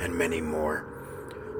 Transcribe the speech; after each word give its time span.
and 0.00 0.14
many 0.14 0.40
more. 0.40 0.86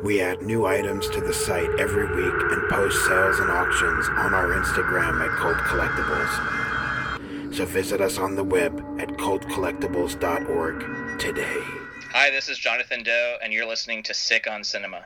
We 0.03 0.21
add 0.21 0.43
new 0.43 0.67
items 0.67 1.09
to 1.11 1.21
the 1.21 1.33
site 1.33 1.71
every 1.79 2.07
week 2.07 2.35
and 2.51 2.69
post 2.69 3.07
sales 3.07 3.39
and 3.39 3.51
auctions 3.51 4.09
on 4.09 4.35
our 4.35 4.49
Instagram 4.49 5.25
at 5.25 5.31
Cult 5.39 5.59
Collectibles. 5.59 7.55
So 7.55 7.65
visit 7.65 8.01
us 8.01 8.19
on 8.19 8.35
the 8.35 8.45
web 8.45 8.85
at 8.99 9.11
cultcollectibles.org 9.11 11.19
today. 11.21 11.61
Hi, 12.13 12.31
this 12.31 12.49
is 12.49 12.59
Jonathan 12.59 13.05
Doe, 13.05 13.37
and 13.43 13.53
you're 13.53 13.67
listening 13.67 14.03
to 14.03 14.15
Sick 14.15 14.49
on 14.51 14.65
Cinema. 14.65 15.05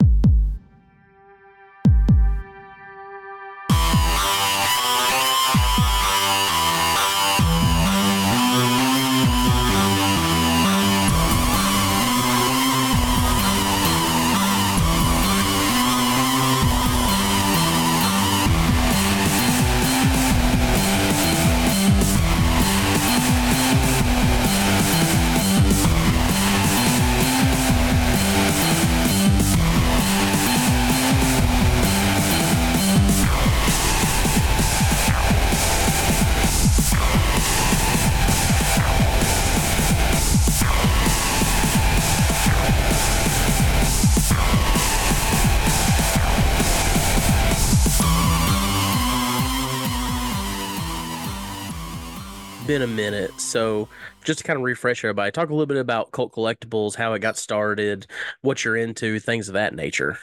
Been 52.79 52.89
a 52.89 52.95
minute. 52.95 53.41
So, 53.41 53.89
just 54.25 54.39
to 54.39 54.45
kind 54.45 54.57
of 54.57 54.63
refresh 54.63 55.05
everybody, 55.05 55.33
talk 55.33 55.49
a 55.49 55.53
little 55.53 55.67
bit 55.67 55.79
about 55.79 56.13
Cult 56.13 56.33
Collectibles, 56.33 56.95
how 56.95 57.13
it 57.15 57.19
got 57.19 57.37
started, 57.37 58.07
what 58.43 58.65
you're 58.65 58.77
into, 58.77 59.19
things 59.19 59.49
of 59.49 59.55
that 59.55 59.75
nature. 59.75 60.17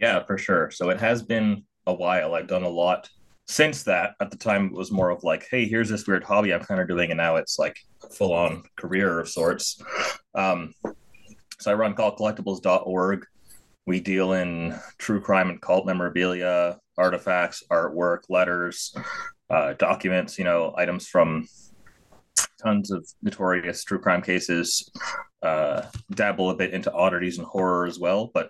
Yeah, 0.00 0.24
for 0.24 0.38
sure. 0.38 0.70
So, 0.70 0.88
it 0.88 0.98
has 1.00 1.22
been 1.22 1.64
a 1.86 1.92
while. 1.92 2.34
I've 2.34 2.46
done 2.46 2.62
a 2.62 2.68
lot 2.68 3.10
since 3.46 3.82
that. 3.82 4.14
At 4.20 4.30
the 4.30 4.38
time, 4.38 4.66
it 4.66 4.72
was 4.72 4.90
more 4.90 5.10
of 5.10 5.22
like, 5.22 5.46
hey, 5.50 5.66
here's 5.66 5.90
this 5.90 6.06
weird 6.06 6.24
hobby 6.24 6.54
I'm 6.54 6.64
kind 6.64 6.80
of 6.80 6.88
doing. 6.88 7.10
And 7.10 7.18
now 7.18 7.36
it's 7.36 7.58
like 7.58 7.76
full 8.16 8.32
on 8.32 8.62
career 8.76 9.20
of 9.20 9.28
sorts. 9.28 9.82
Um, 10.34 10.72
so, 11.60 11.70
I 11.70 11.74
run 11.74 11.94
cultcollectibles.org. 11.94 13.26
We 13.84 14.00
deal 14.00 14.32
in 14.32 14.78
true 14.96 15.20
crime 15.20 15.50
and 15.50 15.60
cult 15.60 15.84
memorabilia, 15.84 16.78
artifacts, 16.96 17.64
artwork, 17.70 18.20
letters, 18.30 18.96
uh, 19.50 19.74
documents, 19.74 20.38
you 20.38 20.44
know, 20.44 20.72
items 20.78 21.06
from 21.06 21.46
tons 22.62 22.90
of 22.90 23.06
notorious 23.22 23.84
true 23.84 23.98
crime 23.98 24.22
cases, 24.22 24.90
uh, 25.42 25.82
dabble 26.12 26.50
a 26.50 26.56
bit 26.56 26.72
into 26.72 26.92
oddities 26.92 27.38
and 27.38 27.46
horror 27.46 27.86
as 27.86 27.98
well, 27.98 28.30
but 28.32 28.48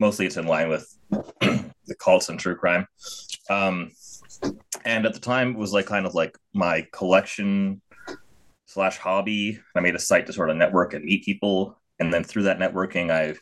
mostly 0.00 0.26
it's 0.26 0.36
in 0.36 0.46
line 0.46 0.68
with 0.68 0.86
the 1.40 1.94
cults 1.98 2.28
and 2.28 2.38
true 2.38 2.56
crime. 2.56 2.86
Um, 3.50 3.90
and 4.84 5.06
at 5.06 5.14
the 5.14 5.20
time, 5.20 5.50
it 5.50 5.58
was 5.58 5.72
like 5.72 5.86
kind 5.86 6.06
of 6.06 6.14
like 6.14 6.36
my 6.54 6.86
collection 6.92 7.80
slash 8.66 8.98
hobby. 8.98 9.60
I 9.76 9.80
made 9.80 9.94
a 9.94 10.00
site 10.00 10.26
to 10.26 10.32
sort 10.32 10.50
of 10.50 10.56
network 10.56 10.94
and 10.94 11.04
meet 11.04 11.24
people, 11.24 11.78
and 11.98 12.12
then 12.12 12.24
through 12.24 12.44
that 12.44 12.58
networking, 12.58 13.10
I've 13.10 13.40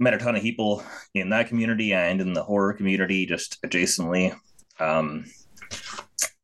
met 0.00 0.14
a 0.14 0.18
ton 0.18 0.34
of 0.34 0.42
people 0.42 0.82
in 1.14 1.28
that 1.30 1.48
community 1.48 1.92
and 1.92 2.20
in 2.20 2.32
the 2.32 2.42
horror 2.42 2.72
community 2.72 3.26
just 3.26 3.62
adjacently. 3.62 4.34
Um, 4.80 5.26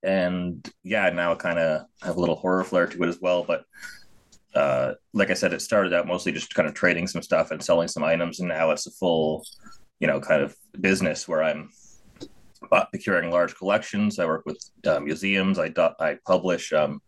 and 0.07 0.73
yeah, 0.85 1.11
now 1.11 1.33
I 1.33 1.35
kind 1.35 1.59
of 1.59 1.83
have 2.03 2.17
a 2.17 2.21
little 2.21 2.37
horror 2.37 2.63
flair 2.63 2.87
to 2.87 3.03
it 3.03 3.09
as 3.09 3.21
well. 3.21 3.43
But 3.43 3.65
uh, 4.55 4.95
like 5.13 5.31
I 5.31 5.35
said, 5.35 5.53
it 5.53 5.61
started 5.61 5.93
out 5.93 6.07
mostly 6.07 6.31
just 6.31 6.55
kind 6.55 6.69
of 6.69 6.75
trading 6.75 7.09
some 7.09 7.23
stuff 7.23 7.51
and 7.51 7.63
selling 7.63 7.89
some 7.89 8.05
items, 8.05 8.39
and 8.39 8.49
now 8.49 8.71
it's 8.71 8.87
a 8.87 8.93
full, 8.93 9.45
you 9.99 10.07
know, 10.07 10.21
kind 10.21 10.43
of 10.43 10.57
business 10.81 11.27
where 11.27 11.43
I'm 11.43 11.71
procuring 12.71 13.31
large 13.31 13.57
collections. 13.57 14.21
I 14.21 14.27
work 14.27 14.45
with 14.47 14.59
uh, 14.87 15.01
museums. 15.01 15.59
I 15.59 15.69
do- 15.69 15.97
I 15.99 16.19
publish 16.25 16.73
um, 16.73 17.01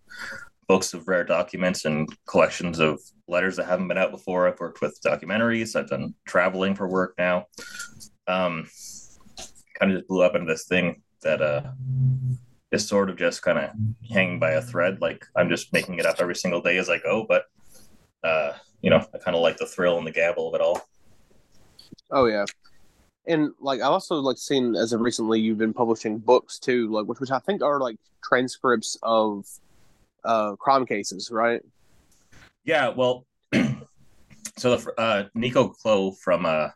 books 0.66 0.92
of 0.92 1.06
rare 1.06 1.24
documents 1.24 1.84
and 1.84 2.08
collections 2.28 2.80
of 2.80 3.00
letters 3.28 3.56
that 3.56 3.66
haven't 3.66 3.88
been 3.88 3.96
out 3.96 4.10
before. 4.10 4.48
I've 4.48 4.58
worked 4.58 4.80
with 4.82 4.98
documentaries. 5.06 5.76
I've 5.76 5.88
done 5.88 6.14
traveling 6.26 6.74
for 6.74 6.88
work 6.88 7.14
now. 7.16 7.46
Um, 8.26 8.68
kind 9.78 9.92
of 9.92 9.98
just 9.98 10.08
blew 10.08 10.22
up 10.22 10.34
into 10.34 10.52
this 10.52 10.66
thing 10.66 11.02
that 11.22 11.40
uh, 11.40 11.62
is 12.70 12.86
sort 12.86 13.10
of 13.10 13.16
just 13.16 13.42
kind 13.42 13.58
of 13.58 13.70
hanging 14.10 14.38
by 14.38 14.52
a 14.52 14.62
thread. 14.62 15.00
Like 15.00 15.26
I'm 15.36 15.48
just 15.48 15.72
making 15.72 15.98
it 15.98 16.06
up 16.06 16.16
every 16.20 16.36
single 16.36 16.60
day 16.60 16.78
as 16.78 16.90
I 16.90 16.98
go, 16.98 17.24
but 17.28 17.44
uh, 18.22 18.52
you 18.82 18.90
know, 18.90 19.04
I 19.14 19.18
kind 19.18 19.36
of 19.36 19.42
like 19.42 19.56
the 19.56 19.66
thrill 19.66 19.98
and 19.98 20.06
the 20.06 20.12
gabble 20.12 20.48
of 20.48 20.54
it 20.54 20.60
all. 20.60 20.82
Oh 22.10 22.26
yeah, 22.26 22.44
and 23.26 23.52
like 23.60 23.80
I've 23.80 23.92
also 23.92 24.16
like 24.16 24.38
seen 24.38 24.74
as 24.74 24.92
of 24.92 25.00
recently 25.00 25.40
you've 25.40 25.58
been 25.58 25.74
publishing 25.74 26.18
books 26.18 26.58
too, 26.58 26.90
like 26.90 27.06
which 27.06 27.20
which 27.20 27.30
I 27.30 27.38
think 27.38 27.62
are 27.62 27.80
like 27.80 27.96
transcripts 28.22 28.98
of 29.02 29.46
uh 30.24 30.56
crime 30.56 30.86
cases, 30.86 31.30
right? 31.30 31.62
Yeah, 32.64 32.88
well, 32.88 33.26
so 34.58 34.76
the 34.76 34.92
uh, 34.98 35.24
Nico 35.34 35.68
Clo 35.68 36.12
from 36.12 36.44
uh 36.46 36.68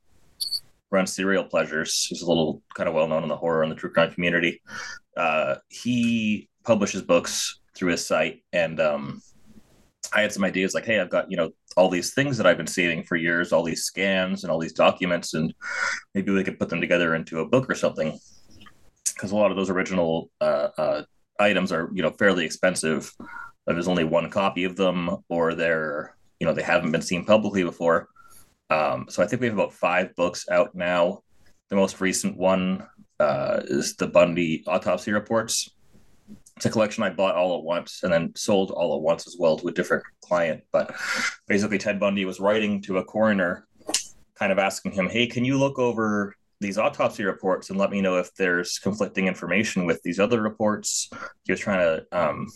runs 0.92 1.14
Serial 1.14 1.44
Pleasures. 1.44 2.06
He's 2.08 2.22
a 2.22 2.28
little 2.28 2.62
kind 2.76 2.88
of 2.88 2.94
well 2.94 3.08
known 3.08 3.22
in 3.22 3.28
the 3.28 3.36
horror 3.36 3.62
and 3.62 3.72
the 3.72 3.76
true 3.76 3.90
crime 3.90 4.12
community 4.12 4.60
uh, 5.16 5.56
he 5.68 6.48
publishes 6.64 7.02
books 7.02 7.60
through 7.74 7.90
his 7.90 8.06
site, 8.06 8.42
and 8.52 8.80
um, 8.80 9.20
I 10.12 10.22
had 10.22 10.32
some 10.32 10.44
ideas 10.44 10.74
like, 10.74 10.84
hey, 10.84 11.00
I've 11.00 11.10
got 11.10 11.30
you 11.30 11.36
know 11.36 11.50
all 11.76 11.88
these 11.88 12.14
things 12.14 12.36
that 12.36 12.46
I've 12.46 12.56
been 12.56 12.66
saving 12.66 13.04
for 13.04 13.16
years, 13.16 13.52
all 13.52 13.62
these 13.62 13.84
scans 13.84 14.44
and 14.44 14.50
all 14.50 14.58
these 14.58 14.72
documents, 14.72 15.34
and 15.34 15.52
maybe 16.14 16.32
we 16.32 16.44
could 16.44 16.58
put 16.58 16.68
them 16.68 16.80
together 16.80 17.14
into 17.14 17.40
a 17.40 17.48
book 17.48 17.68
or 17.68 17.74
something. 17.74 18.18
Because 19.14 19.32
a 19.32 19.36
lot 19.36 19.50
of 19.50 19.56
those 19.56 19.70
original 19.70 20.30
uh, 20.40 20.68
uh, 20.76 21.02
items 21.38 21.72
are 21.72 21.90
you 21.94 22.02
know 22.02 22.10
fairly 22.10 22.44
expensive. 22.44 23.12
There's 23.66 23.88
only 23.88 24.04
one 24.04 24.30
copy 24.30 24.64
of 24.64 24.76
them, 24.76 25.18
or 25.28 25.54
they're 25.54 26.16
you 26.40 26.46
know 26.46 26.54
they 26.54 26.62
haven't 26.62 26.92
been 26.92 27.02
seen 27.02 27.24
publicly 27.24 27.64
before. 27.64 28.08
Um, 28.72 29.06
so 29.08 29.22
I 29.22 29.26
think 29.26 29.40
we 29.40 29.48
have 29.48 29.54
about 29.56 29.74
five 29.74 30.14
books 30.16 30.48
out 30.50 30.74
now. 30.74 31.22
The 31.68 31.76
most 31.76 32.00
recent 32.00 32.36
one 32.36 32.86
uh, 33.20 33.60
is 33.64 33.96
the 33.96 34.06
Bundy 34.06 34.64
autopsy 34.66 35.12
reports. 35.12 35.70
It's 36.56 36.66
a 36.66 36.70
collection 36.70 37.02
I 37.02 37.10
bought 37.10 37.34
all 37.34 37.58
at 37.58 37.64
once 37.64 38.02
and 38.02 38.12
then 38.12 38.32
sold 38.34 38.70
all 38.70 38.96
at 38.96 39.02
once 39.02 39.26
as 39.26 39.36
well 39.38 39.58
to 39.58 39.68
a 39.68 39.72
different 39.72 40.04
client. 40.22 40.62
But 40.72 40.94
basically, 41.48 41.78
Ted 41.78 42.00
Bundy 42.00 42.24
was 42.24 42.40
writing 42.40 42.80
to 42.82 42.98
a 42.98 43.04
coroner, 43.04 43.66
kind 44.36 44.52
of 44.52 44.58
asking 44.58 44.92
him, 44.92 45.08
Hey, 45.08 45.26
can 45.26 45.44
you 45.44 45.58
look 45.58 45.78
over 45.78 46.34
these 46.60 46.78
autopsy 46.78 47.24
reports 47.24 47.68
and 47.68 47.78
let 47.78 47.90
me 47.90 48.00
know 48.00 48.16
if 48.16 48.34
there's 48.34 48.78
conflicting 48.78 49.26
information 49.26 49.84
with 49.84 50.00
these 50.02 50.18
other 50.18 50.40
reports? 50.40 51.10
He 51.44 51.52
was 51.52 51.60
trying 51.60 51.80
to 51.80 52.06
um, 52.12 52.46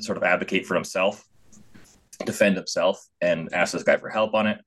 sort 0.00 0.16
of 0.16 0.24
advocate 0.24 0.64
for 0.64 0.74
himself, 0.74 1.26
defend 2.24 2.56
himself, 2.56 3.04
and 3.20 3.52
ask 3.52 3.72
this 3.72 3.82
guy 3.82 3.98
for 3.98 4.08
help 4.08 4.34
on 4.34 4.46
it. 4.46 4.58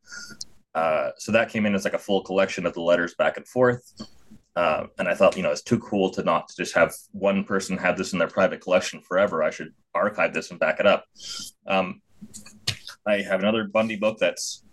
Uh, 0.75 1.11
so 1.17 1.31
that 1.31 1.49
came 1.49 1.65
in 1.65 1.73
as 1.73 1.85
like 1.85 1.93
a 1.93 1.99
full 1.99 2.21
collection 2.21 2.65
of 2.65 2.73
the 2.73 2.81
letters 2.81 3.15
back 3.15 3.37
and 3.37 3.47
forth. 3.47 3.81
Uh, 4.55 4.87
and 4.99 5.07
I 5.07 5.15
thought, 5.15 5.35
you 5.35 5.43
know, 5.43 5.51
it's 5.51 5.63
too 5.63 5.79
cool 5.79 6.09
to 6.11 6.23
not 6.23 6.49
just 6.55 6.75
have 6.75 6.93
one 7.11 7.43
person 7.43 7.77
have 7.77 7.97
this 7.97 8.13
in 8.13 8.19
their 8.19 8.27
private 8.27 8.61
collection 8.61 9.01
forever. 9.01 9.41
I 9.41 9.49
should 9.49 9.73
archive 9.93 10.33
this 10.33 10.51
and 10.51 10.59
back 10.59 10.79
it 10.79 10.85
up. 10.85 11.05
Um, 11.67 12.01
I 13.05 13.21
have 13.21 13.39
another 13.39 13.65
Bundy 13.65 13.95
book 13.95 14.17
that's 14.19 14.63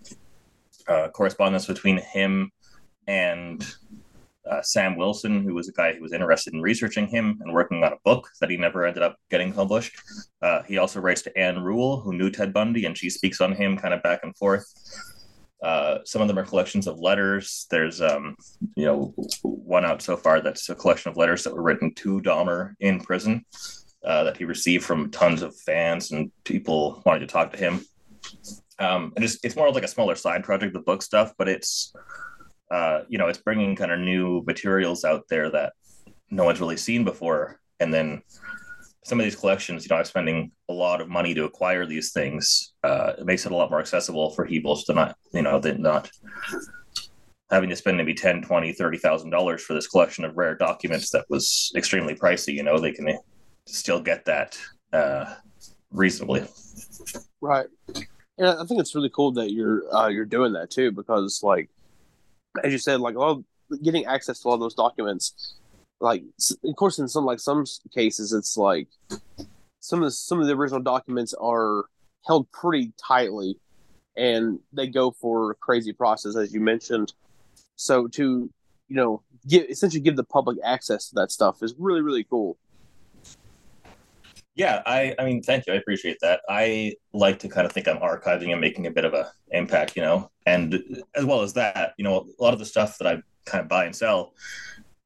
uh, 0.89 1.09
correspondence 1.09 1.67
between 1.67 1.99
him 1.99 2.51
and 3.07 3.65
uh, 4.51 4.63
Sam 4.63 4.97
Wilson, 4.97 5.43
who 5.43 5.55
was 5.55 5.69
a 5.69 5.73
guy 5.73 5.95
who 5.95 6.03
was 6.03 6.13
interested 6.13 6.55
in 6.55 6.61
researching 6.61 7.07
him 7.07 7.39
and 7.43 7.53
working 7.53 7.85
on 7.85 7.93
a 7.93 7.99
book 8.05 8.29
that 8.41 8.51
he 8.51 8.57
never 8.57 8.85
ended 8.85 9.03
up 9.03 9.17
getting 9.31 9.53
published. 9.53 9.95
Uh, 10.41 10.63
he 10.63 10.79
also 10.79 11.01
writes 11.01 11.23
to 11.23 11.39
Ann 11.39 11.63
Rule, 11.63 12.01
who 12.01 12.13
knew 12.13 12.31
Ted 12.31 12.53
Bundy, 12.53 12.85
and 12.85 12.97
she 12.99 13.11
speaks 13.11 13.41
on 13.41 13.53
him 13.53 13.77
kind 13.77 13.95
of 13.95 14.03
back 14.03 14.21
and 14.23 14.37
forth. 14.37 14.65
Uh, 15.63 15.99
some 16.05 16.21
of 16.21 16.29
them 16.29 16.39
are 16.39 16.45
collections 16.45 16.87
of 16.87 16.99
letters. 16.99 17.67
There's, 17.71 18.01
um, 18.01 18.37
you 18.77 18.85
know, 18.85 19.15
one 19.43 19.85
out 19.85 20.03
so 20.03 20.17
far 20.17 20.41
that's 20.41 20.69
a 20.69 20.75
collection 20.75 21.11
of 21.11 21.17
letters 21.17 21.45
that 21.45 21.55
were 21.55 21.63
written 21.63 21.95
to 21.95 22.21
Dahmer 22.21 22.75
in 22.81 23.01
prison 23.01 23.45
uh, 24.05 24.25
that 24.25 24.37
he 24.37 24.45
received 24.45 24.85
from 24.85 25.11
tons 25.11 25.43
of 25.43 25.57
fans 25.61 26.11
and 26.11 26.33
people 26.45 27.01
wanting 27.07 27.21
to 27.21 27.33
talk 27.33 27.53
to 27.53 27.59
him. 27.59 27.85
Um, 28.81 29.13
and 29.15 29.25
it's, 29.25 29.39
it's 29.45 29.55
more 29.55 29.69
of 29.69 29.75
like 29.75 29.85
a 29.85 29.89
smaller 29.89 30.17
side 30.17 30.43
project, 30.43 30.73
the 30.73 30.81
book 30.81 31.03
stuff, 31.03 31.33
but 31.39 31.49
it's, 31.49 31.93
uh, 32.73 33.03
you 33.09 33.19
know, 33.19 33.29
it's 33.29 33.39
bringing 33.39 33.77
kind 33.77 33.93
of 33.93 34.01
new 34.01 34.43
materials 34.45 35.05
out 35.05 35.25
there 35.31 35.51
that 35.51 35.75
no 36.31 36.45
one's 36.45 36.61
really 36.61 36.77
seen 36.77 37.05
before. 37.05 37.61
And 37.79 37.95
then 37.95 38.23
some 39.05 39.19
of 39.19 39.25
these 39.25 39.37
collections, 39.37 39.85
you 39.85 39.89
know, 39.89 39.97
I'm 39.97 40.05
spending 40.05 40.53
a 40.69 40.73
lot 40.73 41.01
of 41.01 41.09
money 41.09 41.35
to 41.35 41.45
acquire 41.45 41.87
these 41.87 42.13
things. 42.13 42.73
Uh, 42.85 43.15
it 43.19 43.27
makes 43.27 43.45
it 43.45 43.53
a 43.53 43.57
lot 43.57 43.71
more 43.71 43.81
accessible 43.81 44.31
for 44.31 44.47
people 44.47 44.77
to 44.77 44.95
not, 44.95 45.17
you 45.33 45.43
know, 45.43 45.59
than 45.59 45.83
not 45.83 46.11
having 47.51 47.69
to 47.69 47.77
spend 47.77 47.97
maybe 47.97 48.15
10, 48.15 48.43
20, 48.43 48.73
30,000 48.73 49.31
dollars 49.31 49.63
for 49.63 49.75
this 49.75 49.89
collection 49.89 50.25
of 50.25 50.37
rare 50.37 50.55
documents 50.55 51.11
that 51.11 51.25
was 51.29 51.73
extremely 51.77 52.15
pricey. 52.15 52.55
You 52.55 52.63
know, 52.63 52.79
they 52.79 52.93
can 52.93 53.19
still 53.67 54.01
get 54.01 54.25
that 54.27 54.57
uh, 54.93 55.35
reasonably. 55.91 56.47
Right. 57.41 57.67
And 58.39 58.47
I 58.49 58.65
think 58.65 58.81
it's 58.81 58.95
really 58.95 59.11
cool 59.11 59.33
that 59.33 59.53
you're 59.53 59.83
uh, 59.95 60.09
you're 60.09 60.25
doing 60.25 60.53
that 60.55 60.71
too, 60.71 60.93
because 60.93 61.41
like 61.43 61.69
as 62.63 62.73
you 62.73 62.79
said, 62.79 63.01
like 63.01 63.17
a 63.17 63.19
lot 63.19 63.31
of, 63.39 63.45
getting 63.83 64.05
access 64.05 64.41
to 64.41 64.49
all 64.49 64.59
those 64.59 64.75
documents 64.75 65.55
like 66.03 66.25
of 66.65 66.77
course 66.77 66.99
in 66.99 67.09
some 67.09 67.25
like 67.25 67.39
some 67.39 67.65
cases 67.95 68.33
it's 68.33 68.57
like 68.57 68.89
some 69.81 70.01
of 70.01 70.05
the 70.05 70.11
some 70.11 70.41
of 70.41 70.47
the 70.47 70.53
original 70.53 70.83
documents 70.83 71.33
are 71.41 71.85
held 72.27 72.51
pretty 72.51 72.93
tightly 73.03 73.57
and 74.17 74.59
they 74.73 74.87
go 74.87 75.13
for 75.13 75.55
crazy 75.55 75.93
process 75.93 76.37
as 76.37 76.53
you 76.53 76.61
mentioned. 76.61 77.13
So 77.77 78.09
to 78.09 78.51
you 78.89 78.97
know 78.97 79.23
give 79.49 79.71
essentially 79.71 80.03
give 80.03 80.17
the 80.17 80.25
public 80.25 80.59
access 80.65 81.09
to 81.09 81.15
that 81.17 81.31
stuff 81.31 81.63
is 81.63 81.75
really 81.79 82.01
really 82.01 82.25
cool. 82.25 82.59
Yeah 84.55 84.83
i 84.85 85.15
i 85.19 85.25
mean 85.25 85.43
thank 85.43 85.67
you. 85.67 85.73
I 85.73 85.77
appreciate 85.77 86.19
that. 86.21 86.41
I 86.49 86.95
like 87.13 87.39
to 87.41 87.49
kind 87.49 87.65
of 87.65 87.73
think 87.73 87.89
i'm 87.89 87.99
archiving 87.99 88.51
and 88.51 88.61
making 88.61 88.87
a 88.87 88.91
bit 88.91 89.05
of 89.05 89.15
a 89.15 89.33
impact 89.53 89.97
you 89.97 90.03
know? 90.03 90.31
And 90.47 91.03
as 91.15 91.25
well 91.25 91.43
as 91.43 91.53
that 91.55 91.95
you 91.97 92.05
know 92.05 92.27
a 92.39 92.43
lot 92.43 92.53
of 92.53 92.59
the 92.59 92.67
stuff 92.67 92.99
that 92.99 93.07
i 93.07 93.23
kind 93.45 93.63
of 93.63 93.69
buy 93.69 93.85
and 93.87 93.97
sell 93.97 94.35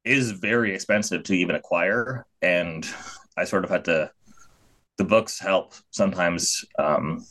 is 0.07 0.31
very 0.31 0.73
expensive 0.73 1.23
to 1.23 1.35
even 1.35 1.55
acquire, 1.55 2.25
and 2.41 2.87
I 3.37 3.43
sort 3.43 3.63
of 3.63 3.69
had 3.69 3.85
to. 3.85 4.11
The 4.97 5.03
books 5.03 5.39
help 5.39 5.75
sometimes 5.91 6.65
um, 6.79 7.23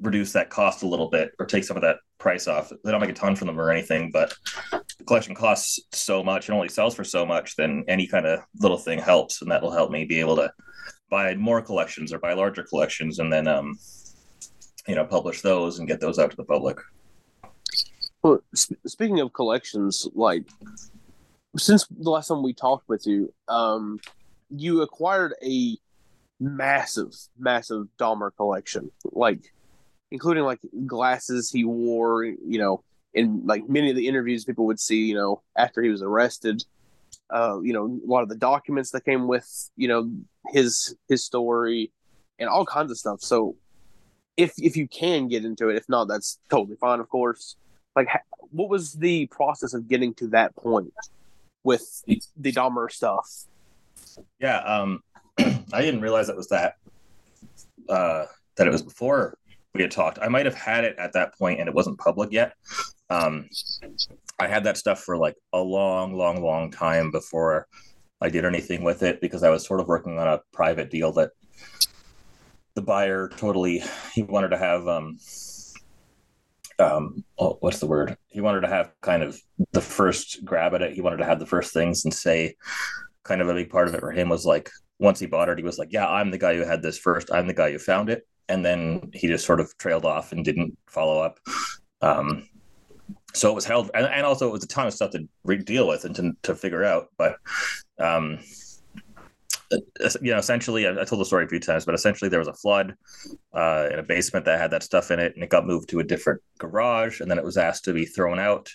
reduce 0.00 0.32
that 0.32 0.50
cost 0.50 0.82
a 0.82 0.86
little 0.86 1.08
bit 1.08 1.32
or 1.38 1.46
take 1.46 1.64
some 1.64 1.76
of 1.76 1.82
that 1.82 1.96
price 2.18 2.46
off. 2.46 2.70
They 2.84 2.90
don't 2.90 3.00
make 3.00 3.10
a 3.10 3.14
ton 3.14 3.34
from 3.34 3.46
them 3.46 3.58
or 3.58 3.70
anything, 3.70 4.10
but 4.12 4.34
the 4.70 5.04
collection 5.06 5.34
costs 5.34 5.80
so 5.92 6.22
much 6.22 6.48
and 6.48 6.54
only 6.54 6.68
sells 6.68 6.94
for 6.94 7.04
so 7.04 7.24
much, 7.24 7.56
then 7.56 7.84
any 7.88 8.06
kind 8.06 8.26
of 8.26 8.40
little 8.58 8.76
thing 8.76 8.98
helps, 8.98 9.40
and 9.40 9.50
that 9.50 9.62
will 9.62 9.70
help 9.70 9.90
me 9.90 10.04
be 10.04 10.20
able 10.20 10.36
to 10.36 10.52
buy 11.08 11.34
more 11.34 11.62
collections 11.62 12.12
or 12.12 12.18
buy 12.18 12.34
larger 12.34 12.62
collections, 12.62 13.18
and 13.18 13.32
then 13.32 13.48
um, 13.48 13.78
you 14.86 14.94
know 14.94 15.04
publish 15.04 15.40
those 15.40 15.78
and 15.78 15.88
get 15.88 16.00
those 16.00 16.18
out 16.18 16.30
to 16.30 16.36
the 16.36 16.44
public. 16.44 16.78
Well, 18.22 18.40
sp- 18.54 18.80
speaking 18.86 19.20
of 19.20 19.32
collections, 19.32 20.06
like 20.14 20.44
since 21.56 21.86
the 21.86 22.10
last 22.10 22.28
time 22.28 22.42
we 22.42 22.52
talked 22.52 22.88
with 22.88 23.06
you, 23.06 23.32
um, 23.48 23.98
you 24.50 24.82
acquired 24.82 25.34
a 25.42 25.76
massive, 26.38 27.14
massive 27.38 27.86
Dahmer 27.98 28.30
collection, 28.36 28.90
like 29.04 29.52
including 30.10 30.44
like 30.44 30.60
glasses 30.86 31.50
he 31.50 31.64
wore, 31.64 32.24
you 32.24 32.58
know, 32.58 32.82
in 33.14 33.42
like 33.44 33.68
many 33.68 33.90
of 33.90 33.96
the 33.96 34.06
interviews 34.06 34.44
people 34.44 34.66
would 34.66 34.80
see, 34.80 35.04
you 35.04 35.14
know, 35.14 35.42
after 35.56 35.82
he 35.82 35.88
was 35.88 36.02
arrested. 36.02 36.64
Uh, 37.28 37.60
you 37.60 37.72
know, 37.72 37.86
a 37.86 38.10
lot 38.10 38.22
of 38.22 38.28
the 38.28 38.36
documents 38.36 38.90
that 38.90 39.04
came 39.04 39.28
with, 39.28 39.70
you 39.76 39.88
know, 39.88 40.10
his 40.48 40.96
his 41.08 41.24
story 41.24 41.92
and 42.38 42.48
all 42.48 42.64
kinds 42.64 42.90
of 42.90 42.98
stuff. 42.98 43.20
So 43.20 43.56
if 44.36 44.52
if 44.58 44.76
you 44.76 44.88
can 44.88 45.28
get 45.28 45.44
into 45.44 45.68
it, 45.68 45.76
if 45.76 45.88
not, 45.88 46.06
that's 46.06 46.38
totally 46.48 46.76
fine, 46.76 47.00
of 47.00 47.08
course. 47.08 47.56
Like, 47.94 48.08
what 48.50 48.68
was 48.68 48.94
the 48.94 49.26
process 49.26 49.74
of 49.74 49.88
getting 49.88 50.14
to 50.14 50.28
that 50.28 50.54
point? 50.56 50.92
With 51.64 52.02
the 52.36 52.52
Dahmer 52.52 52.90
stuff. 52.90 53.26
Yeah, 54.40 54.58
um, 54.58 55.02
I 55.38 55.82
didn't 55.82 56.00
realize 56.00 56.28
it 56.28 56.36
was 56.36 56.48
that 56.48 56.76
uh, 57.88 58.26
that 58.56 58.66
it 58.66 58.70
was 58.70 58.82
before 58.82 59.36
we 59.74 59.82
had 59.82 59.90
talked. 59.90 60.18
I 60.20 60.28
might 60.28 60.46
have 60.46 60.54
had 60.54 60.84
it 60.84 60.96
at 60.98 61.12
that 61.12 61.36
point 61.38 61.60
and 61.60 61.68
it 61.68 61.74
wasn't 61.74 61.98
public 61.98 62.32
yet. 62.32 62.54
Um, 63.08 63.48
I 64.38 64.46
had 64.46 64.64
that 64.64 64.76
stuff 64.76 65.00
for 65.00 65.16
like 65.16 65.36
a 65.52 65.58
long, 65.58 66.14
long, 66.14 66.42
long 66.42 66.70
time 66.70 67.10
before 67.10 67.66
I 68.20 68.28
did 68.28 68.44
anything 68.44 68.82
with 68.82 69.02
it 69.02 69.20
because 69.20 69.42
I 69.42 69.50
was 69.50 69.66
sort 69.66 69.80
of 69.80 69.88
working 69.88 70.18
on 70.18 70.28
a 70.28 70.40
private 70.52 70.90
deal 70.90 71.12
that 71.12 71.30
the 72.74 72.82
buyer 72.82 73.28
totally 73.36 73.82
he 74.12 74.22
wanted 74.22 74.48
to 74.48 74.58
have 74.58 74.86
um, 74.86 75.18
um, 76.80 77.24
oh, 77.38 77.58
what's 77.60 77.78
the 77.78 77.86
word? 77.86 78.16
He 78.28 78.40
wanted 78.40 78.62
to 78.62 78.68
have 78.68 78.92
kind 79.00 79.22
of 79.22 79.38
the 79.72 79.80
first 79.80 80.44
grab 80.44 80.74
at 80.74 80.82
it. 80.82 80.94
He 80.94 81.00
wanted 81.00 81.18
to 81.18 81.24
have 81.24 81.38
the 81.38 81.46
first 81.46 81.72
things 81.72 82.04
and 82.04 82.12
say, 82.12 82.56
kind 83.22 83.40
of 83.40 83.48
a 83.48 83.54
big 83.54 83.70
part 83.70 83.88
of 83.88 83.94
it 83.94 84.00
for 84.00 84.10
him 84.10 84.28
was 84.28 84.46
like, 84.46 84.70
once 84.98 85.20
he 85.20 85.26
bought 85.26 85.48
it, 85.48 85.58
he 85.58 85.64
was 85.64 85.78
like, 85.78 85.92
yeah, 85.92 86.08
I'm 86.08 86.30
the 86.30 86.38
guy 86.38 86.54
who 86.54 86.64
had 86.64 86.82
this 86.82 86.98
first. 86.98 87.30
I'm 87.32 87.46
the 87.46 87.54
guy 87.54 87.70
who 87.72 87.78
found 87.78 88.10
it. 88.10 88.26
And 88.48 88.64
then 88.64 89.10
he 89.14 89.28
just 89.28 89.46
sort 89.46 89.60
of 89.60 89.76
trailed 89.78 90.04
off 90.04 90.32
and 90.32 90.44
didn't 90.44 90.76
follow 90.88 91.22
up. 91.22 91.38
Um, 92.02 92.48
so 93.32 93.50
it 93.50 93.54
was 93.54 93.64
held, 93.64 93.90
and, 93.94 94.06
and 94.06 94.26
also 94.26 94.48
it 94.48 94.52
was 94.52 94.64
a 94.64 94.68
ton 94.68 94.86
of 94.86 94.92
stuff 94.92 95.12
to 95.12 95.28
re- 95.44 95.58
deal 95.58 95.86
with 95.86 96.04
and 96.04 96.14
to, 96.16 96.32
to 96.42 96.54
figure 96.54 96.84
out. 96.84 97.08
But 97.16 97.36
um, 97.98 98.40
you 100.20 100.32
know, 100.32 100.38
essentially, 100.38 100.86
I, 100.86 100.92
I, 101.00 101.04
told 101.04 101.20
the 101.20 101.24
story 101.24 101.44
a 101.44 101.48
few 101.48 101.60
times, 101.60 101.84
but 101.84 101.94
essentially, 101.94 102.28
there 102.28 102.38
was 102.38 102.48
a 102.48 102.54
flood 102.54 102.94
uh, 103.54 103.88
in 103.92 103.98
a 103.98 104.02
basement 104.02 104.44
that 104.46 104.58
had 104.58 104.70
that 104.72 104.82
stuff 104.82 105.10
in 105.10 105.20
it, 105.20 105.34
and 105.34 105.44
it 105.44 105.50
got 105.50 105.66
moved 105.66 105.88
to 105.90 106.00
a 106.00 106.04
different 106.04 106.40
garage, 106.58 107.20
and 107.20 107.30
then 107.30 107.38
it 107.38 107.44
was 107.44 107.56
asked 107.56 107.84
to 107.84 107.92
be 107.92 108.04
thrown 108.04 108.38
out. 108.38 108.70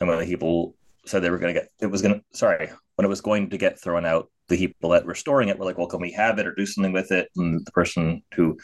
And 0.00 0.08
when 0.08 0.18
the 0.18 0.26
people 0.26 0.76
said 1.06 1.22
they 1.22 1.30
were 1.30 1.38
going 1.38 1.54
to 1.54 1.60
get, 1.60 1.70
it 1.80 1.86
was 1.86 2.02
going 2.02 2.14
to, 2.14 2.38
sorry, 2.38 2.70
when 2.96 3.04
it 3.04 3.08
was 3.08 3.20
going 3.20 3.50
to 3.50 3.58
get 3.58 3.80
thrown 3.80 4.04
out, 4.04 4.30
the 4.48 4.56
people 4.56 4.90
that 4.90 5.04
were 5.04 5.14
storing 5.14 5.48
it 5.48 5.58
were 5.58 5.64
like, 5.64 5.78
"Well, 5.78 5.88
can 5.88 6.00
we 6.00 6.12
have 6.12 6.38
it 6.38 6.46
or 6.46 6.54
do 6.54 6.66
something 6.66 6.92
with 6.92 7.10
it?" 7.10 7.28
And 7.36 7.66
the 7.66 7.72
person 7.72 8.22
who 8.34 8.58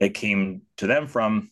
it 0.00 0.14
came 0.14 0.62
to 0.76 0.86
them 0.86 1.06
from 1.06 1.50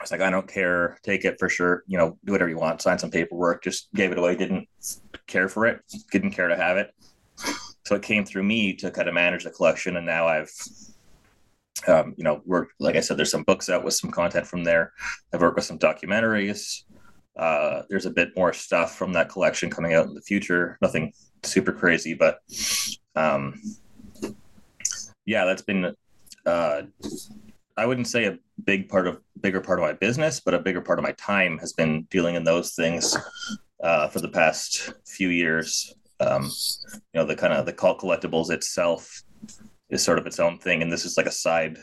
was 0.00 0.10
like, 0.10 0.22
I 0.22 0.30
don't 0.30 0.48
care. 0.48 0.98
Take 1.02 1.26
it 1.26 1.36
for 1.38 1.48
sure. 1.48 1.84
You 1.86 1.98
know, 1.98 2.18
do 2.24 2.32
whatever 2.32 2.48
you 2.48 2.58
want. 2.58 2.80
Sign 2.80 2.98
some 2.98 3.10
paperwork. 3.10 3.62
Just 3.62 3.92
gave 3.94 4.10
it 4.10 4.18
away. 4.18 4.34
Didn't 4.34 4.66
care 5.26 5.48
for 5.48 5.66
it. 5.66 5.82
Didn't 6.10 6.30
care 6.30 6.48
to 6.48 6.56
have 6.56 6.78
it 6.78 6.90
so 7.90 7.96
it 7.96 8.02
came 8.02 8.24
through 8.24 8.44
me 8.44 8.72
to 8.72 8.88
kind 8.88 9.08
of 9.08 9.14
manage 9.14 9.42
the 9.42 9.50
collection 9.50 9.96
and 9.96 10.06
now 10.06 10.28
i've 10.28 10.52
um, 11.88 12.14
you 12.16 12.22
know 12.22 12.40
worked 12.46 12.74
like 12.78 12.94
i 12.94 13.00
said 13.00 13.16
there's 13.16 13.32
some 13.32 13.42
books 13.42 13.68
out 13.68 13.82
with 13.82 13.94
some 13.94 14.12
content 14.12 14.46
from 14.46 14.62
there. 14.62 14.92
I've 15.32 15.40
worked 15.40 15.56
with 15.56 15.64
some 15.64 15.78
documentaries. 15.78 16.84
Uh, 17.36 17.82
there's 17.88 18.06
a 18.06 18.10
bit 18.10 18.36
more 18.36 18.52
stuff 18.52 18.96
from 18.96 19.12
that 19.14 19.28
collection 19.28 19.70
coming 19.70 19.94
out 19.94 20.06
in 20.06 20.14
the 20.14 20.20
future. 20.20 20.78
Nothing 20.80 21.12
super 21.42 21.72
crazy 21.72 22.14
but 22.14 22.38
um, 23.16 23.60
yeah 25.26 25.44
that's 25.44 25.62
been 25.62 25.96
uh, 26.46 26.82
i 27.76 27.86
wouldn't 27.86 28.06
say 28.06 28.26
a 28.26 28.38
big 28.64 28.88
part 28.88 29.08
of 29.08 29.20
bigger 29.40 29.60
part 29.60 29.80
of 29.80 29.82
my 29.82 29.94
business 29.94 30.38
but 30.38 30.54
a 30.54 30.60
bigger 30.60 30.80
part 30.80 31.00
of 31.00 31.02
my 31.02 31.12
time 31.12 31.58
has 31.58 31.72
been 31.72 32.06
dealing 32.10 32.36
in 32.36 32.44
those 32.44 32.74
things 32.74 33.16
uh, 33.82 34.06
for 34.06 34.20
the 34.20 34.28
past 34.28 34.92
few 35.06 35.28
years 35.28 35.94
um, 36.20 36.50
you 36.92 37.00
know 37.14 37.24
the 37.24 37.36
kind 37.36 37.52
of 37.52 37.66
the 37.66 37.72
cult 37.72 38.00
collectibles 38.00 38.50
itself 38.50 39.22
is 39.90 40.02
sort 40.02 40.18
of 40.18 40.26
its 40.26 40.38
own 40.38 40.58
thing 40.58 40.82
and 40.82 40.92
this 40.92 41.04
is 41.04 41.16
like 41.16 41.26
a 41.26 41.32
side 41.32 41.78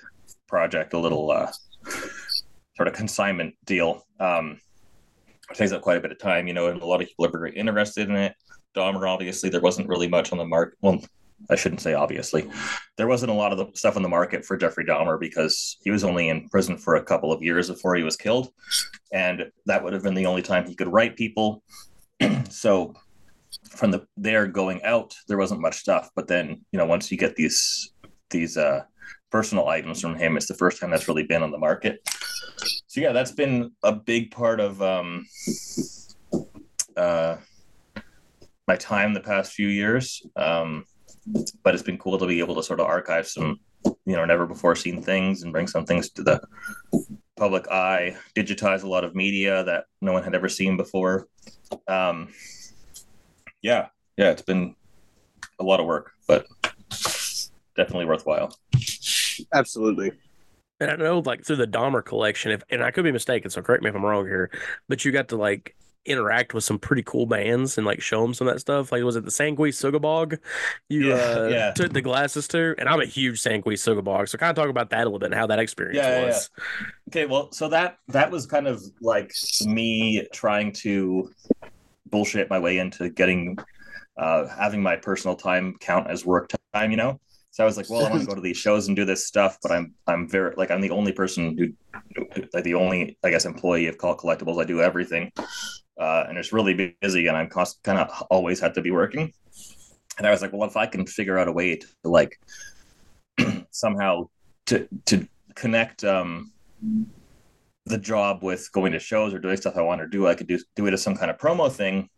project 0.48 0.94
a 0.94 1.00
little 1.00 1.32
uh, 1.32 1.52
sort 2.76 2.88
of 2.88 2.94
consignment 2.94 3.54
deal 3.66 4.06
um, 4.20 4.60
it 5.50 5.56
takes 5.56 5.72
up 5.72 5.82
quite 5.82 5.98
a 5.98 6.02
bit 6.02 6.12
of 6.12 6.20
time 6.20 6.48
you 6.48 6.54
know 6.54 6.68
and 6.68 6.82
a 6.82 6.86
lot 6.86 7.02
of 7.02 7.08
people 7.08 7.26
are 7.26 7.32
very 7.32 7.56
interested 7.56 8.10
in 8.10 8.16
it 8.16 8.34
Dahmer 8.76 9.10
obviously 9.10 9.50
there 9.50 9.62
wasn't 9.62 9.88
really 9.88 10.08
much 10.08 10.32
on 10.32 10.38
the 10.38 10.46
market 10.46 10.78
well 10.82 11.02
I 11.50 11.56
shouldn't 11.56 11.82
say 11.82 11.94
obviously. 11.94 12.50
There 12.98 13.08
wasn't 13.08 13.32
a 13.32 13.36
lot 13.36 13.52
of 13.52 13.58
the 13.58 13.68
stuff 13.76 13.96
on 13.96 14.02
the 14.02 14.10
market 14.10 14.46
for 14.46 14.58
Jeffrey 14.58 14.86
Dahmer 14.86 15.20
because 15.20 15.78
he 15.82 15.92
was 15.92 16.04
only 16.04 16.30
in 16.30 16.50
prison 16.50 16.78
for 16.78 16.96
a 16.96 17.04
couple 17.04 17.32
of 17.32 17.44
years 17.44 17.70
before 17.70 17.96
he 17.96 18.04
was 18.04 18.18
killed. 18.18 18.50
And 19.14 19.52
that 19.66 19.84
would 19.84 19.94
have 19.94 20.04
been 20.04 20.16
the 20.16 20.26
only 20.26 20.42
time 20.42 20.66
he 20.66 20.76
could 20.76 20.92
write 20.92 21.16
people. 21.16 21.64
so 22.50 22.96
from 23.78 23.92
the 23.92 24.06
there 24.18 24.48
going 24.48 24.84
out, 24.84 25.14
there 25.28 25.38
wasn't 25.38 25.62
much 25.62 25.78
stuff. 25.78 26.10
But 26.16 26.28
then, 26.28 26.66
you 26.72 26.78
know, 26.80 26.86
once 26.86 27.12
you 27.12 27.18
get 27.18 27.36
these 27.36 27.94
these 28.30 28.58
uh, 28.58 28.84
personal 29.32 29.68
items 29.68 30.02
from 30.02 30.16
him, 30.16 30.36
it's 30.36 30.48
the 30.48 30.54
first 30.54 30.80
time 30.80 30.90
that's 30.90 31.08
really 31.08 31.24
been 31.24 31.44
on 31.44 31.52
the 31.52 31.58
market. 31.58 32.00
So 32.88 33.02
yeah, 33.02 33.12
that's 33.12 33.32
been 33.32 33.72
a 33.84 33.94
big 33.94 34.32
part 34.32 34.60
of 34.60 34.82
um, 34.82 35.26
uh, 36.96 37.38
my 38.68 38.76
time 38.76 39.14
the 39.14 39.20
past 39.20 39.54
few 39.54 39.68
years. 39.68 40.22
Um, 40.36 40.86
but 41.64 41.74
it's 41.74 41.84
been 41.84 41.98
cool 41.98 42.18
to 42.18 42.26
be 42.26 42.40
able 42.40 42.56
to 42.56 42.64
sort 42.64 42.80
of 42.80 42.88
archive 42.88 43.28
some, 43.28 43.60
you 43.84 44.16
know, 44.16 44.26
never 44.26 44.46
before 44.46 44.76
seen 44.76 45.02
things 45.02 45.44
and 45.44 45.52
bring 45.52 45.68
some 45.68 45.86
things 45.86 46.10
to 46.12 46.24
the 46.24 46.42
public 47.36 47.68
eye, 47.70 48.16
digitize 48.36 48.84
a 48.84 48.88
lot 48.88 49.04
of 49.04 49.14
media 49.14 49.64
that 49.66 49.86
no 50.02 50.14
one 50.14 50.24
had 50.24 50.36
ever 50.36 50.50
seen 50.50 50.78
before. 50.78 51.28
Um, 51.88 52.30
yeah, 53.62 53.88
yeah, 54.18 54.32
it's 54.32 54.42
been 54.42 54.76
a 55.60 55.64
lot 55.64 55.80
of 55.80 55.86
work, 55.86 56.12
but 56.28 56.46
definitely 57.76 58.06
worthwhile. 58.06 58.58
Absolutely. 59.54 60.12
And 60.80 60.92
I 60.92 60.96
know, 60.96 61.20
like 61.20 61.44
through 61.44 61.56
the 61.56 61.68
Dahmer 61.68 62.06
collection, 62.06 62.52
if 62.52 62.64
and 62.70 62.84
I 62.84 62.92
could 62.92 63.04
be 63.04 63.12
mistaken, 63.12 63.50
so 63.50 63.62
correct 63.62 63.84
me 63.84 63.90
if 63.90 63.96
I'm 63.96 64.06
wrong 64.06 64.26
here, 64.26 64.52
but 64.88 65.04
you 65.04 65.12
got 65.12 65.30
to 65.30 65.36
like 65.38 65.76
interact 66.06 66.54
with 66.54 66.64
some 66.64 66.80
pretty 66.80 67.04
cool 67.04 67.26
bands 67.26 67.78
and 67.78 67.86
like 67.86 68.02
show 68.02 68.22
them 68.22 68.34
some 68.34 68.48
of 68.48 68.54
that 68.54 68.60
stuff. 68.60 68.92
Like, 68.92 69.04
was 69.04 69.16
it 69.16 69.26
the 69.26 69.32
Sanguisugabogg 69.32 70.38
you 70.88 71.10
Yeah, 71.10 71.16
uh, 71.16 71.48
yeah. 71.48 71.72
took 71.72 71.94
the 71.94 72.02
glasses 72.02 72.48
to? 72.50 72.76
And 72.78 72.88
I'm 72.88 73.02
a 73.02 73.06
huge 73.06 73.42
Sanguisugabogg, 73.42 74.30
so 74.30 74.38
kind 74.38 74.52
of 74.52 74.56
talk 74.56 74.70
about 74.70 74.92
that 74.92 75.02
a 75.02 75.06
little 75.06 75.20
bit 75.20 75.28
and 75.28 75.36
how 75.36 75.48
that 75.48 75.60
experience 75.60 75.98
Yeah, 75.98 76.20
yeah, 76.20 76.26
was. 76.28 76.50
Okay, 77.10 77.26
well, 77.26 77.52
so 77.52 77.70
that 77.70 77.98
that 78.10 78.30
was 78.32 78.46
kind 78.46 78.68
of 78.68 78.82
like 79.02 79.34
me 79.66 80.28
trying 80.32 80.72
to 80.74 81.32
bullshit 82.10 82.50
my 82.50 82.60
way 82.60 82.78
into 82.80 83.10
getting 83.10 83.58
uh 84.18 84.48
having 84.48 84.82
my 84.82 84.96
personal 84.96 85.36
time 85.36 85.76
count 85.80 86.10
as 86.10 86.26
work 86.26 86.52
time, 86.74 86.92
you 86.92 86.98
know? 86.98 87.20
So 87.52 87.64
I 87.64 87.66
was 87.66 87.78
like, 87.78 87.90
well, 87.90 88.06
I 88.06 88.10
want 88.10 88.22
to 88.22 88.28
go 88.28 88.36
to 88.36 88.42
these 88.42 88.58
shows 88.58 88.88
and 88.88 88.96
do 88.96 89.04
this 89.04 89.26
stuff, 89.26 89.58
but 89.64 89.72
I'm 89.72 89.96
I'm 90.06 90.30
very 90.30 90.54
like 90.58 90.70
I'm 90.70 90.82
the 90.82 90.92
only 90.92 91.12
person 91.12 91.58
who 91.58 91.74
like 92.54 92.64
the 92.64 92.76
only 92.76 93.18
I 93.24 93.32
guess 93.32 93.46
employee 93.46 93.88
of 93.88 93.98
Cult 93.98 94.20
Collectibles. 94.20 94.62
I 94.62 94.66
do 94.66 94.82
everything. 94.82 95.32
Uh, 96.00 96.26
and 96.30 96.38
it's 96.38 96.54
really 96.54 96.96
busy 97.02 97.26
and 97.26 97.36
I'm 97.36 97.50
cost, 97.50 97.82
kind 97.82 97.98
of 97.98 98.12
always 98.30 98.60
had 98.60 98.76
to 98.76 98.82
be 98.82 98.92
working. 98.92 99.34
And 100.20 100.28
I 100.28 100.30
was 100.30 100.44
like, 100.44 100.54
well, 100.54 100.68
if 100.68 100.78
I 100.78 100.86
can 100.86 101.08
figure 101.08 101.40
out 101.40 101.48
a 101.48 101.52
way 101.52 101.76
to 101.76 101.88
like 102.04 102.40
somehow 103.72 104.30
to 104.68 104.88
to 105.06 105.28
connect 105.56 106.04
um 106.04 106.52
the 107.88 107.98
job 107.98 108.44
with 108.44 108.70
going 108.72 108.92
to 108.92 109.00
shows 109.00 109.34
or 109.34 109.40
doing 109.40 109.58
stuff 109.58 109.78
I 109.78 109.82
want 109.82 110.02
to 110.02 110.08
do, 110.08 110.28
I 110.28 110.36
could 110.36 110.48
do 110.48 110.60
do 110.76 110.88
it 110.88 110.94
as 110.94 111.02
some 111.02 111.16
kind 111.16 111.32
of 111.32 111.38
promo 111.38 111.72
thing. 111.72 112.10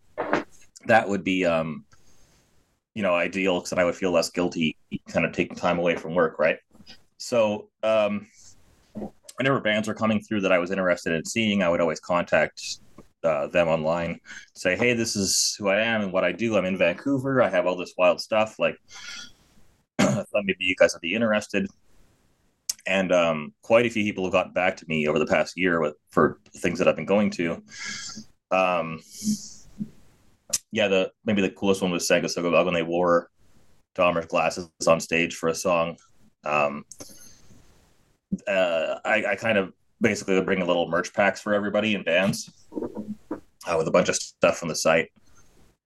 That 0.85 1.07
would 1.07 1.23
be, 1.23 1.45
um, 1.45 1.85
you 2.95 3.03
know, 3.03 3.13
ideal 3.13 3.59
because 3.59 3.73
I 3.73 3.83
would 3.83 3.95
feel 3.95 4.11
less 4.11 4.29
guilty, 4.29 4.75
kind 5.09 5.25
of 5.25 5.33
taking 5.33 5.55
time 5.55 5.77
away 5.77 5.95
from 5.95 6.15
work, 6.15 6.39
right? 6.39 6.57
So, 7.17 7.69
um, 7.83 8.27
whenever 9.35 9.59
bands 9.59 9.87
were 9.87 9.93
coming 9.93 10.21
through 10.21 10.41
that 10.41 10.51
I 10.51 10.57
was 10.57 10.71
interested 10.71 11.13
in 11.13 11.25
seeing, 11.25 11.61
I 11.61 11.69
would 11.69 11.81
always 11.81 11.99
contact 11.99 12.79
uh, 13.23 13.47
them 13.47 13.67
online, 13.67 14.19
say, 14.55 14.75
"Hey, 14.75 14.93
this 14.93 15.15
is 15.15 15.55
who 15.59 15.67
I 15.67 15.81
am 15.81 16.01
and 16.01 16.13
what 16.13 16.23
I 16.23 16.31
do. 16.31 16.57
I'm 16.57 16.65
in 16.65 16.77
Vancouver. 16.77 17.41
I 17.41 17.49
have 17.49 17.67
all 17.67 17.75
this 17.75 17.93
wild 17.97 18.21
stuff. 18.21 18.57
Like, 18.57 18.77
I 19.99 20.05
thought 20.05 20.45
maybe 20.45 20.65
you 20.65 20.75
guys 20.77 20.93
would 20.93 21.01
be 21.01 21.13
interested." 21.13 21.67
And 22.87 23.11
um, 23.11 23.53
quite 23.61 23.85
a 23.85 23.89
few 23.89 24.03
people 24.03 24.23
have 24.23 24.33
gotten 24.33 24.53
back 24.53 24.77
to 24.77 24.85
me 24.87 25.07
over 25.07 25.19
the 25.19 25.25
past 25.25 25.57
year 25.57 25.81
with 25.81 25.95
for 26.09 26.39
things 26.57 26.79
that 26.79 26.87
I've 26.87 26.95
been 26.95 27.05
going 27.05 27.29
to. 27.31 27.63
Um, 28.51 28.99
yeah, 30.71 30.87
the 30.87 31.11
maybe 31.25 31.41
the 31.41 31.51
coolest 31.51 31.81
one 31.81 31.91
was 31.91 32.07
Sanguisugabogg 32.07 32.65
when 32.65 32.73
they 32.73 32.83
wore 32.83 33.29
Dahmer's 33.95 34.27
glasses 34.27 34.69
on 34.87 34.99
stage 34.99 35.35
for 35.35 35.49
a 35.49 35.55
song. 35.55 35.97
Um, 36.45 36.85
uh, 38.47 38.95
I, 39.03 39.25
I 39.31 39.35
kind 39.35 39.57
of 39.57 39.73
basically 40.01 40.39
bring 40.41 40.61
a 40.61 40.65
little 40.65 40.89
merch 40.89 41.13
packs 41.13 41.41
for 41.41 41.53
everybody 41.53 41.95
in 41.95 42.03
bands 42.03 42.49
uh, 42.71 43.75
with 43.77 43.87
a 43.87 43.91
bunch 43.91 44.09
of 44.09 44.15
stuff 44.15 44.57
from 44.57 44.69
the 44.69 44.75
site 44.75 45.09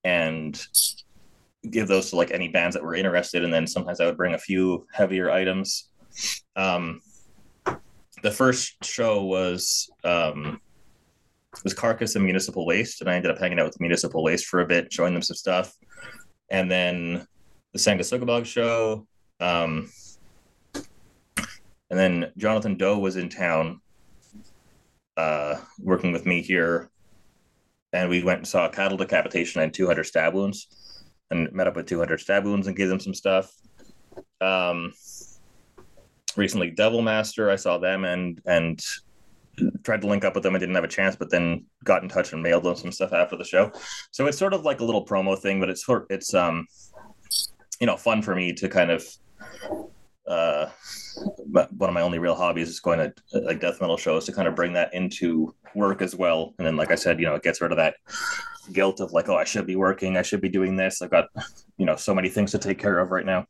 and 0.04 0.62
give 1.70 1.88
those 1.88 2.10
to 2.10 2.16
like 2.16 2.32
any 2.32 2.50
bands 2.50 2.76
that 2.76 2.84
were 2.84 2.96
interested. 2.96 3.44
And 3.44 3.54
then 3.54 3.66
sometimes 3.66 4.00
I 4.00 4.06
would 4.06 4.18
bring 4.18 4.34
a 4.34 4.40
few 4.40 4.86
heavier 4.94 5.32
items 5.32 5.90
um, 6.55 7.01
the 8.24 8.32
first 8.32 8.84
show 8.84 9.24
was 9.24 9.91
um, 10.03 10.60
was 11.63 11.74
Carcass 11.74 12.15
and 12.15 12.24
Municipal 12.24 12.65
Waste, 12.65 13.01
and 13.01 13.10
I 13.10 13.15
ended 13.15 13.32
up 13.32 13.38
hanging 13.38 13.60
out 13.60 13.65
with 13.65 13.79
Municipal 13.79 14.24
Waste 14.24 14.46
for 14.46 14.62
a 14.62 14.65
bit, 14.65 14.91
showing 14.91 15.13
them 15.13 15.22
some 15.22 15.36
stuff, 15.36 15.74
and 16.50 16.72
then 16.72 17.27
the 17.74 17.79
Sanguisugabogg 17.79 18.46
show, 18.46 19.08
um, 19.39 19.89
and 20.74 22.00
then 22.00 22.32
Jonathan 22.38 22.77
Doe 22.77 22.98
was 22.98 23.17
in 23.17 23.29
town, 23.29 23.82
uh, 25.17 25.55
working 25.79 26.12
with 26.12 26.25
me 26.25 26.41
here, 26.41 26.89
and 27.91 28.10
we 28.10 28.24
went 28.24 28.39
and 28.39 28.48
saw 28.48 28.70
cattle 28.70 28.98
decapitation 28.98 29.62
and 29.62 29.74
200 29.74 30.03
stab 30.05 30.34
wounds, 30.34 30.67
and 31.29 31.51
met 31.51 31.67
up 31.67 31.75
with 31.75 31.88
200 31.88 32.20
stab 32.20 32.46
wounds 32.46 32.67
and 32.67 32.75
gave 32.75 32.89
them 32.89 33.00
some 33.00 33.13
stuff. 33.13 33.53
Um, 34.41 34.93
recently 36.38 36.72
Devil 36.72 37.02
Master. 37.02 37.50
I 37.50 37.56
saw 37.56 37.78
them 37.78 38.06
and 38.06 38.42
and 38.46 38.84
tried 39.84 40.02
to 40.02 40.08
link 40.08 40.25
up 40.25 40.34
with 40.34 40.44
them. 40.44 40.56
I 40.56 40.60
didn't 40.60 40.75
have 40.75 40.84
a 40.84 40.90
chance, 40.90 41.16
but 41.16 41.30
then 41.30 41.66
got 41.84 42.02
in 42.04 42.10
touch 42.10 42.34
and 42.34 42.42
mailed 42.42 42.63
them 42.63 42.75
some 42.75 42.92
stuff 42.92 43.13
after 43.13 43.38
the 43.38 43.44
show. 43.44 43.72
So 44.12 44.25
it's 44.25 44.38
sort 44.38 44.54
of 44.54 44.63
like 44.63 44.80
a 44.80 44.86
little 44.86 45.06
promo 45.06 45.38
thing, 45.38 45.60
but 45.60 45.70
it's 45.70 45.86
sort 45.86 46.08
it's 46.10 46.34
um 46.34 46.68
you 47.80 47.88
know 47.88 47.98
fun 47.98 48.22
for 48.22 48.36
me 48.36 48.54
to 48.54 48.70
kind 48.70 48.92
of 48.92 49.06
uh 50.28 50.68
one 51.48 51.90
of 51.90 51.94
my 51.94 52.02
only 52.02 52.18
real 52.18 52.36
hobbies 52.36 52.70
is 52.70 52.80
going 52.80 52.98
to 52.98 53.13
like 53.42 53.60
death 53.60 53.80
metal 53.82 53.98
shows 53.98 54.25
to 54.25 54.32
kind 54.32 54.48
of 54.48 54.56
bring 54.56 54.74
that 54.74 54.94
into 54.94 55.54
work 55.75 56.02
as 56.02 56.16
well. 56.16 56.54
And 56.58 56.66
then 56.66 56.75
like 56.75 56.92
I 56.92 56.96
said, 56.96 57.20
you 57.20 57.25
know, 57.25 57.36
it 57.36 57.44
gets 57.44 57.62
rid 57.62 57.72
of 57.72 57.78
that 57.78 57.96
guilt 58.72 59.00
of 59.00 59.12
like, 59.12 59.30
oh, 59.30 59.36
I 59.36 59.44
should 59.44 59.68
be 59.68 59.75
working, 59.75 60.18
I 60.18 60.22
should 60.22 60.42
be 60.42 60.50
doing 60.50 60.75
this. 60.75 61.02
I've 61.02 61.12
got, 61.12 61.28
you 61.78 61.86
know, 61.86 61.96
so 61.96 62.16
many 62.16 62.30
things 62.30 62.52
to 62.52 62.58
take 62.58 62.80
care 62.80 63.00
of 63.00 63.12
right 63.12 63.25
now. 63.25 63.46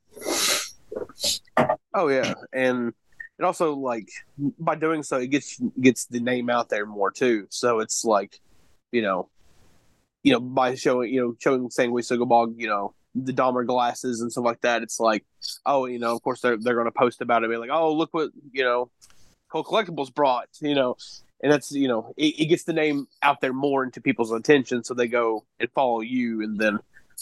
Oh 1.94 2.08
yeah, 2.08 2.34
and 2.52 2.94
it 3.40 3.44
also 3.44 3.74
like 3.74 4.10
by 4.60 4.76
doing 4.76 5.04
so, 5.04 5.18
it 5.18 5.28
gets 5.28 5.60
gets 5.80 6.06
the 6.06 6.20
name 6.20 6.50
out 6.50 6.70
there 6.70 6.86
more 6.86 7.12
too. 7.12 7.48
So 7.50 7.80
it's 7.80 8.04
like, 8.06 8.40
you 8.92 9.02
know, 9.02 9.30
you 10.24 10.34
know, 10.34 10.40
by 10.40 10.76
showing 10.76 11.14
you 11.14 11.22
know 11.22 11.36
showing 11.40 11.70
Sanguisugabogg, 11.70 12.56
you 12.60 12.68
know, 12.68 12.94
the 13.16 13.34
Dahmer 13.34 13.66
glasses 13.66 14.22
and 14.22 14.32
stuff 14.32 14.46
like 14.46 14.62
that. 14.62 14.84
It's 14.84 15.00
like, 15.00 15.26
oh, 15.66 15.86
you 15.86 16.00
know, 16.00 16.16
of 16.16 16.22
course 16.22 16.42
they're 16.42 16.58
they're 16.58 16.76
going 16.76 16.86
to 16.86 16.92
post 16.92 17.22
about 17.22 17.44
it, 17.44 17.50
be 17.50 17.58
like, 17.58 17.70
oh, 17.72 17.94
look 17.94 18.14
what 18.14 18.32
you 18.52 18.64
know, 18.64 18.90
Cult 19.52 19.68
Collectibles 19.68 20.14
brought, 20.14 20.50
you 20.62 20.76
know, 20.76 20.96
and 21.42 21.52
that's 21.52 21.72
you 21.72 21.88
know, 21.88 22.14
it, 22.18 22.40
it 22.40 22.46
gets 22.46 22.64
the 22.64 22.74
name 22.74 23.08
out 23.22 23.42
there 23.42 23.54
more 23.54 23.84
into 23.84 24.02
people's 24.02 24.32
attention, 24.32 24.84
so 24.84 24.94
they 24.94 25.08
go 25.08 25.46
and 25.60 25.70
follow 25.72 26.02
you, 26.02 26.42
and 26.44 26.60
then 26.60 26.80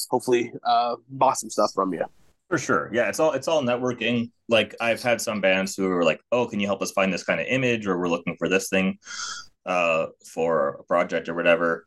hopefully 0.10 0.52
uh 0.64 0.96
buy 1.10 1.34
some 1.34 1.50
stuff 1.50 1.72
from 1.74 1.94
you. 1.94 2.06
For 2.52 2.58
sure. 2.58 2.90
Yeah, 2.92 3.08
it's 3.08 3.18
all 3.22 3.32
it's 3.32 3.48
all 3.48 3.64
networking. 3.64 4.30
Like 4.50 4.76
I've 4.82 5.02
had 5.02 5.22
some 5.22 5.40
bands 5.40 5.74
who 5.74 5.90
are 5.90 6.04
like, 6.04 6.20
"Oh, 6.34 6.46
can 6.46 6.60
you 6.60 6.68
help 6.68 6.82
us 6.82 6.92
find 6.92 7.14
this 7.14 7.24
kind 7.24 7.40
of 7.40 7.48
image 7.48 7.88
or 7.88 7.98
we're 7.98 8.10
looking 8.10 8.36
for 8.38 8.50
this 8.50 8.68
thing 8.68 8.98
uh 9.66 10.08
for 10.34 10.72
a 10.82 10.84
project 10.84 11.30
or 11.30 11.34
whatever." 11.34 11.86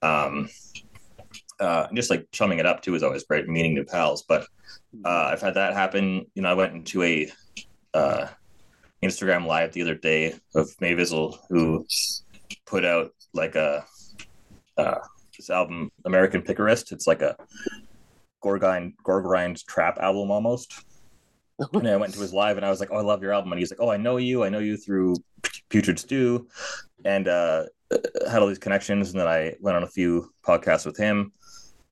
Um 0.00 0.48
uh 1.60 1.88
just 1.94 2.08
like 2.08 2.26
chumming 2.32 2.60
it 2.60 2.64
up 2.64 2.80
too 2.80 2.94
is 2.94 3.02
always 3.02 3.24
great, 3.24 3.46
meeting 3.46 3.74
new 3.74 3.84
pals, 3.84 4.24
but 4.26 4.46
uh 5.04 5.28
I've 5.32 5.42
had 5.42 5.52
that 5.52 5.74
happen. 5.74 6.24
You 6.34 6.40
know, 6.40 6.48
I 6.48 6.54
went 6.54 6.74
into 6.74 7.02
a 7.02 7.30
uh 7.92 8.28
Instagram 9.02 9.44
live 9.44 9.72
the 9.72 9.82
other 9.82 9.96
day 9.96 10.34
of 10.54 10.70
Mayvizzle 10.80 11.36
who 11.50 11.84
put 12.64 12.86
out 12.86 13.10
like 13.34 13.54
a 13.54 13.84
uh 14.78 15.00
this 15.36 15.50
album 15.50 15.90
American 16.06 16.40
Picarist. 16.40 16.90
It's 16.90 17.06
like 17.06 17.20
a 17.20 17.36
Gorgine 18.40 18.94
Goregrind 19.04 19.64
trap 19.66 19.98
album 19.98 20.30
almost. 20.30 20.84
and 21.72 21.88
I 21.88 21.96
went 21.96 22.12
to 22.14 22.20
his 22.20 22.34
live 22.34 22.56
and 22.56 22.66
I 22.66 22.70
was 22.70 22.80
like, 22.80 22.90
"Oh, 22.92 22.96
I 22.96 23.02
love 23.02 23.22
your 23.22 23.32
album." 23.32 23.52
And 23.52 23.58
he's 23.58 23.70
like, 23.70 23.80
"Oh, 23.80 23.90
I 23.90 23.96
know 23.96 24.18
you. 24.18 24.44
I 24.44 24.48
know 24.48 24.58
you 24.58 24.76
through 24.76 25.16
Putrid 25.68 25.98
Stew," 25.98 26.48
and 27.04 27.28
uh, 27.28 27.64
had 28.28 28.40
all 28.42 28.46
these 28.46 28.58
connections. 28.58 29.10
And 29.10 29.20
then 29.20 29.28
I 29.28 29.54
went 29.60 29.76
on 29.76 29.82
a 29.82 29.88
few 29.88 30.32
podcasts 30.46 30.84
with 30.84 30.96
him. 30.96 31.32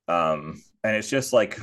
Um, 0.07 0.63
and 0.83 0.97
it's 0.97 1.09
just 1.09 1.33
like, 1.33 1.59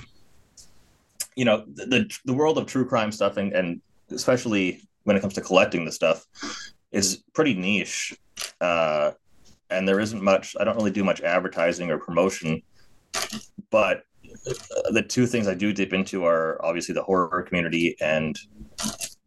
you 1.36 1.46
know, 1.46 1.64
the 1.68 1.86
the, 1.86 2.18
the 2.26 2.34
world 2.34 2.58
of 2.58 2.66
true 2.66 2.86
crime 2.86 3.12
stuff, 3.12 3.38
and, 3.38 3.54
and 3.54 3.82
especially 4.12 4.82
when 5.04 5.16
it 5.16 5.20
comes 5.20 5.36
to 5.36 5.42
collecting 5.42 5.86
the 5.86 5.92
stuff, 5.92 6.26
is 6.92 7.24
pretty 7.34 7.54
niche. 7.54 8.18
Uh, 8.60 9.12
and 9.70 9.88
there 9.88 10.00
isn't 10.00 10.24
much. 10.24 10.56
I 10.60 10.64
don't 10.64 10.76
really 10.76 10.92
do 10.92 11.04
much 11.04 11.22
advertising 11.22 11.92
or 11.92 11.98
promotion, 11.98 12.64
but 13.70 14.04
the 14.44 15.06
two 15.08 15.28
things 15.28 15.48
I 15.48 15.54
do 15.54 15.74
dip 15.74 15.94
into 15.94 16.26
are 16.26 16.64
obviously 16.66 16.94
the 16.94 17.04
horror 17.04 17.44
community 17.44 17.96
and 18.02 18.38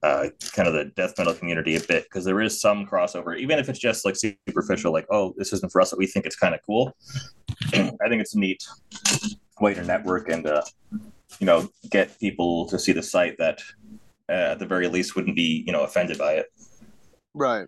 uh, 0.02 0.28
kind 0.52 0.68
of 0.68 0.74
the 0.74 0.86
death 0.96 1.14
metal 1.16 1.34
community 1.34 1.76
a 1.76 1.80
bit 1.80 2.04
because 2.04 2.24
there 2.24 2.40
is 2.40 2.60
some 2.60 2.86
crossover, 2.86 3.38
even 3.38 3.58
if 3.58 3.68
it's 3.68 3.78
just 3.78 4.04
like 4.04 4.16
superficial, 4.16 4.92
like 4.92 5.06
oh, 5.10 5.34
this 5.36 5.52
isn't 5.52 5.72
for 5.72 5.80
us, 5.80 5.90
but 5.90 5.98
we 5.98 6.06
think 6.06 6.26
it's 6.26 6.36
kind 6.36 6.54
of 6.54 6.60
cool. 6.66 6.94
I 7.72 8.08
think 8.08 8.20
it's 8.20 8.34
a 8.34 8.38
neat 8.38 8.62
way 9.60 9.72
to 9.74 9.84
network 9.84 10.28
and 10.28 10.46
uh, 10.46 10.62
you 11.38 11.46
know 11.46 11.68
get 11.90 12.18
people 12.18 12.66
to 12.66 12.78
see 12.78 12.92
the 12.92 13.02
site 13.02 13.38
that 13.38 13.60
uh, 14.28 14.52
at 14.52 14.58
the 14.58 14.66
very 14.66 14.88
least 14.88 15.16
wouldn't 15.16 15.36
be 15.36 15.64
you 15.66 15.72
know 15.72 15.84
offended 15.84 16.18
by 16.18 16.34
it. 16.34 16.46
Right. 17.34 17.66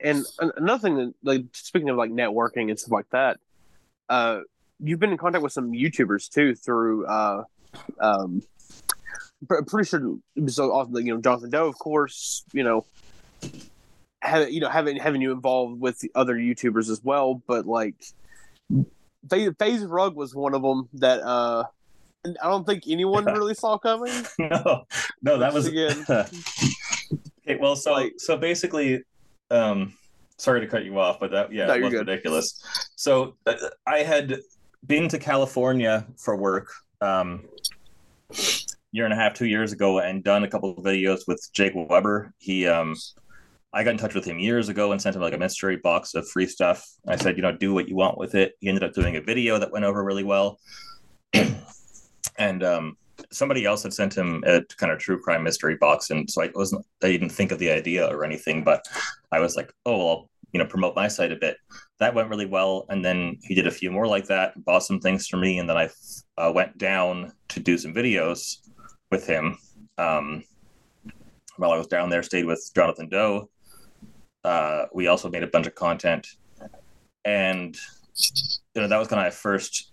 And 0.00 0.24
another 0.56 0.80
thing 0.80 0.96
that, 0.96 1.14
like, 1.22 1.44
speaking 1.52 1.88
of 1.88 1.96
like 1.96 2.10
networking 2.10 2.70
and 2.70 2.78
stuff 2.78 2.92
like 2.92 3.08
that, 3.10 3.38
uh, 4.08 4.40
you've 4.80 4.98
been 5.00 5.10
in 5.12 5.16
contact 5.18 5.42
with 5.42 5.52
some 5.52 5.72
YouTubers 5.72 6.28
too 6.30 6.54
through, 6.54 7.06
uh, 7.06 7.44
um, 8.00 8.42
pretty 9.48 9.88
sure 9.88 10.16
it 10.36 10.42
was 10.42 10.58
also, 10.58 10.96
you 10.98 11.14
know, 11.14 11.20
Jonathan 11.20 11.50
Doe, 11.50 11.66
of 11.68 11.78
course, 11.78 12.44
you 12.52 12.64
know. 12.64 12.84
have 14.22 14.50
you 14.50 14.60
know 14.60 14.70
having 14.70 14.96
having 14.96 15.20
you 15.20 15.32
involved 15.32 15.78
with 15.80 15.98
the 16.00 16.10
other 16.14 16.34
YouTubers 16.36 16.88
as 16.88 17.02
well, 17.04 17.42
but 17.46 17.66
like 17.66 17.94
FaZe, 19.30 19.84
Rug 19.86 20.16
was 20.16 20.34
one 20.34 20.54
of 20.54 20.62
them 20.62 20.88
that 20.94 21.20
uh 21.22 21.64
I 22.24 22.48
don't 22.48 22.64
think 22.66 22.84
anyone 22.88 23.24
really 23.38 23.52
saw 23.54 23.76
coming. 23.76 24.12
no, 24.38 24.84
no, 25.22 25.38
that 25.38 25.52
was 25.52 25.66
Again. 25.66 26.06
okay. 26.10 27.58
Well, 27.60 27.76
so 27.76 27.92
Like- 27.92 28.14
so 28.16 28.36
basically, 28.38 29.02
um, 29.50 29.92
sorry 30.38 30.60
to 30.60 30.66
cut 30.66 30.84
you 30.84 30.98
off, 30.98 31.20
but 31.20 31.30
that 31.32 31.52
yeah, 31.52 31.66
No, 31.66 31.78
was 31.80 31.90
good. 31.90 32.08
ridiculous. 32.08 32.58
So 32.96 33.36
uh, 33.46 33.54
I 33.86 33.98
had 33.98 34.40
been 34.86 35.08
to 35.08 35.18
California 35.18 36.06
for 36.16 36.36
work, 36.36 36.72
um, 37.00 37.44
year 38.92 39.04
and 39.04 39.12
a 39.12 39.16
half, 39.16 39.34
two 39.34 39.46
years 39.46 39.72
ago, 39.72 39.98
and 39.98 40.22
done 40.22 40.44
a 40.44 40.48
couple 40.48 40.70
of 40.70 40.84
videos 40.84 41.26
with 41.26 41.48
Jake 41.52 41.72
Webber. 41.74 42.32
He 42.38 42.66
um. 42.66 42.96
I 43.76 43.82
got 43.82 43.90
in 43.90 43.98
touch 43.98 44.14
with 44.14 44.24
him 44.24 44.38
years 44.38 44.68
ago 44.68 44.92
and 44.92 45.02
sent 45.02 45.16
him 45.16 45.22
like 45.22 45.34
a 45.34 45.36
mystery 45.36 45.78
box 45.78 46.14
of 46.14 46.28
free 46.28 46.46
stuff. 46.46 46.86
I 47.08 47.16
said, 47.16 47.36
you 47.36 47.42
know, 47.42 47.50
do 47.50 47.74
what 47.74 47.88
you 47.88 47.96
want 47.96 48.18
with 48.18 48.36
it. 48.36 48.52
He 48.60 48.68
ended 48.68 48.84
up 48.84 48.92
doing 48.92 49.16
a 49.16 49.20
video 49.20 49.58
that 49.58 49.72
went 49.72 49.84
over 49.84 50.04
really 50.04 50.22
well. 50.22 50.60
and 52.38 52.62
um, 52.62 52.96
somebody 53.32 53.64
else 53.64 53.82
had 53.82 53.92
sent 53.92 54.16
him 54.16 54.44
a 54.46 54.62
kind 54.76 54.92
of 54.92 54.98
true 54.98 55.20
crime 55.20 55.42
mystery 55.42 55.76
box, 55.76 56.10
and 56.10 56.30
so 56.30 56.42
I 56.42 56.50
wasn't, 56.54 56.86
I 57.02 57.08
didn't 57.08 57.30
think 57.30 57.52
of 57.52 57.58
the 57.58 57.70
idea 57.70 58.06
or 58.06 58.24
anything, 58.24 58.64
but 58.64 58.86
I 59.32 59.40
was 59.40 59.56
like, 59.56 59.72
oh, 59.86 59.98
well, 59.98 60.08
I'll 60.08 60.30
you 60.52 60.60
know 60.60 60.66
promote 60.66 60.94
my 60.94 61.08
site 61.08 61.32
a 61.32 61.36
bit. 61.36 61.56
That 62.04 62.14
went 62.14 62.28
really 62.28 62.44
well, 62.44 62.84
and 62.90 63.02
then 63.02 63.38
he 63.44 63.54
did 63.54 63.66
a 63.66 63.70
few 63.70 63.90
more 63.90 64.06
like 64.06 64.26
that, 64.26 64.62
bought 64.62 64.82
some 64.82 65.00
things 65.00 65.26
for 65.26 65.38
me, 65.38 65.58
and 65.58 65.66
then 65.66 65.78
I 65.78 65.88
uh, 66.36 66.52
went 66.52 66.76
down 66.76 67.32
to 67.48 67.60
do 67.60 67.78
some 67.78 67.94
videos 67.94 68.58
with 69.10 69.26
him. 69.26 69.56
Um, 69.96 70.44
while 71.56 71.70
I 71.70 71.78
was 71.78 71.86
down 71.86 72.10
there, 72.10 72.22
stayed 72.22 72.44
with 72.44 72.70
Jonathan 72.74 73.08
Doe. 73.08 73.48
Uh, 74.44 74.84
we 74.92 75.06
also 75.06 75.30
made 75.30 75.44
a 75.44 75.46
bunch 75.46 75.66
of 75.66 75.74
content, 75.76 76.26
and 77.24 77.74
you 78.74 78.82
know 78.82 78.86
that 78.86 78.98
was 78.98 79.08
kind 79.08 79.20
of 79.20 79.24
my 79.24 79.30
first 79.30 79.92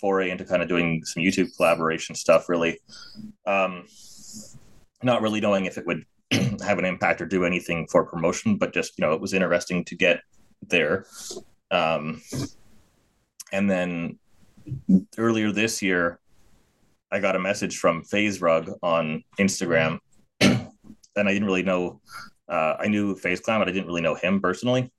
foray 0.00 0.30
into 0.30 0.44
kind 0.44 0.62
of 0.62 0.68
doing 0.68 1.02
some 1.04 1.24
YouTube 1.24 1.48
collaboration 1.56 2.14
stuff, 2.14 2.48
really. 2.48 2.78
Um, 3.48 3.88
not 5.02 5.22
really 5.22 5.40
knowing 5.40 5.64
if 5.64 5.76
it 5.76 5.86
would 5.86 6.04
have 6.62 6.78
an 6.78 6.84
impact 6.84 7.20
or 7.20 7.26
do 7.26 7.44
anything 7.44 7.88
for 7.88 8.06
promotion, 8.06 8.58
but 8.58 8.72
just, 8.72 8.96
you 8.96 9.04
know, 9.04 9.12
it 9.12 9.20
was 9.20 9.34
interesting 9.34 9.84
to 9.86 9.96
get 9.96 10.20
there. 10.66 11.06
Um, 11.70 12.22
and 13.52 13.70
then 13.70 14.18
earlier 15.16 15.52
this 15.52 15.82
year, 15.82 16.18
I 17.10 17.20
got 17.20 17.36
a 17.36 17.38
message 17.38 17.78
from 17.78 18.02
FaZe 18.02 18.40
Rug 18.40 18.70
on 18.82 19.24
Instagram, 19.38 19.98
and 20.40 20.68
I 21.16 21.32
didn't 21.32 21.46
really 21.46 21.62
know. 21.62 22.00
Uh, 22.48 22.76
I 22.78 22.88
knew 22.88 23.14
FaZe 23.16 23.40
Clan, 23.40 23.60
but 23.60 23.68
I 23.68 23.72
didn't 23.72 23.86
really 23.86 24.02
know 24.02 24.14
him 24.14 24.40
personally 24.40 24.90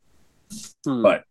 Hmm. 0.85 1.01
but 1.01 1.23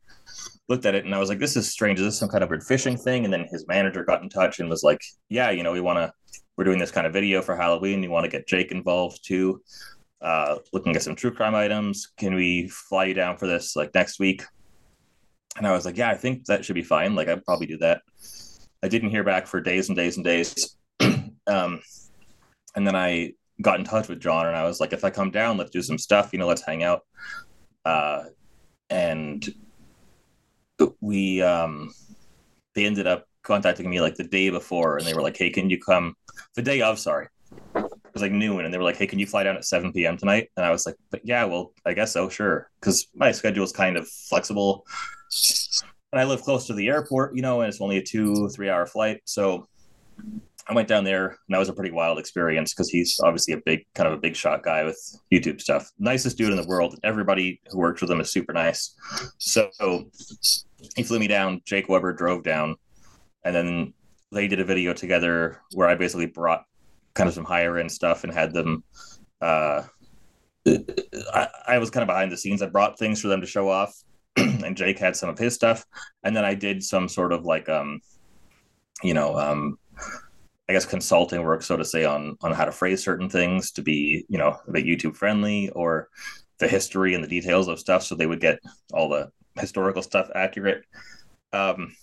looked 0.69 0.87
at 0.87 0.95
it 0.95 1.05
and 1.05 1.15
I 1.15 1.19
was 1.19 1.29
like, 1.29 1.39
this 1.39 1.57
is 1.57 1.71
strange. 1.71 1.99
Is 1.99 2.05
this 2.05 2.19
some 2.19 2.29
kind 2.29 2.45
of 2.45 2.51
weird 2.51 2.63
phishing 2.63 3.01
thing? 3.01 3.25
And 3.25 3.33
then 3.33 3.49
his 3.51 3.67
manager 3.67 4.05
got 4.05 4.23
in 4.23 4.29
touch 4.29 4.61
and 4.61 4.69
was 4.69 4.83
like, 4.83 5.01
yeah, 5.29 5.51
you 5.51 5.63
know, 5.63 5.73
we 5.73 5.81
want 5.81 5.97
to, 5.99 6.13
we're 6.57 6.65
doing 6.65 6.79
this 6.79 6.91
kind 6.91 7.07
of 7.07 7.13
video 7.13 7.41
for 7.41 7.57
Halloween. 7.57 8.03
You 8.03 8.11
want 8.11 8.25
to 8.25 8.31
get 8.31 8.47
Jake 8.47 8.71
involved 8.71 9.25
too. 9.25 9.63
Uh, 10.21 10.59
looking 10.73 10.97
at 10.97 11.03
some 11.03 11.15
true 11.15 11.31
crime 11.31 11.55
items. 11.55 12.09
Can 12.17 12.35
we 12.35 12.69
fly 12.69 13.05
you 13.05 13.15
down 13.15 13.37
for 13.37 13.47
this 13.47 13.77
like 13.77 13.95
next 13.95 14.19
week? 14.19 14.43
And 15.57 15.67
I 15.67 15.73
was 15.73 15.85
like, 15.85 15.97
yeah, 15.97 16.11
I 16.11 16.15
think 16.15 16.47
that 16.47 16.65
should 16.65 16.75
be 16.75 16.83
fine. 16.83 17.15
Like, 17.15 17.29
I'd 17.29 17.45
probably 17.45 17.67
do 17.67 17.79
that. 17.79 18.03
I 18.83 18.89
didn't 18.89 19.11
hear 19.11 19.25
back 19.25 19.47
for 19.47 19.61
days 19.61 19.89
and 19.89 19.97
days 19.97 20.17
and 20.17 20.25
days. 20.25 20.77
um, 21.47 21.81
and 22.77 22.87
then 22.87 22.95
I 22.95 23.33
got 23.61 23.79
in 23.79 23.85
touch 23.85 24.09
with 24.09 24.21
John 24.21 24.47
and 24.47 24.57
I 24.57 24.65
was 24.65 24.81
like, 24.81 24.93
if 24.93 25.05
I 25.05 25.11
come 25.11 25.31
down, 25.31 25.57
let's 25.57 25.71
do 25.71 25.83
some 25.83 25.99
stuff, 25.99 26.31
you 26.33 26.39
know, 26.39 26.47
let's 26.47 26.65
hang 26.65 26.85
out. 26.85 27.03
Uh, 27.85 28.25
and 28.91 29.49
we 31.01 31.43
um 31.43 31.93
they 32.75 32.87
ended 32.87 33.07
up 33.07 33.27
contacting 33.43 33.89
me 33.89 34.01
like 34.01 34.15
the 34.15 34.25
day 34.25 34.51
before 34.51 34.97
and 34.97 35.07
they 35.07 35.15
were 35.15 35.23
like 35.23 35.37
hey 35.37 35.51
can 35.51 35.71
you 35.71 35.79
come 35.79 36.15
the 36.55 36.63
day 36.63 36.81
of 36.81 36.99
sorry 36.99 37.29
was 38.19 38.23
like 38.23 38.33
noon 38.33 38.65
and 38.65 38.73
they 38.73 38.79
were 38.79 38.85
like 38.85 38.97
hey 38.97 39.07
can 39.07 39.19
you 39.19 39.27
fly 39.27 39.43
down 39.43 39.57
at 39.57 39.65
7 39.65 39.93
p.m 39.93 40.17
tonight? 40.17 40.51
And 40.57 40.65
i 40.65 40.71
was 40.71 40.87
like 40.87 40.97
but 41.11 41.21
yeah 41.25 41.45
well 41.45 41.73
i 41.87 41.93
guess 41.93 42.13
so 42.13 42.29
sure 42.29 42.71
because 42.81 43.09
my 43.15 43.33
schedule 43.33 43.65
is 43.65 43.73
kind 43.73 43.97
of 43.97 44.09
flexible. 44.09 44.85
And 46.13 46.21
i 46.21 46.25
live 46.25 46.43
close 46.43 46.67
to 46.67 46.75
the 46.75 46.89
airport 46.89 47.37
you 47.37 47.43
know 47.43 47.61
and 47.61 47.69
it's 47.69 47.81
only 47.81 47.99
a 47.99 48.03
two 48.03 48.49
three 48.49 48.71
hour 48.71 48.87
flight 48.87 49.21
so 49.25 49.69
i 50.67 50.75
went 50.75 50.89
down 50.89 51.05
there 51.05 51.27
and 51.27 51.37
that 51.51 51.59
was 51.59 51.69
a 51.69 51.75
pretty 51.75 51.91
wild 51.91 52.19
experience 52.19 52.73
because 52.73 52.89
he's 52.89 53.21
obviously 53.23 53.55
a 53.55 53.61
big 53.65 53.85
kind 53.95 54.07
of 54.07 54.15
a 54.15 54.21
big 54.21 54.35
shot 54.35 54.63
guy 54.63 54.85
with 54.85 54.99
youtube 55.33 55.61
stuff. 55.61 55.91
Nicest 55.99 56.39
dude 56.39 56.51
in 56.51 56.57
the 56.57 56.67
world. 56.67 56.99
Everybody 57.05 57.61
who 57.71 57.79
works 57.79 58.01
with 58.01 58.11
him 58.11 58.21
is 58.21 58.33
super 58.33 58.53
nice. 58.53 58.95
So 59.39 59.71
he 60.97 61.03
flew 61.03 61.19
me 61.19 61.29
down. 61.29 61.61
Jake 61.65 61.89
Webber 61.89 62.13
drove 62.13 62.43
down, 62.43 62.77
and 63.45 63.55
then 63.55 63.95
they 64.33 64.49
did 64.49 64.61
a 64.61 64.65
video 64.65 64.93
together 64.93 65.61
where 65.73 65.89
I 65.89 65.95
basically 65.95 66.27
brought 66.27 66.65
kind 67.19 67.29
of 67.29 67.35
some 67.35 67.45
higher 67.45 67.77
end 67.77 67.91
stuff 67.91 68.23
and 68.23 68.33
had 68.33 68.55
them. 68.55 68.85
Uh, 69.43 69.83
I, 70.67 71.49
I 71.67 71.79
was 71.79 71.91
kind 71.91 72.03
of 72.03 72.07
behind 72.07 72.31
the 72.31 72.37
scenes. 72.37 72.63
I 72.63 72.67
brought 72.67 72.99
things 72.99 73.21
for 73.21 73.29
them 73.29 73.41
to 73.41 73.47
show 73.47 73.69
off, 73.69 73.93
and 74.37 74.77
Jake 74.77 74.99
had 74.99 75.17
some 75.17 75.29
of 75.29 75.39
his 75.39 75.55
stuff, 75.55 75.85
and 76.23 76.35
then 76.35 76.45
I 76.45 76.55
did 76.55 76.83
some 76.83 77.09
sort 77.09 77.33
of 77.33 77.45
like 77.45 77.69
um, 77.69 78.01
you 79.03 79.13
know 79.13 79.37
um. 79.37 79.79
I 80.71 80.75
guess 80.75 80.85
consulting 80.85 81.43
work, 81.45 81.63
so 81.63 81.79
to 81.79 81.85
say, 81.85 82.05
on 82.05 82.37
on 82.43 82.53
how 82.53 82.67
to 82.67 82.73
phrase 82.73 83.03
certain 83.03 83.31
things 83.31 83.73
to 83.73 83.81
be, 83.81 84.27
you 84.29 84.37
know, 84.37 84.55
a 84.69 84.71
bit 84.71 84.85
YouTube 84.85 85.17
friendly, 85.17 85.71
or 85.71 86.11
the 86.59 86.69
history 86.69 87.15
and 87.15 87.25
the 87.25 87.29
details 87.29 87.69
of 87.69 87.79
stuff, 87.79 88.03
so 88.03 88.15
they 88.15 88.27
would 88.27 88.43
get 88.43 88.59
all 88.93 89.09
the 89.09 89.31
historical 89.59 90.03
stuff 90.03 90.29
accurate. 90.35 90.85
Um, 91.55 91.97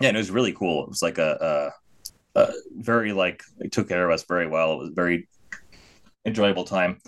yeah, 0.00 0.08
and 0.08 0.16
it 0.16 0.18
was 0.18 0.32
really 0.32 0.52
cool. 0.52 0.82
It 0.82 0.88
was 0.88 1.00
like 1.00 1.18
a, 1.18 1.72
a 2.34 2.52
very 2.76 3.12
like 3.12 3.42
they 3.58 3.68
took 3.68 3.88
care 3.88 4.08
of 4.08 4.14
us 4.14 4.24
very 4.28 4.46
well. 4.46 4.74
It 4.74 4.78
was 4.78 4.88
a 4.90 4.94
very 4.94 5.28
enjoyable 6.26 6.64
time. 6.64 6.98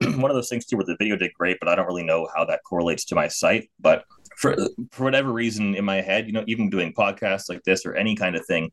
One 0.00 0.30
of 0.30 0.34
those 0.34 0.48
things 0.48 0.66
too, 0.66 0.76
where 0.76 0.86
the 0.86 0.96
video 0.98 1.16
did 1.16 1.32
great, 1.34 1.58
but 1.60 1.68
I 1.68 1.74
don't 1.74 1.86
really 1.86 2.02
know 2.02 2.28
how 2.34 2.44
that 2.46 2.60
correlates 2.64 3.04
to 3.06 3.14
my 3.14 3.28
site. 3.28 3.70
But 3.80 4.04
for 4.36 4.56
for 4.92 5.04
whatever 5.04 5.32
reason 5.32 5.74
in 5.74 5.84
my 5.84 6.00
head, 6.00 6.26
you 6.26 6.32
know, 6.32 6.44
even 6.46 6.70
doing 6.70 6.92
podcasts 6.92 7.48
like 7.48 7.62
this 7.64 7.84
or 7.84 7.94
any 7.94 8.16
kind 8.16 8.36
of 8.36 8.46
thing, 8.46 8.70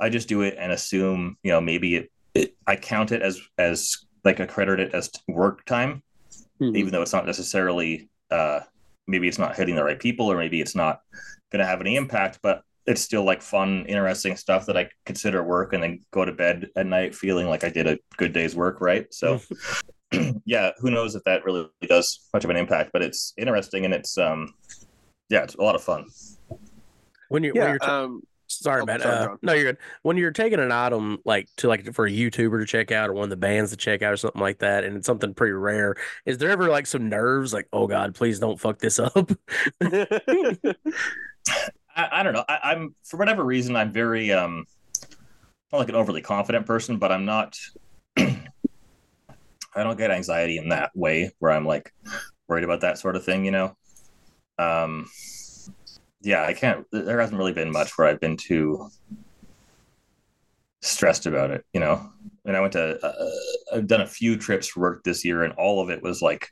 I 0.00 0.08
just 0.08 0.28
do 0.28 0.42
it 0.42 0.56
and 0.58 0.72
assume, 0.72 1.36
you 1.42 1.52
know, 1.52 1.60
maybe 1.60 1.96
it, 1.96 2.12
it 2.34 2.56
I 2.66 2.76
count 2.76 3.12
it 3.12 3.22
as 3.22 3.40
as 3.58 3.96
like 4.24 4.40
accredit 4.40 4.80
it 4.80 4.94
as 4.94 5.10
work 5.28 5.64
time 5.64 6.02
Mhm. 6.60 6.76
even 6.76 6.92
though 6.92 7.02
it's 7.02 7.12
not 7.12 7.26
necessarily 7.26 8.08
uh, 8.30 8.60
maybe 9.06 9.28
it's 9.28 9.38
not 9.38 9.56
hitting 9.56 9.74
the 9.74 9.84
right 9.84 9.98
people 9.98 10.30
or 10.30 10.36
maybe 10.36 10.60
it's 10.60 10.74
not 10.74 11.00
going 11.50 11.60
to 11.60 11.66
have 11.66 11.80
any 11.80 11.96
impact 11.96 12.38
but 12.42 12.62
it's 12.86 13.00
still 13.00 13.24
like 13.24 13.42
fun 13.42 13.84
interesting 13.86 14.36
stuff 14.36 14.66
that 14.66 14.76
i 14.76 14.88
consider 15.06 15.42
work 15.42 15.72
and 15.72 15.82
then 15.82 16.00
go 16.10 16.24
to 16.24 16.32
bed 16.32 16.68
at 16.76 16.86
night 16.86 17.14
feeling 17.14 17.48
like 17.48 17.64
i 17.64 17.68
did 17.68 17.86
a 17.86 17.98
good 18.16 18.32
day's 18.32 18.54
work 18.54 18.80
right 18.80 19.12
so 19.12 19.40
yeah 20.44 20.70
who 20.78 20.90
knows 20.90 21.14
if 21.14 21.24
that 21.24 21.44
really 21.44 21.68
does 21.88 22.28
much 22.34 22.44
of 22.44 22.50
an 22.50 22.56
impact 22.56 22.90
but 22.92 23.02
it's 23.02 23.32
interesting 23.36 23.84
and 23.84 23.94
it's 23.94 24.18
um 24.18 24.52
yeah 25.28 25.42
it's 25.42 25.54
a 25.54 25.62
lot 25.62 25.74
of 25.74 25.82
fun 25.82 26.06
When 27.28 27.42
you're 27.42 27.54
when 27.54 27.68
you're 27.68 27.78
ta- 27.78 28.04
um, 28.04 28.22
sorry, 28.52 28.82
oh, 28.82 28.86
man. 28.86 29.00
sorry, 29.00 29.26
uh, 29.26 29.36
no, 29.42 29.52
you're 29.52 29.72
good. 29.72 29.78
When 30.02 30.16
you're 30.16 30.30
taking 30.30 30.60
an 30.60 30.72
item 30.72 31.18
like 31.24 31.48
to 31.58 31.68
like 31.68 31.92
for 31.94 32.06
a 32.06 32.10
YouTuber 32.10 32.60
to 32.60 32.66
check 32.66 32.92
out 32.92 33.08
or 33.08 33.14
one 33.14 33.24
of 33.24 33.30
the 33.30 33.36
bands 33.36 33.70
to 33.70 33.76
check 33.76 34.02
out 34.02 34.12
or 34.12 34.16
something 34.16 34.40
like 34.40 34.58
that, 34.58 34.84
and 34.84 34.96
it's 34.96 35.06
something 35.06 35.34
pretty 35.34 35.52
rare, 35.52 35.96
is 36.26 36.38
there 36.38 36.50
ever 36.50 36.68
like 36.68 36.86
some 36.86 37.08
nerves? 37.08 37.52
Like, 37.52 37.68
oh 37.72 37.86
God, 37.86 38.14
please 38.14 38.38
don't 38.38 38.60
fuck 38.60 38.78
this 38.78 38.98
up. 38.98 39.14
I, 41.94 42.08
I 42.20 42.22
don't 42.22 42.32
know. 42.32 42.44
I, 42.48 42.58
I'm 42.72 42.94
for 43.04 43.16
whatever 43.16 43.44
reason 43.44 43.76
I'm 43.76 43.92
very 43.92 44.32
um 44.32 44.66
not 45.72 45.78
like 45.78 45.88
an 45.88 45.94
overly 45.94 46.20
confident 46.20 46.66
person, 46.66 46.98
but 46.98 47.10
I'm 47.10 47.24
not. 47.24 47.58
I 49.74 49.82
don't 49.82 49.96
get 49.96 50.10
anxiety 50.10 50.58
in 50.58 50.68
that 50.68 50.90
way 50.94 51.30
where 51.38 51.50
I'm 51.50 51.64
like 51.64 51.94
worried 52.46 52.64
about 52.64 52.82
that 52.82 52.98
sort 52.98 53.16
of 53.16 53.24
thing, 53.24 53.46
you 53.46 53.50
know. 53.50 53.74
Um, 54.58 55.08
yeah, 56.20 56.44
I 56.44 56.52
can't. 56.52 56.86
There 56.92 57.20
hasn't 57.20 57.38
really 57.38 57.54
been 57.54 57.72
much 57.72 57.96
where 57.96 58.06
I've 58.06 58.20
been 58.20 58.36
too 58.36 58.90
stressed 60.82 61.24
about 61.24 61.50
it, 61.50 61.64
you 61.72 61.80
know. 61.80 62.10
And 62.44 62.54
I 62.56 62.60
went 62.60 62.74
to. 62.74 63.04
Uh, 63.04 63.76
I've 63.76 63.86
done 63.86 64.02
a 64.02 64.06
few 64.06 64.36
trips 64.36 64.66
for 64.66 64.80
work 64.80 65.04
this 65.04 65.24
year, 65.24 65.42
and 65.42 65.54
all 65.54 65.80
of 65.80 65.88
it 65.88 66.02
was 66.02 66.20
like 66.20 66.50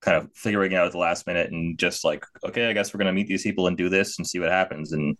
kind 0.00 0.16
of 0.16 0.30
figuring 0.34 0.74
out 0.74 0.86
at 0.86 0.92
the 0.92 0.98
last 0.98 1.26
minute 1.26 1.50
and 1.50 1.78
just 1.78 2.04
like, 2.04 2.24
okay, 2.44 2.68
I 2.68 2.72
guess 2.72 2.94
we're 2.94 2.98
gonna 2.98 3.12
meet 3.12 3.26
these 3.26 3.42
people 3.42 3.66
and 3.66 3.76
do 3.76 3.88
this 3.88 4.18
and 4.18 4.26
see 4.26 4.38
what 4.38 4.50
happens. 4.50 4.92
And 4.92 5.16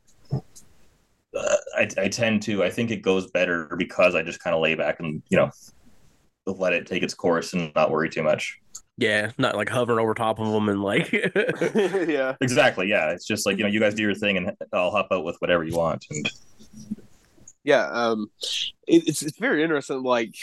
uh, 1.36 1.56
I, 1.76 1.88
I 1.98 2.08
tend 2.08 2.42
to, 2.42 2.62
I 2.62 2.70
think 2.70 2.90
it 2.90 3.02
goes 3.02 3.30
better 3.30 3.74
because 3.76 4.14
I 4.14 4.22
just 4.22 4.40
kind 4.40 4.54
of 4.54 4.62
lay 4.62 4.74
back 4.74 5.00
and 5.00 5.22
you 5.28 5.36
know 5.36 5.50
let 6.46 6.72
it 6.72 6.86
take 6.86 7.02
its 7.02 7.14
course 7.14 7.52
and 7.54 7.72
not 7.74 7.90
worry 7.90 8.10
too 8.10 8.22
much. 8.22 8.58
yeah, 8.96 9.30
not 9.38 9.56
like 9.56 9.68
hovering 9.68 9.98
over 9.98 10.14
top 10.14 10.38
of 10.38 10.52
them 10.52 10.68
and 10.68 10.82
like. 10.82 11.10
yeah. 12.12 12.36
Exactly. 12.40 12.88
Yeah. 12.88 13.10
It's 13.10 13.26
just 13.26 13.46
like 13.46 13.56
you 13.56 13.64
know, 13.64 13.70
you 13.70 13.80
guys 13.80 13.94
do 13.94 14.02
your 14.02 14.14
thing, 14.14 14.36
and 14.36 14.52
I'll 14.72 14.90
hop 14.90 15.08
out 15.10 15.24
with 15.24 15.36
whatever 15.40 15.64
you 15.64 15.76
want. 15.76 16.04
And 16.10 16.30
Yeah, 17.64 17.88
um, 17.90 18.30
it, 18.86 19.08
it's 19.08 19.22
it's 19.22 19.38
very 19.38 19.62
interesting. 19.62 20.02
Like 20.02 20.36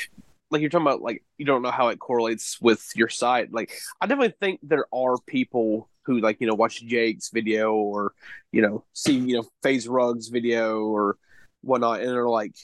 like 0.50 0.62
you're 0.62 0.70
talking 0.70 0.88
about 0.88 1.02
like 1.02 1.24
you 1.38 1.46
don't 1.46 1.62
know 1.62 1.72
how 1.72 1.90
it 1.90 2.00
correlates 2.00 2.60
with 2.62 2.86
your 2.96 3.10
site. 3.10 3.54
Like 3.54 3.80
I 4.02 4.08
definitely 4.08 4.36
think 4.40 4.60
there 4.64 4.86
are 4.94 5.18
people 5.28 5.88
who 6.04 6.20
like 6.20 6.38
you 6.40 6.48
know 6.48 6.56
watch 6.56 6.86
Jake's 6.86 7.30
video 7.30 7.74
or 7.74 8.14
you 8.52 8.62
know 8.62 8.84
see 8.94 9.18
you 9.18 9.38
know 9.38 9.46
FaZe 9.64 9.88
Rug's 9.88 10.28
video 10.30 10.82
or 10.86 11.18
whatnot, 11.62 12.02
and 12.02 12.10
they're 12.10 12.28
like, 12.28 12.56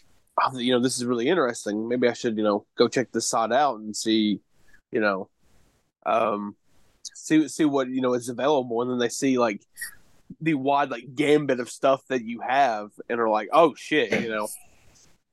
oh, 0.41 0.57
you 0.57 0.73
know, 0.73 0.79
this 0.79 0.97
is 0.97 1.05
really 1.05 1.27
interesting. 1.27 1.87
Maybe 1.87 2.07
I 2.07 2.13
should 2.13 2.37
you 2.37 2.43
know 2.43 2.65
go 2.77 2.87
check 2.87 3.11
this 3.11 3.27
site 3.27 3.51
out 3.51 3.79
and 3.79 3.95
see, 3.95 4.41
you 4.91 4.99
know, 4.99 5.29
um, 6.05 6.55
see 7.13 7.47
see 7.47 7.65
what 7.65 7.89
you 7.89 8.01
know 8.01 8.13
is 8.13 8.29
available, 8.29 8.81
and 8.81 8.91
then 8.91 8.99
they 8.99 9.09
see 9.09 9.37
like 9.37 9.61
the 10.41 10.55
wide 10.55 10.89
like 10.89 11.15
gambit 11.15 11.59
of 11.59 11.69
stuff 11.69 12.01
that 12.09 12.23
you 12.23 12.41
have, 12.41 12.91
and 13.09 13.19
are 13.19 13.29
like, 13.29 13.49
oh 13.53 13.75
shit, 13.75 14.21
you 14.21 14.29
know, 14.29 14.47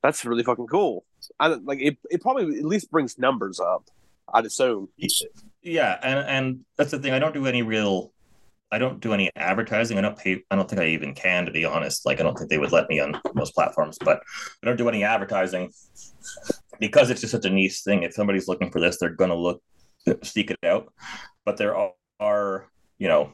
that's 0.01 0.23
really 0.25 0.43
fucking 0.43 0.67
cool. 0.67 1.03
I 1.39 1.47
like 1.47 1.79
it. 1.81 1.97
It 2.09 2.21
probably 2.21 2.59
at 2.59 2.65
least 2.65 2.91
brings 2.91 3.17
numbers 3.17 3.59
up. 3.59 3.89
I'd 4.33 4.45
assume. 4.45 4.89
Yeah, 5.61 5.97
and 6.03 6.19
and 6.19 6.65
that's 6.77 6.91
the 6.91 6.99
thing. 6.99 7.13
I 7.13 7.19
don't 7.19 7.33
do 7.33 7.47
any 7.47 7.61
real. 7.61 8.11
I 8.71 8.77
don't 8.77 8.99
do 8.99 9.13
any 9.13 9.31
advertising. 9.35 9.97
I 9.97 10.01
don't 10.01 10.17
pay. 10.17 10.43
I 10.51 10.55
don't 10.55 10.69
think 10.69 10.81
I 10.81 10.87
even 10.87 11.13
can, 11.13 11.45
to 11.45 11.51
be 11.51 11.65
honest. 11.65 12.05
Like 12.05 12.19
I 12.19 12.23
don't 12.23 12.37
think 12.37 12.49
they 12.49 12.57
would 12.57 12.71
let 12.71 12.89
me 12.89 12.99
on 12.99 13.19
most 13.33 13.53
platforms. 13.53 13.97
But 13.99 14.21
I 14.61 14.65
don't 14.65 14.77
do 14.77 14.89
any 14.89 15.03
advertising 15.03 15.71
because 16.79 17.09
it's 17.09 17.21
just 17.21 17.31
such 17.31 17.45
a 17.45 17.49
niche 17.49 17.81
thing. 17.83 18.03
If 18.03 18.13
somebody's 18.13 18.47
looking 18.47 18.71
for 18.71 18.81
this, 18.81 18.97
they're 18.99 19.09
gonna 19.09 19.35
look 19.35 19.61
seek 20.23 20.51
it 20.51 20.59
out. 20.63 20.91
But 21.45 21.57
there 21.57 21.75
are, 21.75 21.91
are 22.19 22.67
you 22.97 23.07
know, 23.07 23.33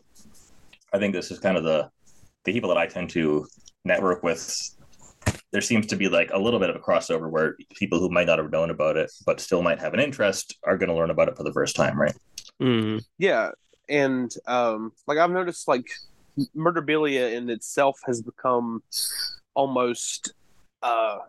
I 0.93 0.99
think 0.99 1.13
this 1.13 1.31
is 1.31 1.39
kind 1.39 1.57
of 1.57 1.63
the 1.63 1.89
the 2.43 2.53
people 2.53 2.69
that 2.69 2.77
I 2.77 2.87
tend 2.87 3.09
to 3.11 3.45
network 3.85 4.23
with. 4.23 4.77
There 5.51 5.61
seems 5.61 5.87
to 5.87 5.95
be 5.95 6.07
like 6.07 6.31
a 6.31 6.39
little 6.39 6.59
bit 6.59 6.69
of 6.69 6.75
a 6.75 6.79
crossover 6.79 7.29
where 7.29 7.57
people 7.75 7.99
who 7.99 8.09
might 8.09 8.27
not 8.27 8.39
have 8.39 8.51
known 8.51 8.69
about 8.69 8.97
it 8.97 9.11
but 9.25 9.39
still 9.39 9.61
might 9.61 9.79
have 9.79 9.93
an 9.93 9.99
interest 9.99 10.57
are 10.63 10.77
going 10.77 10.89
to 10.89 10.95
learn 10.95 11.09
about 11.09 11.27
it 11.27 11.35
for 11.35 11.43
the 11.43 11.53
first 11.53 11.75
time, 11.75 11.99
right? 11.99 12.15
Mhm. 12.61 13.03
Yeah, 13.17 13.51
and 13.89 14.33
um, 14.47 14.93
like 15.07 15.17
I've 15.17 15.31
noticed, 15.31 15.67
like 15.67 15.87
Murderabilia 16.55 17.33
in 17.33 17.49
itself 17.49 17.99
has 18.05 18.21
become 18.21 18.81
almost 19.53 20.33
uh, 20.81 21.19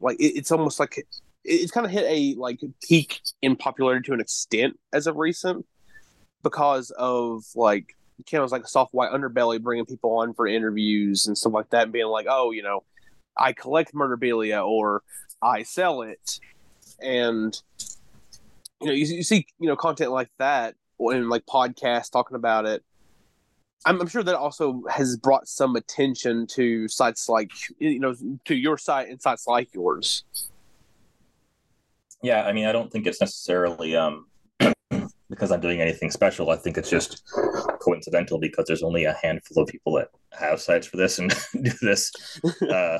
like 0.00 0.18
it, 0.18 0.36
it's 0.36 0.50
almost 0.50 0.80
like 0.80 0.98
it, 0.98 1.06
it's 1.44 1.70
kind 1.70 1.84
of 1.86 1.92
hit 1.92 2.04
a 2.04 2.34
like 2.38 2.60
peak 2.82 3.20
in 3.42 3.56
popularity 3.56 4.06
to 4.06 4.12
an 4.14 4.20
extent 4.20 4.78
as 4.92 5.06
of 5.06 5.16
recent 5.16 5.66
because 6.42 6.90
of 6.92 7.44
like 7.54 7.94
channels 8.26 8.52
like 8.52 8.66
Soft 8.66 8.94
White 8.94 9.12
Underbelly 9.12 9.62
bringing 9.62 9.86
people 9.86 10.16
on 10.16 10.34
for 10.34 10.46
interviews 10.46 11.26
and 11.26 11.36
stuff 11.36 11.52
like 11.52 11.70
that, 11.70 11.84
and 11.84 11.92
being 11.92 12.06
like, 12.06 12.26
oh, 12.28 12.50
you 12.50 12.62
know, 12.62 12.82
I 13.38 13.52
collect 13.52 13.94
murderabilia 13.94 14.66
or 14.66 15.02
I 15.42 15.62
sell 15.62 16.02
it, 16.02 16.40
and 17.00 17.60
you 18.80 18.86
know, 18.86 18.92
you, 18.92 19.06
you 19.06 19.22
see, 19.22 19.46
you 19.58 19.68
know, 19.68 19.76
content 19.76 20.10
like 20.10 20.30
that 20.38 20.74
and 20.98 21.28
like 21.28 21.46
podcasts 21.46 22.10
talking 22.10 22.36
about 22.36 22.66
it. 22.66 22.82
I'm, 23.86 24.00
I'm 24.00 24.08
sure 24.08 24.22
that 24.22 24.34
also 24.34 24.82
has 24.90 25.16
brought 25.16 25.46
some 25.48 25.76
attention 25.76 26.46
to 26.48 26.88
sites 26.88 27.28
like 27.28 27.50
you 27.78 28.00
know 28.00 28.14
to 28.44 28.54
your 28.54 28.78
site 28.78 29.08
and 29.08 29.20
sites 29.20 29.46
like 29.46 29.72
yours. 29.72 30.24
Yeah, 32.22 32.44
I 32.44 32.52
mean, 32.52 32.66
I 32.66 32.72
don't 32.72 32.90
think 32.90 33.06
it's 33.06 33.20
necessarily 33.20 33.94
um, 33.94 34.26
because 35.30 35.52
I'm 35.52 35.60
doing 35.60 35.80
anything 35.80 36.10
special. 36.10 36.50
I 36.50 36.56
think 36.56 36.78
it's 36.78 36.90
just 36.90 37.22
coincidental 37.80 38.38
because 38.38 38.64
there's 38.66 38.82
only 38.82 39.04
a 39.04 39.16
handful 39.22 39.62
of 39.62 39.68
people 39.68 39.94
that 39.94 40.08
have 40.38 40.60
sites 40.60 40.86
for 40.86 40.96
this 40.96 41.18
and 41.18 41.30
do 41.62 41.72
this, 41.82 42.12
uh, 42.70 42.98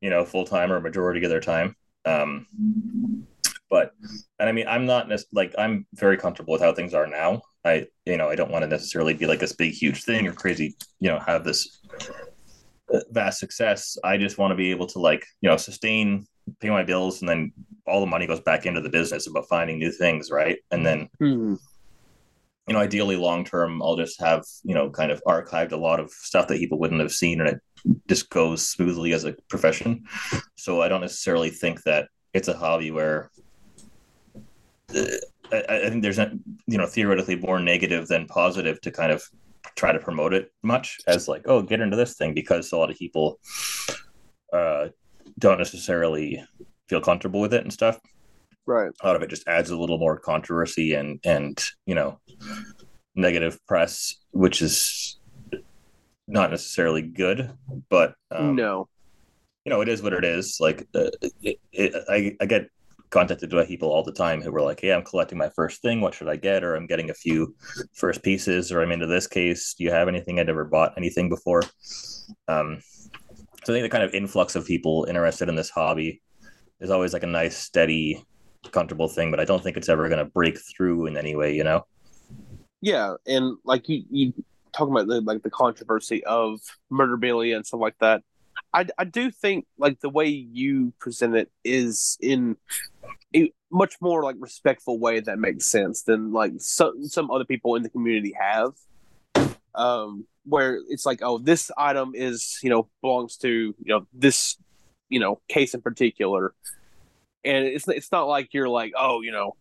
you 0.00 0.10
know, 0.10 0.24
full 0.24 0.44
time 0.44 0.72
or 0.72 0.80
majority 0.80 1.24
of 1.24 1.30
their 1.30 1.40
time. 1.40 1.74
Um, 2.04 2.46
but 3.68 3.92
and 4.38 4.48
I 4.48 4.52
mean, 4.52 4.66
I'm 4.66 4.86
not 4.86 5.08
nec- 5.08 5.20
like 5.32 5.54
I'm 5.58 5.86
very 5.94 6.16
comfortable 6.16 6.52
with 6.52 6.62
how 6.62 6.72
things 6.72 6.94
are 6.94 7.06
now. 7.06 7.42
I 7.64 7.86
you 8.06 8.16
know 8.16 8.28
I 8.28 8.36
don't 8.36 8.50
want 8.50 8.62
to 8.62 8.68
necessarily 8.68 9.14
be 9.14 9.26
like 9.26 9.38
this 9.38 9.52
big 9.52 9.72
huge 9.72 10.04
thing 10.04 10.26
or 10.26 10.32
crazy 10.32 10.76
you 10.98 11.10
know 11.10 11.18
have 11.20 11.44
this 11.44 11.80
uh, 12.92 13.00
vast 13.10 13.38
success. 13.38 13.96
I 14.02 14.16
just 14.16 14.38
want 14.38 14.50
to 14.52 14.56
be 14.56 14.70
able 14.70 14.86
to 14.88 14.98
like 14.98 15.24
you 15.40 15.48
know 15.50 15.56
sustain 15.56 16.26
pay 16.60 16.70
my 16.70 16.82
bills 16.82 17.20
and 17.20 17.28
then 17.28 17.52
all 17.86 18.00
the 18.00 18.06
money 18.06 18.26
goes 18.26 18.40
back 18.40 18.66
into 18.66 18.80
the 18.80 18.88
business 18.88 19.26
about 19.26 19.46
finding 19.48 19.78
new 19.78 19.92
things 19.92 20.30
right 20.30 20.58
and 20.72 20.84
then 20.84 21.08
Hmm. 21.18 21.54
You 22.70 22.74
know 22.74 22.80
ideally 22.80 23.16
long 23.16 23.44
term 23.44 23.82
i'll 23.82 23.96
just 23.96 24.20
have 24.20 24.44
you 24.62 24.74
know 24.74 24.88
kind 24.88 25.10
of 25.10 25.20
archived 25.26 25.72
a 25.72 25.76
lot 25.76 25.98
of 25.98 26.08
stuff 26.12 26.46
that 26.46 26.60
people 26.60 26.78
wouldn't 26.78 27.00
have 27.00 27.10
seen 27.10 27.40
and 27.40 27.48
it 27.50 27.60
just 28.06 28.30
goes 28.30 28.66
smoothly 28.66 29.12
as 29.12 29.24
a 29.24 29.34
profession. 29.48 30.04
So 30.56 30.80
i 30.80 30.88
don't 30.88 31.00
necessarily 31.00 31.50
think 31.50 31.82
that 31.82 32.08
it's 32.32 32.46
a 32.46 32.56
hobby 32.56 32.92
where 32.92 33.32
uh, 34.94 35.04
I, 35.52 35.64
I 35.68 35.90
think 35.90 36.02
there's 36.02 36.18
you 36.18 36.78
know 36.78 36.86
theoretically 36.86 37.34
more 37.34 37.58
negative 37.58 38.06
than 38.06 38.26
positive 38.26 38.80
to 38.82 38.92
kind 38.92 39.10
of 39.10 39.24
try 39.74 39.90
to 39.90 39.98
promote 39.98 40.32
it 40.32 40.52
much 40.62 41.00
as 41.08 41.26
like 41.26 41.42
oh 41.46 41.62
get 41.62 41.80
into 41.80 41.96
this 41.96 42.14
thing 42.14 42.34
because 42.34 42.70
a 42.70 42.76
lot 42.76 42.90
of 42.90 42.96
people 42.96 43.40
uh 44.52 44.86
don't 45.40 45.58
necessarily 45.58 46.44
feel 46.88 47.00
comfortable 47.00 47.40
with 47.40 47.52
it 47.52 47.64
and 47.64 47.72
stuff 47.72 47.98
Right. 48.66 48.90
a 49.02 49.06
lot 49.06 49.16
of 49.16 49.22
it 49.22 49.30
just 49.30 49.48
adds 49.48 49.70
a 49.70 49.76
little 49.76 49.98
more 49.98 50.18
controversy 50.18 50.94
and 50.94 51.18
and 51.24 51.60
you 51.86 51.94
know 51.94 52.20
negative 53.16 53.58
press 53.66 54.16
which 54.30 54.62
is 54.62 55.18
not 56.28 56.50
necessarily 56.50 57.02
good 57.02 57.52
but 57.88 58.14
um, 58.30 58.54
no. 58.54 58.88
you 59.64 59.70
know 59.70 59.80
it 59.80 59.88
is 59.88 60.02
what 60.02 60.12
it 60.12 60.24
is. 60.24 60.58
Like 60.60 60.86
uh, 60.94 61.10
it, 61.42 61.58
it, 61.72 61.94
I, 62.08 62.36
I 62.40 62.46
get 62.46 62.68
contacted 63.10 63.50
by 63.50 63.66
people 63.66 63.90
all 63.90 64.04
the 64.04 64.12
time 64.12 64.40
who 64.40 64.52
were 64.52 64.62
like 64.62 64.78
hey 64.78 64.92
i'm 64.92 65.02
collecting 65.02 65.36
my 65.36 65.50
first 65.50 65.82
thing. 65.82 66.00
What 66.00 66.14
should 66.14 66.28
i 66.28 66.36
get? 66.36 66.62
Or 66.62 66.76
i'm 66.76 66.86
getting 66.86 67.10
a 67.10 67.14
few 67.14 67.54
first 67.92 68.22
pieces. 68.22 68.70
Or 68.70 68.82
i'm 68.82 68.92
into 68.92 69.06
this 69.06 69.26
case. 69.26 69.74
Do 69.74 69.84
you 69.84 69.90
have 69.90 70.08
anything? 70.08 70.38
I'd 70.38 70.46
never 70.46 70.64
bought 70.64 70.94
anything 70.96 71.28
before. 71.28 71.62
Um, 72.46 72.80
so 73.64 73.74
i 73.74 73.76
think 73.76 73.82
the 73.82 73.90
kind 73.90 74.04
of 74.04 74.14
influx 74.14 74.54
of 74.56 74.64
people 74.64 75.06
interested 75.08 75.48
in 75.48 75.56
this 75.56 75.70
hobby 75.70 76.22
is 76.80 76.90
always 76.90 77.12
like 77.12 77.24
a 77.24 77.26
nice 77.26 77.56
steady 77.56 78.24
comfortable 78.72 79.08
thing 79.08 79.30
but 79.30 79.40
i 79.40 79.44
don't 79.44 79.62
think 79.62 79.76
it's 79.76 79.88
ever 79.88 80.08
going 80.08 80.18
to 80.18 80.30
break 80.30 80.58
through 80.58 81.06
in 81.06 81.16
any 81.16 81.34
way 81.34 81.54
you 81.54 81.64
know 81.64 81.84
Yeah, 82.80 83.16
and 83.26 83.56
like 83.64 83.88
you, 83.88 84.04
you 84.10 84.32
talking 84.72 84.92
about 84.92 85.06
the 85.06 85.20
like 85.20 85.42
the 85.42 85.50
controversy 85.50 86.24
of 86.24 86.60
murderabilia 86.90 87.56
and 87.56 87.66
stuff 87.66 87.80
like 87.80 87.98
that. 88.00 88.22
I, 88.72 88.86
I 88.98 89.04
do 89.04 89.30
think 89.30 89.66
like 89.78 90.00
the 90.00 90.08
way 90.08 90.26
you 90.26 90.92
present 91.00 91.34
it 91.34 91.50
is 91.64 92.16
in 92.20 92.56
a 93.34 93.52
much 93.70 93.94
more 94.00 94.22
like 94.22 94.36
respectful 94.38 94.98
way 94.98 95.20
that 95.20 95.38
makes 95.38 95.66
sense 95.66 96.02
than 96.02 96.32
like 96.32 96.52
some 96.58 97.04
some 97.06 97.30
other 97.30 97.44
people 97.44 97.76
in 97.76 97.82
the 97.82 97.90
community 97.90 98.34
have. 98.38 98.72
Um, 99.74 100.26
where 100.44 100.80
it's 100.88 101.06
like, 101.06 101.20
oh, 101.22 101.38
this 101.38 101.70
item 101.76 102.12
is 102.14 102.58
you 102.62 102.70
know 102.70 102.88
belongs 103.02 103.36
to 103.38 103.48
you 103.48 103.74
know 103.86 104.06
this 104.12 104.56
you 105.10 105.20
know 105.20 105.40
case 105.48 105.74
in 105.74 105.82
particular, 105.82 106.54
and 107.44 107.64
it's 107.64 107.88
it's 107.88 108.12
not 108.12 108.28
like 108.28 108.52
you're 108.52 108.68
like, 108.68 108.92
oh, 108.96 109.20
you 109.22 109.32
know, 109.32 109.56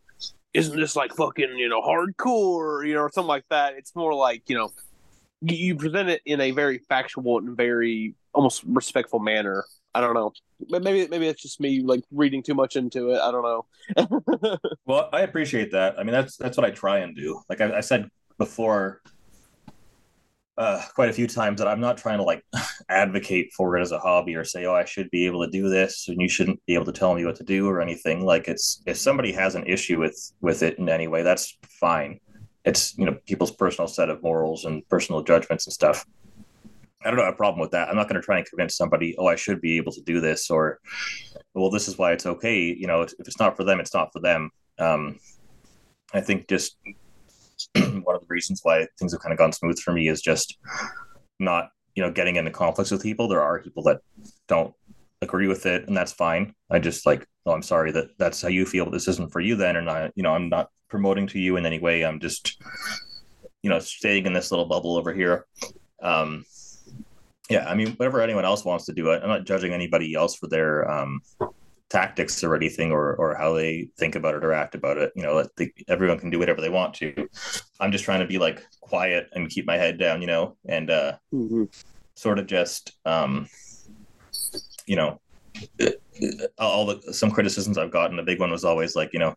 isn't 0.53 0.77
this 0.77 0.95
like 0.95 1.13
fucking 1.13 1.57
you 1.57 1.69
know 1.69 1.81
hardcore? 1.81 2.87
You 2.87 2.95
know 2.95 3.01
or 3.01 3.11
something 3.11 3.27
like 3.27 3.45
that. 3.49 3.75
It's 3.75 3.95
more 3.95 4.13
like 4.13 4.43
you 4.47 4.57
know 4.57 4.71
you, 5.41 5.75
present 5.75 6.09
it 6.09 6.21
in 6.25 6.41
a 6.41 6.51
very 6.51 6.79
factual 6.79 7.37
and 7.37 7.55
very 7.55 8.15
almost 8.33 8.63
respectful 8.65 9.19
manner. 9.19 9.63
I 9.95 10.01
don't 10.01 10.13
know. 10.13 10.33
Maybe 10.69 11.07
maybe 11.07 11.27
it's 11.27 11.41
just 11.41 11.59
me 11.59 11.81
like 11.81 12.03
reading 12.11 12.43
too 12.43 12.53
much 12.53 12.75
into 12.75 13.11
it. 13.11 13.19
I 13.19 13.31
don't 13.31 13.43
know. 13.43 14.57
Well, 14.85 15.07
I 15.13 15.21
appreciate 15.21 15.71
that. 15.73 15.99
I 15.99 16.03
mean, 16.03 16.13
that's 16.13 16.35
that's 16.35 16.57
what 16.57 16.65
I 16.65 16.71
try 16.71 16.99
and 16.99 17.15
do. 17.15 17.41
Like 17.47 17.61
I, 17.61 17.77
I 17.77 17.79
said 17.81 18.09
before, 18.39 19.01
uh, 20.59 20.83
quite 20.93 21.09
a 21.09 21.13
few 21.13 21.25
times 21.25 21.59
that 21.59 21.69
I'm 21.69 21.79
not 21.79 21.97
trying 21.97 22.17
to 22.17 22.23
like 22.23 22.43
advocate 22.89 23.53
for 23.55 23.77
it 23.77 23.81
as 23.81 23.93
a 23.93 23.99
hobby 23.99 24.35
or 24.35 24.43
say, 24.43 24.65
oh, 24.65 24.73
I 24.73 24.83
should 24.83 25.09
be 25.09 25.25
able 25.25 25.43
to 25.45 25.49
do 25.49 25.69
this 25.69 26.09
and 26.09 26.21
you 26.21 26.27
shouldn't 26.27 26.59
be 26.67 26.73
able 26.73 26.85
to 26.85 26.91
tell 26.91 27.15
me 27.15 27.25
what 27.25 27.37
to 27.37 27.45
do 27.45 27.67
or 27.67 27.81
anything. 27.81 28.25
Like 28.25 28.49
it's 28.49 28.83
if 28.85 28.97
somebody 28.97 29.31
has 29.31 29.55
an 29.55 29.65
issue 29.65 29.99
with 29.99 30.33
with 30.41 30.61
it 30.61 30.77
in 30.77 30.89
any 30.89 31.07
way, 31.07 31.23
that's 31.23 31.57
fine. 31.79 32.19
It's 32.65 32.95
you 32.97 33.05
know 33.05 33.17
people's 33.25 33.51
personal 33.51 33.87
set 33.87 34.09
of 34.09 34.21
morals 34.21 34.65
and 34.65 34.87
personal 34.89 35.23
judgments 35.23 35.65
and 35.65 35.73
stuff. 35.73 36.05
I 37.05 37.09
don't 37.09 37.19
have 37.19 37.33
a 37.33 37.37
problem 37.37 37.61
with 37.61 37.71
that. 37.71 37.87
I'm 37.87 37.95
not 37.95 38.09
going 38.09 38.19
to 38.19 38.25
try 38.25 38.39
and 38.39 38.45
convince 38.45 38.75
somebody, 38.75 39.15
oh, 39.17 39.27
I 39.27 39.37
should 39.37 39.61
be 39.61 39.77
able 39.77 39.93
to 39.93 40.01
do 40.01 40.19
this 40.19 40.49
or, 40.49 40.79
well, 41.53 41.69
this 41.69 41.87
is 41.87 41.97
why 41.97 42.11
it's 42.11 42.25
okay. 42.25 42.59
You 42.61 42.87
know, 42.87 43.03
if 43.03 43.13
it's 43.19 43.39
not 43.39 43.55
for 43.55 43.63
them, 43.63 43.79
it's 43.79 43.93
not 43.93 44.11
for 44.11 44.19
them. 44.19 44.51
Um, 44.77 45.17
I 46.13 46.19
think 46.19 46.49
just 46.49 46.75
one 47.75 48.15
of 48.15 48.21
the 48.21 48.27
reasons 48.29 48.61
why 48.63 48.87
things 48.97 49.13
have 49.13 49.21
kind 49.21 49.33
of 49.33 49.39
gone 49.39 49.51
smooth 49.51 49.79
for 49.79 49.93
me 49.93 50.07
is 50.07 50.21
just 50.21 50.57
not, 51.39 51.69
you 51.95 52.03
know, 52.03 52.11
getting 52.11 52.35
into 52.35 52.51
conflicts 52.51 52.91
with 52.91 53.03
people. 53.03 53.27
There 53.27 53.41
are 53.41 53.61
people 53.61 53.83
that 53.83 53.99
don't 54.47 54.73
agree 55.21 55.47
with 55.47 55.65
it, 55.65 55.87
and 55.87 55.95
that's 55.95 56.13
fine. 56.13 56.53
I 56.69 56.79
just 56.79 57.05
like, 57.05 57.27
oh, 57.45 57.51
I'm 57.51 57.63
sorry 57.63 57.91
that 57.91 58.17
that's 58.17 58.41
how 58.41 58.47
you 58.47 58.65
feel, 58.65 58.89
this 58.89 59.07
isn't 59.07 59.31
for 59.31 59.39
you 59.39 59.55
then. 59.55 59.75
And 59.75 59.89
I, 59.89 60.11
you 60.15 60.23
know, 60.23 60.33
I'm 60.33 60.49
not 60.49 60.69
promoting 60.89 61.27
to 61.27 61.39
you 61.39 61.57
in 61.57 61.65
any 61.65 61.79
way. 61.79 62.05
I'm 62.05 62.19
just, 62.19 62.61
you 63.61 63.69
know, 63.69 63.79
staying 63.79 64.25
in 64.25 64.33
this 64.33 64.51
little 64.51 64.65
bubble 64.65 64.97
over 64.97 65.13
here. 65.13 65.45
Um, 66.01 66.45
yeah, 67.49 67.67
I 67.67 67.73
mean, 67.75 67.93
whatever 67.93 68.21
anyone 68.21 68.45
else 68.45 68.63
wants 68.63 68.85
to 68.85 68.93
do, 68.93 69.11
I'm 69.11 69.27
not 69.27 69.45
judging 69.45 69.73
anybody 69.73 70.13
else 70.13 70.35
for 70.35 70.47
their 70.47 70.89
um, 70.89 71.21
tactics 71.89 72.43
or 72.43 72.56
anything 72.56 72.91
or 72.91 73.15
or 73.15 73.36
how 73.36 73.54
they 73.54 73.89
think 73.97 74.15
about 74.15 74.36
it 74.36 74.43
or 74.45 74.54
act 74.54 74.75
about 74.75 74.97
it 74.97 75.12
you 75.15 75.23
know 75.23 75.43
everyone 75.88 76.19
can 76.19 76.30
do 76.30 76.38
whatever 76.38 76.62
they 76.62 76.69
want 76.69 76.93
to 76.93 77.28
i'm 77.80 77.91
just 77.91 78.04
trying 78.04 78.19
to 78.19 78.28
be 78.28 78.38
like 78.38 78.63
quiet 78.80 79.28
and 79.34 79.49
keep 79.49 79.65
my 79.65 79.75
head 79.75 79.97
down 79.97 80.21
you 80.21 80.28
know 80.28 80.56
and 80.67 80.89
uh 80.91 81.13
Mhm. 81.34 81.67
sort 82.15 82.38
of 82.38 82.45
just 82.45 82.91
um 83.06 83.47
you 84.86 84.95
know 84.95 85.19
all 86.60 86.86
the 86.86 87.13
some 87.13 87.32
criticisms 87.32 87.78
i've 87.78 87.91
gotten 87.91 88.17
the 88.17 88.23
big 88.23 88.39
one 88.39 88.52
was 88.52 88.63
always 88.63 88.95
like 88.95 89.12
you 89.13 89.19
know 89.19 89.34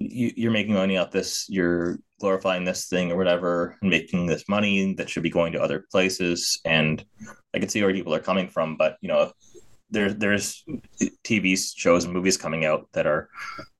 you, 0.00 0.32
you're 0.36 0.52
making 0.52 0.74
money 0.74 0.96
off 0.96 1.10
this 1.10 1.46
you're 1.48 1.98
glorifying 2.20 2.64
this 2.64 2.86
thing 2.88 3.12
or 3.12 3.16
whatever 3.16 3.76
and 3.82 3.90
making 3.90 4.26
this 4.26 4.48
money 4.48 4.94
that 4.94 5.08
should 5.08 5.22
be 5.22 5.30
going 5.30 5.52
to 5.52 5.60
other 5.62 5.84
places 5.92 6.60
and 6.64 7.04
i 7.54 7.58
can 7.58 7.68
see 7.68 7.82
where 7.82 7.92
people 7.92 8.14
are 8.14 8.20
coming 8.20 8.48
from 8.48 8.76
but 8.76 8.96
you 9.00 9.08
know 9.08 9.30
there, 9.90 10.12
there's 10.12 10.64
tv 11.24 11.58
shows 11.76 12.04
and 12.04 12.12
movies 12.12 12.36
coming 12.36 12.64
out 12.64 12.88
that 12.92 13.06
are 13.06 13.28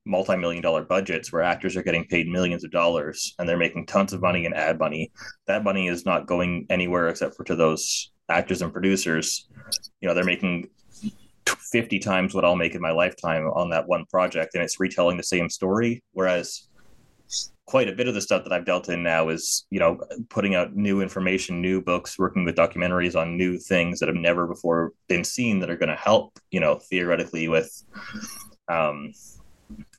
multi-million 0.05 0.61
dollar 0.61 0.83
budgets 0.83 1.31
where 1.31 1.43
actors 1.43 1.77
are 1.77 1.83
getting 1.83 2.05
paid 2.05 2.27
millions 2.27 2.63
of 2.63 2.71
dollars 2.71 3.35
and 3.37 3.47
they're 3.47 3.57
making 3.57 3.85
tons 3.85 4.11
of 4.11 4.21
money 4.21 4.45
in 4.45 4.53
ad 4.53 4.79
money. 4.79 5.11
That 5.47 5.63
money 5.63 5.87
is 5.87 6.05
not 6.05 6.25
going 6.25 6.65
anywhere 6.69 7.09
except 7.09 7.35
for 7.35 7.43
to 7.45 7.55
those 7.55 8.11
actors 8.27 8.61
and 8.61 8.73
producers. 8.73 9.47
You 10.01 10.07
know 10.07 10.15
they're 10.15 10.23
making 10.23 10.69
50 11.45 11.99
times 11.99 12.33
what 12.33 12.45
I'll 12.45 12.55
make 12.55 12.75
in 12.75 12.81
my 12.81 12.91
lifetime 12.91 13.47
on 13.53 13.69
that 13.69 13.87
one 13.87 14.05
project 14.05 14.55
and 14.55 14.63
it's 14.63 14.79
retelling 14.79 15.17
the 15.17 15.23
same 15.23 15.49
story. 15.49 16.03
Whereas 16.13 16.68
quite 17.69 17.87
a 17.87 17.93
bit 17.93 18.07
of 18.07 18.15
the 18.15 18.21
stuff 18.21 18.43
that 18.43 18.51
I've 18.51 18.65
dealt 18.65 18.89
in 18.89 19.03
now 19.03 19.29
is 19.29 19.67
you 19.69 19.79
know 19.79 19.99
putting 20.29 20.55
out 20.55 20.75
new 20.75 21.01
information 21.01 21.61
new 21.61 21.83
books 21.83 22.17
working 22.17 22.43
with 22.43 22.55
documentaries 22.55 23.15
on 23.15 23.37
new 23.37 23.59
things 23.59 23.99
that 23.99 24.09
have 24.09 24.15
never 24.15 24.47
before 24.47 24.93
been 25.07 25.23
seen 25.23 25.59
that 25.59 25.69
are 25.69 25.77
going 25.77 25.89
to 25.89 25.95
help 25.95 26.39
you 26.49 26.59
know 26.59 26.79
theoretically 26.89 27.47
with 27.47 27.71
um 28.69 29.11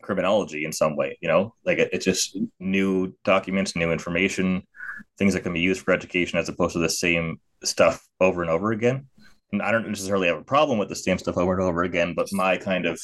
criminology 0.02 0.64
in 0.64 0.72
some 0.72 0.96
way 0.96 1.16
you 1.20 1.28
know? 1.28 1.54
Like 1.64 1.78
it, 1.78 1.90
it's 1.92 2.04
just 2.04 2.36
new 2.58 3.14
documents 3.24 3.76
new 3.76 3.92
information 3.92 4.64
things 5.16 5.32
that 5.34 5.42
can 5.42 5.52
be 5.52 5.60
used 5.60 5.82
for 5.82 5.92
education 5.92 6.40
as 6.40 6.48
opposed 6.48 6.72
to 6.72 6.80
the 6.80 6.88
same 6.88 7.38
stuff 7.62 8.04
over 8.20 8.42
and 8.42 8.50
over 8.50 8.72
again. 8.72 9.06
And 9.52 9.62
I 9.62 9.70
don't 9.70 9.86
necessarily 9.86 10.26
have 10.26 10.38
a 10.38 10.42
problem 10.42 10.78
with 10.78 10.88
the 10.88 10.96
same 10.96 11.18
stuff 11.18 11.38
over 11.38 11.52
and 11.52 11.62
over 11.62 11.84
again, 11.84 12.14
but 12.14 12.32
my 12.32 12.56
kind 12.56 12.86
of 12.86 13.00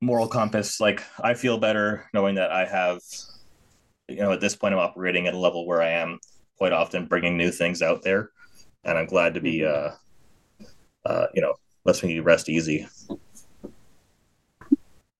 moral 0.00 0.28
compass, 0.28 0.80
like 0.80 1.02
I 1.20 1.34
feel 1.34 1.58
better 1.58 2.08
knowing 2.12 2.34
that 2.34 2.50
I 2.50 2.66
have, 2.66 3.00
you 4.12 4.20
know, 4.20 4.32
at 4.32 4.40
this 4.40 4.56
point 4.56 4.74
I'm 4.74 4.80
operating 4.80 5.26
at 5.26 5.34
a 5.34 5.38
level 5.38 5.66
where 5.66 5.82
I 5.82 5.90
am 5.90 6.18
quite 6.56 6.72
often 6.72 7.06
bringing 7.06 7.36
new 7.36 7.50
things 7.50 7.82
out 7.82 8.02
there, 8.02 8.30
and 8.84 8.98
I'm 8.98 9.06
glad 9.06 9.34
to 9.34 9.40
be, 9.40 9.64
uh, 9.64 9.90
uh, 11.04 11.26
you 11.34 11.42
know, 11.42 11.54
lets 11.84 12.02
me 12.02 12.20
rest 12.20 12.48
easy. 12.48 12.86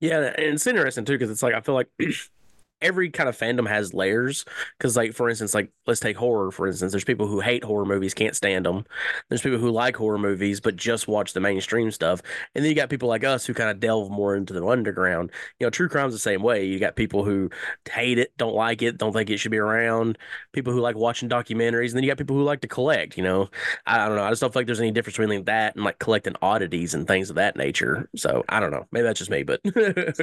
Yeah, 0.01 0.33
and 0.37 0.55
it's 0.55 0.67
interesting 0.67 1.05
too 1.05 1.15
because 1.15 1.31
it's 1.31 1.43
like 1.43 1.55
I 1.55 1.61
feel 1.61 1.75
like 1.75 1.89
every 2.83 3.11
kind 3.11 3.29
of 3.29 3.39
fandom 3.39 3.69
has 3.69 3.95
layers. 3.95 4.45
Because 4.79 4.97
like 4.97 5.15
for 5.15 5.29
instance, 5.29 5.55
like 5.55 5.71
let's 5.87 6.01
take 6.01 6.17
horror 6.17 6.51
for 6.51 6.67
instance. 6.67 6.93
There's 6.93 7.05
people 7.05 7.27
who 7.27 7.41
hate 7.41 7.65
horror 7.65 7.87
movies, 7.87 8.15
can't 8.15 8.37
stand 8.37 8.67
them. 8.67 8.85
There's 9.29 9.43
people 9.43 9.59
who 9.59 9.71
like 9.71 9.97
horror 9.97 10.19
movies 10.19 10.61
but 10.61 10.77
just 10.77 11.09
watch 11.09 11.33
the 11.33 11.41
mainstream 11.41 11.91
stuff. 11.91 12.23
And 12.55 12.65
then 12.65 12.71
you 12.71 12.77
got 12.77 12.91
people 12.91 13.09
like 13.09 13.25
us 13.25 13.47
who 13.47 13.55
kind 13.55 13.71
of 13.71 13.81
delve 13.81 14.11
more 14.11 14.37
into 14.37 14.53
the 14.53 14.67
underground. 14.67 15.31
You 15.59 15.67
know, 15.67 15.71
true 15.71 15.89
crime's 15.89 16.13
the 16.13 16.19
same 16.19 16.43
way. 16.43 16.65
You 16.65 16.79
got 16.79 16.97
people 16.97 17.25
who 17.25 17.51
hate 17.91 18.19
it, 18.19 18.37
don't 18.37 18.55
like 18.55 18.83
it, 18.83 18.99
don't 18.99 19.13
think 19.13 19.31
it 19.31 19.39
should 19.39 19.51
be 19.51 19.59
around. 19.59 20.19
People 20.53 20.73
who 20.73 20.81
like 20.81 20.97
watching 20.97 21.29
documentaries, 21.29 21.89
and 21.89 21.97
then 21.97 22.03
you 22.03 22.11
got 22.11 22.19
people 22.19 22.37
who 22.37 22.45
like 22.45 22.61
to 22.61 22.69
collect. 22.69 23.17
You 23.17 23.23
know, 23.23 23.51
I, 23.87 24.05
I 24.05 24.09
don't 24.09 24.17
know. 24.17 24.25
I 24.25 24.31
just 24.31 24.41
don't 24.41 24.53
feel 24.53 24.61
like 24.61 24.67
there's 24.67 24.81
any 24.81 24.91
difference 24.91 25.17
between 25.17 25.45
that 25.45 25.77
and 25.77 25.85
like 25.85 25.99
collecting 25.99 26.35
oddities 26.43 26.95
and 26.95 27.07
things 27.07 27.31
of 27.31 27.37
that 27.37 27.57
nature. 27.57 28.09
So 28.17 28.45
I 28.49 28.61
don't 28.61 28.71
know. 28.71 28.87
Maybe 28.91 29.05
that's 29.05 29.19
just 29.19 29.31
me, 29.31 29.43
but. 29.43 29.61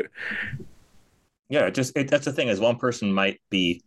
yeah 1.50 1.66
it 1.66 1.74
just 1.74 1.96
it, 1.98 2.10
that's 2.10 2.26
the 2.26 2.34
thing 2.34 2.48
is 2.48 2.60
one 2.60 2.78
person 2.78 3.12
might 3.12 3.40
be 3.50 3.82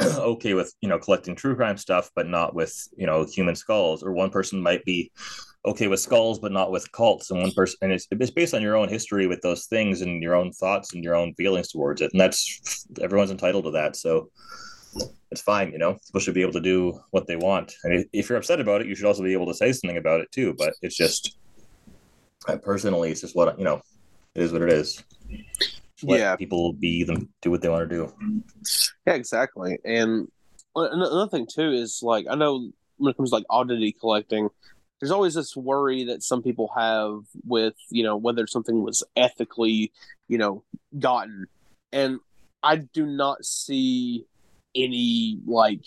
okay 0.02 0.54
with 0.54 0.74
you 0.80 0.88
know 0.88 0.98
collecting 0.98 1.34
true 1.34 1.54
crime 1.54 1.76
stuff 1.76 2.10
but 2.16 2.26
not 2.26 2.54
with 2.54 2.88
you 2.96 3.06
know 3.06 3.24
human 3.24 3.54
skulls 3.54 4.02
or 4.02 4.12
one 4.12 4.30
person 4.30 4.60
might 4.60 4.84
be 4.84 5.10
okay 5.66 5.86
with 5.86 6.00
skulls 6.00 6.38
but 6.38 6.52
not 6.52 6.70
with 6.70 6.90
cults 6.92 7.30
and 7.30 7.40
one 7.40 7.52
person 7.52 7.78
and 7.82 7.92
it's, 7.92 8.06
it's 8.10 8.30
based 8.30 8.54
on 8.54 8.62
your 8.62 8.76
own 8.76 8.88
history 8.88 9.26
with 9.26 9.40
those 9.42 9.66
things 9.66 10.00
and 10.02 10.22
your 10.22 10.34
own 10.34 10.50
thoughts 10.52 10.94
and 10.94 11.04
your 11.04 11.14
own 11.14 11.32
feelings 11.34 11.70
towards 11.70 12.00
it 12.00 12.10
and 12.12 12.20
that's 12.20 12.86
everyone's 13.00 13.30
entitled 13.30 13.64
to 13.64 13.70
that 13.70 13.96
so 13.96 14.28
it's 15.30 15.42
fine 15.42 15.72
you 15.72 15.78
know? 15.78 15.96
People 16.06 16.20
should 16.20 16.34
be 16.34 16.42
able 16.42 16.52
to 16.52 16.60
do 16.60 17.00
what 17.10 17.26
they 17.26 17.36
want 17.36 17.74
and 17.84 18.04
if 18.12 18.28
you're 18.28 18.38
upset 18.38 18.60
about 18.60 18.80
it 18.80 18.86
you 18.86 18.94
should 18.94 19.06
also 19.06 19.22
be 19.22 19.32
able 19.32 19.46
to 19.46 19.54
say 19.54 19.72
something 19.72 19.96
about 19.96 20.20
it 20.20 20.30
too 20.32 20.54
but 20.58 20.74
it's 20.82 20.96
just 20.96 21.36
personally 22.62 23.10
it's 23.10 23.22
just 23.22 23.34
what 23.34 23.58
you 23.58 23.64
know 23.64 23.80
it 24.34 24.42
is 24.42 24.52
what 24.52 24.62
it 24.62 24.72
is 24.72 25.02
let 26.02 26.18
Yeah. 26.20 26.36
people 26.36 26.72
be 26.72 27.04
them 27.04 27.28
do 27.42 27.50
what 27.50 27.62
they 27.62 27.68
want 27.68 27.88
to 27.88 27.96
do 27.96 28.12
Yeah, 29.06 29.14
exactly. 29.14 29.78
And 29.84 30.28
uh, 30.76 30.88
another 30.90 31.28
thing 31.28 31.46
too 31.46 31.70
is 31.70 32.00
like 32.02 32.26
I 32.28 32.34
know 32.34 32.70
when 32.96 33.10
it 33.10 33.16
comes 33.16 33.30
to 33.30 33.36
like 33.36 33.46
oddity 33.50 33.92
collecting, 33.92 34.48
there's 35.00 35.10
always 35.10 35.34
this 35.34 35.56
worry 35.56 36.04
that 36.04 36.22
some 36.22 36.42
people 36.42 36.70
have 36.76 37.20
with 37.44 37.74
you 37.90 38.02
know 38.02 38.16
whether 38.16 38.46
something 38.46 38.82
was 38.82 39.04
ethically 39.16 39.92
you 40.28 40.38
know 40.38 40.64
gotten, 40.98 41.46
and 41.92 42.18
I 42.62 42.76
do 42.76 43.06
not 43.06 43.44
see 43.44 44.24
any 44.74 45.38
like 45.46 45.84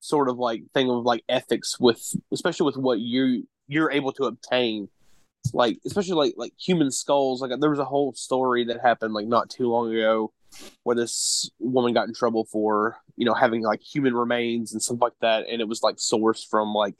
sort 0.00 0.28
of 0.28 0.38
like 0.38 0.62
thing 0.72 0.90
of 0.90 1.04
like 1.04 1.22
ethics 1.28 1.78
with 1.78 2.14
especially 2.32 2.66
with 2.66 2.76
what 2.76 2.98
you 2.98 3.46
you're 3.68 3.90
able 3.90 4.12
to 4.12 4.24
obtain 4.24 4.88
like 5.52 5.78
especially 5.84 6.14
like 6.14 6.34
like 6.36 6.52
human 6.58 6.90
skulls 6.90 7.42
like 7.42 7.50
there 7.60 7.70
was 7.70 7.78
a 7.78 7.84
whole 7.84 8.12
story 8.14 8.64
that 8.64 8.80
happened 8.80 9.12
like 9.12 9.26
not 9.26 9.50
too 9.50 9.68
long 9.68 9.92
ago 9.92 10.32
where 10.84 10.94
this 10.94 11.50
woman 11.58 11.92
got 11.92 12.06
in 12.06 12.14
trouble 12.14 12.44
for 12.44 12.96
you 13.16 13.24
know 13.24 13.34
having 13.34 13.62
like 13.62 13.80
human 13.80 14.14
remains 14.14 14.72
and 14.72 14.82
stuff 14.82 15.00
like 15.00 15.18
that 15.20 15.46
and 15.48 15.60
it 15.60 15.68
was 15.68 15.82
like 15.82 15.96
sourced 15.96 16.46
from 16.48 16.72
like 16.72 16.94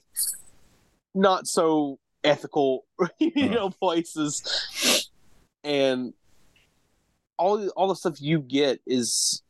not 1.15 1.47
so 1.47 1.99
ethical 2.23 2.85
you 3.19 3.31
mm. 3.31 3.51
know 3.51 3.69
places. 3.69 5.09
And 5.63 6.13
all 7.37 7.67
all 7.69 7.87
the 7.87 7.95
stuff 7.95 8.21
you 8.21 8.39
get 8.39 8.81
is 8.85 9.41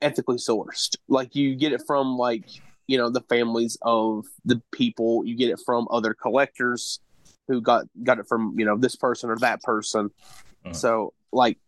ethically 0.00 0.36
sourced. 0.36 0.96
Like 1.08 1.34
you 1.34 1.56
get 1.56 1.72
it 1.72 1.82
from 1.86 2.16
like 2.16 2.44
you 2.86 2.98
know 2.98 3.10
the 3.10 3.22
families 3.22 3.78
of 3.82 4.26
the 4.44 4.60
people. 4.72 5.24
You 5.24 5.36
get 5.36 5.50
it 5.50 5.60
from 5.64 5.88
other 5.90 6.14
collectors 6.14 7.00
who 7.48 7.60
got 7.60 7.86
got 8.04 8.18
it 8.18 8.28
from 8.28 8.54
you 8.58 8.64
know 8.64 8.76
this 8.76 8.94
person 8.94 9.30
or 9.30 9.36
that 9.38 9.62
person 9.62 10.10
Mhm. 10.66 10.74
so 10.76 11.12
like 11.32 11.58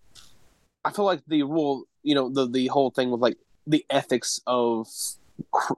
I 0.84 0.92
feel 0.92 1.04
like 1.04 1.20
the 1.26 1.42
rule, 1.42 1.84
you 2.02 2.14
know, 2.14 2.30
the 2.30 2.48
the 2.48 2.66
whole 2.68 2.90
thing 2.90 3.10
with 3.10 3.20
like 3.20 3.36
the 3.66 3.84
ethics 3.90 4.40
of, 4.46 4.86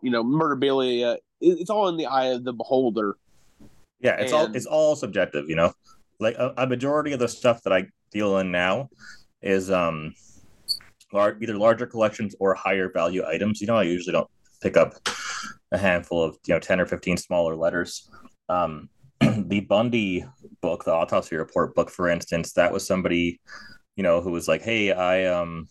you 0.01 0.11
know, 0.11 0.23
murderabilia, 0.23 1.15
it, 1.41 1.59
it's 1.61 1.71
all 1.71 1.89
in 1.89 1.97
the 1.97 2.07
eye 2.07 2.27
of 2.27 2.45
the 2.45 2.53
beholder. 2.53 3.17
yeah 4.01 4.17
it's 4.21 4.33
all 4.33 4.47
it's 4.55 4.67
all 4.67 4.95
subjective 4.97 5.49
you 5.49 5.57
know 5.57 5.73
like 6.21 6.37
a, 6.37 6.55
a 6.57 6.67
majority 6.67 7.13
of 7.13 7.19
the 7.21 7.29
stuff 7.29 7.63
that 7.65 7.73
i 7.73 7.85
deal 8.13 8.39
in 8.39 8.51
now 8.51 8.89
is 9.43 9.71
um 9.71 10.13
lar- 11.13 11.37
either 11.41 11.57
larger 11.57 11.87
collections 11.87 12.35
or 12.41 12.55
higher 12.55 12.91
value 12.93 13.25
items 13.27 13.61
you 13.61 13.67
know 13.67 13.77
i 13.77 13.83
usually 13.83 14.13
don't 14.13 14.31
pick 14.61 14.77
up 14.77 14.95
a 15.73 15.79
handful 15.79 16.23
of 16.23 16.37
you 16.47 16.55
know 16.55 16.61
10 16.61 16.81
or 16.81 16.87
15 16.87 17.17
smaller 17.17 17.55
letters 17.57 18.09
um 18.49 18.89
the 19.49 19.61
bundy 19.61 20.25
book 20.61 20.85
the 20.85 20.93
autopsy 20.93 21.37
report 21.37 21.75
book 21.75 21.91
for 21.91 22.09
instance 22.09 22.53
that 22.53 22.73
was 22.73 22.87
somebody 22.87 23.41
you 23.97 24.03
know 24.03 24.21
who 24.21 24.31
was 24.31 24.49
like 24.49 24.63
hey 24.63 24.93
i 24.93 25.27
um 25.27 25.67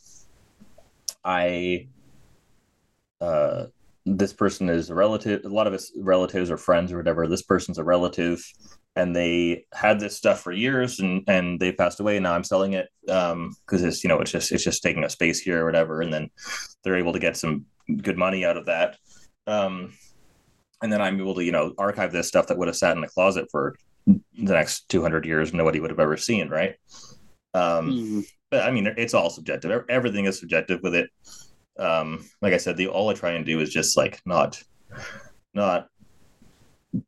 i 1.24 1.88
uh 3.22 3.66
this 4.06 4.34
person 4.34 4.70
is 4.70 4.90
a 4.90 4.96
relative 4.96 5.46
a 5.46 5.50
lot 5.50 5.68
of 5.68 5.74
his 5.74 5.92
relatives 5.98 6.50
or 6.50 6.58
friends 6.58 6.92
or 6.92 6.98
whatever 6.98 7.28
this 7.28 7.44
person's 7.44 7.78
a 7.78 7.84
relative 7.84 8.44
and 8.96 9.16
they 9.16 9.64
had 9.74 10.00
this 10.00 10.18
stuff 10.18 10.42
for 10.42 10.52
years 10.52 11.00
and 11.00 11.24
and 11.28 11.60
they 11.60 11.72
passed 11.72 12.00
away 12.00 12.18
and 12.18 12.24
now 12.24 12.34
i'm 12.34 12.44
selling 12.44 12.74
it 12.74 12.90
um 13.10 13.56
because 13.66 13.84
it's 13.84 14.04
you 14.04 14.08
know 14.08 14.20
it's 14.20 14.32
just 14.32 14.52
it's 14.52 14.64
just 14.64 14.82
taking 14.82 15.04
a 15.04 15.10
space 15.10 15.40
here 15.40 15.62
or 15.62 15.66
whatever 15.66 16.02
and 16.02 16.12
then 16.12 16.30
they're 16.84 16.98
able 16.98 17.14
to 17.14 17.20
get 17.20 17.38
some 17.38 17.66
good 18.02 18.18
money 18.18 18.46
out 18.46 18.58
of 18.58 18.66
that. 18.66 18.98
Um 19.48 19.94
and 20.82 20.92
then 20.92 21.02
i'm 21.02 21.20
able 21.20 21.36
to 21.36 21.44
you 21.44 21.52
know 21.52 21.74
archive 21.78 22.12
this 22.12 22.28
stuff 22.28 22.48
that 22.48 22.58
would 22.58 22.68
have 22.68 22.76
sat 22.78 22.96
in 22.96 23.02
the 23.02 23.08
closet 23.08 23.48
for 23.52 23.76
the 24.08 24.20
next 24.54 24.90
200 24.90 25.26
years 25.26 25.54
nobody 25.54 25.80
would 25.80 25.90
have 25.92 26.00
ever 26.00 26.18
seen 26.18 26.50
right 26.50 26.76
um 27.54 27.92
Mhm. 27.92 28.26
but 28.50 28.64
I 28.64 28.72
mean, 28.72 28.88
it's 28.98 29.14
all 29.14 29.30
subjective. 29.30 29.86
Everything 29.88 30.26
is 30.26 30.38
subjective 30.40 30.82
with 30.84 30.94
it. 30.94 31.10
Um, 31.80 32.26
like 32.42 32.54
I 32.54 32.58
said, 32.58 32.76
the 32.76 32.88
all 32.88 33.08
I 33.10 33.14
try 33.14 33.32
and 33.32 33.46
do 33.46 33.62
is 33.62 33.70
just 33.70 33.96
like 33.96 34.20
not, 34.26 34.62
not 35.54 35.88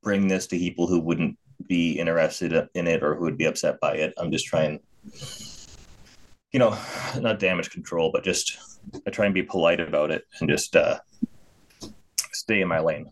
bring 0.01 0.29
this 0.29 0.47
to 0.47 0.57
people 0.57 0.87
who 0.87 1.01
wouldn't 1.01 1.37
be 1.67 1.99
interested 1.99 2.53
in 2.75 2.87
it 2.87 3.03
or 3.03 3.15
who 3.15 3.23
would 3.25 3.37
be 3.37 3.43
upset 3.43 3.77
by 3.81 3.95
it. 3.95 4.13
I'm 4.17 4.31
just 4.31 4.45
trying, 4.45 4.79
you 6.53 6.59
know, 6.59 6.77
not 7.19 7.39
damage 7.39 7.71
control, 7.71 8.09
but 8.13 8.23
just 8.23 8.57
I 9.05 9.09
try 9.09 9.25
and 9.25 9.33
be 9.33 9.43
polite 9.43 9.81
about 9.81 10.11
it 10.11 10.23
and 10.39 10.49
just 10.49 10.77
uh, 10.77 10.99
stay 12.31 12.61
in 12.61 12.69
my 12.69 12.79
lane. 12.79 13.11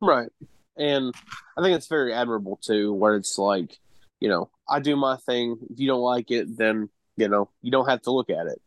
Right. 0.00 0.28
And 0.76 1.14
I 1.58 1.62
think 1.62 1.76
it's 1.76 1.88
very 1.88 2.12
admirable 2.12 2.58
too, 2.62 2.92
where 2.94 3.16
it's 3.16 3.38
like 3.38 3.78
you 4.20 4.28
know, 4.28 4.50
I 4.68 4.80
do 4.80 4.96
my 4.96 5.16
thing. 5.16 5.56
If 5.70 5.80
you 5.80 5.88
don't 5.88 6.00
like 6.00 6.30
it, 6.30 6.56
then 6.56 6.88
you 7.16 7.28
know 7.28 7.50
you 7.62 7.70
don't 7.70 7.88
have 7.88 8.02
to 8.02 8.12
look 8.12 8.30
at 8.30 8.46
it. 8.46 8.60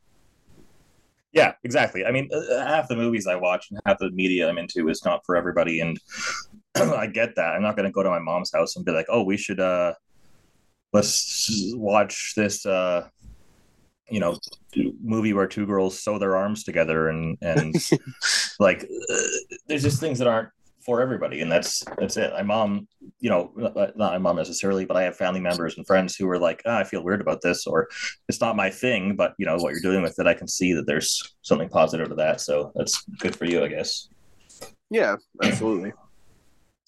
Yeah, 1.31 1.53
exactly. 1.63 2.05
I 2.05 2.11
mean, 2.11 2.29
uh, 2.31 2.65
half 2.65 2.87
the 2.87 2.95
movies 2.95 3.25
I 3.25 3.35
watch 3.35 3.71
and 3.71 3.79
half 3.85 3.97
the 3.97 4.11
media 4.11 4.47
I'm 4.47 4.57
into 4.59 4.89
is 4.89 5.03
not 5.03 5.25
for 5.25 5.35
everybody, 5.35 5.79
and 5.79 5.99
I 6.75 7.07
get 7.07 7.35
that. 7.35 7.53
I'm 7.53 7.61
not 7.61 7.75
going 7.75 7.87
to 7.87 7.91
go 7.91 8.03
to 8.03 8.09
my 8.09 8.19
mom's 8.19 8.51
house 8.51 8.75
and 8.75 8.85
be 8.85 8.91
like, 8.91 9.07
"Oh, 9.09 9.23
we 9.23 9.37
should 9.37 9.59
uh, 9.59 9.93
let's 10.91 11.49
watch 11.75 12.33
this 12.35 12.65
uh, 12.65 13.07
you 14.09 14.19
know 14.19 14.37
movie 15.01 15.33
where 15.33 15.47
two 15.47 15.65
girls 15.65 15.99
sew 15.99 16.19
their 16.19 16.35
arms 16.35 16.63
together 16.63 17.09
and 17.09 17.37
and 17.41 17.75
like 18.59 18.83
uh, 18.83 19.17
there's 19.67 19.83
just 19.83 19.99
things 19.99 20.19
that 20.19 20.27
aren't 20.27 20.49
for 20.85 21.01
everybody 21.01 21.41
and 21.41 21.51
that's 21.51 21.83
that's 21.97 22.17
it. 22.17 22.31
My 22.33 22.43
mom 22.43 22.87
you 23.19 23.29
know 23.29 23.51
not 23.95 23.97
my 23.97 24.17
mom 24.17 24.35
necessarily 24.35 24.85
but 24.85 24.97
i 24.97 25.03
have 25.03 25.15
family 25.15 25.39
members 25.39 25.77
and 25.77 25.87
friends 25.87 26.15
who 26.15 26.29
are 26.29 26.39
like 26.39 26.61
oh, 26.65 26.75
i 26.75 26.83
feel 26.83 27.03
weird 27.03 27.21
about 27.21 27.41
this 27.41 27.65
or 27.65 27.87
it's 28.27 28.41
not 28.41 28.55
my 28.55 28.69
thing 28.69 29.15
but 29.15 29.33
you 29.37 29.45
know 29.45 29.57
what 29.57 29.71
you're 29.71 29.81
doing 29.81 30.01
with 30.01 30.17
it 30.19 30.27
i 30.27 30.33
can 30.33 30.47
see 30.47 30.73
that 30.73 30.85
there's 30.85 31.35
something 31.41 31.69
positive 31.69 32.09
to 32.09 32.15
that 32.15 32.41
so 32.41 32.71
that's 32.75 33.03
good 33.19 33.35
for 33.35 33.45
you 33.45 33.63
i 33.63 33.67
guess. 33.67 34.09
Yeah 34.89 35.15
absolutely 35.41 35.93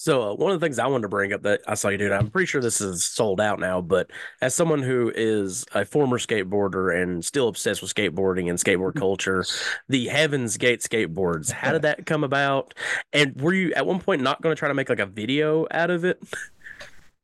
So 0.05 0.21
uh, 0.21 0.35
one 0.35 0.51
of 0.51 0.59
the 0.59 0.63
things 0.63 0.77
I 0.77 0.85
wanted 0.85 1.01
to 1.01 1.09
bring 1.09 1.33
up 1.33 1.41
that 1.41 1.61
I 1.67 1.73
saw 1.73 1.89
you 1.89 1.97
do, 1.97 2.13
I'm 2.13 2.29
pretty 2.29 2.45
sure 2.45 2.61
this 2.61 2.79
is 2.79 3.03
sold 3.03 3.41
out 3.41 3.59
now, 3.59 3.81
but 3.81 4.11
as 4.39 4.53
someone 4.53 4.83
who 4.83 5.11
is 5.15 5.65
a 5.73 5.83
former 5.83 6.19
skateboarder 6.19 6.95
and 7.01 7.25
still 7.25 7.47
obsessed 7.47 7.81
with 7.81 7.91
skateboarding 7.91 8.47
and 8.47 8.59
skateboard 8.59 8.93
culture, 8.99 9.43
the 9.89 10.05
Heaven's 10.05 10.57
Gate 10.57 10.81
skateboards, 10.81 11.49
how 11.49 11.71
did 11.71 11.81
that 11.81 12.05
come 12.05 12.23
about? 12.23 12.75
And 13.13 13.41
were 13.41 13.51
you 13.51 13.73
at 13.73 13.87
one 13.87 13.99
point 13.99 14.21
not 14.21 14.43
going 14.43 14.55
to 14.55 14.59
try 14.59 14.67
to 14.67 14.75
make 14.75 14.89
like 14.89 14.99
a 14.99 15.07
video 15.07 15.65
out 15.71 15.89
of 15.89 16.05
it? 16.05 16.21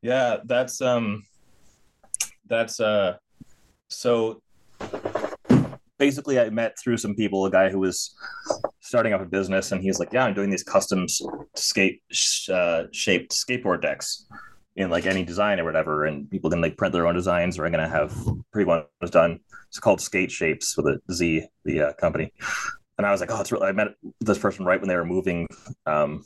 Yeah, 0.01 0.37
that's 0.45 0.81
um 0.81 1.23
that's 2.47 2.79
uh 2.79 3.17
so 3.89 4.41
basically 5.99 6.39
I 6.39 6.49
met 6.49 6.79
through 6.79 6.97
some 6.97 7.13
people 7.13 7.45
a 7.45 7.51
guy 7.51 7.69
who 7.69 7.77
was 7.77 8.15
starting 8.91 9.13
up 9.13 9.21
a 9.21 9.25
business 9.25 9.71
and 9.71 9.81
he's 9.81 9.99
like, 10.01 10.11
"Yeah, 10.11 10.25
I'm 10.25 10.33
doing 10.33 10.49
these 10.49 10.63
custom 10.63 11.05
skate 11.55 12.01
uh, 12.51 12.83
shaped 12.91 13.31
skateboard 13.31 13.81
decks 13.81 14.25
in 14.75 14.89
like 14.89 15.05
any 15.05 15.23
design 15.23 15.61
or 15.61 15.63
whatever 15.63 16.03
and 16.07 16.29
people 16.29 16.49
can 16.49 16.59
like 16.59 16.75
print 16.75 16.91
their 16.91 17.07
own 17.07 17.15
designs 17.15 17.57
or 17.57 17.65
I'm 17.65 17.71
to 17.71 17.87
have 17.87 18.13
pre 18.51 18.65
ones 18.65 18.85
done. 19.09 19.39
It's 19.69 19.79
called 19.79 20.01
Skate 20.01 20.29
Shapes 20.29 20.75
with 20.75 20.87
a 20.87 20.99
Z 21.13 21.47
the 21.63 21.81
uh, 21.81 21.93
company." 21.93 22.33
And 22.97 23.07
I 23.07 23.11
was 23.13 23.21
like, 23.21 23.31
"Oh, 23.31 23.39
it's 23.39 23.53
really 23.53 23.65
I 23.65 23.71
met 23.71 23.95
this 24.19 24.37
person 24.37 24.65
right 24.65 24.81
when 24.81 24.89
they 24.89 24.97
were 24.97 25.05
moving 25.05 25.47
um, 25.85 26.25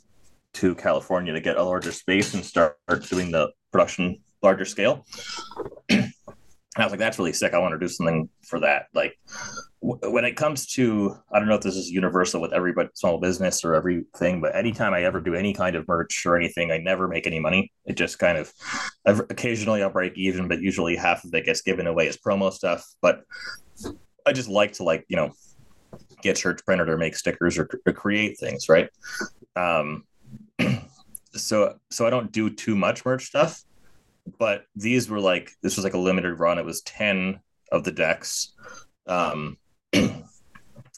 to 0.54 0.74
California 0.74 1.32
to 1.32 1.40
get 1.40 1.56
a 1.58 1.62
larger 1.62 1.92
space 1.92 2.34
and 2.34 2.44
start 2.44 2.78
doing 3.08 3.30
the 3.30 3.52
production 3.70 4.18
larger 4.42 4.64
scale. 4.64 5.06
and 6.76 6.82
I 6.82 6.84
was 6.84 6.92
like, 6.92 7.00
that's 7.00 7.18
really 7.18 7.32
sick. 7.32 7.54
I 7.54 7.58
want 7.58 7.72
to 7.72 7.78
do 7.78 7.88
something 7.88 8.28
for 8.42 8.60
that. 8.60 8.88
Like 8.92 9.18
w- 9.82 10.12
when 10.12 10.26
it 10.26 10.36
comes 10.36 10.66
to, 10.74 11.16
I 11.32 11.38
don't 11.38 11.48
know 11.48 11.54
if 11.54 11.62
this 11.62 11.74
is 11.74 11.90
universal 11.90 12.38
with 12.38 12.52
every 12.52 12.74
small 12.92 13.18
business 13.18 13.64
or 13.64 13.74
everything, 13.74 14.42
but 14.42 14.54
anytime 14.54 14.92
I 14.92 15.04
ever 15.04 15.18
do 15.18 15.34
any 15.34 15.54
kind 15.54 15.74
of 15.74 15.88
merch 15.88 16.26
or 16.26 16.36
anything, 16.36 16.70
I 16.70 16.76
never 16.76 17.08
make 17.08 17.26
any 17.26 17.40
money. 17.40 17.72
It 17.86 17.96
just 17.96 18.18
kind 18.18 18.36
of, 18.36 18.52
occasionally 19.06 19.82
I'll 19.82 19.88
break 19.88 20.18
even, 20.18 20.48
but 20.48 20.60
usually 20.60 20.96
half 20.96 21.24
of 21.24 21.32
it 21.32 21.46
gets 21.46 21.62
given 21.62 21.86
away 21.86 22.08
as 22.08 22.18
promo 22.18 22.52
stuff. 22.52 22.86
But 23.00 23.22
I 24.26 24.34
just 24.34 24.50
like 24.50 24.74
to 24.74 24.84
like, 24.84 25.06
you 25.08 25.16
know, 25.16 25.32
get 26.20 26.36
shirts 26.36 26.60
printed 26.60 26.90
or 26.90 26.98
make 26.98 27.16
stickers 27.16 27.56
or, 27.56 27.70
or 27.86 27.92
create 27.94 28.38
things. 28.38 28.68
Right. 28.68 28.90
Um, 29.56 30.04
so 31.32 31.78
so 31.90 32.06
I 32.06 32.10
don't 32.10 32.32
do 32.32 32.50
too 32.50 32.76
much 32.76 33.04
merch 33.06 33.24
stuff, 33.24 33.62
but 34.38 34.64
these 34.74 35.08
were 35.08 35.20
like 35.20 35.50
this 35.62 35.76
was 35.76 35.84
like 35.84 35.94
a 35.94 35.98
limited 35.98 36.38
run. 36.38 36.58
It 36.58 36.64
was 36.64 36.82
ten 36.82 37.40
of 37.72 37.84
the 37.84 37.92
decks, 37.92 38.52
um, 39.06 39.56
and 39.92 40.24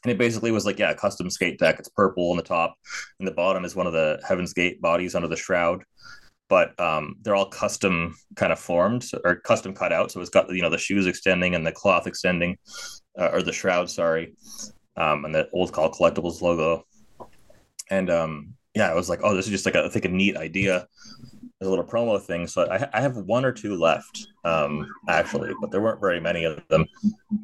it 0.04 0.18
basically 0.18 0.50
was 0.50 0.66
like 0.66 0.78
yeah, 0.78 0.94
custom 0.94 1.30
skate 1.30 1.58
deck. 1.58 1.78
It's 1.78 1.88
purple 1.88 2.30
on 2.30 2.36
the 2.36 2.42
top, 2.42 2.76
and 3.18 3.28
the 3.28 3.32
bottom 3.32 3.64
is 3.64 3.76
one 3.76 3.86
of 3.86 3.92
the 3.92 4.20
Heaven's 4.26 4.52
Gate 4.52 4.80
bodies 4.80 5.14
under 5.14 5.28
the 5.28 5.36
shroud. 5.36 5.84
But 6.48 6.78
um, 6.80 7.16
they're 7.20 7.36
all 7.36 7.50
custom 7.50 8.16
kind 8.36 8.52
of 8.52 8.58
formed 8.58 9.04
or 9.22 9.36
custom 9.36 9.74
cut 9.74 9.92
out. 9.92 10.10
So 10.10 10.20
it's 10.20 10.30
got 10.30 10.50
you 10.50 10.62
know 10.62 10.70
the 10.70 10.78
shoes 10.78 11.06
extending 11.06 11.54
and 11.54 11.66
the 11.66 11.72
cloth 11.72 12.06
extending, 12.06 12.56
uh, 13.18 13.30
or 13.32 13.42
the 13.42 13.52
shroud, 13.52 13.90
sorry, 13.90 14.34
um, 14.96 15.24
and 15.24 15.34
the 15.34 15.48
old 15.52 15.72
Cult 15.72 15.94
Collectibles 15.94 16.40
logo. 16.40 16.86
And 17.90 18.10
um, 18.10 18.54
yeah, 18.74 18.90
I 18.90 18.94
was 18.94 19.08
like, 19.08 19.20
oh, 19.22 19.34
this 19.34 19.46
is 19.46 19.50
just 19.52 19.66
like 19.66 19.74
a, 19.74 19.84
I 19.84 19.88
think 19.88 20.04
a 20.04 20.08
neat 20.08 20.36
idea, 20.36 20.86
a 21.60 21.68
little 21.68 21.84
promo 21.84 22.20
thing. 22.20 22.46
So 22.46 22.66
I, 22.70 22.88
I 22.92 23.00
have 23.00 23.16
one 23.16 23.44
or 23.44 23.52
two 23.52 23.76
left, 23.76 24.28
um, 24.44 24.88
actually, 25.08 25.52
but 25.60 25.70
there 25.70 25.80
weren't 25.80 26.00
very 26.00 26.20
many 26.20 26.44
of 26.44 26.62
them. 26.68 26.86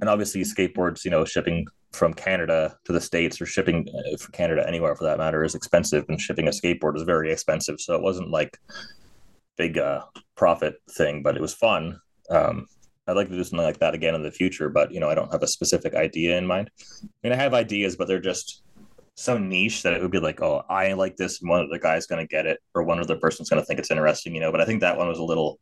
And 0.00 0.08
obviously, 0.08 0.42
skateboards, 0.42 1.04
you 1.04 1.10
know, 1.10 1.24
shipping 1.24 1.66
from 1.92 2.14
Canada 2.14 2.76
to 2.84 2.92
the 2.92 3.00
states 3.00 3.40
or 3.40 3.46
shipping 3.46 3.86
uh, 3.88 4.16
from 4.16 4.32
Canada 4.32 4.64
anywhere 4.66 4.94
for 4.94 5.04
that 5.04 5.18
matter 5.18 5.44
is 5.44 5.54
expensive, 5.54 6.04
and 6.08 6.20
shipping 6.20 6.48
a 6.48 6.50
skateboard 6.50 6.96
is 6.96 7.02
very 7.02 7.32
expensive. 7.32 7.80
So 7.80 7.94
it 7.94 8.02
wasn't 8.02 8.30
like 8.30 8.58
big 9.56 9.78
uh, 9.78 10.02
profit 10.36 10.76
thing, 10.90 11.22
but 11.22 11.36
it 11.36 11.42
was 11.42 11.54
fun. 11.54 11.98
Um, 12.30 12.66
I'd 13.06 13.16
like 13.16 13.28
to 13.28 13.36
do 13.36 13.44
something 13.44 13.66
like 13.66 13.78
that 13.78 13.94
again 13.94 14.14
in 14.14 14.22
the 14.22 14.30
future, 14.30 14.68
but 14.68 14.92
you 14.92 14.98
know, 14.98 15.10
I 15.10 15.14
don't 15.14 15.30
have 15.30 15.42
a 15.42 15.46
specific 15.48 15.94
idea 15.94 16.38
in 16.38 16.46
mind. 16.46 16.70
I 17.02 17.06
mean, 17.22 17.32
I 17.32 17.36
have 17.36 17.52
ideas, 17.52 17.96
but 17.96 18.08
they're 18.08 18.18
just 18.18 18.62
so 19.14 19.38
niche 19.38 19.82
that 19.82 19.92
it 19.92 20.02
would 20.02 20.10
be 20.10 20.18
like, 20.18 20.42
oh, 20.42 20.64
I 20.68 20.92
like 20.94 21.16
this, 21.16 21.40
and 21.40 21.48
one 21.48 21.60
of 21.60 21.70
the 21.70 21.78
guys 21.78 22.06
going 22.06 22.24
to 22.24 22.28
get 22.28 22.46
it, 22.46 22.60
or 22.74 22.82
one 22.82 22.98
of 22.98 23.04
other 23.04 23.18
person's 23.18 23.48
going 23.48 23.62
to 23.62 23.66
think 23.66 23.78
it's 23.78 23.90
interesting, 23.90 24.34
you 24.34 24.40
know. 24.40 24.50
But 24.50 24.60
I 24.60 24.64
think 24.64 24.80
that 24.80 24.96
one 24.96 25.08
was 25.08 25.18
a 25.18 25.24
little 25.24 25.60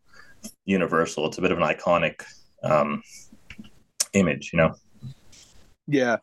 universal. 0.65 1.27
It's 1.27 1.39
a 1.39 1.43
bit 1.43 1.53
of 1.53 1.59
an 1.59 1.65
iconic 1.65 2.23
um, 2.65 3.03
image, 4.15 4.51
you 4.53 4.59
know. 4.59 4.75
Yeah, 5.89 6.19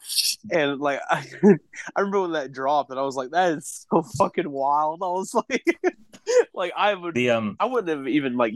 and 0.51 0.79
like 0.79 1.01
I, 1.09 1.25
I 1.95 1.99
remember 1.99 2.21
when 2.21 2.31
that 2.31 2.51
dropped, 2.51 2.89
and 2.89 2.99
I 2.99 3.03
was 3.03 3.15
like, 3.15 3.31
"That 3.31 3.57
is 3.57 3.85
so 3.91 4.03
fucking 4.17 4.49
wild." 4.49 4.99
I 5.03 5.07
was 5.07 5.33
like, 5.33 5.65
like 6.53 6.71
I 6.75 6.93
would, 6.93 7.13
the 7.13 7.31
um, 7.31 7.57
I 7.59 7.65
wouldn't 7.65 7.89
have 7.89 8.07
even 8.07 8.37
like 8.37 8.55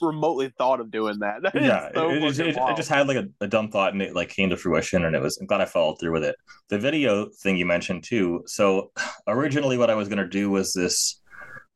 remotely 0.00 0.52
thought 0.58 0.80
of 0.80 0.90
doing 0.90 1.18
that. 1.20 1.42
that 1.42 1.54
yeah, 1.54 1.90
so 1.94 2.10
it, 2.10 2.22
it, 2.22 2.38
it, 2.40 2.56
it, 2.56 2.76
just 2.76 2.88
had 2.88 3.08
like 3.08 3.16
a, 3.16 3.28
a, 3.40 3.46
dumb 3.46 3.70
thought 3.70 3.92
and 3.92 4.02
it 4.02 4.14
like 4.14 4.28
came 4.28 4.50
to 4.50 4.56
fruition 4.56 5.04
and 5.04 5.14
it 5.14 5.22
was 5.22 5.38
I'm 5.38 5.46
glad 5.46 5.60
I 5.60 5.64
followed 5.64 5.98
through 6.00 6.12
with 6.12 6.24
it. 6.24 6.36
The 6.68 6.78
video 6.78 7.28
thing 7.42 7.56
you 7.56 7.66
mentioned 7.66 8.04
too. 8.04 8.42
So 8.46 8.90
originally 9.26 9.78
what 9.78 9.90
I 9.90 9.94
was 9.94 10.08
gonna 10.08 10.28
do 10.28 10.50
was 10.50 10.72
this 10.72 11.20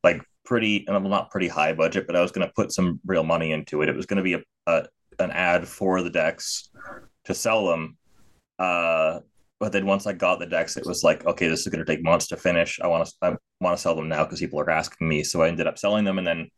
like 0.04 0.22
pretty 0.44 0.84
and 0.86 0.96
I'm 0.96 1.08
not 1.08 1.30
pretty 1.30 1.48
high 1.48 1.72
budget, 1.72 2.06
but 2.06 2.16
I 2.16 2.20
was 2.20 2.32
gonna 2.32 2.52
put 2.54 2.72
some 2.72 3.00
real 3.06 3.24
money 3.24 3.52
into 3.52 3.82
it. 3.82 3.88
It 3.88 3.96
was 3.96 4.06
gonna 4.06 4.22
be 4.22 4.34
a, 4.34 4.42
a 4.66 4.86
an 5.18 5.30
ad 5.30 5.68
for 5.68 6.02
the 6.02 6.10
decks 6.10 6.70
to 7.24 7.34
sell 7.34 7.66
them. 7.66 7.96
Uh 8.58 9.20
but 9.62 9.70
then 9.70 9.86
once 9.86 10.08
I 10.08 10.12
got 10.12 10.40
the 10.40 10.46
decks, 10.46 10.76
it 10.76 10.84
was 10.84 11.04
like, 11.04 11.24
okay, 11.24 11.46
this 11.46 11.60
is 11.60 11.68
going 11.68 11.78
to 11.78 11.84
take 11.84 12.02
months 12.02 12.26
to 12.26 12.36
finish. 12.36 12.80
I 12.80 12.88
want 12.88 13.06
to, 13.06 13.12
I 13.22 13.36
want 13.60 13.76
to 13.76 13.80
sell 13.80 13.94
them 13.94 14.08
now 14.08 14.24
because 14.24 14.40
people 14.40 14.58
are 14.58 14.68
asking 14.68 15.08
me. 15.08 15.22
So 15.22 15.40
I 15.40 15.46
ended 15.46 15.68
up 15.68 15.78
selling 15.78 16.04
them, 16.04 16.18
and 16.18 16.26
then 16.26 16.48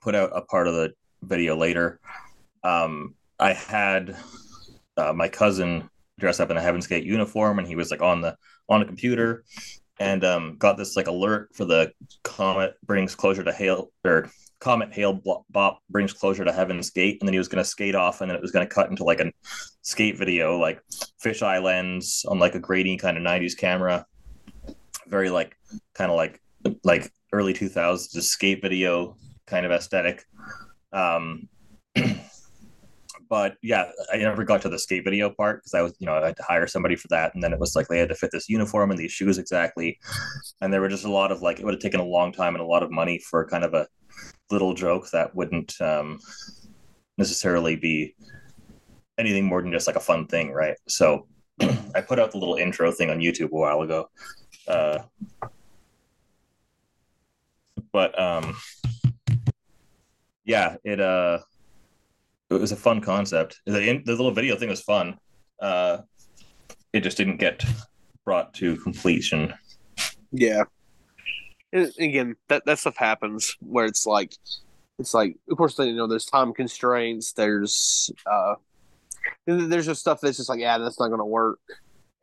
put 0.00 0.14
out 0.14 0.30
a 0.34 0.42
part 0.42 0.68
of 0.68 0.74
the 0.74 0.92
video 1.22 1.56
later. 1.56 2.00
Um, 2.64 3.14
I 3.38 3.52
had 3.52 4.16
uh, 4.96 5.12
my 5.12 5.28
cousin 5.28 5.88
dress 6.18 6.40
up 6.40 6.50
in 6.50 6.56
a 6.56 6.60
Heaven's 6.60 6.86
Gate 6.86 7.04
uniform, 7.04 7.58
and 7.58 7.68
he 7.68 7.76
was 7.76 7.90
like 7.90 8.02
on 8.02 8.20
the 8.20 8.36
on 8.68 8.82
a 8.82 8.86
computer, 8.86 9.44
and 10.00 10.24
um, 10.24 10.56
got 10.58 10.76
this 10.76 10.96
like 10.96 11.06
alert 11.06 11.50
for 11.54 11.64
the 11.64 11.92
comet 12.24 12.74
brings 12.84 13.14
closure 13.14 13.44
to 13.44 13.52
Hale 13.52 13.90
or 14.04 14.30
comet 14.60 14.92
hail 14.92 15.44
bop 15.50 15.78
brings 15.88 16.12
closure 16.12 16.44
to 16.44 16.52
Heaven's 16.52 16.90
Gate, 16.90 17.18
and 17.20 17.28
then 17.28 17.32
he 17.32 17.38
was 17.38 17.48
going 17.48 17.62
to 17.62 17.68
skate 17.68 17.94
off, 17.94 18.20
and 18.20 18.30
then 18.30 18.36
it 18.36 18.42
was 18.42 18.50
going 18.50 18.66
to 18.66 18.74
cut 18.74 18.90
into 18.90 19.04
like 19.04 19.20
a 19.20 19.32
skate 19.82 20.18
video, 20.18 20.58
like 20.58 20.82
fisheye 21.22 21.62
lens 21.62 22.24
on 22.28 22.38
like 22.38 22.54
a 22.54 22.60
grainy 22.60 22.96
kind 22.96 23.16
of 23.16 23.22
'90s 23.22 23.56
camera, 23.56 24.04
very 25.06 25.30
like 25.30 25.56
kind 25.94 26.10
of 26.10 26.16
like 26.16 26.42
like 26.82 27.10
early 27.32 27.54
2000s 27.54 28.20
skate 28.22 28.60
video 28.62 29.16
kind 29.48 29.66
of 29.66 29.72
aesthetic. 29.72 30.24
Um, 30.92 31.48
but 33.28 33.56
yeah, 33.62 33.90
I 34.12 34.18
never 34.18 34.44
got 34.44 34.62
to 34.62 34.68
the 34.68 34.78
skate 34.78 35.04
video 35.04 35.30
part 35.30 35.60
because 35.60 35.74
I 35.74 35.82
was, 35.82 35.94
you 35.98 36.06
know, 36.06 36.14
I 36.14 36.26
had 36.26 36.36
to 36.36 36.42
hire 36.42 36.66
somebody 36.66 36.96
for 36.96 37.08
that, 37.08 37.34
and 37.34 37.42
then 37.42 37.52
it 37.52 37.58
was 37.58 37.76
like 37.76 37.88
they 37.88 37.98
had 37.98 38.08
to 38.08 38.14
fit 38.14 38.30
this 38.32 38.48
uniform 38.48 38.90
and 38.90 38.98
these 38.98 39.12
shoes 39.12 39.38
exactly, 39.38 39.98
and 40.60 40.72
there 40.72 40.80
were 40.80 40.88
just 40.88 41.04
a 41.04 41.10
lot 41.10 41.32
of 41.32 41.42
like 41.42 41.58
it 41.58 41.64
would 41.64 41.74
have 41.74 41.82
taken 41.82 42.00
a 42.00 42.04
long 42.04 42.32
time 42.32 42.54
and 42.54 42.62
a 42.62 42.66
lot 42.66 42.82
of 42.82 42.90
money 42.90 43.18
for 43.18 43.46
kind 43.46 43.64
of 43.64 43.74
a 43.74 43.86
little 44.50 44.74
joke 44.74 45.10
that 45.10 45.34
wouldn't 45.34 45.80
um, 45.80 46.18
necessarily 47.18 47.76
be 47.76 48.14
anything 49.18 49.44
more 49.44 49.60
than 49.60 49.72
just 49.72 49.86
like 49.86 49.96
a 49.96 50.00
fun 50.00 50.26
thing, 50.26 50.52
right? 50.52 50.76
So 50.86 51.26
I 51.94 52.00
put 52.00 52.18
out 52.18 52.30
the 52.30 52.38
little 52.38 52.56
intro 52.56 52.90
thing 52.92 53.10
on 53.10 53.18
YouTube 53.18 53.50
a 53.50 53.56
while 53.56 53.82
ago. 53.82 54.08
Uh, 54.66 54.98
but 57.92 58.18
um, 58.18 58.56
yeah, 60.48 60.76
it 60.82 60.98
uh, 60.98 61.38
it 62.48 62.54
was 62.54 62.72
a 62.72 62.76
fun 62.76 63.02
concept. 63.02 63.60
The, 63.66 64.02
the 64.04 64.12
little 64.12 64.32
video 64.32 64.56
thing 64.56 64.70
was 64.70 64.80
fun. 64.80 65.18
Uh, 65.60 65.98
it 66.92 67.00
just 67.00 67.18
didn't 67.18 67.36
get 67.36 67.62
brought 68.24 68.54
to 68.54 68.76
completion. 68.78 69.52
Yeah. 70.32 70.64
And 71.70 71.92
again, 72.00 72.36
that 72.48 72.64
that 72.64 72.78
stuff 72.78 72.96
happens 72.96 73.56
where 73.60 73.84
it's 73.84 74.06
like 74.06 74.34
it's 74.98 75.12
like, 75.12 75.36
of 75.50 75.58
course, 75.58 75.78
you 75.78 75.92
know, 75.92 76.06
there's 76.06 76.24
time 76.24 76.54
constraints. 76.54 77.32
There's 77.32 78.10
uh, 78.24 78.54
there's 79.46 79.84
just 79.84 80.00
stuff 80.00 80.20
that's 80.22 80.38
just 80.38 80.48
like, 80.48 80.60
yeah, 80.60 80.78
that's 80.78 80.98
not 80.98 81.08
to 81.08 81.24
work. 81.26 81.60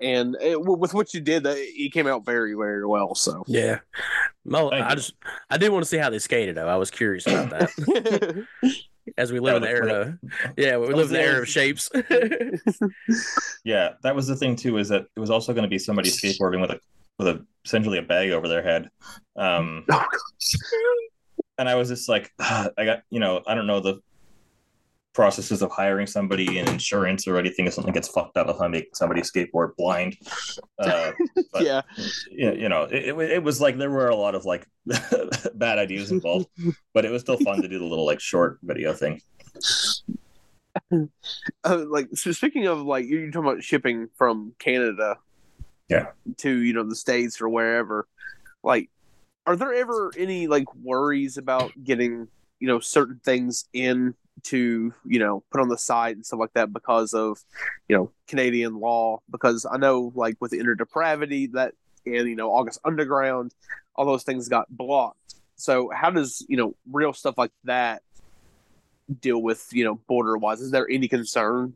And 0.02 0.36
it, 0.41 0.62
with 0.62 0.93
what 0.93 1.14
you 1.14 1.22
did, 1.22 1.43
that 1.43 1.56
it 1.58 1.93
came 1.93 2.06
out 2.08 2.26
very, 2.26 2.54
very 2.54 2.86
well. 2.86 3.16
So 3.16 3.43
Yeah. 3.48 3.80
Mo, 4.43 4.70
Thank 4.70 4.86
I 4.86 4.89
you. 4.89 4.96
just 4.98 5.14
I 5.50 5.58
did 5.58 5.72
want 5.72 5.84
to 5.84 5.89
see 5.89 5.98
how 5.98 6.10
they 6.10 6.20
skated 6.20 6.56
though. 6.56 6.68
I 6.68 6.76
was 6.76 6.91
curious 6.91 7.26
about 7.28 7.50
that. 7.52 8.46
As 9.18 9.32
we 9.32 9.39
live 9.39 9.58
in 9.58 9.62
the 9.62 9.68
That 9.68 9.82
was 9.82 9.89
era, 9.91 10.20
yeah, 10.58 10.78
we 10.78 10.88
that 10.88 10.96
live 10.96 11.08
in 11.08 11.14
the 11.14 11.22
era 11.22 11.41
of 11.41 11.48
shapes. 11.48 11.89
Yeah, 13.64 13.93
that 14.04 14.16
was 14.16 14.28
the 14.28 14.36
thing 14.36 14.56
too. 14.56 14.78
Is 14.78 14.89
that 14.89 15.06
it 15.16 15.20
was 15.20 15.30
also 15.30 15.54
going 15.54 15.64
to 15.64 15.70
be 15.70 15.80
somebody 15.80 16.10
skateboarding 16.10 16.62
with 16.62 16.72
a 16.72 16.80
with 17.18 17.28
a 17.28 17.46
essentially 17.66 17.98
a 17.98 18.02
bag 18.04 18.32
over 18.32 18.48
their 18.48 18.64
head. 18.64 18.89
Um, 19.36 19.86
Oh, 21.58 21.58
and 21.58 21.70
I 21.70 21.76
was 21.76 21.88
just 21.88 22.10
like, 22.10 22.32
I 22.39 22.70
got 22.84 23.04
you 23.10 23.20
know, 23.22 23.41
I 23.48 23.56
don't 23.56 23.66
know 23.68 23.80
the 23.80 24.02
processes 25.16 25.61
of 25.61 25.72
hiring 25.72 26.05
somebody 26.05 26.59
and 26.59 26.68
insurance 26.68 27.26
or 27.26 27.38
anything 27.38 27.66
if 27.66 27.74
something 27.74 27.93
gets 27.93 28.09
fucked 28.09 28.38
up 28.38 28.49
if 28.49 28.59
I 28.59 28.68
make 28.68 28.95
somebody 28.95 29.22
skateboard 29.22 29.76
blind. 29.78 30.18
Uh, 30.78 31.11
but 31.53 31.63
yeah, 31.63 31.82
yeah, 32.30 32.51
you 32.51 32.70
know, 32.70 32.84
it, 32.84 33.05
it, 33.07 33.32
it 33.32 33.43
was 33.43 33.61
like 33.61 33.78
there 33.78 33.89
were 33.89 34.09
a 34.09 34.16
lot 34.16 34.36
of 34.36 34.43
like 34.45 34.68
bad 35.55 35.80
ideas 35.80 36.11
involved, 36.11 36.47
but 36.93 37.05
it 37.05 37.11
was 37.11 37.22
still 37.22 37.38
fun 37.38 37.61
to 37.61 37.68
do 37.68 37.80
the 37.80 37.86
little 37.86 38.05
like 38.05 38.20
short 38.20 38.59
video 38.61 38.93
thing. 38.93 39.22
uh, 40.91 41.86
like 41.88 42.09
so 42.13 42.32
speaking 42.34 42.68
of 42.68 42.82
like 42.82 43.07
you're 43.07 43.32
talking 43.32 43.49
about 43.49 43.63
shipping 43.63 44.09
from 44.18 44.53
Canada, 44.59 45.18
Yeah. 45.89 46.07
to 46.38 46.51
you 46.51 46.74
know 46.74 46.84
the 46.84 46.95
states 46.95 47.41
or 47.41 47.47
wherever. 47.49 48.07
Like, 48.63 48.89
are 49.47 49.55
there 49.55 49.74
ever 49.74 50.11
any 50.18 50.47
like 50.47 50.74
worries 50.76 51.38
about 51.38 51.72
getting 51.82 52.28
you 52.59 52.68
know 52.68 52.80
certain 52.80 53.22
things 53.24 53.66
in 53.72 54.13
to 54.43 54.93
you 55.05 55.19
know 55.19 55.43
put 55.51 55.61
on 55.61 55.69
the 55.69 55.77
site 55.77 56.15
and 56.15 56.25
stuff 56.25 56.39
like 56.39 56.53
that 56.53 56.73
because 56.73 57.13
of 57.13 57.39
you 57.88 57.95
know 57.95 58.11
Canadian 58.27 58.79
law? 58.79 59.19
Because 59.29 59.65
I 59.69 59.77
know 59.77 60.11
like 60.15 60.36
with 60.39 60.53
Inner 60.53 60.75
Depravity 60.75 61.47
that 61.47 61.73
and 62.05 62.27
you 62.27 62.36
know 62.36 62.51
August 62.51 62.79
Underground, 62.86 63.53
all 63.95 64.05
those 64.05 64.23
things 64.23 64.47
got 64.49 64.67
blocked. 64.69 65.36
So 65.55 65.89
how 65.93 66.09
does 66.09 66.45
you 66.47 66.57
know 66.57 66.75
real 66.91 67.13
stuff 67.13 67.38
like 67.38 67.51
that 67.63 68.01
deal 69.21 69.41
with 69.41 69.67
you 69.71 69.83
know 69.83 69.95
border 70.07 70.38
wise? 70.38 70.61
Is 70.61 70.71
there 70.71 70.88
any 70.89 71.07
concern? 71.07 71.73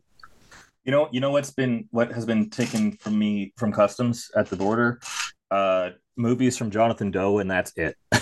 You 0.85 0.91
know, 0.91 1.09
you 1.11 1.19
know 1.19 1.31
what's 1.31 1.51
been 1.51 1.87
what 1.91 2.11
has 2.11 2.25
been 2.25 2.49
taken 2.49 2.93
from 2.93 3.19
me 3.19 3.53
from 3.57 3.71
customs 3.71 4.31
at 4.35 4.49
the 4.49 4.55
border? 4.55 4.99
Uh 5.51 5.91
movies 6.19 6.57
from 6.57 6.69
Jonathan 6.69 7.09
Doe, 7.11 7.39
and 7.39 7.49
that's 7.49 7.71
it. 7.77 7.95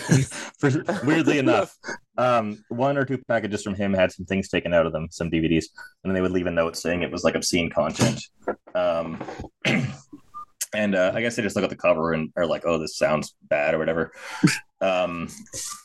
For- 0.60 0.84
Weirdly 1.04 1.40
enough, 1.46 1.76
um, 2.18 2.64
one 2.70 2.98
or 2.98 3.06
two 3.06 3.18
packages 3.28 3.64
from 3.64 3.76
him 3.76 3.94
had 3.94 4.12
some 4.12 4.26
things 4.26 4.48
taken 4.48 4.74
out 4.74 4.86
of 4.86 4.94
them, 4.94 5.08
some 5.12 5.30
DVDs, 5.30 5.66
and 6.04 6.10
then 6.10 6.14
they 6.14 6.22
would 6.22 6.32
leave 6.32 6.48
a 6.48 6.52
note 6.52 6.78
saying 6.78 7.02
it 7.02 7.12
was 7.12 7.24
like 7.24 7.36
obscene 7.36 7.70
content. 7.70 8.22
Um, 8.76 9.22
and 10.74 10.96
uh, 10.96 11.12
I 11.14 11.22
guess 11.22 11.36
they 11.36 11.44
just 11.44 11.56
look 11.56 11.64
at 11.64 11.70
the 11.70 11.76
cover 11.76 12.14
and 12.14 12.32
are 12.38 12.46
like, 12.46 12.64
"Oh, 12.66 12.78
this 12.78 12.98
sounds 12.98 13.36
bad" 13.50 13.74
or 13.74 13.80
whatever. 13.80 14.12
Um, 14.80 15.28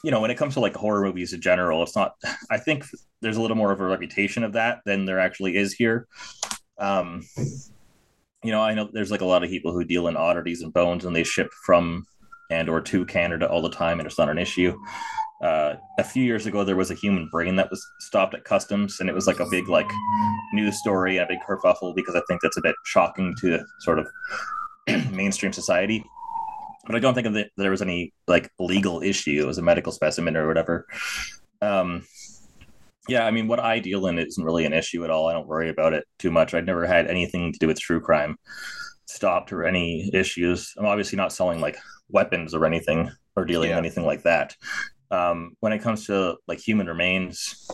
you 0.04 0.10
know, 0.10 0.20
when 0.20 0.30
it 0.30 0.36
comes 0.36 0.54
to 0.54 0.60
like 0.60 0.74
horror 0.74 1.02
movies 1.02 1.32
in 1.32 1.40
general, 1.40 1.82
it's 1.82 1.96
not. 1.96 2.14
I 2.50 2.58
think 2.58 2.84
there's 3.20 3.36
a 3.36 3.42
little 3.42 3.56
more 3.56 3.72
of 3.72 3.80
a 3.80 3.86
reputation 3.86 4.44
of 4.44 4.52
that 4.52 4.80
than 4.84 5.06
there 5.06 5.18
actually 5.18 5.56
is 5.56 5.72
here. 5.72 6.06
Um, 6.78 7.22
you 8.42 8.50
know, 8.50 8.60
I 8.60 8.74
know 8.74 8.88
there's 8.92 9.10
like 9.10 9.20
a 9.20 9.26
lot 9.26 9.44
of 9.44 9.50
people 9.50 9.72
who 9.72 9.84
deal 9.84 10.08
in 10.08 10.16
oddities 10.16 10.62
and 10.62 10.72
bones, 10.72 11.04
and 11.04 11.14
they 11.14 11.24
ship 11.24 11.50
from 11.64 12.04
and 12.50 12.68
or 12.68 12.80
to 12.80 13.04
Canada 13.06 13.48
all 13.48 13.62
the 13.62 13.70
time, 13.70 13.98
and 13.98 14.06
it's 14.06 14.18
not 14.18 14.28
an 14.28 14.38
issue. 14.38 14.78
Uh, 15.42 15.74
a 15.98 16.04
few 16.04 16.22
years 16.22 16.46
ago, 16.46 16.62
there 16.62 16.76
was 16.76 16.90
a 16.90 16.94
human 16.94 17.28
brain 17.30 17.56
that 17.56 17.70
was 17.70 17.84
stopped 18.00 18.34
at 18.34 18.44
customs, 18.44 19.00
and 19.00 19.08
it 19.08 19.14
was 19.14 19.26
like 19.26 19.40
a 19.40 19.48
big 19.50 19.68
like 19.68 19.90
news 20.52 20.78
story 20.78 21.16
a 21.16 21.26
big 21.26 21.38
kerfuffle 21.48 21.94
because 21.94 22.14
I 22.14 22.22
think 22.28 22.40
that's 22.42 22.56
a 22.56 22.62
bit 22.62 22.76
shocking 22.84 23.34
to 23.40 23.64
sort 23.80 23.98
of 23.98 24.08
mainstream 25.12 25.52
society. 25.52 26.04
But 26.86 26.96
I 26.96 26.98
don't 26.98 27.14
think 27.14 27.32
that 27.32 27.50
there 27.56 27.70
was 27.70 27.82
any 27.82 28.12
like 28.26 28.50
legal 28.58 29.02
issue. 29.02 29.40
It 29.40 29.46
was 29.46 29.58
a 29.58 29.62
medical 29.62 29.92
specimen 29.92 30.36
or 30.36 30.46
whatever. 30.46 30.86
Um, 31.60 32.04
yeah, 33.08 33.26
I 33.26 33.30
mean, 33.30 33.48
what 33.48 33.60
I 33.60 33.78
deal 33.78 34.06
in 34.06 34.18
isn't 34.18 34.44
really 34.44 34.64
an 34.64 34.72
issue 34.72 35.04
at 35.04 35.10
all. 35.10 35.28
I 35.28 35.32
don't 35.32 35.46
worry 35.48 35.68
about 35.68 35.92
it 35.92 36.04
too 36.18 36.30
much. 36.30 36.54
I've 36.54 36.64
never 36.64 36.86
had 36.86 37.06
anything 37.08 37.52
to 37.52 37.58
do 37.58 37.66
with 37.66 37.80
true 37.80 38.00
crime 38.00 38.36
stopped 39.06 39.52
or 39.52 39.64
any 39.64 40.10
issues. 40.14 40.72
I'm 40.78 40.86
obviously 40.86 41.16
not 41.16 41.32
selling 41.32 41.60
like 41.60 41.76
weapons 42.08 42.54
or 42.54 42.64
anything 42.64 43.10
or 43.36 43.44
dealing 43.44 43.70
Yeah. 43.70 43.78
in 43.78 43.84
anything 43.84 44.04
like 44.06 44.22
that. 44.22 44.54
Um, 45.10 45.52
when 45.60 45.72
it 45.72 45.80
comes 45.80 46.06
to 46.06 46.36
like 46.48 46.58
human 46.60 46.86
remains, 46.86 47.68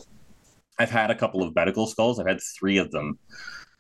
I've 0.79 0.91
had 0.91 1.11
a 1.11 1.15
couple 1.15 1.43
of 1.43 1.55
medical 1.55 1.87
skulls. 1.87 2.19
I've 2.19 2.27
had 2.27 2.41
three 2.59 2.79
of 2.79 2.91
them 2.91 3.19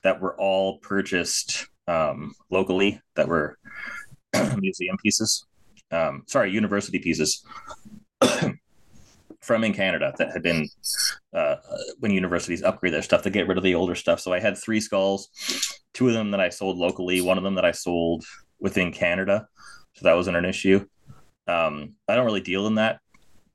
that 0.04 0.20
were 0.20 0.38
all 0.38 0.78
purchased 0.78 1.66
um, 1.88 2.34
locally 2.50 3.00
that 3.16 3.26
were 3.28 3.56
museum 4.58 4.96
pieces. 5.02 5.46
Um, 5.90 6.22
sorry, 6.26 6.52
university 6.52 6.98
pieces 6.98 7.44
from 9.48 9.64
in 9.64 9.72
Canada 9.72 10.12
that 10.18 10.30
had 10.30 10.42
been 10.42 10.68
uh, 11.32 11.56
when 12.00 12.12
universities 12.12 12.62
upgrade 12.62 12.92
their 12.92 13.02
stuff 13.02 13.22
to 13.22 13.30
get 13.30 13.48
rid 13.48 13.56
of 13.56 13.64
the 13.64 13.74
older 13.74 13.94
stuff. 13.94 14.20
So 14.20 14.30
I 14.34 14.40
had 14.40 14.58
three 14.58 14.78
skulls, 14.78 15.30
two 15.94 16.06
of 16.06 16.12
them 16.12 16.30
that 16.32 16.40
I 16.40 16.50
sold 16.50 16.76
locally, 16.76 17.22
one 17.22 17.38
of 17.38 17.44
them 17.44 17.54
that 17.54 17.64
I 17.64 17.72
sold 17.72 18.24
within 18.60 18.92
Canada. 18.92 19.48
So 19.94 20.04
that 20.04 20.16
wasn't 20.16 20.36
an 20.36 20.44
issue. 20.44 20.86
Um, 21.48 21.94
I 22.06 22.14
don't 22.14 22.26
really 22.26 22.42
deal 22.42 22.66
in 22.66 22.74
that 22.74 23.00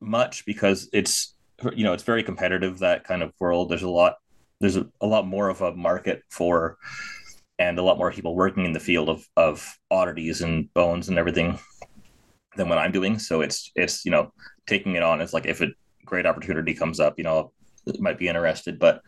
much 0.02 0.46
because 0.46 0.90
it's 0.92 1.36
you 1.74 1.84
know 1.84 1.94
it's 1.94 2.04
very 2.04 2.24
competitive 2.24 2.80
that 2.80 3.04
kind 3.04 3.22
of 3.22 3.32
world. 3.40 3.70
There's 3.70 3.84
a 3.84 3.90
lot 3.90 4.16
there's 4.60 4.78
a, 4.78 4.88
a 5.00 5.06
lot 5.06 5.28
more 5.28 5.48
of 5.48 5.62
a 5.62 5.76
market 5.76 6.24
for 6.32 6.78
and 7.60 7.78
a 7.78 7.84
lot 7.84 8.00
more 8.00 8.12
people 8.12 8.36
working 8.36 8.66
in 8.66 8.74
the 8.74 8.80
field 8.80 9.10
of 9.10 9.28
of 9.38 9.78
oddities 9.92 10.42
and 10.42 10.74
bones 10.74 11.08
and 11.08 11.20
everything 11.20 11.60
than 12.58 12.68
what 12.68 12.80
I'm 12.80 12.92
doing. 12.92 13.20
So 13.20 13.42
it's 13.42 13.72
it's 13.76 14.04
you 14.06 14.12
know 14.12 14.34
taking 14.66 14.96
it 14.96 15.04
on 15.04 15.22
is 15.22 15.34
like 15.34 15.46
if 15.46 15.62
a 15.62 15.68
great 16.06 16.26
opportunity 16.26 16.74
comes 16.74 17.00
up, 17.00 17.18
you 17.18 17.24
know, 17.24 17.52
might 18.00 18.18
be 18.18 18.28
interested. 18.28 18.80
But 18.80 19.02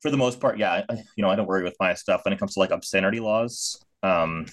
for 0.00 0.10
the 0.10 0.16
most 0.16 0.40
part, 0.40 0.58
yeah, 0.58 0.82
I, 0.88 0.94
you 1.16 1.22
know, 1.22 1.30
I 1.30 1.36
don't 1.36 1.48
worry 1.48 1.64
with 1.64 1.76
my 1.80 1.94
stuff 1.94 2.22
when 2.24 2.32
it 2.32 2.38
comes 2.38 2.54
to 2.54 2.60
like 2.60 2.70
obscenity 2.70 3.20
laws. 3.20 3.82
Um, 4.02 4.46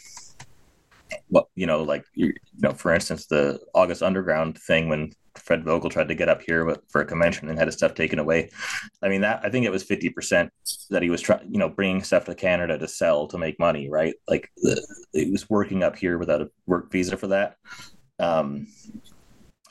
what 1.27 1.45
you 1.55 1.67
know, 1.67 1.83
like 1.83 2.03
you, 2.13 2.33
know, 2.57 2.71
for 2.71 2.93
instance, 2.93 3.27
the 3.27 3.59
August 3.73 4.01
Underground 4.01 4.57
thing 4.57 4.89
when 4.89 5.11
Fred 5.35 5.63
Vogel 5.63 5.89
tried 5.89 6.07
to 6.07 6.15
get 6.15 6.29
up 6.29 6.41
here 6.41 6.75
for 6.89 7.01
a 7.01 7.05
convention 7.05 7.49
and 7.49 7.59
had 7.59 7.67
his 7.67 7.75
stuff 7.75 7.93
taken 7.93 8.19
away. 8.19 8.49
I 9.03 9.09
mean, 9.09 9.21
that 9.21 9.41
I 9.43 9.49
think 9.49 9.65
it 9.65 9.71
was 9.71 9.83
fifty 9.83 10.09
percent 10.09 10.51
that 10.89 11.03
he 11.03 11.09
was 11.09 11.21
trying, 11.21 11.51
you 11.51 11.59
know, 11.59 11.69
bringing 11.69 12.01
stuff 12.03 12.25
to 12.25 12.35
Canada 12.35 12.77
to 12.77 12.87
sell 12.87 13.27
to 13.27 13.37
make 13.37 13.59
money, 13.59 13.89
right? 13.89 14.15
Like 14.27 14.49
the, 14.57 14.81
he 15.13 15.31
was 15.31 15.49
working 15.49 15.83
up 15.83 15.95
here 15.95 16.17
without 16.17 16.41
a 16.41 16.49
work 16.65 16.91
visa 16.91 17.17
for 17.17 17.27
that. 17.27 17.57
Um, 18.19 18.67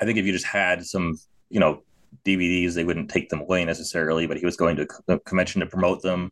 I 0.01 0.05
think 0.05 0.19
if 0.19 0.27
you 0.27 0.33
just 0.33 0.47
had 0.47 0.85
some, 0.85 1.19
you 1.55 1.61
know, 1.61 1.85
DVDs, 2.27 2.75
they 2.75 2.83
wouldn't 2.83 3.09
take 3.09 3.29
them 3.29 3.41
away 3.41 3.65
necessarily, 3.65 4.27
but 4.27 4.37
he 4.37 4.45
was 4.45 4.57
going 4.57 4.75
to 4.75 4.89
a 5.07 5.21
convention 5.21 5.61
to 5.61 5.67
promote 5.67 6.03
them. 6.03 6.31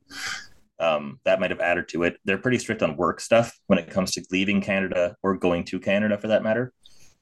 Um, 0.80 1.20
that 1.24 1.38
might 1.38 1.52
have 1.52 1.60
added 1.60 1.88
to 1.90 2.02
it. 2.02 2.16
They're 2.24 2.38
pretty 2.38 2.58
strict 2.58 2.82
on 2.82 2.96
work 2.96 3.20
stuff 3.20 3.56
when 3.68 3.78
it 3.78 3.88
comes 3.88 4.10
to 4.12 4.24
leaving 4.32 4.60
Canada 4.60 5.14
or 5.22 5.36
going 5.36 5.64
to 5.66 5.78
Canada 5.78 6.18
for 6.18 6.28
that 6.28 6.42
matter. 6.42 6.72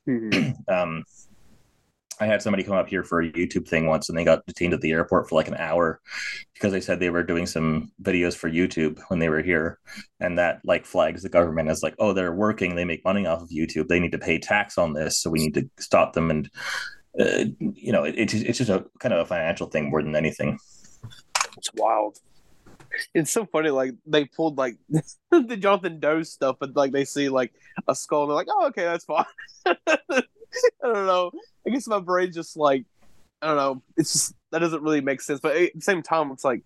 Um, 0.67 1.05
I 2.21 2.27
had 2.27 2.43
somebody 2.43 2.63
come 2.63 2.77
up 2.77 2.89
here 2.89 3.03
for 3.03 3.23
a 3.23 3.33
YouTube 3.33 3.67
thing 3.67 3.87
once 3.87 4.09
and 4.09 4.19
they 4.19 4.25
got 4.25 4.45
detained 4.45 4.75
at 4.75 4.83
the 4.83 4.91
airport 4.91 5.29
for 5.29 5.37
like 5.37 5.49
an 5.49 5.55
hour 5.55 6.01
because 6.53 6.71
they 6.71 6.81
said 6.81 7.01
they 7.01 7.09
were 7.09 7.23
doing 7.23 7.47
some 7.47 7.93
videos 8.03 8.35
for 8.35 8.51
YouTube 8.51 9.01
when 9.09 9.19
they 9.19 9.31
were 9.31 9.41
here. 9.41 9.79
And 10.21 10.39
that 10.39 10.61
like 10.65 10.85
flags 10.85 11.23
the 11.23 11.31
government 11.31 11.71
as 11.71 11.83
like, 11.83 11.95
oh, 11.99 12.13
they're 12.13 12.35
working, 12.35 12.75
they 12.75 12.85
make 12.85 13.05
money 13.05 13.27
off 13.27 13.43
of 13.43 13.49
YouTube, 13.49 13.89
they 13.89 14.01
need 14.01 14.13
to 14.13 14.19
pay 14.19 14.39
tax 14.39 14.77
on 14.77 14.93
this, 14.93 15.19
so 15.19 15.31
we 15.31 15.39
need 15.39 15.55
to 15.55 15.71
stop 15.79 16.13
them. 16.13 16.31
And 16.31 16.51
uh, 17.19 17.45
you 17.59 17.93
know, 17.93 18.05
it, 18.05 18.15
it's 18.17 18.35
it's 18.35 18.59
just 18.59 18.71
a 18.71 18.85
kind 18.99 19.13
of 19.15 19.21
a 19.21 19.25
financial 19.25 19.67
thing 19.67 19.91
more 19.91 20.03
than 20.03 20.15
anything. 20.15 20.59
It's 21.57 21.71
wild. 21.75 22.19
It's 23.15 23.33
so 23.33 23.47
funny. 23.47 23.71
Like 23.71 23.93
they 24.07 24.25
pulled 24.25 24.59
like 24.59 24.77
the 25.31 25.57
Jonathan 25.57 26.01
Doe 26.01 26.23
stuff, 26.23 26.57
but 26.61 26.75
like 26.77 26.93
they 26.93 27.05
see 27.05 27.29
like 27.29 27.53
a 27.89 27.95
skull, 27.95 28.23
and 28.23 28.31
they're 28.31 28.37
like, 28.37 28.49
"Oh, 28.51 28.67
okay, 28.69 28.85
that's 28.85 29.05
fine." 29.05 29.25
I 29.67 30.23
don't 30.83 31.07
know. 31.07 31.31
I 31.67 31.71
guess 31.71 31.87
my 31.87 32.01
brain 32.01 32.33
just 32.33 32.57
like 32.57 32.85
I 33.43 33.49
don't 33.49 33.57
know. 33.57 33.83
It's 33.97 34.13
just 34.13 34.35
that 34.51 34.59
doesn't 34.61 34.83
really 34.83 35.01
make 35.01 35.21
sense. 35.21 35.41
But 35.41 35.57
at 35.57 35.75
the 35.75 35.81
same 35.81 36.03
time, 36.03 36.31
it's 36.33 36.45
like 36.45 36.63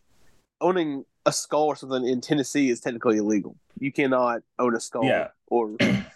owning 0.60 1.04
a 1.26 1.32
skull 1.32 1.64
or 1.64 1.76
something 1.76 2.06
in 2.06 2.20
Tennessee 2.20 2.70
is 2.70 2.80
technically 2.80 3.18
illegal. 3.18 3.56
You 3.78 3.92
cannot 3.92 4.42
own 4.58 4.74
a 4.76 4.80
skull, 4.80 5.04
Yeah. 5.04 5.28
or 5.48 5.76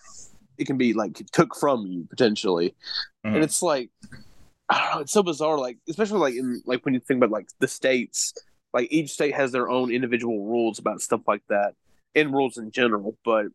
it 0.58 0.66
can 0.66 0.76
be 0.76 0.92
like 0.92 1.20
took 1.32 1.54
from 1.56 1.86
you 1.86 2.06
potentially. 2.08 2.74
Mhm. 3.24 3.34
And 3.34 3.44
it's 3.44 3.62
like 3.62 3.90
I 4.68 4.78
don't 4.84 4.94
know. 4.94 5.00
It's 5.00 5.12
so 5.12 5.22
bizarre. 5.22 5.58
Like 5.58 5.78
especially 5.88 6.18
like 6.18 6.34
in 6.34 6.62
like 6.66 6.84
when 6.84 6.94
you 6.94 7.00
think 7.00 7.18
about 7.18 7.30
like 7.30 7.48
the 7.58 7.68
states 7.68 8.34
like 8.74 8.88
each 8.90 9.10
state 9.10 9.34
has 9.34 9.50
their 9.50 9.68
own 9.68 9.90
individual 9.90 10.44
rules 10.44 10.78
about 10.78 11.00
stuff 11.00 11.22
like 11.26 11.42
that 11.48 11.74
and 12.14 12.32
rules 12.32 12.58
in 12.58 12.70
general 12.70 13.16
but 13.24 13.46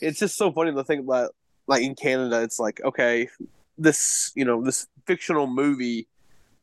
it's 0.00 0.18
just 0.18 0.36
so 0.36 0.50
funny 0.50 0.72
to 0.72 0.82
think 0.82 1.04
about 1.04 1.34
like 1.66 1.82
in 1.82 1.94
canada 1.94 2.40
it's 2.42 2.58
like 2.58 2.80
okay 2.84 3.28
this 3.76 4.32
you 4.34 4.44
know 4.44 4.62
this 4.62 4.86
fictional 5.06 5.46
movie 5.46 6.08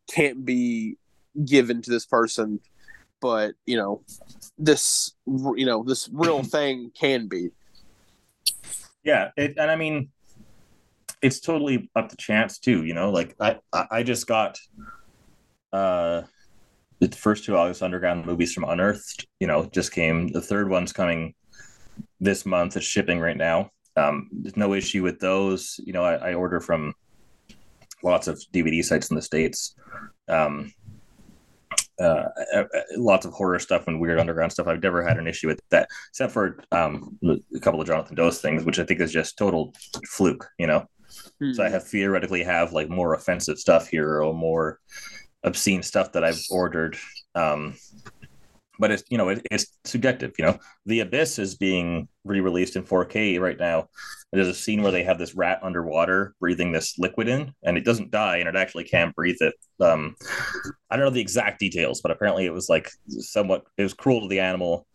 can't 0.09 0.43
be 0.45 0.97
given 1.45 1.81
to 1.81 1.89
this 1.89 2.05
person, 2.05 2.59
but 3.21 3.53
you 3.65 3.77
know, 3.77 4.01
this 4.57 5.13
you 5.27 5.65
know 5.65 5.83
this 5.83 6.09
real 6.11 6.43
thing 6.55 6.91
can 6.99 7.27
be. 7.27 7.51
Yeah, 9.03 9.31
it, 9.37 9.55
and 9.57 9.71
I 9.71 9.75
mean, 9.75 10.09
it's 11.21 11.39
totally 11.39 11.89
up 11.95 12.09
to 12.09 12.17
chance 12.17 12.59
too. 12.59 12.83
You 12.85 12.93
know, 12.93 13.11
like 13.11 13.35
I 13.39 13.57
I 13.71 14.03
just 14.03 14.27
got 14.27 14.57
uh 15.71 16.23
the 16.99 17.09
first 17.09 17.45
two 17.45 17.55
August 17.55 17.81
Underground 17.81 18.25
movies 18.25 18.53
from 18.53 18.65
Unearthed. 18.65 19.27
You 19.39 19.47
know, 19.47 19.65
just 19.65 19.91
came. 19.91 20.27
The 20.27 20.41
third 20.41 20.69
one's 20.69 20.93
coming 20.93 21.33
this 22.19 22.45
month. 22.45 22.77
It's 22.77 22.85
shipping 22.85 23.19
right 23.19 23.37
now. 23.37 23.71
Um, 23.95 24.29
there's 24.31 24.57
no 24.57 24.73
issue 24.73 25.03
with 25.03 25.19
those. 25.19 25.79
You 25.83 25.93
know, 25.93 26.03
I, 26.03 26.31
I 26.31 26.33
order 26.33 26.59
from 26.59 26.93
lots 28.03 28.27
of 28.27 28.41
DVD 28.53 28.83
sites 28.83 29.09
in 29.09 29.15
the 29.15 29.21
states. 29.21 29.75
Um, 30.27 30.73
uh, 31.99 32.29
uh, 32.55 32.63
lots 32.97 33.25
of 33.25 33.33
horror 33.33 33.59
stuff 33.59 33.87
and 33.87 33.99
weird 33.99 34.19
underground 34.19 34.51
stuff. 34.51 34.67
I've 34.67 34.83
never 34.83 35.05
had 35.05 35.17
an 35.17 35.27
issue 35.27 35.47
with 35.47 35.61
that, 35.69 35.87
except 36.09 36.31
for 36.31 36.59
um, 36.71 37.17
a 37.23 37.59
couple 37.59 37.81
of 37.81 37.87
Jonathan 37.87 38.15
Doe's 38.15 38.41
things, 38.41 38.63
which 38.63 38.79
I 38.79 38.85
think 38.85 38.99
is 39.01 39.11
just 39.11 39.37
total 39.37 39.73
fluke. 40.07 40.47
You 40.57 40.67
know, 40.67 40.85
Hmm. 41.39 41.53
so 41.53 41.63
I 41.63 41.69
have 41.69 41.87
theoretically 41.87 42.43
have 42.43 42.73
like 42.73 42.89
more 42.89 43.13
offensive 43.13 43.57
stuff 43.57 43.87
here 43.87 44.21
or 44.21 44.33
more 44.33 44.79
obscene 45.43 45.83
stuff 45.83 46.11
that 46.13 46.23
I've 46.23 46.39
ordered. 46.51 46.97
Um, 47.35 47.75
but 48.79 48.91
it's 48.91 49.03
you 49.09 49.17
know 49.17 49.29
it, 49.29 49.45
it's 49.51 49.77
subjective. 49.83 50.33
You 50.39 50.45
know, 50.45 50.59
The 50.85 51.01
Abyss 51.01 51.37
is 51.37 51.55
being 51.55 52.07
re-released 52.23 52.75
in 52.75 52.83
4K 52.83 53.39
right 53.39 53.59
now. 53.59 53.89
There's 54.31 54.47
a 54.47 54.53
scene 54.53 54.81
where 54.81 54.91
they 54.91 55.03
have 55.03 55.19
this 55.19 55.35
rat 55.35 55.59
underwater 55.61 56.33
breathing 56.39 56.71
this 56.71 56.97
liquid 56.97 57.27
in, 57.27 57.53
and 57.63 57.77
it 57.77 57.85
doesn't 57.85 58.11
die, 58.11 58.37
and 58.37 58.47
it 58.47 58.55
actually 58.55 58.85
can't 58.85 59.15
breathe 59.15 59.37
it. 59.41 59.53
Um, 59.79 60.15
I 60.89 60.95
don't 60.95 61.05
know 61.05 61.11
the 61.11 61.21
exact 61.21 61.59
details, 61.59 62.01
but 62.01 62.11
apparently 62.11 62.45
it 62.45 62.53
was 62.53 62.69
like 62.69 62.89
somewhat 63.07 63.63
it 63.77 63.83
was 63.83 63.93
cruel 63.93 64.21
to 64.21 64.27
the 64.27 64.39
animal, 64.39 64.87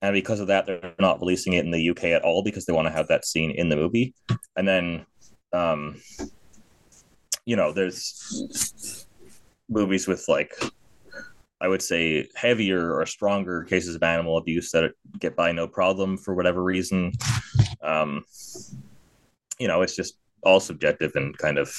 and 0.00 0.14
because 0.14 0.40
of 0.40 0.46
that, 0.46 0.66
they're 0.66 0.94
not 0.98 1.20
releasing 1.20 1.54
it 1.54 1.64
in 1.64 1.70
the 1.70 1.90
UK 1.90 2.04
at 2.04 2.22
all 2.22 2.42
because 2.42 2.66
they 2.66 2.72
want 2.72 2.86
to 2.86 2.92
have 2.92 3.08
that 3.08 3.26
scene 3.26 3.50
in 3.50 3.68
the 3.68 3.76
movie. 3.76 4.14
And 4.56 4.66
then, 4.66 5.06
um, 5.52 6.00
you 7.44 7.56
know, 7.56 7.72
there's 7.72 9.06
movies 9.68 10.06
with 10.06 10.24
like 10.28 10.52
I 11.60 11.68
would 11.68 11.82
say 11.82 12.28
heavier 12.34 12.94
or 12.94 13.04
stronger 13.06 13.64
cases 13.64 13.96
of 13.96 14.02
animal 14.02 14.36
abuse 14.36 14.70
that 14.70 14.92
get 15.18 15.34
by 15.34 15.52
no 15.52 15.66
problem 15.66 16.16
for 16.16 16.34
whatever 16.34 16.62
reason. 16.62 17.12
Um, 17.82 18.24
you 19.58 19.66
know, 19.66 19.82
it's 19.82 19.96
just 19.96 20.18
all 20.42 20.60
subjective 20.60 21.12
and 21.16 21.36
kind 21.36 21.58
of 21.58 21.74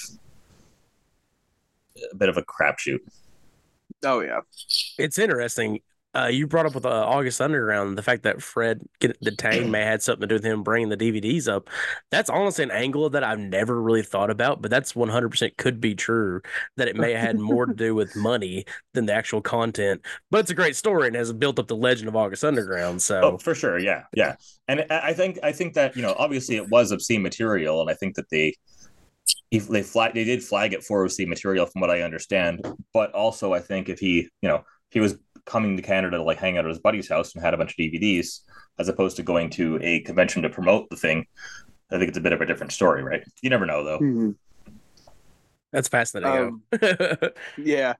a 2.11 2.15
bit 2.15 2.29
of 2.29 2.37
a 2.37 2.43
crapshoot. 2.43 2.99
Oh 4.03 4.19
yeah. 4.19 4.41
It's 4.97 5.17
interesting. 5.17 5.79
Uh, 6.19 6.27
you 6.27 6.47
brought 6.47 6.65
up 6.65 6.75
with 6.75 6.85
uh, 6.85 6.89
August 6.89 7.39
Underground 7.39 7.97
the 7.97 8.03
fact 8.03 8.23
that 8.23 8.41
Fred 8.41 8.81
get 8.99 9.19
detained 9.21 9.71
may 9.71 9.83
had 9.83 10.01
something 10.01 10.21
to 10.21 10.27
do 10.27 10.35
with 10.35 10.43
him 10.43 10.63
bringing 10.63 10.89
the 10.89 10.97
DVDs 10.97 11.47
up. 11.47 11.69
That's 12.11 12.29
honestly 12.29 12.63
an 12.63 12.71
angle 12.71 13.09
that 13.11 13.23
I've 13.23 13.39
never 13.39 13.81
really 13.81 14.01
thought 14.01 14.29
about, 14.29 14.61
but 14.61 14.69
that's 14.69 14.93
100% 14.93 15.57
could 15.57 15.79
be 15.79 15.95
true. 15.95 16.41
That 16.77 16.87
it 16.87 16.95
may 16.95 17.13
have 17.13 17.21
had 17.21 17.39
more 17.39 17.65
to 17.65 17.73
do 17.73 17.95
with 17.95 18.15
money 18.15 18.65
than 18.93 19.05
the 19.05 19.13
actual 19.13 19.41
content. 19.41 20.01
But 20.29 20.39
it's 20.39 20.51
a 20.51 20.55
great 20.55 20.75
story 20.75 21.07
and 21.07 21.15
has 21.15 21.31
built 21.31 21.59
up 21.59 21.67
the 21.67 21.75
legend 21.75 22.09
of 22.09 22.15
August 22.15 22.43
Underground. 22.43 23.01
So 23.01 23.21
Oh, 23.21 23.37
for 23.37 23.55
sure, 23.55 23.79
yeah, 23.79 24.03
yeah. 24.13 24.35
And 24.67 24.85
I 24.89 25.13
think 25.13 25.39
I 25.41 25.51
think 25.51 25.73
that 25.75 25.95
you 25.95 26.01
know 26.01 26.15
obviously 26.17 26.57
it 26.57 26.69
was 26.69 26.91
obscene 26.91 27.21
material, 27.21 27.81
and 27.81 27.89
I 27.89 27.93
think 27.93 28.15
that 28.15 28.29
they 28.29 28.55
they 29.51 29.83
flag 29.83 30.13
they 30.13 30.25
did 30.25 30.43
flag 30.43 30.73
it 30.73 30.83
for 30.83 31.03
obscene 31.03 31.29
material 31.29 31.65
from 31.65 31.81
what 31.81 31.89
I 31.89 32.01
understand. 32.01 32.65
But 32.93 33.11
also, 33.13 33.53
I 33.53 33.59
think 33.59 33.89
if 33.89 33.99
he 33.99 34.29
you 34.41 34.49
know 34.49 34.63
he 34.91 34.99
was 34.99 35.17
coming 35.49 35.75
to 35.75 35.81
Canada 35.81 36.17
to 36.17 36.23
like 36.23 36.37
hang 36.37 36.57
out 36.57 36.65
at 36.65 36.69
his 36.69 36.79
buddy's 36.79 37.09
house 37.09 37.33
and 37.33 37.43
had 37.43 37.53
a 37.53 37.57
bunch 37.57 37.71
of 37.71 37.77
DVDs 37.77 38.41
as 38.77 38.87
opposed 38.87 39.17
to 39.17 39.23
going 39.23 39.49
to 39.49 39.79
a 39.81 39.99
convention 40.01 40.43
to 40.43 40.49
promote 40.49 40.89
the 40.89 40.95
thing. 40.95 41.25
I 41.91 41.97
think 41.97 42.09
it's 42.09 42.17
a 42.19 42.21
bit 42.21 42.33
of 42.33 42.41
a 42.41 42.45
different 42.45 42.71
story, 42.71 43.03
right? 43.03 43.23
You 43.41 43.49
never 43.49 43.65
know, 43.65 43.83
though. 43.83 43.99
Mhm. 43.99 44.35
that's 45.71 45.87
fascinating. 45.87 46.61
Um, 46.71 47.31
Yeah. 47.57 47.95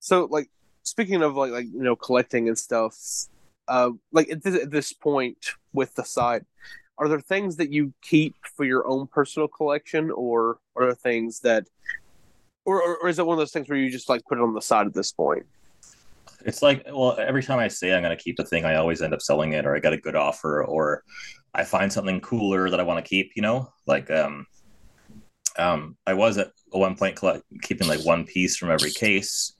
So 0.00 0.24
like 0.30 0.48
speaking 0.82 1.22
of 1.22 1.36
like 1.36 1.52
like 1.52 1.66
you 1.66 1.82
know 1.82 1.94
collecting 1.94 2.48
and 2.48 2.58
stuff, 2.58 2.96
uh, 3.68 3.90
like 4.10 4.30
at 4.30 4.42
this, 4.42 4.62
at 4.62 4.70
this 4.70 4.92
point 4.92 5.50
with 5.72 5.94
the 5.94 6.04
site, 6.04 6.44
are 6.98 7.08
there 7.08 7.20
things 7.20 7.56
that 7.56 7.70
you 7.70 7.92
keep 8.02 8.34
for 8.56 8.64
your 8.64 8.86
own 8.86 9.06
personal 9.06 9.46
collection, 9.46 10.10
or 10.10 10.58
are 10.74 10.86
there 10.86 10.94
things 10.94 11.40
that, 11.40 11.68
or, 12.64 12.82
or, 12.82 12.96
or 13.02 13.08
is 13.08 13.18
it 13.18 13.26
one 13.26 13.34
of 13.34 13.38
those 13.38 13.52
things 13.52 13.68
where 13.68 13.78
you 13.78 13.90
just 13.90 14.08
like 14.08 14.24
put 14.24 14.38
it 14.38 14.42
on 14.42 14.54
the 14.54 14.60
side 14.60 14.86
at 14.86 14.94
this 14.94 15.12
point? 15.12 15.46
It's 16.44 16.62
like, 16.62 16.84
well, 16.86 17.16
every 17.18 17.42
time 17.42 17.58
I 17.58 17.68
say 17.68 17.92
I'm 17.92 18.02
going 18.02 18.16
to 18.16 18.22
keep 18.22 18.36
the 18.36 18.44
thing, 18.44 18.64
I 18.64 18.76
always 18.76 19.02
end 19.02 19.14
up 19.14 19.22
selling 19.22 19.52
it, 19.52 19.66
or 19.66 19.76
I 19.76 19.80
get 19.80 19.92
a 19.92 19.98
good 19.98 20.16
offer, 20.16 20.64
or 20.64 21.02
I 21.54 21.64
find 21.64 21.92
something 21.92 22.20
cooler 22.20 22.70
that 22.70 22.80
I 22.80 22.82
want 22.82 23.04
to 23.04 23.08
keep. 23.08 23.32
You 23.36 23.42
know, 23.42 23.72
like 23.86 24.10
um, 24.10 24.46
um, 25.58 25.96
I 26.06 26.14
was 26.14 26.38
at 26.38 26.52
one 26.70 26.96
point 26.96 27.18
keeping 27.62 27.88
like 27.88 28.04
one 28.04 28.24
piece 28.24 28.56
from 28.56 28.70
every 28.70 28.90
case, 28.90 29.54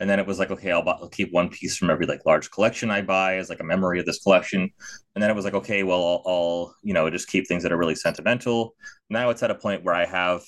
and 0.00 0.08
then 0.08 0.18
it 0.18 0.26
was 0.26 0.38
like, 0.38 0.50
okay, 0.50 0.70
I'll, 0.70 0.88
I'll 0.88 1.08
keep 1.08 1.32
one 1.32 1.48
piece 1.48 1.76
from 1.76 1.90
every 1.90 2.06
like 2.06 2.26
large 2.26 2.50
collection 2.50 2.90
I 2.90 3.02
buy 3.02 3.36
as 3.36 3.48
like 3.48 3.60
a 3.60 3.64
memory 3.64 4.00
of 4.00 4.06
this 4.06 4.22
collection, 4.22 4.70
and 5.14 5.22
then 5.22 5.30
it 5.30 5.34
was 5.34 5.44
like, 5.44 5.54
okay, 5.54 5.82
well, 5.82 6.04
I'll, 6.04 6.22
I'll 6.26 6.76
you 6.82 6.94
know 6.94 7.08
just 7.10 7.28
keep 7.28 7.46
things 7.46 7.62
that 7.62 7.72
are 7.72 7.78
really 7.78 7.94
sentimental. 7.94 8.74
Now 9.10 9.30
it's 9.30 9.42
at 9.42 9.50
a 9.50 9.54
point 9.54 9.84
where 9.84 9.94
I 9.94 10.06
have, 10.06 10.42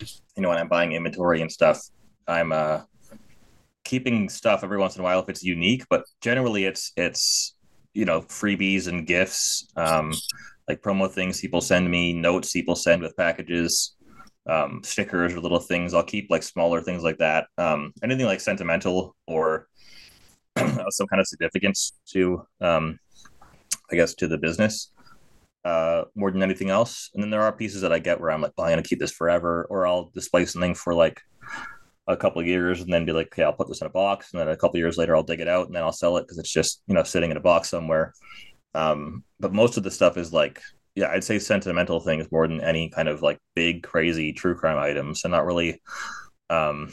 you 0.00 0.42
know, 0.42 0.48
when 0.48 0.58
I'm 0.58 0.68
buying 0.68 0.92
inventory 0.92 1.40
and 1.42 1.50
stuff, 1.50 1.80
I'm 2.26 2.52
uh 2.52 2.82
keeping 3.88 4.28
stuff 4.28 4.62
every 4.62 4.76
once 4.76 4.94
in 4.96 5.00
a 5.00 5.02
while 5.02 5.18
if 5.20 5.30
it's 5.30 5.42
unique, 5.42 5.82
but 5.88 6.04
generally 6.20 6.66
it's 6.66 6.92
it's 6.96 7.54
you 7.94 8.04
know 8.04 8.20
freebies 8.20 8.86
and 8.86 9.06
gifts, 9.06 9.66
um, 9.76 10.12
like 10.68 10.82
promo 10.82 11.10
things 11.10 11.40
people 11.40 11.62
send 11.62 11.90
me, 11.90 12.12
notes 12.12 12.52
people 12.52 12.76
send 12.76 13.02
with 13.02 13.16
packages, 13.16 13.96
um, 14.46 14.82
stickers 14.84 15.32
or 15.32 15.40
little 15.40 15.58
things. 15.58 15.94
I'll 15.94 16.04
keep 16.04 16.30
like 16.30 16.42
smaller 16.42 16.82
things 16.82 17.02
like 17.02 17.16
that. 17.18 17.46
Um, 17.56 17.94
anything 18.02 18.26
like 18.26 18.40
sentimental 18.40 19.16
or 19.26 19.66
some 20.56 21.06
kind 21.06 21.20
of 21.20 21.26
significance 21.26 21.94
to, 22.10 22.42
um, 22.60 22.98
I 23.90 23.96
guess, 23.96 24.14
to 24.16 24.28
the 24.28 24.38
business. 24.38 24.92
Uh, 25.64 26.04
more 26.14 26.30
than 26.30 26.42
anything 26.42 26.70
else, 26.70 27.10
and 27.12 27.22
then 27.22 27.30
there 27.30 27.42
are 27.42 27.52
pieces 27.52 27.82
that 27.82 27.92
I 27.92 27.98
get 27.98 28.20
where 28.20 28.30
I'm 28.30 28.40
like, 28.40 28.52
well, 28.56 28.66
I'm 28.66 28.72
gonna 28.72 28.82
keep 28.82 29.00
this 29.00 29.12
forever, 29.12 29.66
or 29.68 29.86
I'll 29.86 30.10
display 30.14 30.46
something 30.46 30.74
for 30.74 30.94
like 30.94 31.20
a 32.08 32.16
couple 32.16 32.40
of 32.40 32.46
years 32.46 32.80
and 32.80 32.92
then 32.92 33.04
be 33.04 33.12
like, 33.12 33.26
okay, 33.26 33.42
I'll 33.42 33.52
put 33.52 33.68
this 33.68 33.82
in 33.82 33.86
a 33.86 33.90
box. 33.90 34.32
And 34.32 34.40
then 34.40 34.48
a 34.48 34.56
couple 34.56 34.76
of 34.76 34.80
years 34.80 34.96
later, 34.96 35.14
I'll 35.14 35.22
dig 35.22 35.40
it 35.40 35.48
out 35.48 35.66
and 35.66 35.76
then 35.76 35.82
I'll 35.82 35.92
sell 35.92 36.16
it 36.16 36.22
because 36.22 36.38
it's 36.38 36.52
just, 36.52 36.82
you 36.86 36.94
know, 36.94 37.02
sitting 37.02 37.30
in 37.30 37.36
a 37.36 37.40
box 37.40 37.68
somewhere. 37.68 38.14
Um, 38.74 39.24
but 39.38 39.52
most 39.52 39.76
of 39.76 39.82
the 39.82 39.90
stuff 39.90 40.16
is 40.16 40.32
like, 40.32 40.62
yeah, 40.94 41.10
I'd 41.10 41.22
say 41.22 41.38
sentimental 41.38 42.00
things 42.00 42.26
more 42.32 42.48
than 42.48 42.62
any 42.62 42.88
kind 42.88 43.08
of 43.08 43.20
like 43.20 43.38
big, 43.54 43.82
crazy 43.82 44.32
true 44.32 44.54
crime 44.54 44.78
items 44.78 45.24
and 45.24 45.32
not 45.32 45.44
really 45.44 45.82
um, 46.48 46.90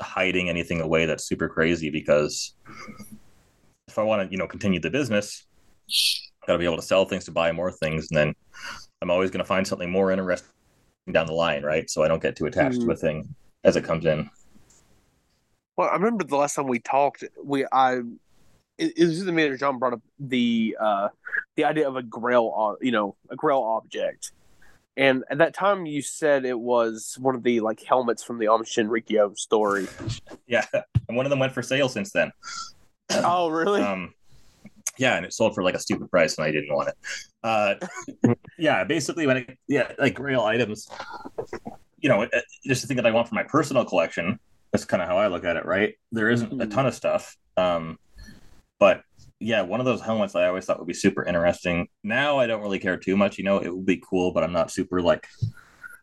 hiding 0.00 0.48
anything 0.48 0.80
away 0.80 1.04
that's 1.04 1.28
super 1.28 1.48
crazy 1.48 1.90
because 1.90 2.54
if 3.86 3.98
I 3.98 4.02
want 4.02 4.26
to, 4.26 4.32
you 4.32 4.38
know, 4.38 4.46
continue 4.46 4.80
the 4.80 4.90
business, 4.90 5.46
got 6.46 6.54
to 6.54 6.58
be 6.58 6.64
able 6.64 6.76
to 6.76 6.82
sell 6.82 7.04
things 7.04 7.26
to 7.26 7.32
buy 7.32 7.52
more 7.52 7.70
things. 7.70 8.08
And 8.10 8.16
then 8.16 8.34
I'm 9.02 9.10
always 9.10 9.30
going 9.30 9.44
to 9.44 9.44
find 9.44 9.66
something 9.66 9.90
more 9.90 10.10
interesting 10.10 10.48
down 11.12 11.26
the 11.26 11.34
line, 11.34 11.62
right? 11.64 11.90
So 11.90 12.02
I 12.02 12.08
don't 12.08 12.22
get 12.22 12.34
too 12.34 12.46
attached 12.46 12.80
to 12.80 12.90
a 12.90 12.96
thing 12.96 13.34
as 13.64 13.76
it 13.76 13.84
comes 13.84 14.04
in. 14.06 14.30
Well, 15.76 15.88
I 15.88 15.94
remember 15.94 16.24
the 16.24 16.36
last 16.36 16.54
time 16.54 16.66
we 16.66 16.80
talked, 16.80 17.24
we 17.42 17.64
I 17.72 18.00
it, 18.78 18.92
it 18.96 19.04
was 19.04 19.24
the 19.24 19.32
minute 19.32 19.58
John 19.58 19.78
brought 19.78 19.94
up 19.94 20.02
the 20.18 20.76
uh 20.80 21.08
the 21.56 21.64
idea 21.64 21.88
of 21.88 21.96
a 21.96 22.02
grail, 22.02 22.52
uh, 22.56 22.84
you 22.84 22.92
know, 22.92 23.16
a 23.30 23.36
grail 23.36 23.62
object. 23.62 24.32
And 24.96 25.24
at 25.30 25.38
that 25.38 25.54
time, 25.54 25.86
you 25.86 26.02
said 26.02 26.44
it 26.44 26.58
was 26.58 27.16
one 27.18 27.34
of 27.34 27.42
the 27.42 27.60
like 27.60 27.82
helmets 27.82 28.22
from 28.22 28.38
the 28.38 28.48
Aum 28.48 28.62
Shinrikyo 28.62 29.38
story. 29.38 29.88
Yeah, 30.46 30.66
and 31.08 31.16
one 31.16 31.24
of 31.24 31.30
them 31.30 31.38
went 31.38 31.52
for 31.52 31.62
sale 31.62 31.88
since 31.88 32.12
then. 32.12 32.32
Oh, 33.14 33.50
really? 33.50 33.82
Um, 33.82 34.14
yeah, 34.96 35.16
and 35.16 35.26
it 35.26 35.34
sold 35.34 35.54
for 35.54 35.62
like 35.62 35.74
a 35.74 35.78
stupid 35.78 36.10
price, 36.10 36.38
and 36.38 36.46
I 36.46 36.50
didn't 36.50 36.74
want 36.74 36.88
it. 36.88 36.96
Uh, 37.42 38.34
yeah, 38.58 38.84
basically, 38.84 39.26
when 39.26 39.38
it, 39.38 39.58
yeah, 39.68 39.92
like 39.98 40.14
grail 40.14 40.40
items, 40.42 40.88
you 42.02 42.08
know, 42.08 42.28
just 42.66 42.82
the 42.82 42.88
thing 42.88 42.96
that 42.98 43.06
I 43.06 43.12
want 43.12 43.28
for 43.28 43.34
my 43.34 43.44
personal 43.44 43.84
collection. 43.84 44.38
That's 44.72 44.84
kind 44.84 45.02
of 45.02 45.08
how 45.08 45.18
I 45.18 45.28
look 45.28 45.44
at 45.44 45.56
it, 45.56 45.66
right? 45.66 45.94
There 46.12 46.30
isn't 46.30 46.60
a 46.60 46.66
ton 46.66 46.86
of 46.86 46.94
stuff, 46.94 47.36
um, 47.56 47.98
but 48.78 49.02
yeah, 49.38 49.62
one 49.62 49.80
of 49.80 49.86
those 49.86 50.00
helmets 50.00 50.34
I 50.34 50.46
always 50.46 50.64
thought 50.64 50.78
would 50.78 50.88
be 50.88 50.94
super 50.94 51.24
interesting. 51.24 51.88
Now 52.02 52.38
I 52.38 52.46
don't 52.46 52.62
really 52.62 52.78
care 52.78 52.96
too 52.96 53.16
much. 53.16 53.38
You 53.38 53.44
know, 53.44 53.58
it 53.58 53.74
would 53.74 53.86
be 53.86 54.02
cool, 54.08 54.32
but 54.32 54.42
I'm 54.44 54.52
not 54.52 54.70
super 54.70 55.02
like, 55.02 55.26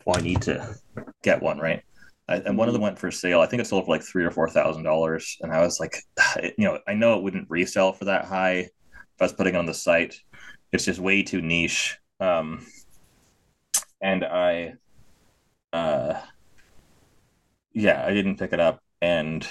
well, 0.05 0.17
I 0.17 0.21
need 0.21 0.41
to 0.43 0.75
get 1.23 1.41
one, 1.41 1.57
right? 1.57 1.81
I, 2.27 2.35
and 2.37 2.57
one 2.57 2.67
of 2.67 2.73
them 2.73 2.81
went 2.81 2.99
for 2.99 3.09
sale. 3.09 3.41
I 3.41 3.47
think 3.47 3.61
it 3.61 3.65
sold 3.65 3.85
for 3.85 3.91
like 3.91 4.03
three 4.03 4.23
or 4.23 4.31
four 4.31 4.49
thousand 4.49 4.83
dollars, 4.83 5.37
and 5.41 5.51
I 5.51 5.61
was 5.61 5.79
like, 5.79 5.95
you 6.57 6.65
know, 6.65 6.79
I 6.87 6.93
know 6.93 7.17
it 7.17 7.23
wouldn't 7.23 7.49
resell 7.49 7.91
for 7.91 8.05
that 8.05 8.25
high 8.25 8.57
if 8.57 9.21
I 9.21 9.25
was 9.25 9.33
putting 9.33 9.55
it 9.55 9.57
on 9.57 9.65
the 9.65 9.73
site. 9.73 10.15
It's 10.71 10.85
just 10.85 10.99
way 10.99 11.23
too 11.23 11.41
niche. 11.41 11.97
Um, 12.19 12.65
and 14.01 14.23
I, 14.23 14.73
uh, 15.73 16.19
yeah, 17.73 18.05
I 18.05 18.13
didn't 18.13 18.37
pick 18.37 18.53
it 18.53 18.59
up, 18.59 18.81
and 19.01 19.47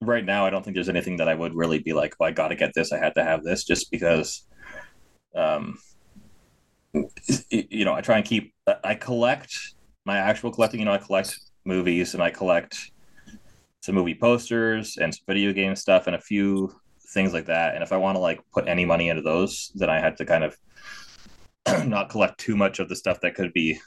right 0.00 0.24
now 0.24 0.46
I 0.46 0.50
don't 0.50 0.62
think 0.64 0.74
there's 0.74 0.88
anything 0.88 1.16
that 1.18 1.28
I 1.28 1.34
would 1.34 1.54
really 1.54 1.78
be 1.78 1.92
like, 1.92 2.14
"Oh, 2.20 2.24
I 2.24 2.32
got 2.32 2.48
to 2.48 2.56
get 2.56 2.72
this. 2.74 2.92
I 2.92 2.98
had 2.98 3.14
to 3.14 3.24
have 3.24 3.42
this," 3.42 3.64
just 3.64 3.90
because. 3.90 4.46
Um, 5.34 5.78
you 7.50 7.84
know, 7.84 7.92
I 7.92 8.00
try 8.00 8.16
and 8.16 8.24
keep. 8.24 8.54
I 8.82 8.94
collect 8.94 9.74
my 10.04 10.16
actual 10.16 10.50
collecting. 10.50 10.80
You 10.80 10.86
know, 10.86 10.94
I 10.94 10.98
collect 10.98 11.38
movies 11.66 12.14
and 12.14 12.22
I 12.22 12.30
collect 12.30 12.90
some 13.82 13.94
movie 13.94 14.14
posters 14.14 14.96
and 14.96 15.14
some 15.14 15.24
video 15.28 15.52
game 15.52 15.76
stuff 15.76 16.06
and 16.06 16.16
a 16.16 16.20
few 16.20 16.74
things 17.12 17.32
like 17.32 17.46
that. 17.46 17.74
And 17.74 17.82
if 17.82 17.92
I 17.92 17.96
want 17.96 18.16
to 18.16 18.20
like 18.20 18.40
put 18.52 18.66
any 18.68 18.84
money 18.84 19.08
into 19.08 19.22
those, 19.22 19.70
then 19.74 19.90
I 19.90 20.00
had 20.00 20.16
to 20.16 20.24
kind 20.24 20.44
of 20.44 20.56
not 21.86 22.08
collect 22.08 22.38
too 22.38 22.56
much 22.56 22.78
of 22.78 22.88
the 22.88 22.96
stuff 22.96 23.20
that 23.20 23.34
could 23.34 23.52
be 23.52 23.78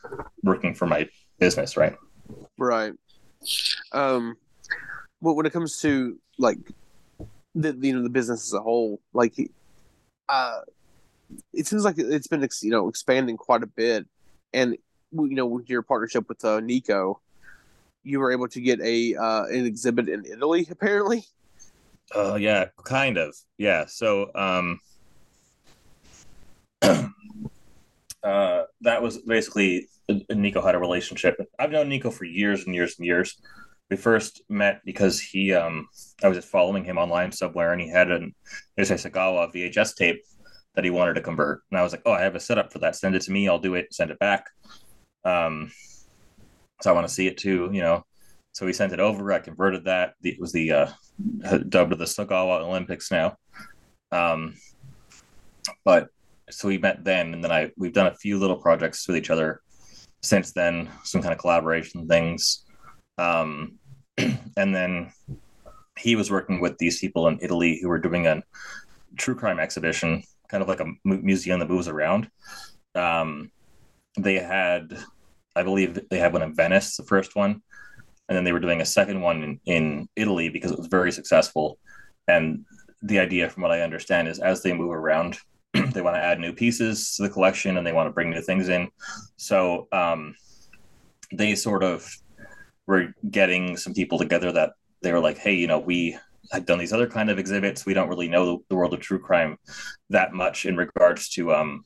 working 0.44 0.74
for 0.74 0.86
my 0.86 1.08
business, 1.40 1.78
right? 1.78 1.96
Right. 2.58 2.94
Um, 3.92 4.38
but 5.22 5.34
when 5.34 5.46
it 5.46 5.54
comes 5.54 5.80
to 5.82 6.20
like 6.38 6.58
the 7.56 7.76
you 7.80 7.96
know 7.96 8.04
the 8.04 8.10
business 8.10 8.48
as 8.48 8.54
a 8.54 8.62
whole, 8.62 9.00
like 9.14 9.36
uh, 10.28 10.60
it 11.54 11.68
seems 11.68 11.84
like 11.84 11.96
it's 11.98 12.28
been 12.28 12.44
ex- 12.44 12.64
you 12.64 12.72
know 12.72 12.88
expanding 12.88 13.38
quite 13.38 13.64
a 13.64 13.68
bit, 13.68 14.06
and 14.54 14.78
you 15.12 15.36
know 15.36 15.46
with 15.46 15.70
your 15.70 15.82
partnership 15.82 16.28
with 16.30 16.44
uh, 16.46 16.60
Nico, 16.60 17.20
you 18.04 18.20
were 18.20 18.32
able 18.32 18.48
to 18.50 18.62
get 18.62 18.80
a 18.82 19.16
uh, 19.16 19.46
an 19.46 19.66
exhibit 19.66 20.10
in 20.10 20.26
Italy 20.26 20.68
apparently. 20.70 21.26
Uh, 22.16 22.36
yeah, 22.36 22.66
kind 22.84 23.18
of. 23.18 23.36
Yeah. 23.58 23.86
So, 23.86 24.32
um, 24.34 24.80
uh, 26.82 28.64
that 28.82 29.02
was 29.02 29.20
basically 29.20 29.88
Nico 30.30 30.62
had 30.62 30.76
a 30.76 30.80
relationship. 30.80 31.38
I've 31.58 31.72
known 31.72 31.90
Nico 31.90 32.10
for 32.10 32.26
years 32.26 32.66
and 32.66 32.74
years 32.74 32.96
and 32.98 33.06
years. 33.06 33.40
We 33.90 33.98
first 33.98 34.42
met 34.50 34.82
because 34.86 35.20
he, 35.20 35.54
um, 35.54 35.88
I 36.24 36.28
was 36.28 36.38
just 36.38 36.50
following 36.50 36.84
him 36.84 36.98
online 36.98 37.32
somewhere, 37.32 37.72
and 37.72 37.82
he 37.82 37.90
had 37.90 38.12
an 38.12 38.36
Issei 38.80 39.10
Sagawa 39.10 39.54
VHS 39.54 39.96
tape 39.96 40.22
that 40.76 40.84
he 40.84 40.92
wanted 40.92 41.16
to 41.16 41.22
convert, 41.22 41.64
and 41.72 41.80
I 41.80 41.84
was 41.84 41.92
like, 41.92 42.04
"Oh, 42.06 42.12
I 42.12 42.22
have 42.22 42.36
a 42.36 42.40
setup 42.40 42.72
for 42.72 42.80
that. 42.80 42.96
Send 42.96 43.16
it 43.16 43.24
to 43.24 43.32
me. 43.32 43.48
I'll 43.48 43.60
do 43.60 43.74
it. 43.76 43.94
Send 43.94 44.12
it 44.12 44.20
back." 44.20 44.46
Um, 45.26 45.72
so 46.82 46.92
I 46.92 46.94
want 46.94 47.08
to 47.08 47.14
see 47.14 47.28
it 47.28 47.38
too, 47.38 47.70
you 47.74 47.82
know. 47.82 48.06
So 48.52 48.66
we 48.66 48.74
sent 48.74 48.94
it 48.94 49.00
over. 49.00 49.32
I 49.32 49.40
converted 49.40 49.86
that. 49.86 50.14
It 50.22 50.40
was 50.40 50.52
the 50.52 50.72
uh, 50.72 50.88
dubbed 51.70 51.98
the 51.98 52.06
Sagawa 52.06 52.62
Olympics 52.62 53.12
now. 53.12 53.38
Um, 54.12 54.56
but 55.84 56.10
so 56.52 56.68
we 56.68 56.78
met 56.78 57.04
then, 57.04 57.34
and 57.34 57.44
then 57.44 57.52
I 57.52 57.72
we've 57.76 57.94
done 57.94 58.08
a 58.08 58.16
few 58.16 58.38
little 58.38 58.58
projects 58.58 59.08
with 59.08 59.18
each 59.18 59.32
other 59.32 59.62
since 60.22 60.52
then, 60.52 60.90
some 61.04 61.22
kind 61.22 61.34
of 61.34 61.40
collaboration 61.40 62.08
things. 62.08 62.66
Um, 63.18 63.80
and 64.18 64.76
then 64.76 65.12
he 65.98 66.16
was 66.16 66.32
working 66.32 66.60
with 66.60 66.78
these 66.78 67.00
people 67.00 67.28
in 67.28 67.40
Italy 67.42 67.80
who 67.82 67.90
were 67.90 68.00
doing 68.00 68.28
a 68.28 68.44
true 69.18 69.36
crime 69.36 69.60
exhibition, 69.60 70.24
kind 70.48 70.64
of 70.64 70.70
like 70.70 70.80
a 70.80 70.94
museum 71.04 71.60
that 71.60 71.70
moves 71.70 71.88
around. 71.88 72.30
Um, 72.96 73.52
they 74.18 74.36
had, 74.36 74.98
I 75.56 75.64
believe, 75.64 76.00
they 76.10 76.20
had 76.20 76.34
one 76.34 76.42
in 76.42 76.56
Venice, 76.56 76.98
the 76.98 77.04
first 77.04 77.36
one, 77.36 77.62
and 78.28 78.36
then 78.36 78.44
they 78.44 78.52
were 78.52 78.60
doing 78.60 78.82
a 78.82 78.86
second 78.86 79.22
one 79.22 79.44
in, 79.44 79.60
in 79.66 80.10
Italy 80.16 80.50
because 80.50 80.72
it 80.72 80.78
was 80.78 80.88
very 80.88 81.12
successful. 81.12 81.78
And 82.28 82.66
the 83.02 83.20
idea, 83.20 83.50
from 83.50 83.64
what 83.64 83.72
I 83.72 83.82
understand, 83.82 84.28
is 84.28 84.40
as 84.40 84.62
they 84.62 84.74
move 84.74 84.92
around, 84.92 85.38
they 85.94 86.02
want 86.02 86.16
to 86.16 86.24
add 86.24 86.40
new 86.40 86.54
pieces 86.54 87.16
to 87.16 87.24
the 87.24 87.30
collection 87.30 87.78
and 87.78 87.86
they 87.86 87.94
want 87.94 88.08
to 88.08 88.14
bring 88.14 88.30
new 88.30 88.42
things 88.42 88.70
in. 88.70 88.90
So 89.38 89.88
um, 89.92 90.36
they 91.32 91.56
sort 91.56 91.84
of 91.84 92.10
were 92.88 93.14
getting 93.30 93.78
some 93.78 93.94
people 93.94 94.18
together 94.18 94.52
that 94.52 94.74
they 95.02 95.14
were 95.14 95.20
like, 95.20 95.38
hey, 95.38 95.54
you 95.54 95.68
know, 95.68 95.80
we 95.80 96.18
had 96.52 96.66
done 96.66 96.80
these 96.80 96.94
other 96.94 97.08
kind 97.08 97.30
of 97.30 97.38
exhibits. 97.38 97.86
We 97.86 97.94
don't 97.94 98.10
really 98.10 98.28
know 98.28 98.64
the 98.70 98.76
world 98.76 98.94
of 98.94 99.00
true 99.00 99.20
crime 99.20 99.58
that 100.10 100.34
much 100.34 100.66
in 100.66 100.76
regards 100.76 101.30
to 101.30 101.54
um, 101.54 101.86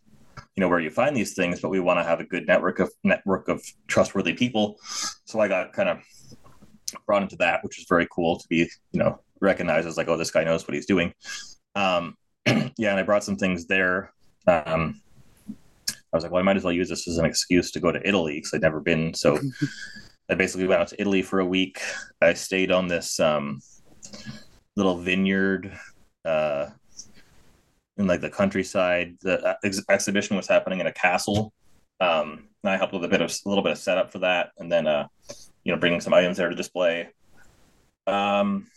you 0.56 0.62
know 0.62 0.70
where 0.70 0.80
you 0.80 0.90
find 0.90 1.16
these 1.16 1.34
things, 1.34 1.62
but 1.62 1.70
we 1.70 1.80
want 1.80 2.00
to 2.00 2.04
have 2.04 2.20
a 2.20 2.24
good 2.24 2.48
network 2.48 2.80
of 2.80 2.92
network 3.04 3.48
of 3.48 3.64
trustworthy 3.88 4.34
people. 4.34 4.78
So 5.26 5.40
I 5.40 5.48
got 5.48 5.74
kind 5.74 5.90
of 5.90 6.00
brought 7.06 7.24
into 7.24 7.36
that, 7.38 7.64
which 7.64 7.80
is 7.80 7.86
very 7.90 8.08
cool 8.12 8.38
to 8.38 8.48
be 8.48 8.70
you 8.92 9.00
know 9.00 9.20
recognized 9.42 9.88
as 9.88 9.98
like, 9.98 10.08
oh, 10.08 10.18
this 10.18 10.32
guy 10.32 10.44
knows 10.44 10.68
what 10.68 10.76
he's 10.76 10.86
doing. 10.86 11.14
Um, 11.76 12.16
yeah, 12.78 12.92
and 12.92 13.00
I 13.00 13.04
brought 13.04 13.24
some 13.24 13.38
things 13.38 13.66
there. 13.66 14.12
Um, 14.48 15.02
I 15.88 16.18
was 16.18 16.24
like, 16.24 16.32
well, 16.32 16.42
I 16.42 16.44
might 16.44 16.58
as 16.58 16.64
well 16.64 16.74
use 16.74 16.90
this 16.90 17.08
as 17.08 17.18
an 17.18 17.26
excuse 17.26 17.72
to 17.72 17.80
go 17.80 17.92
to 17.92 18.08
Italy 18.08 18.36
because 18.36 18.54
I'd 18.54 18.62
never 18.62 18.80
been. 18.80 19.14
So 19.14 19.40
I 20.30 20.36
basically 20.36 20.68
went 20.68 20.82
out 20.82 20.88
to 20.90 21.02
Italy 21.02 21.22
for 21.22 21.40
a 21.40 21.46
week. 21.46 21.82
I 22.22 22.34
stayed 22.34 22.72
on 22.72 22.88
this 22.88 23.20
um, 23.20 23.62
little 24.76 24.98
vineyard 24.98 25.78
uh, 26.26 26.68
in 27.98 28.08
like 28.08 28.22
the 28.22 28.30
countryside. 28.30 29.18
The 29.22 29.58
ex- 29.64 29.84
exhibition 29.90 30.36
was 30.36 30.48
happening 30.48 30.80
in 30.80 30.88
a 30.88 30.94
castle. 30.94 31.54
Um, 32.00 32.50
and 32.64 32.72
I 32.72 32.78
helped 32.78 32.94
with 32.94 33.04
a 33.04 33.08
bit 33.08 33.22
of 33.22 33.30
a 33.30 33.50
little 33.50 33.64
bit 33.64 33.74
of 33.74 33.78
setup 33.78 34.12
for 34.12 34.20
that, 34.20 34.52
and 34.58 34.72
then 34.72 34.88
uh, 34.88 35.08
you 35.64 35.74
know 35.74 35.80
bringing 35.80 36.02
some 36.02 36.14
items 36.14 36.38
there 36.38 36.50
to 36.50 36.56
display. 36.56 37.10
Um, 38.08 38.68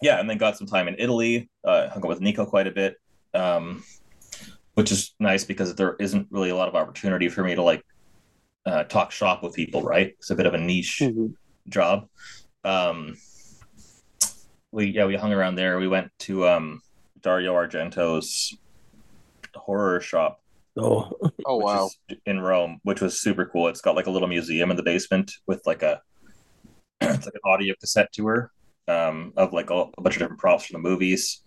yeah, 0.00 0.18
and 0.18 0.28
then 0.28 0.38
got 0.38 0.56
some 0.56 0.66
time 0.66 0.88
in 0.88 0.96
Italy. 0.98 1.50
Uh, 1.64 1.88
hung 1.88 2.02
out 2.02 2.08
with 2.08 2.20
Nico 2.20 2.46
quite 2.46 2.66
a 2.66 2.70
bit, 2.70 2.96
um, 3.34 3.84
which 4.74 4.90
is 4.90 5.14
nice 5.20 5.44
because 5.44 5.74
there 5.74 5.96
isn't 6.00 6.26
really 6.30 6.50
a 6.50 6.56
lot 6.56 6.68
of 6.68 6.74
opportunity 6.74 7.28
for 7.28 7.44
me 7.44 7.54
to 7.54 7.62
like 7.62 7.84
uh, 8.66 8.84
talk 8.84 9.12
shop 9.12 9.42
with 9.42 9.54
people. 9.54 9.82
Right, 9.82 10.14
it's 10.18 10.30
a 10.30 10.34
bit 10.34 10.46
of 10.46 10.54
a 10.54 10.58
niche 10.58 11.00
mm-hmm. 11.02 11.26
job. 11.68 12.08
Um, 12.64 13.16
we 14.72 14.86
yeah 14.86 15.04
we 15.04 15.16
hung 15.16 15.32
around 15.32 15.56
there. 15.56 15.78
We 15.78 15.88
went 15.88 16.10
to 16.20 16.48
um, 16.48 16.80
Dario 17.20 17.54
Argento's 17.54 18.56
horror 19.54 20.00
shop. 20.00 20.40
Oh, 20.78 21.12
oh 21.44 21.56
wow! 21.56 21.90
In 22.24 22.40
Rome, 22.40 22.80
which 22.84 23.02
was 23.02 23.20
super 23.20 23.44
cool. 23.44 23.68
It's 23.68 23.82
got 23.82 23.96
like 23.96 24.06
a 24.06 24.10
little 24.10 24.28
museum 24.28 24.70
in 24.70 24.76
the 24.78 24.82
basement 24.82 25.32
with 25.46 25.60
like 25.66 25.82
a 25.82 26.00
it's 27.02 27.26
like 27.26 27.34
an 27.34 27.40
audio 27.44 27.74
cassette 27.80 28.12
tour 28.12 28.50
um, 28.88 29.32
of 29.36 29.52
like 29.52 29.70
a, 29.70 29.74
a, 29.74 30.02
bunch 30.02 30.16
of 30.16 30.20
different 30.20 30.40
props 30.40 30.66
from 30.66 30.82
the 30.82 30.88
movies. 30.88 31.42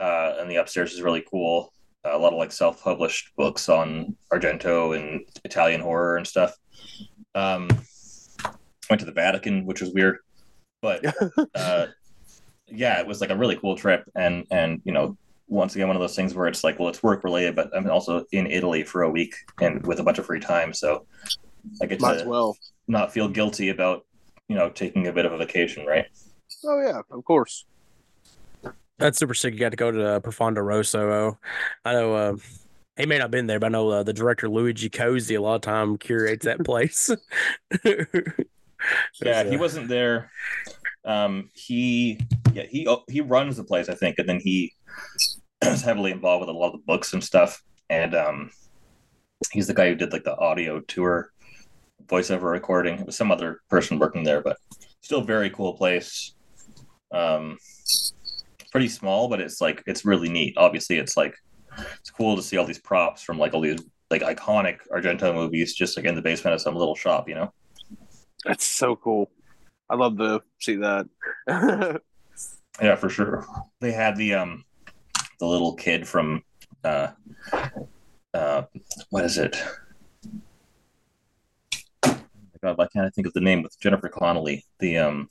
Uh, 0.00 0.34
and 0.38 0.50
the 0.50 0.56
upstairs 0.56 0.92
is 0.92 1.02
really 1.02 1.24
cool. 1.30 1.72
Uh, 2.04 2.16
a 2.16 2.18
lot 2.18 2.32
of 2.32 2.38
like 2.38 2.52
self-published 2.52 3.32
books 3.36 3.68
on 3.68 4.16
Argento 4.32 4.96
and 4.96 5.22
Italian 5.44 5.80
horror 5.80 6.16
and 6.16 6.26
stuff. 6.26 6.54
Um, 7.34 7.68
went 8.88 9.00
to 9.00 9.06
the 9.06 9.12
Vatican, 9.12 9.66
which 9.66 9.80
was 9.80 9.92
weird, 9.92 10.18
but 10.82 11.04
uh, 11.54 11.86
yeah, 12.66 13.00
it 13.00 13.06
was 13.06 13.20
like 13.20 13.30
a 13.30 13.36
really 13.36 13.56
cool 13.56 13.76
trip. 13.76 14.04
And 14.14 14.46
and 14.50 14.80
you 14.84 14.92
know, 14.92 15.16
once 15.46 15.74
again, 15.74 15.88
one 15.88 15.96
of 15.96 16.00
those 16.00 16.16
things 16.16 16.34
where 16.34 16.48
it's 16.48 16.64
like, 16.64 16.78
well, 16.78 16.88
it's 16.88 17.02
work 17.02 17.24
related, 17.24 17.54
but 17.54 17.70
I'm 17.76 17.88
also 17.90 18.24
in 18.32 18.46
Italy 18.46 18.84
for 18.84 19.02
a 19.02 19.10
week 19.10 19.34
and 19.60 19.86
with 19.86 20.00
a 20.00 20.02
bunch 20.02 20.18
of 20.18 20.26
free 20.26 20.40
time, 20.40 20.72
so 20.72 21.06
I 21.82 21.86
get 21.86 22.00
Might 22.00 22.20
to 22.20 22.28
well. 22.28 22.56
not 22.88 23.12
feel 23.12 23.28
guilty 23.28 23.68
about 23.68 24.06
you 24.48 24.56
know 24.56 24.70
taking 24.70 25.06
a 25.06 25.12
bit 25.12 25.26
of 25.26 25.32
a 25.32 25.38
vacation, 25.38 25.86
right? 25.86 26.06
Oh 26.64 26.80
yeah, 26.80 27.00
of 27.10 27.24
course. 27.24 27.64
That's 28.98 29.18
super 29.18 29.34
sick. 29.34 29.54
You 29.54 29.60
got 29.60 29.70
to 29.70 29.76
go 29.76 29.90
to 29.90 30.06
uh, 30.06 30.20
Profondo 30.20 30.60
Rosso. 30.60 31.38
I 31.84 31.92
know 31.92 32.14
uh, 32.14 32.36
he 32.98 33.06
may 33.06 33.16
not 33.16 33.24
have 33.24 33.30
been 33.30 33.46
there, 33.46 33.58
but 33.58 33.66
I 33.66 33.70
know 33.70 33.88
uh, 33.88 34.02
the 34.02 34.12
director 34.12 34.48
Luigi 34.48 34.90
Cozzi 34.90 35.36
a 35.36 35.40
lot 35.40 35.54
of 35.54 35.60
time 35.62 35.96
curates 35.96 36.44
that 36.44 36.62
place. 36.64 37.10
yeah, 39.22 39.44
he 39.44 39.56
wasn't 39.56 39.88
there. 39.88 40.30
Um, 41.04 41.48
he 41.54 42.20
yeah 42.52 42.64
he 42.64 42.86
oh, 42.86 43.04
he 43.08 43.22
runs 43.22 43.56
the 43.56 43.64
place, 43.64 43.88
I 43.88 43.94
think, 43.94 44.18
and 44.18 44.28
then 44.28 44.40
he 44.40 44.74
is 45.62 45.82
heavily 45.82 46.10
involved 46.10 46.40
with 46.40 46.54
a 46.54 46.58
lot 46.58 46.66
of 46.68 46.72
the 46.72 46.86
books 46.86 47.14
and 47.14 47.24
stuff. 47.24 47.62
And 47.88 48.14
um, 48.14 48.50
he's 49.50 49.66
the 49.66 49.74
guy 49.74 49.88
who 49.88 49.94
did 49.94 50.12
like 50.12 50.24
the 50.24 50.36
audio 50.36 50.80
tour 50.80 51.32
voiceover 52.06 52.50
recording. 52.50 52.98
It 52.98 53.06
was 53.06 53.16
some 53.16 53.30
other 53.30 53.60
person 53.70 53.98
working 53.98 54.24
there, 54.24 54.42
but 54.42 54.58
still 55.00 55.22
very 55.22 55.48
cool 55.50 55.74
place. 55.74 56.34
Um, 57.12 57.58
pretty 58.70 58.88
small, 58.88 59.28
but 59.28 59.40
it's 59.40 59.60
like 59.60 59.82
it's 59.86 60.04
really 60.04 60.28
neat. 60.28 60.54
Obviously, 60.56 60.98
it's 60.98 61.16
like 61.16 61.34
it's 61.98 62.10
cool 62.10 62.36
to 62.36 62.42
see 62.42 62.56
all 62.56 62.64
these 62.66 62.78
props 62.78 63.22
from 63.22 63.38
like 63.38 63.54
all 63.54 63.60
these 63.60 63.80
like 64.10 64.22
iconic 64.22 64.78
Argento 64.92 65.34
movies 65.34 65.74
just 65.74 65.96
like 65.96 66.06
in 66.06 66.14
the 66.14 66.22
basement 66.22 66.54
of 66.54 66.60
some 66.60 66.74
little 66.74 66.96
shop, 66.96 67.28
you 67.28 67.34
know. 67.34 67.52
That's 68.44 68.64
so 68.64 68.96
cool. 68.96 69.30
I'd 69.88 69.98
love 69.98 70.16
to 70.18 70.42
see 70.60 70.76
that. 70.76 71.06
yeah, 72.82 72.96
for 72.96 73.08
sure. 73.08 73.46
They 73.80 73.92
had 73.92 74.16
the 74.16 74.34
um 74.34 74.64
the 75.38 75.46
little 75.46 75.74
kid 75.74 76.06
from 76.06 76.42
uh 76.84 77.08
uh 78.34 78.62
what 79.10 79.24
is 79.24 79.38
it? 79.38 79.62
God, 82.62 82.76
why 82.76 82.86
can't 82.88 83.06
I 83.06 83.10
think 83.10 83.26
of 83.26 83.32
the 83.32 83.40
name 83.40 83.62
with 83.62 83.78
Jennifer 83.80 84.08
Connelly? 84.08 84.64
The 84.80 84.98
um 84.98 85.28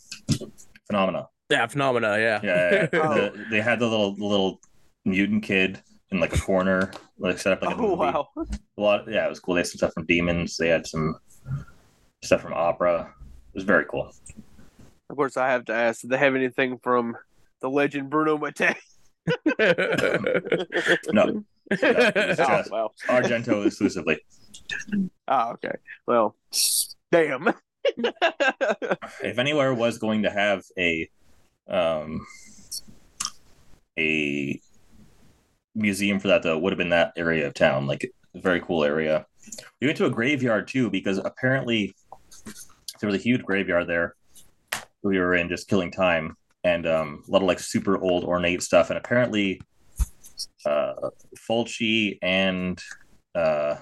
phenomena. 0.88 1.28
Yeah, 1.50 1.66
phenomena. 1.68 2.18
Yeah. 2.20 2.40
Yeah. 2.44 2.72
yeah. 2.72 2.88
oh. 3.02 3.14
the, 3.14 3.46
they 3.50 3.62
had 3.62 3.80
the 3.80 3.88
little 3.88 4.14
little 4.14 4.60
mutant 5.06 5.44
kid 5.44 5.82
in 6.12 6.20
like 6.20 6.36
a 6.36 6.40
corner, 6.40 6.92
like 7.18 7.40
set 7.40 7.54
up 7.54 7.62
like 7.62 7.76
a 7.76 7.80
oh, 7.80 7.82
movie. 7.82 7.96
wow. 7.96 8.28
A 8.36 8.82
lot. 8.82 9.10
Yeah, 9.10 9.26
it 9.26 9.30
was 9.30 9.40
cool. 9.40 9.56
They 9.56 9.62
had 9.62 9.68
some 9.68 9.78
stuff 9.78 9.94
from 9.94 10.06
Demons. 10.06 10.58
They 10.58 10.70
had 10.70 10.86
some 10.86 11.16
stuff 12.24 12.42
from 12.42 12.54
Opera. 12.54 13.14
It 13.54 13.56
was 13.56 13.64
very 13.64 13.86
cool. 13.86 14.12
Of 15.10 15.16
course, 15.16 15.38
I 15.38 15.50
have 15.50 15.66
to 15.66 15.74
ask: 15.74 16.02
Did 16.02 16.12
they 16.12 16.18
have 16.18 16.36
anything 16.36 16.78
from 16.80 17.18
the 17.62 17.70
legend 17.70 18.10
Bruno 18.10 18.38
Mattei? 18.38 18.76
No, 21.12 21.44
it's 21.72 22.40
oh, 22.40 22.48
just 22.48 22.72
well. 22.72 22.94
Argento 23.08 23.66
exclusively. 23.66 24.20
Oh, 25.28 25.52
okay. 25.52 25.76
Well, 26.08 26.36
damn. 27.12 27.54
If 29.24 29.38
anywhere 29.38 29.74
was 29.74 30.00
going 30.00 30.24
to 30.24 30.32
have 30.32 30.64
a 30.78 31.10
um 31.70 32.26
a 33.98 34.62
museum 35.76 36.20
for 36.20 36.30
that, 36.30 36.44
though, 36.44 36.58
would 36.58 36.72
have 36.72 36.78
been 36.78 36.90
that 36.90 37.14
area 37.18 37.48
of 37.48 37.54
town. 37.54 37.88
Like 37.88 38.12
a 38.36 38.40
very 38.40 38.62
cool 38.62 38.84
area. 38.84 39.26
We 39.82 39.88
went 39.88 39.98
to 39.98 40.06
a 40.06 40.12
graveyard 40.12 40.68
too 40.68 40.90
because 40.90 41.18
apparently 41.18 41.96
there 43.00 43.08
was 43.08 43.16
a 43.16 43.24
huge 43.24 43.44
graveyard 43.44 43.88
there. 43.88 44.16
We 45.02 45.20
were 45.20 45.36
in 45.36 45.50
just 45.50 45.68
killing 45.68 45.92
time 45.92 46.36
and 46.64 46.86
um, 46.86 47.24
a 47.28 47.32
lot 47.32 47.42
of 47.42 47.48
like 47.48 47.60
super 47.60 47.98
old 47.98 48.24
ornate 48.24 48.62
stuff. 48.62 48.90
And 48.90 48.98
apparently, 48.98 49.62
uh, 50.66 50.94
Fulci 51.38 52.18
and 52.22 52.80
uh, 53.36 53.76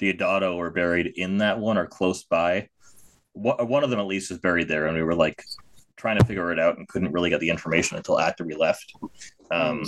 Deodato 0.00 0.56
were 0.56 0.70
buried 0.70 1.12
in 1.16 1.38
that 1.38 1.58
one 1.58 1.78
or 1.78 1.86
close 1.86 2.24
by. 2.24 2.68
One 3.32 3.82
of 3.82 3.90
them 3.90 3.98
at 3.98 4.06
least 4.06 4.30
is 4.30 4.38
buried 4.38 4.68
there, 4.68 4.86
and 4.86 4.96
we 4.96 5.02
were 5.02 5.14
like 5.14 5.42
trying 5.96 6.18
to 6.18 6.24
figure 6.24 6.52
it 6.52 6.58
out 6.58 6.78
and 6.78 6.88
couldn't 6.88 7.12
really 7.12 7.30
get 7.30 7.40
the 7.40 7.50
information 7.50 7.96
until 7.96 8.18
after 8.20 8.44
we 8.44 8.54
left. 8.54 8.92
Um, 9.50 9.84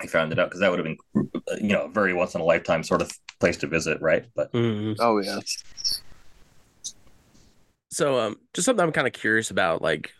I 0.00 0.06
found 0.06 0.32
it 0.32 0.38
out 0.38 0.48
because 0.48 0.60
that 0.60 0.70
would 0.70 0.78
have 0.78 0.86
been, 0.86 1.30
you 1.60 1.72
know, 1.74 1.84
a 1.84 1.88
very 1.88 2.14
once 2.14 2.34
in 2.34 2.40
a 2.40 2.44
lifetime 2.44 2.82
sort 2.82 3.02
of 3.02 3.10
place 3.38 3.56
to 3.58 3.66
visit, 3.66 4.00
right? 4.00 4.24
But 4.34 4.52
Mhm. 4.52 4.96
oh 4.98 5.18
yeah. 5.20 5.40
So, 7.92 8.20
um, 8.20 8.38
just 8.54 8.66
something 8.66 8.84
I'm 8.84 8.92
kind 8.92 9.08
of 9.08 9.12
curious 9.12 9.50
about, 9.50 9.82
like, 9.82 10.12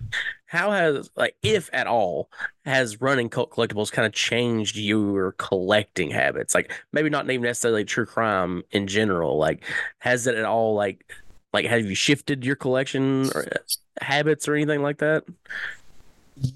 how 0.47 0.72
has, 0.72 1.09
like, 1.14 1.36
if 1.41 1.70
at 1.72 1.86
all, 1.86 2.28
has 2.64 3.01
running 3.01 3.28
cult 3.28 3.53
collectibles 3.53 3.93
kind 3.93 4.07
of 4.07 4.12
changed 4.12 4.76
your 4.76 5.32
collecting 5.38 6.11
habits? 6.11 6.53
Like, 6.53 6.72
maybe 6.93 7.11
not 7.11 7.30
even 7.30 7.43
necessarily 7.43 7.84
true 7.84 8.07
crime 8.07 8.64
in 8.72 8.88
general. 8.88 9.38
Like, 9.38 9.64
has 10.01 10.26
it 10.26 10.34
at 10.34 10.45
all, 10.45 10.74
like, 10.74 11.12
like, 11.53 11.66
have 11.66 11.84
you 11.84 11.94
shifted 11.94 12.44
your 12.44 12.57
collection 12.57 13.30
or 13.34 13.42
uh, 13.42 13.59
habits 14.01 14.48
or 14.48 14.55
anything 14.55 14.82
like 14.82 14.98
that? 14.98 15.24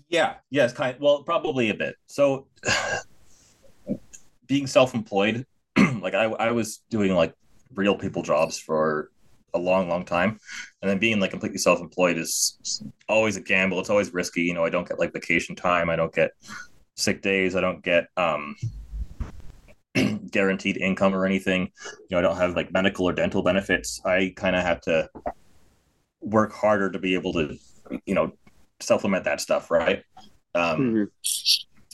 Yeah, 0.08 0.34
yes, 0.50 0.72
kind 0.72 0.96
well, 1.00 1.22
probably 1.22 1.70
a 1.70 1.74
bit. 1.74 1.96
So 2.06 2.46
being 4.46 4.66
self-employed, 4.66 5.46
like 5.76 6.14
I, 6.14 6.24
I 6.24 6.50
was 6.52 6.82
doing 6.90 7.14
like 7.14 7.34
real 7.74 7.96
people 7.96 8.22
jobs 8.22 8.58
for 8.58 9.10
a 9.52 9.58
long, 9.58 9.88
long 9.88 10.04
time. 10.04 10.38
And 10.82 10.90
then 10.90 10.98
being 10.98 11.20
like 11.20 11.30
completely 11.30 11.58
self-employed 11.58 12.18
is 12.18 12.82
always 13.08 13.36
a 13.36 13.40
gamble. 13.40 13.80
It's 13.80 13.90
always 13.90 14.12
risky. 14.12 14.42
You 14.42 14.54
know, 14.54 14.64
I 14.64 14.70
don't 14.70 14.86
get 14.86 14.98
like 14.98 15.12
vacation 15.12 15.56
time. 15.56 15.88
I 15.90 15.96
don't 15.96 16.12
get 16.12 16.32
sick 16.96 17.22
days. 17.22 17.56
I 17.56 17.60
don't 17.60 17.82
get 17.82 18.06
um 18.16 18.56
guaranteed 20.30 20.76
income 20.76 21.14
or 21.14 21.26
anything. 21.26 21.70
You 22.08 22.08
know, 22.12 22.18
I 22.18 22.22
don't 22.22 22.36
have 22.36 22.56
like 22.56 22.72
medical 22.72 23.08
or 23.08 23.12
dental 23.12 23.42
benefits. 23.42 24.00
I 24.04 24.32
kind 24.36 24.56
of 24.56 24.62
have 24.62 24.80
to 24.82 25.08
work 26.20 26.52
harder 26.52 26.90
to 26.90 26.98
be 26.98 27.14
able 27.14 27.32
to, 27.34 27.56
you 28.06 28.14
know, 28.14 28.32
supplement 28.80 29.24
that 29.24 29.40
stuff, 29.40 29.70
right? 29.70 30.02
Um, 30.54 30.94
Mhm. 30.94 31.10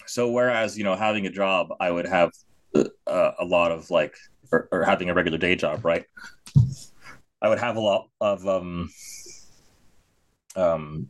so 0.07 0.31
whereas 0.31 0.77
you 0.77 0.85
know 0.85 0.97
having 0.97 1.27
a 1.27 1.31
job, 1.31 1.69
I 1.81 1.91
would 1.91 2.07
have 2.07 2.31
uh, 3.07 3.33
a 3.39 3.45
lot 3.45 3.73
of 3.73 3.91
like, 3.91 4.15
or, 4.53 4.69
or 4.73 4.85
having 4.85 5.09
a 5.11 5.15
regular 5.15 5.39
day 5.39 5.57
job, 5.57 5.85
right? 5.85 6.05
I 7.43 7.49
would 7.49 7.59
have 7.59 7.77
a 7.77 7.81
lot 7.81 8.09
of 8.21 8.47
um, 8.47 8.91
um, 10.57 11.09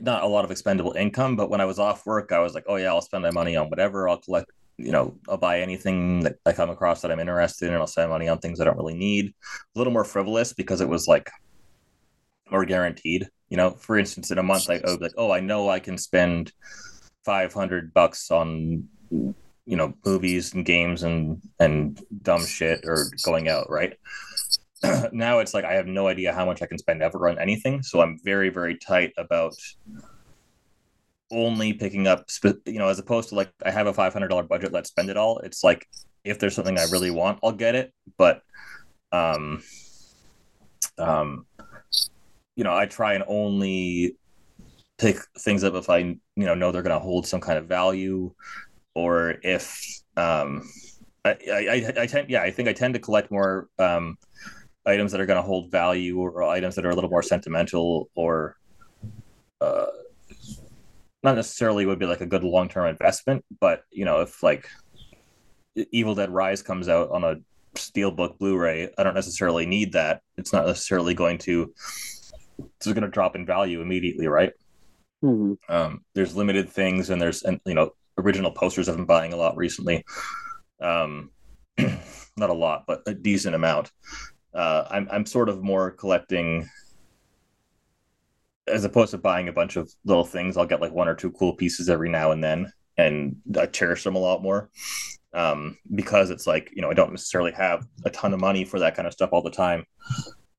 not 0.00 0.22
a 0.22 0.26
lot 0.26 0.44
of 0.44 0.50
expendable 0.50 0.92
income, 0.92 1.36
but 1.36 1.50
when 1.50 1.60
I 1.60 1.64
was 1.64 1.78
off 1.78 2.06
work, 2.06 2.32
I 2.32 2.38
was 2.38 2.54
like, 2.54 2.64
oh 2.68 2.76
yeah, 2.76 2.88
I'll 2.88 3.02
spend 3.02 3.22
my 3.22 3.30
money 3.30 3.56
on 3.56 3.68
whatever. 3.68 4.08
I'll 4.08 4.20
collect, 4.20 4.50
you 4.78 4.92
know, 4.92 5.16
I'll 5.28 5.38
buy 5.38 5.60
anything 5.60 6.20
that 6.20 6.36
I 6.44 6.52
come 6.52 6.70
across 6.70 7.00
that 7.02 7.10
I'm 7.10 7.20
interested 7.20 7.66
in, 7.66 7.74
and 7.74 7.80
I'll 7.80 7.86
spend 7.86 8.10
money 8.10 8.28
on 8.28 8.38
things 8.38 8.60
I 8.60 8.64
don't 8.64 8.76
really 8.76 8.96
need. 8.96 9.34
A 9.74 9.78
little 9.78 9.92
more 9.92 10.04
frivolous 10.04 10.52
because 10.52 10.80
it 10.80 10.88
was 10.88 11.08
like 11.08 11.30
more 12.50 12.64
guaranteed. 12.64 13.28
You 13.48 13.56
know, 13.56 13.70
for 13.70 13.98
instance, 13.98 14.30
in 14.30 14.38
a 14.38 14.42
month, 14.42 14.68
I, 14.68 14.78
be 14.78 14.96
like, 15.00 15.14
oh, 15.16 15.30
I 15.30 15.40
know 15.40 15.70
I 15.70 15.78
can 15.78 15.96
spend 15.96 16.52
five 17.24 17.52
hundred 17.52 17.94
bucks 17.94 18.30
on 18.30 18.86
you 19.10 19.76
know 19.76 19.94
movies 20.04 20.54
and 20.54 20.64
games 20.64 21.02
and 21.02 21.40
and 21.58 22.00
dumb 22.22 22.44
shit 22.44 22.80
or 22.84 23.06
going 23.24 23.48
out, 23.48 23.70
right? 23.70 23.94
now 25.12 25.38
it's 25.38 25.54
like 25.54 25.64
I 25.64 25.74
have 25.74 25.86
no 25.86 26.06
idea 26.06 26.34
how 26.34 26.44
much 26.44 26.60
I 26.60 26.66
can 26.66 26.78
spend 26.78 27.02
ever 27.02 27.28
on 27.28 27.38
anything, 27.38 27.82
so 27.82 28.00
I'm 28.00 28.20
very 28.24 28.50
very 28.50 28.76
tight 28.76 29.12
about 29.16 29.54
only 31.30 31.72
picking 31.72 32.06
up, 32.06 32.26
you 32.66 32.78
know, 32.78 32.88
as 32.88 32.98
opposed 32.98 33.30
to 33.30 33.34
like 33.34 33.50
I 33.64 33.70
have 33.70 33.86
a 33.86 33.92
five 33.92 34.12
hundred 34.12 34.28
dollar 34.28 34.42
budget, 34.42 34.72
let's 34.72 34.88
spend 34.88 35.10
it 35.10 35.16
all. 35.16 35.38
It's 35.38 35.64
like 35.64 35.86
if 36.24 36.38
there's 36.38 36.54
something 36.54 36.78
I 36.78 36.84
really 36.90 37.10
want, 37.10 37.38
I'll 37.42 37.52
get 37.52 37.74
it, 37.74 37.92
but 38.16 38.42
um, 39.12 39.62
um, 40.98 41.46
you 42.56 42.64
know, 42.64 42.74
I 42.74 42.86
try 42.86 43.14
and 43.14 43.24
only 43.26 44.16
pick 44.98 45.18
things 45.38 45.62
up 45.62 45.74
if 45.74 45.90
I 45.90 45.98
you 45.98 46.18
know 46.36 46.54
know 46.54 46.72
they're 46.72 46.82
going 46.82 46.98
to 46.98 47.04
hold 47.04 47.26
some 47.26 47.40
kind 47.40 47.58
of 47.58 47.66
value, 47.66 48.32
or 48.94 49.36
if 49.42 50.02
um, 50.16 50.68
I, 51.24 51.36
I 51.50 51.92
I 52.02 52.06
tend 52.06 52.30
yeah 52.30 52.42
I 52.42 52.50
think 52.50 52.68
I 52.68 52.72
tend 52.72 52.94
to 52.94 53.00
collect 53.00 53.30
more 53.30 53.68
um 53.78 54.16
items 54.86 55.12
that 55.12 55.20
are 55.20 55.26
going 55.26 55.38
to 55.38 55.42
hold 55.42 55.70
value 55.70 56.18
or 56.18 56.44
items 56.44 56.76
that 56.76 56.86
are 56.86 56.90
a 56.90 56.94
little 56.94 57.10
more 57.10 57.22
sentimental 57.22 58.08
or 58.14 58.56
uh 59.60 59.86
not 61.26 61.34
necessarily 61.34 61.84
would 61.84 61.98
be 61.98 62.06
like 62.06 62.20
a 62.20 62.26
good 62.26 62.44
long 62.44 62.68
term 62.68 62.86
investment, 62.86 63.44
but 63.60 63.82
you 63.90 64.04
know 64.04 64.20
if 64.20 64.42
like 64.44 64.70
Evil 65.90 66.14
Dead 66.14 66.30
Rise 66.30 66.62
comes 66.62 66.88
out 66.88 67.10
on 67.10 67.24
a 67.24 67.36
steelbook 67.74 68.38
Blu-ray, 68.38 68.88
I 68.96 69.02
don't 69.02 69.14
necessarily 69.14 69.66
need 69.66 69.92
that. 69.92 70.22
It's 70.38 70.52
not 70.52 70.66
necessarily 70.66 71.14
going 71.14 71.38
to 71.38 71.74
it's 72.58 72.86
going 72.86 73.02
to 73.02 73.08
drop 73.08 73.34
in 73.34 73.44
value 73.44 73.82
immediately, 73.82 74.28
right? 74.28 74.52
Mhm. 75.22 75.58
Um, 75.68 76.04
there's 76.14 76.36
limited 76.36 76.70
things, 76.70 77.10
and 77.10 77.20
there's 77.20 77.42
and 77.42 77.60
you 77.66 77.74
know 77.74 77.90
original 78.16 78.52
posters 78.52 78.88
I've 78.88 78.96
been 78.96 79.04
buying 79.04 79.32
a 79.32 79.36
lot 79.36 79.56
recently. 79.56 80.04
Um, 80.80 81.32
not 82.36 82.50
a 82.50 82.54
lot, 82.54 82.84
but 82.86 83.02
a 83.06 83.14
decent 83.14 83.56
amount. 83.56 83.90
Uh, 84.54 84.86
I'm 84.88 85.08
I'm 85.10 85.26
sort 85.26 85.48
of 85.48 85.60
more 85.60 85.90
collecting 85.90 86.68
as 88.68 88.84
opposed 88.84 89.12
to 89.12 89.18
buying 89.18 89.48
a 89.48 89.52
bunch 89.52 89.76
of 89.76 89.90
little 90.04 90.24
things. 90.24 90.56
I'll 90.56 90.66
get 90.66 90.80
like 90.80 90.92
one 90.92 91.08
or 91.08 91.14
two 91.14 91.30
cool 91.32 91.54
pieces 91.54 91.88
every 91.88 92.08
now 92.08 92.32
and 92.32 92.42
then, 92.42 92.72
and 92.96 93.36
I 93.58 93.66
cherish 93.66 94.04
them 94.04 94.16
a 94.16 94.20
lot 94.20 94.42
more. 94.42 94.70
Um, 95.34 95.76
because 95.94 96.30
it's 96.30 96.46
like 96.46 96.70
you 96.74 96.80
know 96.82 96.90
I 96.90 96.94
don't 96.94 97.10
necessarily 97.10 97.52
have 97.52 97.86
a 98.04 98.10
ton 98.10 98.32
of 98.32 98.40
money 98.40 98.64
for 98.64 98.78
that 98.78 98.94
kind 98.96 99.06
of 99.06 99.12
stuff 99.12 99.30
all 99.32 99.42
the 99.42 99.50
time. 99.50 99.84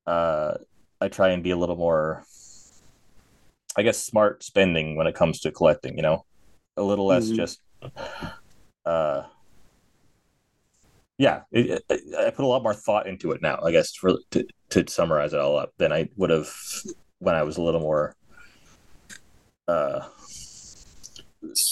Uh, 0.06 0.54
I 1.00 1.08
try 1.08 1.30
and 1.30 1.42
be 1.42 1.50
a 1.50 1.56
little 1.56 1.76
more 1.76 2.24
I 3.76 3.82
guess 3.82 3.98
smart 4.04 4.42
spending 4.42 4.96
when 4.96 5.06
it 5.06 5.14
comes 5.14 5.40
to 5.40 5.52
collecting, 5.52 5.96
you 5.96 6.02
know, 6.02 6.24
a 6.76 6.82
little 6.82 7.06
less 7.06 7.28
Mhm. 7.28 7.36
just, 7.36 7.60
uh, 8.84 9.22
yeah, 11.16 11.42
it, 11.52 11.84
it, 11.88 12.02
I 12.18 12.30
put 12.30 12.44
a 12.44 12.48
lot 12.48 12.62
more 12.62 12.74
thought 12.74 13.06
into 13.06 13.30
it 13.32 13.42
now, 13.42 13.60
I 13.62 13.70
guess, 13.70 13.94
for 13.94 14.14
to, 14.32 14.44
to 14.70 14.84
summarize 14.88 15.32
it 15.32 15.40
all 15.40 15.56
up 15.56 15.72
than 15.78 15.92
I 15.92 16.08
would 16.16 16.30
have 16.30 16.48
when 17.18 17.34
I 17.34 17.42
was 17.42 17.56
a 17.56 17.62
little 17.62 17.80
more, 17.80 18.14
uh, 19.66 20.00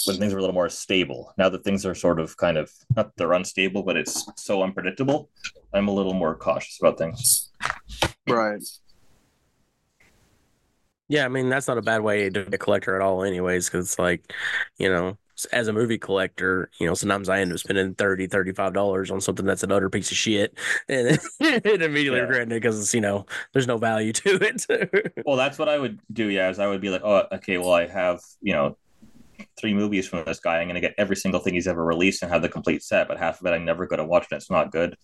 when 0.06 0.16
things 0.16 0.32
were 0.32 0.38
a 0.38 0.42
little 0.42 0.54
more 0.54 0.68
stable. 0.68 1.32
Now 1.38 1.48
that 1.48 1.64
things 1.64 1.84
are 1.84 1.94
sort 1.94 2.20
of 2.20 2.36
kind 2.36 2.56
of 2.56 2.70
not 2.96 3.12
they're 3.16 3.32
unstable, 3.32 3.82
but 3.82 3.96
it's 3.96 4.28
so 4.36 4.62
unpredictable. 4.62 5.30
I'm 5.74 5.88
a 5.88 5.92
little 5.92 6.14
more 6.14 6.34
cautious 6.34 6.78
about 6.80 6.98
things. 6.98 7.50
Right. 8.28 8.62
Yeah, 11.08 11.24
I 11.24 11.28
mean 11.28 11.48
that's 11.48 11.68
not 11.68 11.78
a 11.78 11.82
bad 11.82 12.02
way 12.02 12.28
to 12.30 12.44
be 12.44 12.54
a 12.54 12.58
collector 12.58 12.96
at 12.96 13.02
all, 13.02 13.22
anyways. 13.22 13.66
Because 13.68 13.86
it's 13.86 13.98
like, 13.98 14.32
you 14.78 14.88
know, 14.88 15.10
s- 15.10 15.16
as 15.52 15.68
a 15.68 15.72
movie 15.72 15.98
collector, 15.98 16.70
you 16.80 16.86
know, 16.86 16.94
sometimes 16.94 17.28
I 17.28 17.40
end 17.40 17.52
up 17.52 17.58
spending 17.58 17.94
30 17.94 18.26
dollars 18.72 19.10
on 19.10 19.20
something 19.20 19.44
that's 19.46 19.62
an 19.62 19.72
utter 19.72 19.90
piece 19.90 20.10
of 20.10 20.16
shit, 20.16 20.56
and 20.88 21.18
it 21.40 21.82
immediately 21.82 22.18
Yeah. 22.18 22.24
regretting 22.24 22.52
it 22.52 22.60
because 22.60 22.80
it's 22.80 22.94
you 22.94 23.00
know 23.00 23.26
there's 23.52 23.66
no 23.66 23.76
value 23.78 24.12
to 24.14 24.38
it. 24.42 25.12
Well, 25.26 25.36
that's 25.36 25.58
what 25.58 25.68
I 25.68 25.78
would 25.78 25.98
do. 26.12 26.28
Yeah, 26.28 26.48
is 26.50 26.58
I 26.58 26.66
would 26.66 26.80
be 26.80 26.90
like, 26.90 27.02
oh, 27.04 27.24
okay, 27.32 27.58
well, 27.58 27.72
I 27.72 27.86
have 27.86 28.20
you 28.40 28.52
know 28.52 28.76
three 29.58 29.74
movies 29.74 30.06
from 30.06 30.24
this 30.24 30.40
guy. 30.40 30.60
I'm 30.60 30.68
gonna 30.68 30.80
get 30.80 30.94
every 30.98 31.16
single 31.16 31.40
thing 31.40 31.54
he's 31.54 31.66
ever 31.68 31.84
released 31.84 32.22
and 32.22 32.32
have 32.32 32.42
the 32.42 32.48
complete 32.48 32.82
set, 32.82 33.08
but 33.08 33.18
half 33.18 33.40
of 33.40 33.46
it 33.46 33.50
I'm 33.50 33.64
never 33.64 33.86
gonna 33.86 34.06
watch 34.06 34.26
and 34.30 34.36
it's 34.38 34.50
not 34.50 34.72
good. 34.72 34.96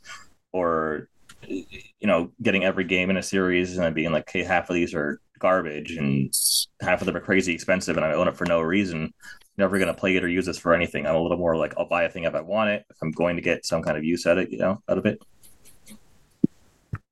Or 0.53 1.09
you 1.49 1.67
know, 2.07 2.31
getting 2.41 2.65
every 2.65 2.85
game 2.85 3.11
in 3.11 3.17
a 3.17 3.23
series 3.23 3.75
and 3.77 3.85
then 3.85 3.93
being 3.95 4.13
like, 4.13 4.29
okay, 4.29 4.45
half 4.45 4.71
of 4.71 4.75
these 4.75 4.95
are 4.95 5.21
garbage 5.41 5.97
and 5.97 6.33
half 6.81 7.01
of 7.03 7.07
them 7.07 7.17
are 7.17 7.21
crazy 7.21 7.53
expensive 7.53 7.97
and 7.97 8.07
I 8.07 8.13
own 8.13 8.29
it 8.29 8.37
for 8.37 8.45
no 8.47 8.61
reason 8.61 9.13
never 9.57 9.79
going 9.79 9.93
to 9.93 9.99
play 9.99 10.17
it 10.17 10.25
or 10.25 10.29
use 10.29 10.47
this 10.47 10.59
for 10.59 10.75
anything. 10.75 11.07
I'm 11.07 11.15
a 11.15 11.21
little 11.21 11.37
more 11.37 11.57
like 11.57 11.75
I'll 11.77 11.89
buy 11.89 12.05
a 12.05 12.11
thing 12.11 12.25
if 12.25 12.35
I 12.35 12.41
want 12.41 12.71
it. 12.71 12.85
If 12.91 12.97
I'm 13.03 13.11
going 13.11 13.37
to 13.37 13.43
get 13.43 13.67
some 13.67 13.83
kind 13.83 13.97
of 13.97 14.05
use 14.05 14.27
out 14.27 14.39
of 14.39 14.45
it, 14.45 14.51
you 14.51 14.59
know, 14.59 14.83
out 14.89 14.99
of 14.99 15.07
it. 15.07 15.23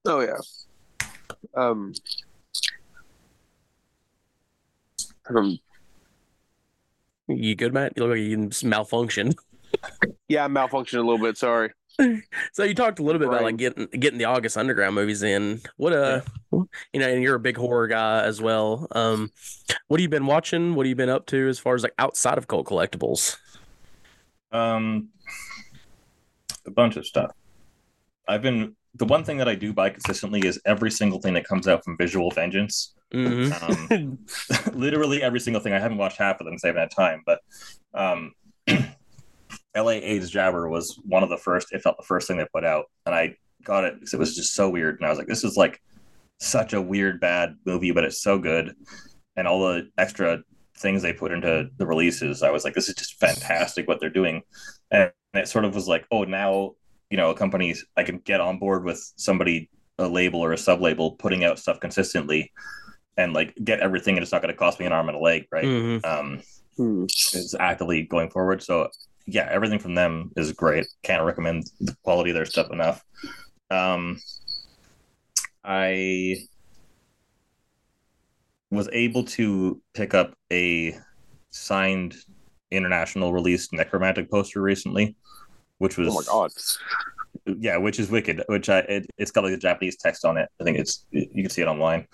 Oh 0.07 0.20
yeah. 0.20 0.38
Um. 1.55 1.95
um 5.28 5.59
you 7.28 7.55
good, 7.55 7.72
Matt? 7.72 7.93
You 7.97 8.03
look 8.05 8.16
like 8.16 8.20
you 8.20 8.51
malfunction. 8.68 9.34
yeah, 10.28 10.45
I 10.45 10.49
malfunctioned 10.49 10.99
a 10.99 11.03
little 11.03 11.18
bit. 11.18 11.36
Sorry. 11.36 11.70
So 12.53 12.64
you 12.64 12.74
talked 12.74 12.98
a 12.98 13.03
little 13.03 13.18
bit 13.18 13.28
about 13.28 13.42
like 13.42 13.57
getting 13.57 13.86
getting 13.86 14.18
the 14.18 14.24
August 14.24 14.57
Underground 14.57 14.94
movies 14.94 15.22
in. 15.22 15.61
What 15.76 15.92
uh, 15.92 16.20
you 16.51 17.01
know, 17.01 17.09
and 17.09 17.22
you're 17.22 17.36
a 17.36 17.40
big 17.40 17.57
horror 17.57 17.86
guy 17.86 18.22
as 18.22 18.40
well. 18.40 18.86
Um, 18.92 19.30
what 19.88 20.01
have 20.01 20.03
you 20.03 20.09
been 20.09 20.26
watching? 20.26 20.74
What 20.74 20.86
have 20.86 20.90
you 20.90 20.96
been 20.96 21.09
up 21.09 21.26
to 21.26 21.48
as 21.48 21.59
far 21.59 21.74
as 21.74 21.82
like 21.82 21.94
outside 21.98 22.38
of 22.38 22.48
cult 22.48 22.66
collectibles? 22.66 23.36
Um, 24.53 25.09
a 26.66 26.70
bunch 26.70 26.96
of 26.96 27.07
stuff. 27.07 27.32
I've 28.26 28.42
been 28.42 28.76
the 28.94 29.05
one 29.05 29.24
thing 29.24 29.38
that 29.38 29.48
I 29.48 29.55
do 29.55 29.72
buy 29.72 29.90
consistently 29.90 30.40
is 30.40 30.61
every 30.66 30.90
single 30.90 31.20
thing 31.20 31.34
that 31.34 31.46
comes 31.46 31.68
out 31.68 31.84
from 31.84 31.96
Visual 31.96 32.30
Vengeance. 32.30 32.94
hmm 33.12 33.51
Um, 33.62 34.18
literally 34.72 35.22
every 35.22 35.40
single 35.40 35.62
thing. 35.62 35.72
I 35.72 35.78
haven't 35.78 35.98
watched 35.98 36.18
half 36.18 36.40
of 36.40 36.44
them 36.44 36.55
because 36.55 36.64
I 36.64 36.68
haven't 36.68 36.82
had 36.82 36.90
time, 36.90 37.22
but 37.24 37.40
um, 37.94 38.32
LA 39.77 39.91
AIDS 39.91 40.31
Jabber 40.31 40.68
was 40.68 41.01
one 41.05 41.23
of 41.23 41.29
the 41.29 41.37
first, 41.37 41.68
if 41.73 41.85
not 41.85 41.97
the 41.97 42.05
first 42.05 42.27
thing 42.29 42.37
they 42.39 42.47
put 42.53 42.64
out, 42.64 42.87
and 43.07 43.14
I 43.14 43.37
got 43.64 43.85
it 43.85 43.95
because 43.95 44.14
it 44.14 44.18
was 44.18 44.35
just 44.37 44.55
so 44.55 44.68
weird, 44.68 44.97
and 44.97 45.07
I 45.07 45.11
was 45.11 45.18
like, 45.18 45.29
this 45.29 45.45
is 45.45 45.57
like 45.57 45.81
such 46.39 46.73
a 46.73 46.81
weird 46.81 47.21
bad 47.21 47.57
movie, 47.66 47.93
but 47.93 48.05
it's 48.05 48.23
so 48.23 48.39
good, 48.39 48.75
and 49.37 49.47
all 49.47 49.61
the 49.61 49.91
extra 49.99 50.41
things 50.79 51.03
they 51.03 51.12
put 51.12 51.33
into 51.33 51.68
the 51.77 51.87
releases, 51.87 52.43
I 52.43 52.51
was 52.51 52.64
like, 52.64 52.75
this 52.75 52.89
is 52.89 52.95
just 52.95 53.21
fantastic 53.21 53.87
what 53.87 54.01
they're 54.01 54.11
doing, 54.11 54.43
and 54.91 55.12
it 55.35 55.49
sort 55.49 55.64
of 55.64 55.75
was 55.75 55.87
like, 55.89 56.07
oh, 56.11 56.25
now 56.25 56.73
you 57.11 57.16
know, 57.16 57.31
a 57.31 57.35
company 57.35 57.75
I 57.97 58.05
can 58.05 58.18
get 58.18 58.41
on 58.41 58.59
board 58.59 58.85
with 58.85 59.12
somebody 59.16 59.68
a 59.99 60.09
label 60.09 60.41
or 60.41 60.53
a 60.53 60.59
sub 60.59 60.81
label 60.81 61.12
putting 61.12 61.45
out 61.45 61.59
stuff 61.59 61.81
consistently 61.81 62.53
and 63.16 63.35
like 63.35 63.55
get 63.62 63.81
everything 63.81 64.16
and 64.16 64.23
it's 64.23 64.33
not 64.33 64.41
going 64.41 64.53
to 64.53 64.59
cost 64.59 64.81
me 64.81 64.87
an 64.87 64.93
arm 64.93 65.09
and 65.09 65.16
a 65.16 65.21
leg 65.21 65.45
right? 65.53 65.64
Hmm 65.64 65.99
um 66.05 66.43
Hmm. 66.77 67.05
is 67.05 67.55
actively 67.59 68.05
going 68.05 68.31
forward 68.31 68.62
so 68.62 68.89
yeah 69.27 69.49
everything 69.51 69.79
from 69.79 69.95
them 69.95 70.31
is 70.37 70.53
great 70.53 70.87
can't 71.03 71.25
recommend 71.25 71.71
the 71.81 71.95
quality 72.03 72.31
of 72.31 72.35
their 72.35 72.45
stuff 72.47 72.71
enough 72.71 73.03
um 73.71 74.18
i 75.64 76.37
was 78.71 78.89
able 78.93 79.25
to 79.25 79.81
pick 79.95 80.14
up 80.14 80.35
a 80.53 80.97
signed 81.51 82.14
international 82.71 83.33
release 83.33 83.68
Nekromantik 83.68 84.31
poster 84.31 84.62
recently 84.62 85.16
which 85.81 85.97
was 85.97 86.09
Oh 86.09 86.14
my 86.14 86.23
god. 86.27 86.53
yeah, 87.59 87.79
which 87.79 87.99
is 87.99 88.11
wicked. 88.11 88.45
Which 88.49 88.68
I 88.68 88.81
it, 88.81 89.07
it's 89.16 89.31
got 89.31 89.45
like 89.45 89.55
a 89.55 89.57
Japanese 89.57 89.97
text 89.97 90.27
on 90.27 90.37
it. 90.37 90.49
I 90.61 90.64
think 90.64 90.79
it's 90.79 91.07
you 91.11 91.43
can 91.43 91.49
see 91.49 91.62
it 91.62 91.68
online. 91.68 92.07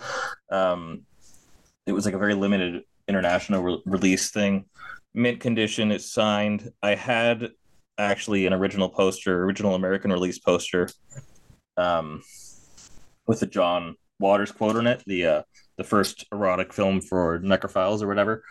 Um, 0.50 1.02
it 1.84 1.92
was 1.92 2.04
like 2.04 2.14
a 2.14 2.18
very 2.18 2.34
limited 2.34 2.84
international 3.08 3.62
re- 3.62 3.82
release 3.84 4.30
thing, 4.30 4.66
mint 5.16 5.40
condition. 5.40 5.90
It's 5.90 6.12
signed. 6.12 6.70
I 6.82 6.94
had 6.94 7.50
actually 7.98 8.46
an 8.46 8.52
original 8.52 8.88
poster, 8.88 9.42
original 9.42 9.74
American 9.74 10.12
release 10.12 10.38
poster, 10.38 10.88
um, 11.76 12.22
with 13.26 13.40
the 13.40 13.46
John 13.46 13.96
Waters 14.20 14.52
quote 14.52 14.76
on 14.76 14.86
it. 14.86 15.02
The 15.06 15.26
uh, 15.26 15.42
the 15.76 15.84
first 15.84 16.26
erotic 16.30 16.72
film 16.72 17.00
for 17.00 17.40
necrophiles 17.40 18.02
or 18.02 18.06
whatever. 18.06 18.44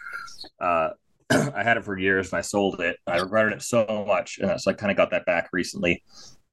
Uh, 0.60 0.90
I 1.30 1.64
had 1.64 1.78
it 1.78 1.86
for 1.86 1.98
years 1.98 2.32
and 2.32 2.40
I 2.40 2.42
sold 2.42 2.82
it. 2.82 2.98
I 3.08 3.18
regretted 3.18 3.54
it 3.54 3.62
so 3.62 4.04
much, 4.08 4.40
and 4.40 4.60
so 4.60 4.72
I 4.72 4.74
kind 4.74 4.92
of 4.92 4.98
got 4.98 5.12
that 5.12 5.26
back 5.26 5.50
recently. 5.54 6.04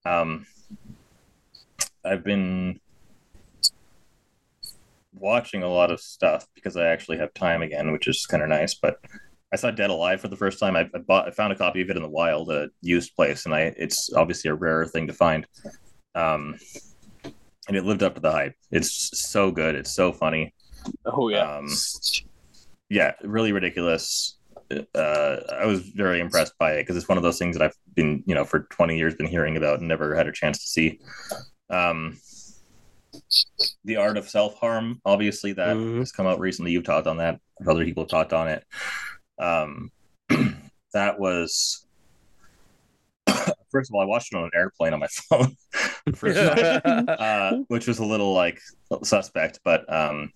Um, 0.04 0.46
I've 2.04 2.24
been 2.24 2.80
watching 5.14 5.62
a 5.62 5.68
lot 5.68 5.90
of 5.90 6.00
stuff 6.00 6.46
because 6.54 6.76
I 6.76 6.86
actually 6.86 7.18
have 7.18 7.32
time 7.32 7.62
again, 7.62 7.92
which 7.92 8.08
is 8.08 8.26
kind 8.26 8.42
of 8.42 8.48
nice. 8.48 8.74
But 8.74 8.96
I 9.52 9.56
saw 9.56 9.70
Dead 9.70 9.90
Alive 9.90 10.20
for 10.20 10.28
the 10.28 10.36
first 10.36 10.58
time. 10.58 10.76
I, 10.76 10.88
I 10.94 10.98
bought, 10.98 11.28
I 11.28 11.30
found 11.30 11.52
a 11.52 11.56
copy 11.56 11.82
of 11.82 11.90
it 11.90 11.96
in 11.96 12.02
the 12.02 12.08
wild, 12.08 12.50
a 12.50 12.70
used 12.80 13.14
place, 13.14 13.44
and 13.44 13.54
I 13.54 13.74
it's 13.76 14.12
obviously 14.14 14.50
a 14.50 14.54
rarer 14.54 14.86
thing 14.86 15.06
to 15.08 15.12
find. 15.12 15.46
Um, 16.14 16.56
and 17.68 17.76
it 17.76 17.84
lived 17.84 18.02
up 18.02 18.14
to 18.14 18.20
the 18.20 18.32
hype. 18.32 18.54
It's 18.70 19.10
so 19.30 19.50
good. 19.50 19.74
It's 19.74 19.92
so 19.94 20.12
funny. 20.12 20.54
Oh 21.04 21.28
yeah. 21.28 21.56
Um, 21.58 21.68
yeah, 22.88 23.12
really 23.22 23.52
ridiculous. 23.52 24.38
Uh, 24.94 25.36
I 25.52 25.66
was 25.66 25.80
very 25.90 26.20
impressed 26.20 26.54
by 26.58 26.72
it 26.72 26.82
because 26.82 26.96
it's 26.96 27.08
one 27.08 27.18
of 27.18 27.24
those 27.24 27.38
things 27.38 27.56
that 27.56 27.64
I've 27.64 27.76
been, 27.94 28.22
you 28.26 28.34
know, 28.34 28.44
for 28.44 28.60
20 28.70 28.96
years 28.96 29.14
been 29.14 29.26
hearing 29.26 29.58
about 29.58 29.80
and 29.80 29.88
never 29.88 30.14
had 30.14 30.26
a 30.26 30.32
chance 30.32 30.58
to 30.60 30.66
see. 30.66 30.98
Um, 31.68 32.18
the 33.84 33.96
art 33.96 34.16
of 34.16 34.28
self 34.28 34.58
harm, 34.58 35.00
obviously, 35.04 35.52
that 35.52 35.76
Mhm. 35.76 35.98
has 35.98 36.10
come 36.10 36.26
out 36.26 36.40
recently. 36.40 36.72
You've 36.72 36.84
talked 36.84 37.06
on 37.06 37.18
that. 37.18 37.38
Other 37.66 37.84
people 37.84 38.04
have 38.04 38.10
talked 38.10 38.32
on 38.32 38.48
it. 38.48 38.64
Um, 39.38 39.90
that 40.92 41.18
was. 41.18 41.86
First 43.70 43.90
of 43.90 43.94
all, 43.94 44.02
I 44.02 44.04
watched 44.04 44.32
it 44.32 44.36
on 44.36 44.44
an 44.44 44.50
airplane 44.54 44.92
on 44.92 45.00
my 45.00 45.06
phone, 45.28 45.56
uh, 47.08 47.56
which 47.68 47.86
was 47.86 47.98
a 47.98 48.04
little 48.04 48.34
like 48.34 48.60
suspect, 49.02 49.60
but 49.64 49.90
um, 49.92 50.30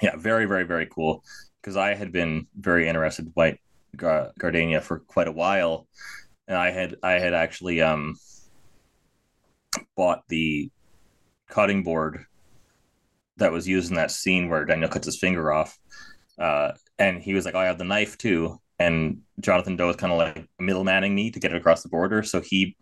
yeah, 0.00 0.16
very, 0.16 0.46
very, 0.46 0.64
very 0.64 0.86
cool. 0.86 1.24
Because 1.60 1.76
I 1.76 1.94
had 1.94 2.12
been 2.12 2.46
very 2.56 2.88
interested 2.88 3.26
in 3.26 3.32
white 3.32 3.58
gar- 3.96 4.30
gardenia 4.38 4.80
for 4.80 5.00
quite 5.00 5.26
a 5.26 5.32
while, 5.32 5.88
and 6.46 6.56
I 6.56 6.70
had 6.70 6.96
I 7.02 7.12
had 7.12 7.34
actually 7.34 7.80
um, 7.80 8.16
bought 9.96 10.22
the 10.28 10.70
cutting 11.48 11.82
board 11.82 12.26
that 13.36 13.52
was 13.52 13.68
used 13.68 13.90
in 13.90 13.96
that 13.96 14.10
scene 14.10 14.48
where 14.48 14.64
Daniel 14.64 14.88
cuts 14.88 15.06
his 15.06 15.18
finger 15.18 15.52
off, 15.52 15.78
uh, 16.38 16.72
and 16.98 17.22
he 17.22 17.34
was 17.34 17.44
like, 17.44 17.54
oh, 17.54 17.58
"I 17.58 17.66
have 17.66 17.78
the 17.78 17.84
knife 17.84 18.18
too." 18.18 18.60
And 18.78 19.22
Jonathan 19.40 19.76
Doe 19.76 19.86
was 19.86 19.96
kind 19.96 20.12
of 20.12 20.18
like 20.18 20.46
middlemaning 20.60 21.12
me 21.12 21.30
to 21.30 21.40
get 21.40 21.52
it 21.52 21.56
across 21.56 21.82
the 21.82 21.88
border, 21.88 22.22
so 22.22 22.40
he 22.40 22.76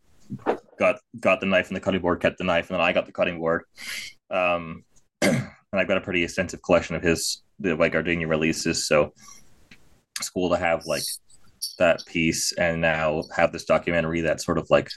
got 0.79 0.97
got 1.21 1.41
the 1.41 1.47
knife 1.47 1.69
and 1.69 1.77
the 1.77 1.81
cutting 1.81 2.01
board, 2.01 2.21
kept 2.21 2.39
the 2.39 2.45
knife, 2.45 2.71
and 2.71 2.79
then 2.79 2.85
I 2.85 2.93
got 2.93 3.07
the 3.07 3.13
cutting 3.13 3.39
board. 3.39 3.65
Um, 4.31 4.85
and 5.23 5.51
I've 5.73 5.89
got 5.89 5.99
a 5.99 6.03
pretty 6.03 6.25
extensive 6.25 6.63
collection 6.63 6.97
of 6.97 7.03
his 7.03 7.43
the 7.59 7.77
White 7.77 7.93
Gardenia 7.93 8.27
releases, 8.27 8.87
so 8.87 9.13
it's 10.19 10.31
cool 10.31 10.51
to 10.51 10.57
have 10.57 10.87
like 10.87 11.05
that 11.79 12.05
piece 12.07 12.53
and 12.53 12.81
now 12.81 13.23
have 13.35 13.53
this 13.53 13.65
documentary 13.65 14.21
that 14.21 14.41
sort 14.41 14.59
of 14.59 14.69
like 14.71 14.91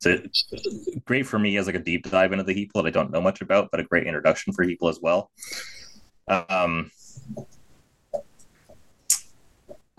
so 0.00 0.18
great 1.04 1.26
for 1.26 1.38
me 1.38 1.56
as 1.58 1.66
like 1.66 1.74
a 1.74 1.80
deep 1.80 2.08
dive 2.10 2.32
into 2.32 2.44
the 2.44 2.54
Heaple 2.54 2.82
that 2.82 2.86
I 2.86 2.90
don't 2.90 3.10
know 3.10 3.20
much 3.20 3.42
about, 3.42 3.70
but 3.70 3.80
a 3.80 3.84
great 3.84 4.06
introduction 4.06 4.52
for 4.52 4.64
Heaple 4.64 4.88
as 4.88 4.98
well. 5.00 5.30
Um, 6.26 6.90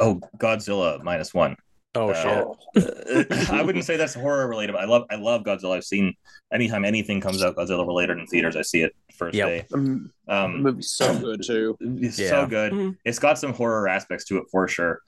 oh, 0.01 0.19
Godzilla 0.37 1.01
minus 1.03 1.33
one. 1.33 1.55
oh 1.95 2.09
Uh, 2.09 2.53
shit. 2.75 3.31
I 3.51 3.61
wouldn't 3.61 3.85
say 3.85 3.95
that's 3.97 4.13
horror 4.13 4.47
related, 4.47 4.73
but 4.73 4.81
I 4.81 4.85
love 4.85 5.03
I 5.09 5.15
love 5.15 5.43
Godzilla. 5.43 5.75
I've 5.77 5.83
seen 5.83 6.13
anytime 6.53 6.83
anything 6.85 7.21
comes 7.21 7.43
out 7.43 7.55
Godzilla 7.55 7.85
related 7.87 8.17
in 8.17 8.25
theaters, 8.27 8.55
I 8.55 8.61
see 8.63 8.81
it 8.81 8.93
first 9.15 9.35
Yep. 9.35 9.47
day. 9.47 9.65
Um, 9.73 10.11
the 10.27 10.33
Um, 10.35 10.63
movie's 10.63 10.91
so 10.91 11.17
good 11.19 11.41
too. 11.45 11.77
it's 11.79 12.19
Yeah. 12.19 12.29
so 12.29 12.45
good. 12.47 12.71
Mhm. 12.73 12.97
It's 13.05 13.19
got 13.19 13.37
some 13.39 13.53
horror 13.53 13.87
aspects 13.87 14.25
to 14.25 14.37
it 14.37 14.45
for 14.51 14.67
sure. 14.67 15.01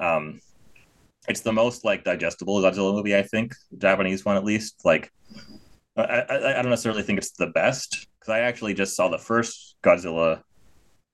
Um, 0.00 0.40
it's 1.28 1.40
the 1.42 1.52
most 1.52 1.84
like 1.84 2.04
digestible 2.04 2.60
Godzilla 2.60 2.94
movie, 2.94 3.14
I 3.16 3.22
think, 3.22 3.54
Japanese 3.78 4.24
one 4.24 4.36
at 4.36 4.44
least. 4.44 4.80
Like, 4.84 5.12
I, 5.96 6.02
I, 6.02 6.58
I 6.58 6.62
don't 6.62 6.70
necessarily 6.70 7.02
think 7.02 7.18
it's 7.18 7.32
the 7.32 7.48
best 7.48 8.06
because 8.18 8.32
I 8.32 8.40
actually 8.40 8.74
just 8.74 8.96
saw 8.96 9.08
the 9.08 9.18
first 9.18 9.76
Godzilla 9.84 10.38
uh, 10.38 10.42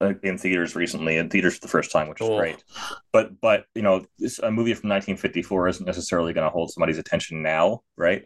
in 0.01 0.37
theaters 0.39 0.77
recently, 0.77 1.17
in 1.17 1.31
theaters 1.31 1.55
for 1.55 1.61
the 1.63 1.69
first 1.69 1.91
time, 1.91 2.09
which 2.09 2.21
is 2.21 2.27
Cool. 2.27 2.39
great. 2.39 2.63
But 3.13 3.41
but 3.41 3.65
you 3.75 3.83
know, 3.83 4.05
this, 4.19 4.39
a 4.39 4.51
movie 4.51 4.75
from 4.75 4.91
1954 4.91 5.69
isn't 5.69 5.87
necessarily 5.87 6.33
going 6.33 6.45
to 6.47 6.51
hold 6.51 6.71
somebody's 6.71 6.99
attention 6.99 7.43
now, 7.43 7.81
right? 7.97 8.25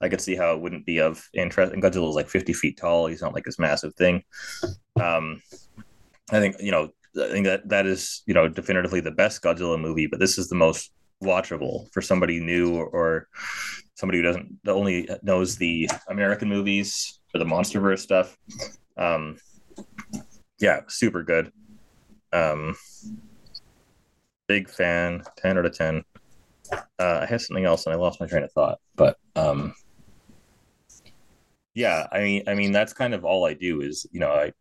I 0.00 0.08
could 0.10 0.20
see 0.20 0.36
how 0.36 0.54
it 0.54 0.60
wouldn't 0.60 0.84
be 0.84 1.00
of 1.00 1.26
interest. 1.32 1.72
And 1.72 1.82
Godzilla's 1.82 2.16
like 2.16 2.28
50 2.28 2.52
feet 2.52 2.76
tall. 2.76 3.06
He's 3.06 3.22
not 3.22 3.32
like 3.32 3.44
this 3.44 3.58
massive 3.58 3.94
thing. 3.94 4.22
Um, 5.00 5.40
I 6.30 6.38
think 6.40 6.56
you 6.60 6.70
know, 6.70 6.90
I 7.18 7.28
think 7.30 7.46
that 7.46 7.68
that 7.70 7.86
is 7.86 8.22
you 8.26 8.34
know 8.34 8.48
definitively 8.48 9.00
the 9.00 9.10
best 9.10 9.42
Godzilla 9.42 9.80
movie, 9.80 10.06
but 10.06 10.20
this 10.20 10.36
is 10.36 10.48
the 10.48 10.54
most 10.54 10.92
watchable 11.24 11.90
for 11.92 12.02
somebody 12.02 12.40
new 12.40 12.74
or, 12.74 12.86
or 12.88 13.28
somebody 13.94 14.18
who 14.18 14.22
doesn't 14.24 14.58
only 14.66 15.08
knows 15.22 15.56
the 15.56 15.88
American 16.10 16.50
movies 16.50 17.20
or 17.34 17.38
the 17.38 17.46
MonsterVerse 17.46 18.00
stuff. 18.00 18.36
Um, 18.98 19.38
yeah, 20.58 20.80
super 20.88 21.22
good. 21.22 21.52
Um, 22.32 22.76
big 24.46 24.68
fan, 24.68 25.22
ten 25.36 25.58
out 25.58 25.66
of 25.66 25.76
ten. 25.76 26.04
Uh, 26.98 27.20
I 27.22 27.26
had 27.26 27.40
something 27.40 27.64
else 27.64 27.86
and 27.86 27.94
I 27.94 27.98
lost 27.98 28.20
my 28.20 28.26
train 28.26 28.42
of 28.42 28.52
thought, 28.52 28.78
but 28.96 29.16
um, 29.36 29.74
yeah, 31.74 32.06
I 32.10 32.20
mean, 32.20 32.42
I 32.48 32.54
mean 32.54 32.72
that's 32.72 32.92
kind 32.92 33.14
of 33.14 33.24
all 33.24 33.44
I 33.44 33.54
do 33.54 33.82
is 33.82 34.06
you 34.10 34.20
know 34.20 34.30
I 34.30 34.52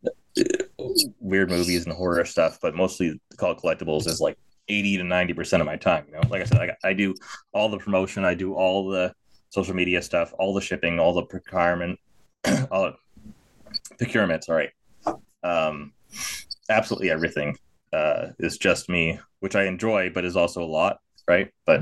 weird 1.20 1.50
movies 1.50 1.86
and 1.86 1.94
horror 1.94 2.26
stuff, 2.26 2.60
but 2.62 2.76
mostly 2.76 3.20
Cult 3.38 3.62
Collectibles 3.62 4.08
is 4.08 4.20
like 4.20 4.38
eighty 4.68 4.98
to 4.98 5.04
ninety 5.04 5.34
percent 5.34 5.62
of 5.62 5.66
my 5.66 5.78
time. 5.78 6.06
You 6.08 6.16
know, 6.16 6.22
like 6.30 6.42
I 6.42 6.46
said, 6.46 6.60
I, 6.60 6.90
I 6.90 6.94
do 6.94 7.16
all 7.54 7.70
the 7.70 7.78
promotion, 7.78 8.26
I 8.26 8.34
do 8.34 8.54
all 8.54 8.90
the 8.90 9.14
social 9.50 9.74
media 9.74 10.02
stuff, 10.02 10.34
all 10.38 10.54
the 10.54 10.62
shipping, 10.62 11.00
all 11.00 11.14
the 11.14 11.24
procurement, 11.24 12.00
all 12.72 12.94
procurement. 13.98 14.44
Sorry, 14.44 14.72
um, 15.46 15.94
absolutely 16.70 17.10
everything. 17.12 17.58
uh, 17.94 18.32
is 18.40 18.58
just 18.58 18.90
me, 18.90 19.18
which 19.40 19.56
I 19.56 19.64
enjoy, 19.66 20.10
but 20.10 20.26
is 20.26 20.36
also 20.36 20.62
a 20.62 20.66
lot, 20.66 20.98
right? 21.30 21.50
But 21.66 21.82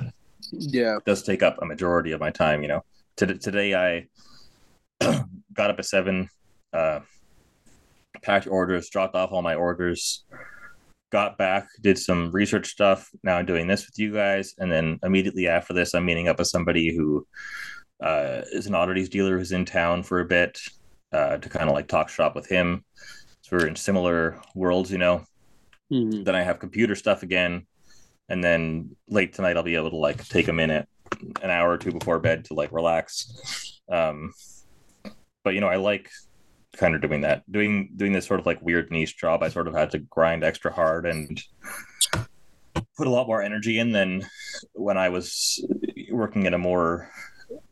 Yeah. 0.51 0.97
it 0.97 1.05
does 1.05 1.23
take 1.23 1.41
up 1.41 1.57
a 1.59 1.65
majority 1.65 2.11
of 2.11 2.19
my 2.19 2.29
time. 2.29 2.61
You 2.61 2.67
know, 2.67 2.83
Tod- 3.15 3.41
today 3.41 3.73
I 3.73 4.07
got 5.53 5.71
up 5.71 5.79
at 5.79 5.85
seven, 5.85 6.29
uh, 6.71 6.99
packed 8.21 8.45
orders, 8.47 8.89
dropped 8.91 9.15
off 9.15 9.31
all 9.31 9.41
my 9.41 9.55
orders, 9.55 10.23
got 11.11 11.35
back, 11.39 11.67
did 11.81 11.97
some 11.97 12.29
research 12.31 12.67
stuff. 12.67 13.09
Now 13.23 13.37
I'm 13.37 13.45
doing 13.47 13.65
this 13.65 13.87
with 13.87 13.97
you 13.97 14.13
guys, 14.13 14.53
and 14.59 14.71
then 14.71 14.99
immediately 15.01 15.47
after 15.47 15.73
this, 15.73 15.95
I'm 15.95 16.05
meeting 16.05 16.27
up 16.27 16.37
with 16.37 16.47
somebody 16.47 16.95
who 16.95 17.25
uh, 18.03 18.41
is 18.51 18.67
an 18.67 18.75
oddities 18.75 19.09
dealer 19.09 19.39
who's 19.39 19.51
in 19.51 19.65
town 19.65 20.03
for 20.03 20.19
a 20.19 20.25
bit 20.25 20.59
uh, 21.11 21.37
to 21.37 21.49
kind 21.49 21.69
of 21.69 21.73
like 21.73 21.87
talk 21.87 22.09
shop 22.09 22.35
with 22.35 22.47
him. 22.47 22.83
So 23.43 23.57
we're 23.57 23.67
in 23.67 23.75
similar 23.75 24.39
worlds, 24.55 24.89
you 24.89 24.97
know. 24.97 25.25
Mhm. 25.91 26.23
Then 26.23 26.33
I 26.33 26.41
have 26.43 26.59
computer 26.59 26.95
stuff 26.95 27.23
again, 27.23 27.67
and 28.29 28.41
then 28.41 28.95
late 29.09 29.33
tonight 29.33 29.57
I'll 29.57 29.63
be 29.63 29.75
able 29.75 29.89
to 29.91 29.97
like 29.97 30.25
take 30.29 30.47
a 30.47 30.53
minute, 30.53 30.87
an 31.41 31.49
hour 31.49 31.71
or 31.71 31.77
two 31.77 31.91
before 31.91 32.19
bed 32.19 32.45
to 32.45 32.53
like 32.53 32.71
relax. 32.71 33.81
Um, 33.89 34.33
but 35.43 35.53
you 35.53 35.59
know, 35.59 35.67
I 35.67 35.75
like 35.75 36.09
kind 36.77 36.95
of 36.95 37.01
doing 37.01 37.21
that, 37.21 37.43
doing 37.51 37.91
doing 37.97 38.13
this 38.13 38.25
sort 38.25 38.39
of 38.39 38.45
like 38.45 38.61
weird 38.61 38.89
niche 38.91 39.17
job. 39.17 39.43
I 39.43 39.49
sort 39.49 39.67
of 39.67 39.75
had 39.75 39.91
to 39.91 39.99
grind 39.99 40.45
extra 40.45 40.71
hard 40.71 41.05
and 41.05 41.43
put 42.97 43.07
a 43.07 43.09
lot 43.09 43.27
more 43.27 43.41
energy 43.41 43.77
in 43.77 43.91
than 43.91 44.25
when 44.71 44.97
I 44.97 45.09
was 45.09 45.63
working 46.11 46.45
in 46.45 46.53
a 46.53 46.57
more 46.57 47.11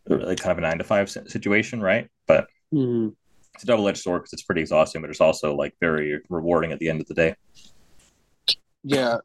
like 0.08 0.40
kind 0.40 0.52
of 0.52 0.58
a 0.58 0.62
nine 0.62 0.80
to 0.80 0.84
five 0.84 1.10
situation, 1.10 1.82
right? 1.82 2.10
But 2.28 2.48
Mhm. 2.74 3.16
It's 3.54 3.64
a 3.64 3.68
double 3.68 3.88
edged 3.88 4.00
sword 4.00 4.22
because 4.22 4.34
it's 4.34 4.44
pretty 4.44 4.62
exhausting, 4.62 5.02
but 5.02 5.10
it's 5.10 5.22
also 5.22 5.56
like 5.56 5.76
very 5.80 6.20
rewarding 6.30 6.72
at 6.72 6.80
the 6.80 6.90
end 6.90 7.02
of 7.02 7.08
the 7.08 7.14
day. 7.14 7.36
Yeah. 8.84 9.18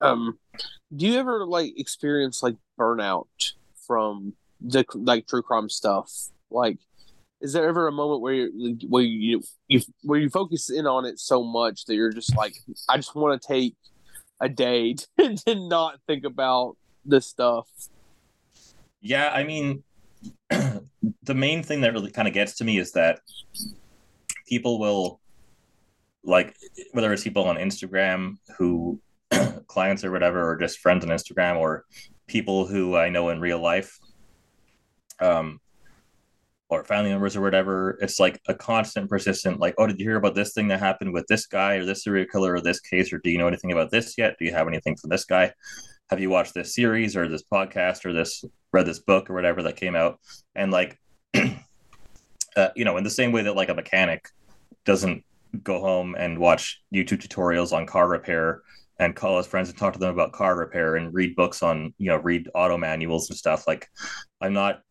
Um, 0.00 0.38
do 0.94 1.06
you 1.06 1.18
ever 1.18 1.44
like 1.46 1.78
experience 1.78 2.42
like 2.42 2.56
burnout 2.78 3.26
from 3.86 4.34
the 4.60 4.84
like 4.94 5.26
true 5.26 5.42
crime 5.42 5.68
stuff? 5.68 6.10
Like, 6.50 6.78
is 7.40 7.52
there 7.52 7.68
ever 7.68 7.86
a 7.86 7.92
moment 7.92 8.22
where 8.22 8.34
you 8.34 8.78
where 8.88 9.02
you, 9.02 9.42
you 9.68 9.80
where 10.02 10.18
you 10.18 10.30
focus 10.30 10.70
in 10.70 10.86
on 10.86 11.04
it 11.04 11.18
so 11.18 11.42
much 11.42 11.84
that 11.86 11.94
you're 11.94 12.12
just 12.12 12.36
like, 12.36 12.54
I 12.88 12.96
just 12.96 13.14
want 13.14 13.40
to 13.40 13.48
take 13.48 13.76
a 14.40 14.48
day 14.48 14.94
to, 14.94 15.36
to 15.46 15.68
not 15.68 16.00
think 16.06 16.24
about 16.24 16.76
this 17.04 17.26
stuff? 17.26 17.68
Yeah, 19.00 19.30
I 19.32 19.44
mean, 19.44 19.82
the 21.22 21.34
main 21.34 21.62
thing 21.62 21.80
that 21.82 21.92
really 21.92 22.10
kind 22.10 22.28
of 22.28 22.34
gets 22.34 22.56
to 22.56 22.64
me 22.64 22.78
is 22.78 22.92
that 22.92 23.20
people 24.46 24.78
will, 24.78 25.20
like, 26.24 26.56
whether 26.92 27.12
it's 27.12 27.24
people 27.24 27.44
on 27.44 27.56
Instagram 27.56 28.36
who, 28.58 29.00
clients 29.66 30.04
or 30.04 30.10
whatever, 30.10 30.50
or 30.50 30.56
just 30.56 30.80
friends 30.80 31.04
on 31.04 31.10
Instagram, 31.10 31.56
or 31.56 31.84
people 32.26 32.66
who 32.66 32.96
I 32.96 33.08
know 33.08 33.30
in 33.30 33.40
real 33.40 33.60
life, 33.60 33.98
um, 35.20 35.60
or 36.70 36.84
family 36.84 37.10
members 37.10 37.36
or 37.36 37.40
whatever, 37.40 37.98
it's 38.00 38.20
like 38.20 38.40
a 38.46 38.54
constant, 38.54 39.10
persistent, 39.10 39.58
like, 39.58 39.74
oh, 39.76 39.86
did 39.86 39.98
you 39.98 40.06
hear 40.06 40.16
about 40.16 40.36
this 40.36 40.52
thing 40.52 40.68
that 40.68 40.78
happened 40.78 41.12
with 41.12 41.26
this 41.26 41.46
guy 41.46 41.74
or 41.74 41.84
this 41.84 42.04
serial 42.04 42.26
killer 42.30 42.54
or 42.54 42.60
this 42.60 42.80
case, 42.80 43.12
or 43.12 43.18
do 43.18 43.30
you 43.30 43.38
know 43.38 43.48
anything 43.48 43.72
about 43.72 43.90
this 43.90 44.16
yet? 44.16 44.36
Do 44.38 44.44
you 44.44 44.52
have 44.52 44.68
anything 44.68 44.96
from 44.96 45.10
this 45.10 45.24
guy? 45.24 45.52
Have 46.10 46.18
you 46.18 46.28
watched 46.28 46.54
this 46.54 46.74
series 46.74 47.16
or 47.16 47.28
this 47.28 47.44
podcast 47.44 48.04
or 48.04 48.12
this 48.12 48.44
read 48.72 48.84
this 48.84 48.98
book 48.98 49.30
or 49.30 49.34
whatever 49.34 49.62
that 49.62 49.76
came 49.76 49.94
out? 49.94 50.18
And 50.56 50.72
like, 50.72 50.98
uh, 51.34 52.68
you 52.74 52.84
know, 52.84 52.96
in 52.96 53.04
the 53.04 53.10
same 53.10 53.30
way 53.30 53.42
that 53.42 53.54
like 53.54 53.68
a 53.68 53.74
mechanic 53.74 54.28
doesn't 54.84 55.24
go 55.62 55.80
home 55.80 56.16
and 56.18 56.38
watch 56.38 56.82
YouTube 56.92 57.24
tutorials 57.24 57.72
on 57.72 57.86
car 57.86 58.08
repair 58.08 58.62
and 58.98 59.14
call 59.14 59.36
his 59.36 59.46
friends 59.46 59.68
and 59.68 59.78
talk 59.78 59.92
to 59.92 60.00
them 60.00 60.12
about 60.12 60.32
car 60.32 60.56
repair 60.56 60.96
and 60.96 61.14
read 61.14 61.36
books 61.36 61.62
on, 61.62 61.94
you 61.96 62.08
know, 62.08 62.16
read 62.16 62.48
auto 62.56 62.76
manuals 62.76 63.30
and 63.30 63.38
stuff. 63.38 63.68
Like, 63.68 63.88
I'm 64.40 64.52
not 64.52 64.82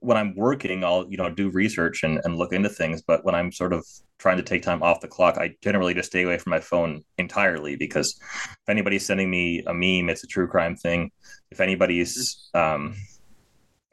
when 0.00 0.16
I'm 0.16 0.34
working, 0.34 0.84
I'll 0.84 1.06
you 1.08 1.16
know 1.16 1.30
do 1.30 1.50
research 1.50 2.02
and, 2.02 2.20
and 2.24 2.36
look 2.36 2.52
into 2.52 2.68
things. 2.68 3.02
But 3.02 3.24
when 3.24 3.34
I'm 3.34 3.52
sort 3.52 3.72
of 3.72 3.86
trying 4.18 4.38
to 4.38 4.42
take 4.42 4.62
time 4.62 4.82
off 4.82 5.00
the 5.00 5.08
clock, 5.08 5.36
I 5.36 5.54
generally 5.62 5.94
just 5.94 6.10
stay 6.10 6.22
away 6.22 6.38
from 6.38 6.50
my 6.50 6.60
phone 6.60 7.02
entirely 7.18 7.76
because 7.76 8.18
if 8.20 8.68
anybody's 8.68 9.04
sending 9.04 9.30
me 9.30 9.62
a 9.66 9.74
meme, 9.74 10.08
it's 10.08 10.24
a 10.24 10.26
true 10.26 10.46
crime 10.46 10.76
thing. 10.76 11.10
If 11.50 11.60
anybody's 11.60 12.48
um, 12.54 12.94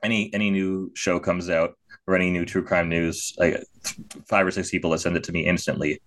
any 0.03 0.33
any 0.33 0.49
new 0.51 0.91
show 0.95 1.19
comes 1.19 1.49
out 1.49 1.77
or 2.07 2.15
any 2.15 2.31
new 2.31 2.45
true 2.45 2.63
crime 2.63 2.87
news, 2.87 3.33
I 3.39 3.57
five 4.25 4.47
or 4.47 4.51
six 4.51 4.69
people 4.69 4.91
that 4.91 4.99
send 4.99 5.17
it 5.17 5.23
to 5.25 5.31
me 5.33 5.45
instantly. 5.45 6.01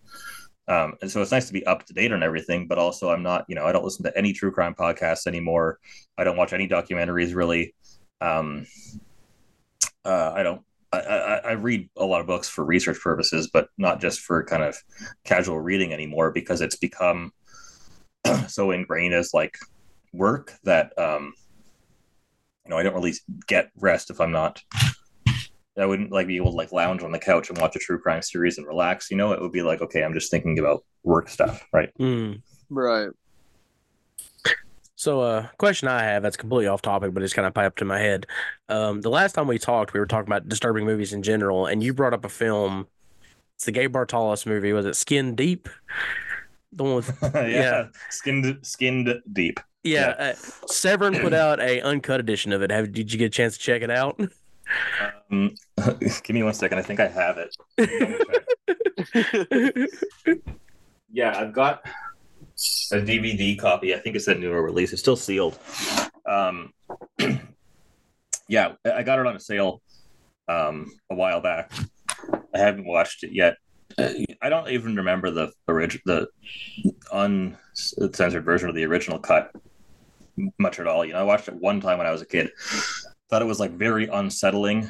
Um, 0.68 0.94
and 1.00 1.10
so 1.10 1.22
it's 1.22 1.30
nice 1.30 1.46
to 1.46 1.52
be 1.52 1.64
up 1.66 1.86
to 1.86 1.92
date 1.92 2.12
on 2.12 2.22
everything, 2.24 2.66
but 2.66 2.76
also 2.76 3.10
I'm 3.10 3.22
not, 3.22 3.44
you 3.48 3.54
know, 3.54 3.64
I 3.64 3.72
don't 3.72 3.84
listen 3.84 4.04
to 4.04 4.18
any 4.18 4.32
true 4.32 4.50
crime 4.50 4.74
podcasts 4.74 5.26
anymore. 5.28 5.78
I 6.18 6.24
don't 6.24 6.36
watch 6.36 6.52
any 6.52 6.66
documentaries 6.66 7.36
really. 7.36 7.74
Um, 8.20 8.66
uh, 10.06 10.32
I 10.34 10.42
don't. 10.42 10.62
I, 10.92 10.98
I, 10.98 11.36
I 11.36 11.52
read 11.52 11.90
a 11.96 12.04
lot 12.04 12.20
of 12.20 12.28
books 12.28 12.48
for 12.48 12.64
research 12.64 13.00
purposes, 13.00 13.50
but 13.52 13.68
not 13.76 14.00
just 14.00 14.20
for 14.20 14.44
kind 14.44 14.62
of 14.62 14.76
casual 15.24 15.60
reading 15.60 15.92
anymore 15.92 16.30
because 16.30 16.60
it's 16.60 16.76
become 16.76 17.32
so 18.46 18.70
ingrained 18.70 19.12
as 19.12 19.34
like 19.34 19.58
work 20.12 20.54
that 20.62 20.96
um, 20.96 21.34
you 22.64 22.70
know 22.70 22.78
I 22.78 22.84
don't 22.84 22.94
really 22.94 23.14
get 23.48 23.70
rest 23.76 24.10
if 24.10 24.20
I'm 24.20 24.32
not. 24.32 24.62
I 25.78 25.84
wouldn't 25.84 26.12
like 26.12 26.28
be 26.28 26.36
able 26.36 26.52
to 26.52 26.56
like 26.56 26.72
lounge 26.72 27.02
on 27.02 27.12
the 27.12 27.18
couch 27.18 27.50
and 27.50 27.58
watch 27.58 27.76
a 27.76 27.80
true 27.80 27.98
crime 27.98 28.22
series 28.22 28.56
and 28.56 28.66
relax. 28.66 29.10
You 29.10 29.16
know, 29.16 29.32
it 29.32 29.40
would 29.40 29.52
be 29.52 29.62
like 29.62 29.82
okay, 29.82 30.04
I'm 30.04 30.14
just 30.14 30.30
thinking 30.30 30.58
about 30.58 30.84
work 31.02 31.28
stuff, 31.28 31.66
right? 31.72 31.90
Mm. 31.98 32.42
Right. 32.70 33.10
So, 35.06 35.20
uh, 35.20 35.46
question 35.58 35.86
I 35.86 36.02
have 36.02 36.24
that's 36.24 36.36
completely 36.36 36.66
off 36.66 36.82
topic, 36.82 37.14
but 37.14 37.22
it's 37.22 37.32
kind 37.32 37.46
of 37.46 37.54
piped 37.54 37.80
in 37.80 37.86
my 37.86 38.00
head. 38.00 38.26
Um, 38.68 39.02
the 39.02 39.08
last 39.08 39.34
time 39.34 39.46
we 39.46 39.56
talked, 39.56 39.92
we 39.94 40.00
were 40.00 40.06
talking 40.06 40.26
about 40.26 40.48
disturbing 40.48 40.84
movies 40.84 41.12
in 41.12 41.22
general, 41.22 41.66
and 41.66 41.80
you 41.80 41.94
brought 41.94 42.12
up 42.12 42.24
a 42.24 42.28
film. 42.28 42.88
It's 43.54 43.66
the 43.66 43.70
Gabe 43.70 43.94
Bartalos 43.94 44.46
movie. 44.46 44.72
Was 44.72 44.84
it 44.84 44.96
Skin 44.96 45.36
Deep? 45.36 45.68
The 46.72 46.82
one 46.82 46.94
with 46.96 47.16
yeah. 47.22 47.46
Yeah. 47.46 47.86
skinned 48.10 48.58
skinned 48.66 49.22
deep. 49.32 49.60
yeah. 49.84 50.08
Uh, 50.18 50.34
Severin 50.66 51.20
put 51.20 51.32
out 51.34 51.60
a 51.60 51.80
uncut 51.82 52.18
edition 52.18 52.52
of 52.52 52.62
it. 52.62 52.72
Have 52.72 52.90
did 52.90 53.12
you 53.12 53.18
get 53.20 53.26
a 53.26 53.30
chance 53.30 53.56
to 53.56 53.62
check 53.62 53.82
it 53.82 53.90
out? 53.92 54.20
Um, 55.30 55.54
give 56.00 56.30
me 56.30 56.42
one 56.42 56.52
second. 56.52 56.78
I 56.78 56.82
think 56.82 56.98
I 56.98 57.06
have 57.06 57.38
it. 57.38 57.56
Yeah, 61.12 61.38
I've 61.38 61.52
got 61.52 61.84
a 62.92 62.96
DVD 62.96 63.58
copy. 63.58 63.94
I 63.94 63.98
think 63.98 64.16
it's 64.16 64.28
a 64.28 64.34
newer 64.34 64.62
release. 64.62 64.92
It's 64.92 65.02
still 65.02 65.16
sealed. 65.16 65.58
Um, 66.26 66.72
yeah, 68.48 68.72
I 68.84 69.02
got 69.02 69.18
it 69.18 69.26
on 69.26 69.36
a 69.36 69.40
sale 69.40 69.82
um, 70.48 70.90
a 71.10 71.14
while 71.14 71.40
back. 71.40 71.72
I 72.54 72.58
haven't 72.58 72.86
watched 72.86 73.24
it 73.24 73.32
yet. 73.32 73.56
I 73.98 74.48
don't 74.48 74.68
even 74.68 74.96
remember 74.96 75.30
the 75.30 75.52
original, 75.68 76.26
the 76.82 76.94
uncensored 77.12 78.44
version 78.44 78.68
of 78.68 78.74
the 78.74 78.84
original 78.84 79.18
cut 79.18 79.52
much 80.58 80.78
at 80.78 80.86
all. 80.86 81.04
You 81.04 81.14
know, 81.14 81.20
I 81.20 81.24
watched 81.24 81.48
it 81.48 81.54
one 81.54 81.80
time 81.80 81.98
when 81.98 82.06
I 82.06 82.12
was 82.12 82.22
a 82.22 82.26
kid. 82.26 82.50
Thought 83.28 83.42
it 83.42 83.46
was 83.46 83.60
like 83.60 83.72
very 83.72 84.06
unsettling. 84.06 84.88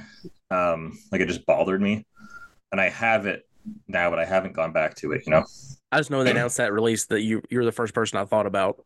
Um, 0.50 0.98
like 1.10 1.20
it 1.20 1.26
just 1.26 1.46
bothered 1.46 1.80
me, 1.80 2.06
and 2.70 2.80
I 2.80 2.88
have 2.90 3.26
it 3.26 3.45
now, 3.88 4.10
but 4.10 4.18
I 4.18 4.24
haven't 4.24 4.54
gone 4.54 4.72
back 4.72 4.94
to 4.96 5.12
it. 5.12 5.22
You 5.26 5.32
know. 5.32 5.44
I 5.92 5.98
just 5.98 6.10
know 6.10 6.24
they 6.24 6.32
announced 6.32 6.56
that 6.56 6.72
release 6.72 7.06
that 7.06 7.22
you 7.22 7.42
you're 7.50 7.64
the 7.64 7.72
first 7.72 7.94
person 7.94 8.18
I 8.18 8.24
thought 8.24 8.46
about. 8.46 8.84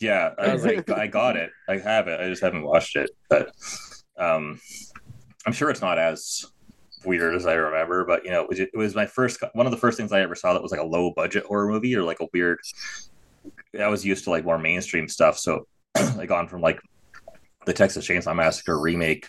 Yeah, 0.00 0.30
I, 0.38 0.54
was 0.54 0.64
like, 0.64 0.90
I 0.90 1.06
got 1.06 1.36
it. 1.36 1.50
I 1.68 1.76
have 1.76 2.08
it. 2.08 2.18
I 2.20 2.28
just 2.28 2.42
haven't 2.42 2.62
watched 2.62 2.96
it, 2.96 3.10
but 3.28 3.52
um, 4.18 4.58
I'm 5.46 5.52
sure 5.52 5.68
it's 5.68 5.82
not 5.82 5.98
as 5.98 6.44
weird 7.04 7.34
as 7.34 7.46
I 7.46 7.52
remember. 7.52 8.06
But 8.06 8.24
you 8.24 8.30
know, 8.30 8.42
it 8.42 8.48
was, 8.48 8.60
it 8.60 8.76
was 8.76 8.94
my 8.94 9.06
first 9.06 9.42
one 9.52 9.66
of 9.66 9.72
the 9.72 9.78
first 9.78 9.98
things 9.98 10.12
I 10.12 10.22
ever 10.22 10.34
saw 10.34 10.54
that 10.54 10.62
was 10.62 10.72
like 10.72 10.80
a 10.80 10.86
low 10.86 11.12
budget 11.14 11.44
horror 11.44 11.70
movie 11.70 11.94
or 11.94 12.02
like 12.02 12.20
a 12.20 12.26
weird. 12.32 12.58
I 13.78 13.88
was 13.88 14.04
used 14.04 14.24
to 14.24 14.30
like 14.30 14.44
more 14.44 14.58
mainstream 14.58 15.06
stuff, 15.08 15.38
so 15.38 15.66
I 15.96 16.26
gone 16.26 16.48
from 16.48 16.62
like 16.62 16.80
the 17.66 17.72
Texas 17.72 18.06
Chainsaw 18.06 18.34
Massacre 18.34 18.80
remake 18.80 19.28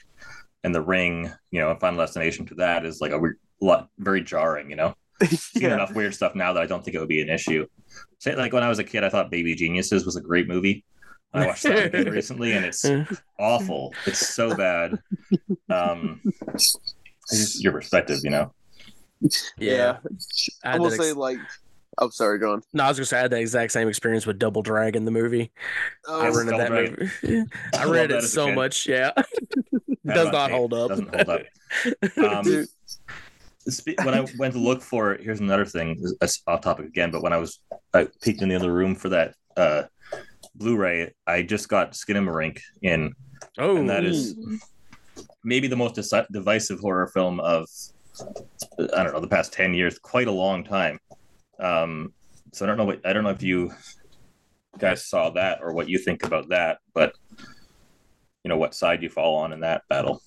and 0.64 0.74
The 0.74 0.82
Ring, 0.82 1.32
you 1.52 1.60
know, 1.60 1.72
and 1.72 1.80
Final 1.80 2.00
Destination 2.00 2.46
to 2.48 2.56
that 2.56 2.86
is 2.86 3.02
like 3.02 3.12
a 3.12 3.20
weird, 3.20 3.38
lot 3.66 3.90
very 4.00 4.22
jarring, 4.22 4.70
you 4.70 4.76
know 4.76 4.96
seen 5.26 5.64
yeah. 5.64 5.74
enough 5.76 5.94
weird 5.94 6.14
stuff 6.16 6.34
now 6.36 6.52
that 6.54 6.64
I 6.64 6.66
don't 6.66 6.84
think 6.84 6.96
it 6.96 7.00
would 7.00 7.08
be 7.10 7.22
an 7.22 7.30
issue. 7.30 7.68
Say, 8.20 8.36
like 8.36 8.54
when 8.54 8.64
I 8.64 8.70
was 8.70 8.80
a 8.80 8.84
kid, 8.84 9.04
I 9.04 9.10
thought 9.10 9.30
Baby 9.30 9.54
Geniuses 9.56 10.06
was 10.06 10.16
a 10.16 10.22
great 10.22 10.48
movie. 10.48 10.84
I 11.34 11.46
watched 11.48 11.64
that 11.64 11.86
again 11.94 12.10
recently, 12.12 12.54
and 12.54 12.66
it's 12.66 12.84
awful. 13.40 13.94
It's 14.06 14.34
so 14.34 14.56
bad. 14.56 14.98
Um, 15.70 16.22
just 17.30 17.64
your 17.64 17.72
perspective, 17.72 18.20
you 18.24 18.32
know. 18.32 18.54
Yeah. 19.58 19.98
I 20.64 20.74
I 20.76 20.78
will 20.80 20.90
that 20.90 21.00
say 21.00 21.10
ex- 21.10 21.16
like. 21.18 21.38
Oh, 22.00 22.10
sorry, 22.10 22.40
go 22.40 22.54
on. 22.54 22.64
no, 22.74 22.86
I 22.86 22.88
was 22.88 22.98
gonna 22.98 23.06
say 23.06 23.18
I 23.18 23.22
had 23.22 23.32
the 23.32 23.40
exact 23.40 23.74
same 23.74 23.88
experience 23.88 24.26
with 24.26 24.40
Double 24.40 24.62
Dragon, 24.62 25.06
the 25.06 25.12
movie. 25.12 25.52
I 26.10 26.30
Oh, 26.30 26.36
rented 26.36 26.46
Double 26.48 26.58
that 26.58 26.68
Dragon. 26.70 27.12
movie. 27.24 27.44
I 27.76 27.84
I 27.84 27.86
read 27.86 28.12
it 28.12 28.24
so 28.24 28.52
much. 28.52 28.88
Yeah, 28.88 29.12
does 30.06 30.32
not 30.32 30.48
tape. 30.48 30.56
hold 30.56 30.74
up. 30.74 30.90
Doesn't 30.90 31.14
hold 31.16 31.30
up. 31.30 31.42
Um, 32.38 32.44
Dude. 32.44 32.68
spe- 32.86 33.10
when 34.04 34.14
I 34.14 34.26
went 34.38 34.54
to 34.54 34.60
look 34.60 34.82
for 34.82 35.14
it, 35.14 35.22
here's 35.22 35.40
another 35.40 35.66
thing. 35.66 36.02
Off 36.48 36.62
topic 36.62 36.86
again, 36.88 37.12
but 37.12 37.22
when 37.24 37.34
I 37.34 37.38
was 37.38 37.60
I 37.94 38.08
peeked 38.22 38.42
in 38.42 38.50
the 38.50 38.56
other 38.56 38.74
room 38.74 38.96
for 38.96 39.10
that 39.10 39.36
uh, 39.58 39.84
Blu-ray, 40.56 41.14
I 41.28 41.42
just 41.44 41.70
got 41.70 41.96
Skin 41.96 42.18
and 42.18 42.28
Skinamarink 42.28 42.60
in, 42.82 43.14
Oh, 43.58 43.78
and 43.78 43.90
that 43.90 44.04
is 44.06 44.36
maybe 45.44 45.68
the 45.68 45.76
most 45.76 45.96
deci- 45.96 46.28
divisive 46.32 46.80
horror 46.80 47.08
film 47.08 47.40
of 47.40 47.68
I 48.80 49.04
don't 49.04 49.14
know 49.14 49.20
the 49.20 49.28
past 49.28 49.54
ten 49.54 49.74
years. 49.74 49.98
Quite 50.00 50.28
a 50.28 50.32
long 50.32 50.64
time. 50.64 51.00
Um, 51.60 52.14
so 52.54 52.66
I 52.66 52.68
don't 52.68 52.78
know 52.78 52.86
what 52.86 53.06
I 53.06 53.14
don't 53.14 53.24
know 53.24 53.30
if 53.30 53.44
you 53.44 53.72
guys 54.78 55.08
saw 55.08 55.30
that 55.32 55.60
or 55.62 55.74
what 55.74 55.90
you 55.90 55.98
think 55.98 56.24
about 56.24 56.50
that, 56.50 56.80
but 56.94 57.14
you 58.44 58.50
know 58.50 58.58
what 58.58 58.76
side 58.76 59.04
you 59.04 59.10
fall 59.10 59.36
on 59.38 59.54
in 59.54 59.62
that 59.62 59.84
battle. 59.90 60.22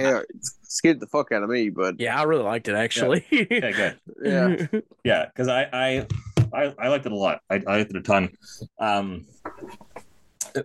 Yeah, 0.00 0.18
it 0.20 0.46
scared 0.62 1.00
the 1.00 1.06
fuck 1.06 1.30
out 1.32 1.42
of 1.42 1.50
me, 1.50 1.68
but 1.68 2.00
yeah, 2.00 2.18
I 2.18 2.22
really 2.24 2.42
liked 2.42 2.68
it 2.68 2.74
actually. 2.74 3.24
Okay, 3.32 3.72
good. 3.72 3.98
yeah, 4.22 4.66
Yeah, 5.04 5.26
because 5.26 5.48
I, 5.60 5.68
I 5.72 6.06
I 6.52 6.74
I 6.78 6.88
liked 6.88 7.06
it 7.06 7.12
a 7.12 7.16
lot. 7.16 7.40
I, 7.50 7.62
I 7.66 7.78
liked 7.78 7.90
it 7.90 7.96
a 7.96 8.02
ton. 8.02 8.30
Um, 8.78 9.26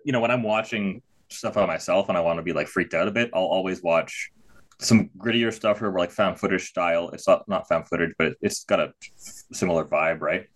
you 0.03 0.11
know, 0.11 0.19
when 0.19 0.31
I'm 0.31 0.43
watching 0.43 1.01
stuff 1.29 1.57
on 1.57 1.67
myself 1.67 2.09
and 2.09 2.17
I 2.17 2.21
want 2.21 2.37
to 2.37 2.43
be 2.43 2.53
like 2.53 2.67
freaked 2.67 2.93
out 2.93 3.07
a 3.07 3.11
bit, 3.11 3.29
I'll 3.33 3.43
always 3.43 3.83
watch 3.83 4.31
some 4.79 5.09
grittier 5.17 5.53
stuff 5.53 5.81
or 5.81 5.91
like 5.97 6.11
found 6.11 6.39
footage 6.39 6.69
style. 6.69 7.09
It's 7.09 7.27
not 7.27 7.47
not 7.47 7.67
found 7.67 7.87
footage, 7.87 8.13
but 8.17 8.27
it, 8.27 8.37
it's 8.41 8.63
got 8.63 8.79
a 8.79 8.93
similar 9.17 9.85
vibe, 9.85 10.21
right? 10.21 10.47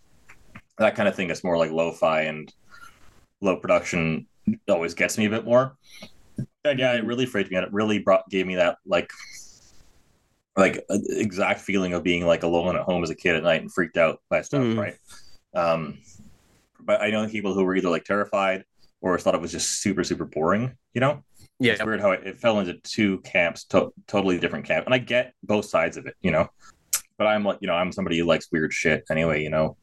That 0.78 0.96
kind 0.96 1.10
of 1.10 1.16
thing 1.16 1.30
is 1.30 1.44
more 1.44 1.58
like 1.58 1.72
lo-fi 1.72 2.22
and 2.22 2.52
low 3.42 3.58
production. 3.58 4.28
Always 4.68 4.94
gets 4.94 5.18
me 5.18 5.26
a 5.26 5.30
bit 5.30 5.46
more. 5.46 5.78
And 6.66 6.78
yeah, 6.80 6.94
it 6.94 7.06
really 7.06 7.26
freaked 7.26 7.52
me 7.52 7.58
out. 7.58 7.64
It 7.64 7.72
really 7.74 8.00
brought 8.00 8.30
gave 8.30 8.46
me 8.46 8.56
that 8.56 8.78
like 8.86 9.10
like 10.58 10.84
uh, 10.90 10.98
exact 11.10 11.62
feeling 11.62 11.94
of 11.94 12.04
being 12.04 12.26
like 12.26 12.44
alone 12.44 12.76
at 12.76 12.82
home 12.82 13.02
as 13.04 13.10
a 13.10 13.16
kid 13.16 13.36
at 13.36 13.44
night 13.44 13.62
and 13.62 13.72
freaked 13.72 13.98
out 13.98 14.20
by 14.30 14.42
stuff, 14.42 14.62
Mhm. 14.62 14.78
right? 14.78 14.96
Um, 15.54 16.00
but 16.82 17.02
I 17.02 17.12
know 17.12 17.28
people 17.28 17.54
who 17.54 17.64
were 17.64 17.76
either 17.76 17.90
like 17.90 18.04
terrified 18.04 18.66
or 19.02 19.18
thought 19.18 19.36
it 19.36 19.42
was 19.42 19.52
just 19.52 19.82
super 19.82 20.04
super 20.04 20.26
boring. 20.26 20.76
You 20.94 21.02
know, 21.02 21.24
yeah, 21.60 21.74
it's 21.74 21.84
weird 21.86 22.02
how 22.02 22.12
it, 22.12 22.28
it 22.28 22.38
fell 22.40 22.60
into 22.60 22.74
two 22.84 23.20
camps, 23.20 23.64
to- 23.66 23.94
totally 24.08 24.38
different 24.38 24.66
camps, 24.66 24.86
and 24.86 24.94
I 24.94 24.98
get 24.98 25.34
both 25.44 25.66
sides 25.66 25.96
of 25.96 26.08
it. 26.08 26.16
You 26.22 26.32
know, 26.32 26.50
but 27.18 27.28
I'm 27.28 27.46
like 27.46 27.60
you 27.62 27.68
know 27.68 27.74
I'm 27.76 27.94
somebody 27.94 28.18
who 28.20 28.26
likes 28.26 28.50
weird 28.52 28.74
shit 28.74 29.06
anyway. 29.10 29.42
You 29.42 29.50
know, 29.50 29.78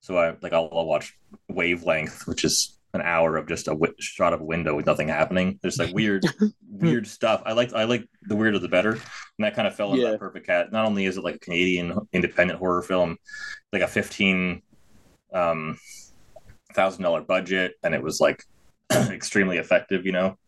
so 0.00 0.16
I 0.16 0.36
like 0.42 0.52
I'll, 0.52 0.68
I'll 0.72 0.86
watch 0.86 1.18
Wavelength, 1.48 2.28
which 2.28 2.44
is 2.44 2.78
an 2.94 3.02
hour 3.02 3.36
of 3.36 3.46
just 3.48 3.68
a 3.68 3.72
w- 3.72 3.92
shot 3.98 4.32
of 4.32 4.40
a 4.40 4.44
window 4.44 4.74
with 4.74 4.86
nothing 4.86 5.08
happening. 5.08 5.58
There's 5.62 5.78
like 5.78 5.94
weird, 5.94 6.24
weird 6.70 7.06
stuff. 7.06 7.42
I 7.44 7.52
like 7.52 7.72
I 7.74 7.84
like 7.84 8.08
the 8.22 8.36
weirder 8.36 8.58
the 8.58 8.68
better, 8.68 8.92
and 8.92 9.00
that 9.40 9.54
kind 9.54 9.66
of 9.68 9.74
fell 9.74 9.90
into 9.92 10.02
Yeah. 10.04 10.12
that 10.12 10.20
perfect 10.20 10.46
cat. 10.46 10.72
Not 10.72 10.86
only 10.86 11.04
is 11.06 11.16
it 11.16 11.24
like 11.24 11.34
a 11.36 11.38
Canadian 11.40 11.98
independent 12.12 12.58
horror 12.58 12.82
film, 12.82 13.16
like 13.72 13.82
a 13.82 13.88
fifteen 13.88 14.62
um 15.32 15.78
thousand 16.74 17.02
dollar 17.02 17.20
budget, 17.20 17.74
and 17.82 17.94
it 17.94 18.02
was 18.02 18.20
like 18.20 18.44
extremely 18.92 19.58
effective. 19.58 20.06
You 20.06 20.12
know, 20.12 20.38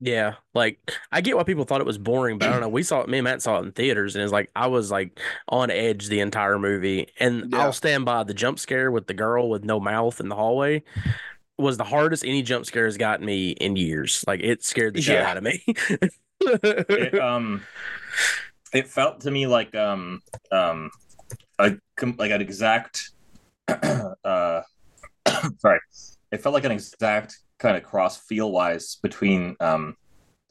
yeah. 0.00 0.34
Like 0.54 0.78
I 1.10 1.20
get 1.20 1.36
why 1.36 1.42
people 1.44 1.64
thought 1.64 1.80
it 1.80 1.86
was 1.86 1.98
boring, 1.98 2.38
but 2.38 2.48
I 2.48 2.52
don't 2.52 2.60
know. 2.60 2.68
We 2.68 2.82
saw 2.82 3.00
it. 3.00 3.08
Me 3.08 3.18
and 3.18 3.24
Matt 3.24 3.42
saw 3.42 3.58
it 3.58 3.64
in 3.64 3.72
theaters, 3.72 4.14
and 4.14 4.22
it's 4.22 4.32
like 4.32 4.50
I 4.54 4.66
was 4.68 4.90
like 4.90 5.18
on 5.48 5.70
edge 5.70 6.08
the 6.08 6.20
entire 6.20 6.58
movie. 6.58 7.08
And 7.18 7.52
Yeah. 7.52 7.62
I'll 7.62 7.72
stand 7.72 8.04
by 8.04 8.22
the 8.24 8.34
jump 8.34 8.58
scare 8.58 8.90
with 8.90 9.06
the 9.06 9.14
girl 9.14 9.48
with 9.48 9.64
no 9.64 9.80
mouth 9.80 10.20
in 10.20 10.28
the 10.28 10.36
hallway 10.36 10.82
was 11.58 11.76
the 11.76 11.84
hardest 11.84 12.24
any 12.24 12.42
jump 12.42 12.66
scare 12.66 12.84
has 12.84 12.96
gotten 12.96 13.24
me 13.24 13.50
in 13.50 13.76
years. 13.76 14.24
Like 14.26 14.40
it 14.40 14.62
scared 14.64 14.94
the 14.94 15.02
shit 15.02 15.14
Yeah. 15.20 15.30
out 15.30 15.36
of 15.36 15.42
me. 15.42 15.62
it, 16.40 17.18
um 17.18 17.62
it 18.72 18.86
felt 18.88 19.20
to 19.20 19.30
me 19.30 19.46
like 19.46 19.74
um 19.74 20.20
um 20.52 20.90
a 21.58 21.72
com- 21.96 22.16
like 22.18 22.30
an 22.30 22.40
exact 22.42 23.10
uh 23.68 24.60
sorry 25.58 25.80
it 26.30 26.42
felt 26.42 26.52
like 26.52 26.64
an 26.64 26.72
exact 26.72 27.38
kind 27.58 27.76
of 27.76 27.82
cross 27.82 28.18
feel 28.18 28.52
wise 28.52 28.96
between 29.02 29.56
um 29.60 29.96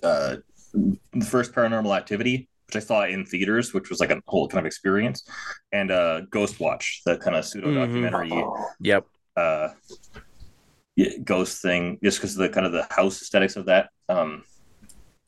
uh 0.01 0.37
the 0.73 1.25
first 1.25 1.53
paranormal 1.53 1.95
activity 1.95 2.49
which 2.65 2.75
i 2.75 2.79
saw 2.79 3.05
in 3.05 3.23
theaters 3.25 3.73
which 3.75 3.89
was 3.91 3.99
like 3.99 4.09
a 4.09 4.19
whole 4.25 4.47
kind 4.47 4.59
of 4.59 4.65
experience 4.65 5.23
and 5.71 5.91
uh 5.91 6.21
ghost 6.31 6.59
watch 6.59 7.03
the 7.05 7.17
kind 7.17 7.35
of 7.37 7.45
pseudo 7.45 7.71
documentary 7.73 8.43
yep. 8.81 9.05
uh 9.37 9.69
ghost 11.23 11.61
thing 11.61 11.99
just 12.03 12.19
because 12.19 12.33
of 12.33 12.39
the 12.39 12.49
kind 12.49 12.65
of 12.65 12.71
the 12.71 12.87
house 12.89 13.21
aesthetics 13.21 13.55
of 13.55 13.65
that. 13.65 13.89
Um 14.09 14.43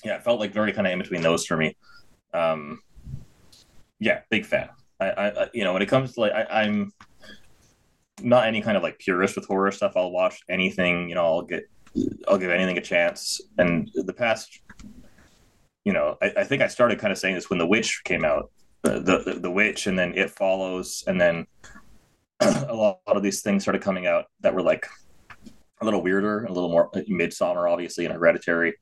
yeah 0.04 0.16
it 0.16 0.24
felt 0.24 0.40
like 0.40 0.54
very 0.54 0.72
kind 0.72 0.88
of 0.88 0.94
in 0.94 1.00
between 1.00 1.22
those 1.22 1.46
for 1.46 1.58
me. 1.58 1.76
Um 2.34 2.82
yeah 4.00 4.22
big 4.30 4.46
fan. 4.46 4.70
I, 5.00 5.10
I 5.10 5.50
you 5.54 5.64
know 5.64 5.74
when 5.74 5.82
it 5.82 5.88
comes 5.88 6.14
to 6.14 6.22
like 6.22 6.32
I, 6.32 6.64
i'm 6.64 6.92
not 8.24 8.48
any 8.48 8.62
kind 8.62 8.76
of 8.76 8.82
like 8.82 8.98
purist 8.98 9.36
with 9.36 9.46
horror 9.46 9.72
stuff. 9.72 9.94
I'll 9.96 10.12
watch 10.12 10.40
anything 10.50 11.10
you 11.10 11.16
know 11.16 11.26
i'll 11.26 11.42
get 11.44 11.70
i'll 12.28 12.38
give 12.38 12.52
anything 12.52 12.78
a 12.78 12.82
chance. 12.82 13.42
And 13.58 13.92
the 13.94 14.14
past 14.14 14.62
you 15.84 15.94
know 15.94 16.18
i, 16.22 16.34
I 16.38 16.44
think 16.44 16.62
i 16.62 16.68
started 16.68 17.00
kind 17.00 17.12
of 17.12 17.18
saying 17.18 17.36
this 17.36 17.50
when 17.50 17.60
the 17.60 17.68
witch 17.68 18.02
came 18.06 18.24
out. 18.24 18.52
The, 18.84 19.00
the 19.00 19.40
the 19.42 19.52
witch 19.52 19.88
and 19.88 20.00
then 20.00 20.14
it 20.16 20.30
follows 20.30 21.04
and 21.08 21.20
then 21.20 21.46
a 22.40 22.74
lot, 22.74 23.00
of 23.08 23.24
these 23.24 23.42
things 23.42 23.64
started 23.64 23.82
coming 23.82 24.06
out 24.06 24.26
that 24.42 24.54
were 24.54 24.62
like 24.62 24.88
a 25.82 25.86
little 25.86 26.02
weirder, 26.02 26.46
a 26.46 26.52
little 26.52 26.70
more 26.70 26.90
midsummer, 27.08 27.68
obviously, 27.68 28.06
and 28.06 28.14
hereditary. 28.14 28.74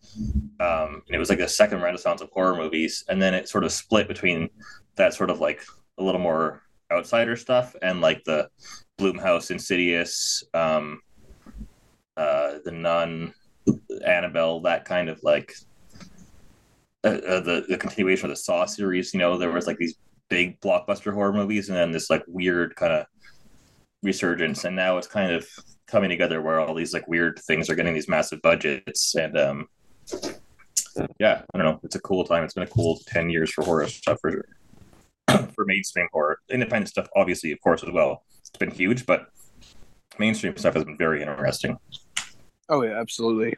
Um, 0.59 1.01
and 1.05 1.15
it 1.15 1.17
was 1.17 1.29
like 1.29 1.39
a 1.39 1.47
second 1.47 1.81
renaissance 1.81 2.21
of 2.21 2.29
horror 2.31 2.55
movies. 2.55 3.03
And 3.09 3.21
then 3.21 3.33
it 3.33 3.49
sort 3.49 3.63
of 3.63 3.71
split 3.71 4.07
between 4.07 4.49
that 4.95 5.13
sort 5.13 5.29
of 5.29 5.39
like 5.39 5.61
a 5.97 6.03
little 6.03 6.21
more 6.21 6.61
outsider 6.91 7.35
stuff 7.35 7.75
and 7.81 7.99
like 8.01 8.23
the 8.23 8.49
Blumhouse, 8.97 9.51
Insidious, 9.51 10.43
um, 10.53 11.01
uh, 12.15 12.59
The 12.63 12.71
Nun, 12.71 13.33
Annabelle, 14.05 14.61
that 14.61 14.85
kind 14.85 15.09
of 15.09 15.21
like 15.21 15.53
uh, 17.03 17.19
uh, 17.27 17.39
the, 17.41 17.65
the 17.67 17.77
continuation 17.77 18.29
of 18.29 18.37
the 18.37 18.41
Saw 18.41 18.65
series. 18.65 19.13
You 19.13 19.19
know, 19.19 19.37
there 19.37 19.51
was 19.51 19.67
like 19.67 19.77
these 19.77 19.95
big 20.29 20.59
blockbuster 20.61 21.13
horror 21.13 21.33
movies 21.33 21.69
and 21.69 21.77
then 21.77 21.91
this 21.91 22.09
like 22.09 22.23
weird 22.27 22.75
kind 22.75 22.93
of 22.93 23.05
resurgence 24.01 24.63
and 24.63 24.75
now 24.75 24.97
it's 24.97 25.07
kind 25.07 25.31
of 25.31 25.47
coming 25.87 26.09
together 26.09 26.41
where 26.41 26.59
all 26.59 26.73
these 26.73 26.93
like 26.93 27.07
weird 27.07 27.39
things 27.39 27.69
are 27.69 27.75
getting 27.75 27.93
these 27.93 28.07
massive 28.07 28.41
budgets. 28.41 29.15
And 29.15 29.37
um 29.37 29.67
yeah 31.19 31.41
i 31.53 31.57
don't 31.57 31.65
know. 31.65 31.79
It's 31.83 31.95
a 31.95 32.01
cool 32.01 32.23
time. 32.23 32.43
It's 32.43 32.53
been 32.53 32.63
a 32.63 32.67
cool 32.67 32.99
10 33.07 33.29
years 33.29 33.51
for 33.51 33.63
horror 33.63 33.87
stuff 33.87 34.19
for 34.19 34.45
for 35.53 35.65
mainstream 35.65 36.07
horror 36.13 36.39
independent 36.49 36.89
stuff 36.89 37.07
obviously 37.15 37.51
of 37.51 37.61
course 37.61 37.83
as 37.83 37.91
well. 37.91 38.23
It's 38.39 38.49
been 38.49 38.71
huge 38.71 39.05
but 39.05 39.27
mainstream 40.19 40.55
stuff 40.57 40.73
has 40.75 40.83
been 40.83 40.97
very 40.97 41.21
interesting. 41.21 41.77
Oh 42.69 42.81
yeah, 42.81 42.99
absolutely. 42.99 43.55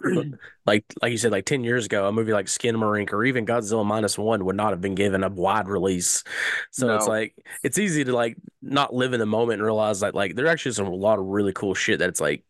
like 0.66 0.84
like 1.00 1.12
you 1.12 1.18
said, 1.18 1.32
like 1.32 1.46
ten 1.46 1.64
years 1.64 1.86
ago, 1.86 2.06
a 2.06 2.12
movie 2.12 2.32
like 2.32 2.46
Skinamarink 2.46 3.12
or 3.12 3.24
even 3.24 3.46
Godzilla 3.46 3.84
minus 3.84 4.18
one 4.18 4.44
would 4.44 4.56
not 4.56 4.70
have 4.70 4.80
been 4.80 4.94
given 4.94 5.24
a 5.24 5.28
wide 5.28 5.68
release. 5.68 6.24
So 6.70 6.94
it's 6.94 7.06
like 7.06 7.34
it's 7.62 7.78
easy 7.78 8.04
to 8.04 8.12
like 8.14 8.36
not 8.60 8.94
live 8.94 9.12
in 9.12 9.20
the 9.20 9.26
moment 9.26 9.58
and 9.60 9.64
realize 9.64 10.00
that 10.00 10.14
like 10.14 10.34
there 10.34 10.46
actually 10.46 10.70
is 10.70 10.78
a 10.78 10.84
lot 10.84 11.18
of 11.18 11.26
really 11.26 11.52
cool 11.52 11.74
shit 11.74 11.98
that's 11.98 12.20
like 12.20 12.44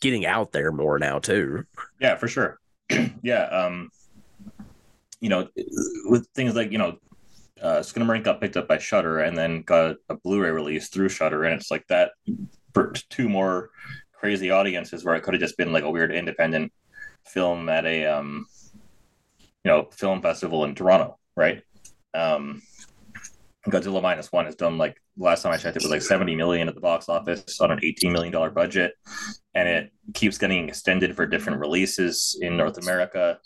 getting 0.00 0.26
out 0.26 0.52
there 0.52 0.70
more 0.70 0.98
now 0.98 1.18
too. 1.18 1.64
yeah 2.00 2.16
for 2.16 2.28
sure 2.28 2.60
yeah 3.22 3.44
um 3.44 3.90
you 5.20 5.28
know 5.28 5.48
with 6.06 6.26
things 6.34 6.54
like 6.54 6.70
you 6.70 6.78
know 6.78 6.98
uh 7.62 7.78
skinamarink 7.78 8.24
got 8.24 8.40
picked 8.40 8.56
up 8.56 8.68
by 8.68 8.76
Shudder 8.76 9.20
and 9.20 9.38
then 9.38 9.62
got 9.62 9.96
a 10.10 10.16
blu-ray 10.16 10.50
release 10.50 10.88
through 10.88 11.08
Shudder 11.08 11.44
and 11.44 11.58
it's 11.58 11.70
like 11.70 11.86
that 11.88 12.12
for 12.74 12.92
two 13.08 13.28
more 13.28 13.70
crazy 14.24 14.50
audiences 14.50 15.04
where 15.04 15.14
it 15.14 15.22
could 15.22 15.34
have 15.34 15.40
just 15.40 15.58
been 15.58 15.70
like 15.70 15.84
a 15.84 15.90
weird 15.90 16.10
independent 16.10 16.72
film 17.26 17.68
at 17.68 17.84
a 17.84 18.06
um 18.06 18.46
you 19.38 19.70
know 19.70 19.86
film 19.92 20.22
festival 20.22 20.64
in 20.64 20.74
toronto 20.74 21.18
right 21.36 21.62
um 22.14 22.62
godzilla 23.68 24.00
minus 24.00 24.32
one 24.32 24.46
has 24.46 24.54
done 24.54 24.78
like 24.78 24.96
last 25.18 25.42
time 25.42 25.52
i 25.52 25.58
checked 25.58 25.76
it 25.76 25.82
was 25.82 25.90
like 25.90 26.00
70 26.00 26.34
million 26.36 26.68
at 26.68 26.74
the 26.74 26.80
box 26.80 27.10
office 27.10 27.60
on 27.60 27.70
an 27.70 27.80
18 27.82 28.10
million 28.10 28.32
dollar 28.32 28.48
budget 28.48 28.94
and 29.54 29.68
it 29.68 29.92
keeps 30.14 30.38
getting 30.38 30.68
extended 30.68 31.14
for 31.14 31.26
different 31.26 31.60
releases 31.60 32.38
in 32.40 32.56
North 32.56 32.78
America. 32.78 33.38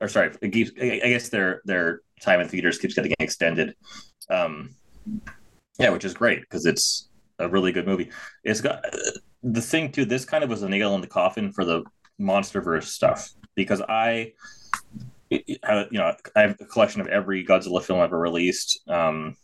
Or 0.00 0.08
sorry, 0.08 0.32
it 0.40 0.52
keeps. 0.52 0.72
I 0.80 0.98
guess 0.98 1.28
their 1.28 1.62
their 1.64 2.00
time 2.20 2.40
in 2.40 2.48
theaters 2.48 2.78
keeps 2.78 2.94
getting 2.94 3.14
extended. 3.20 3.74
Um, 4.28 4.74
yeah, 5.78 5.90
which 5.90 6.04
is 6.04 6.14
great 6.14 6.40
because 6.40 6.66
it's 6.66 7.08
a 7.38 7.48
really 7.48 7.70
good 7.70 7.86
movie. 7.86 8.10
It's 8.42 8.60
got 8.60 8.84
the 9.42 9.62
thing 9.62 9.90
too. 9.92 10.04
This 10.04 10.24
kind 10.24 10.44
of 10.44 10.50
was 10.50 10.62
a 10.62 10.68
nail 10.68 10.94
in 10.94 11.00
the 11.00 11.06
coffin 11.06 11.52
for 11.52 11.64
the 11.64 11.84
MonsterVerse 12.20 12.84
stuff 12.84 13.30
because 13.54 13.80
I, 13.80 14.32
you 15.30 15.56
know, 15.92 16.14
I 16.36 16.40
have 16.40 16.56
a 16.60 16.64
collection 16.64 17.00
of 17.00 17.08
every 17.08 17.44
Godzilla 17.44 17.82
film 17.82 18.00
ever 18.00 18.18
released, 18.18 18.80
um, 18.88 19.36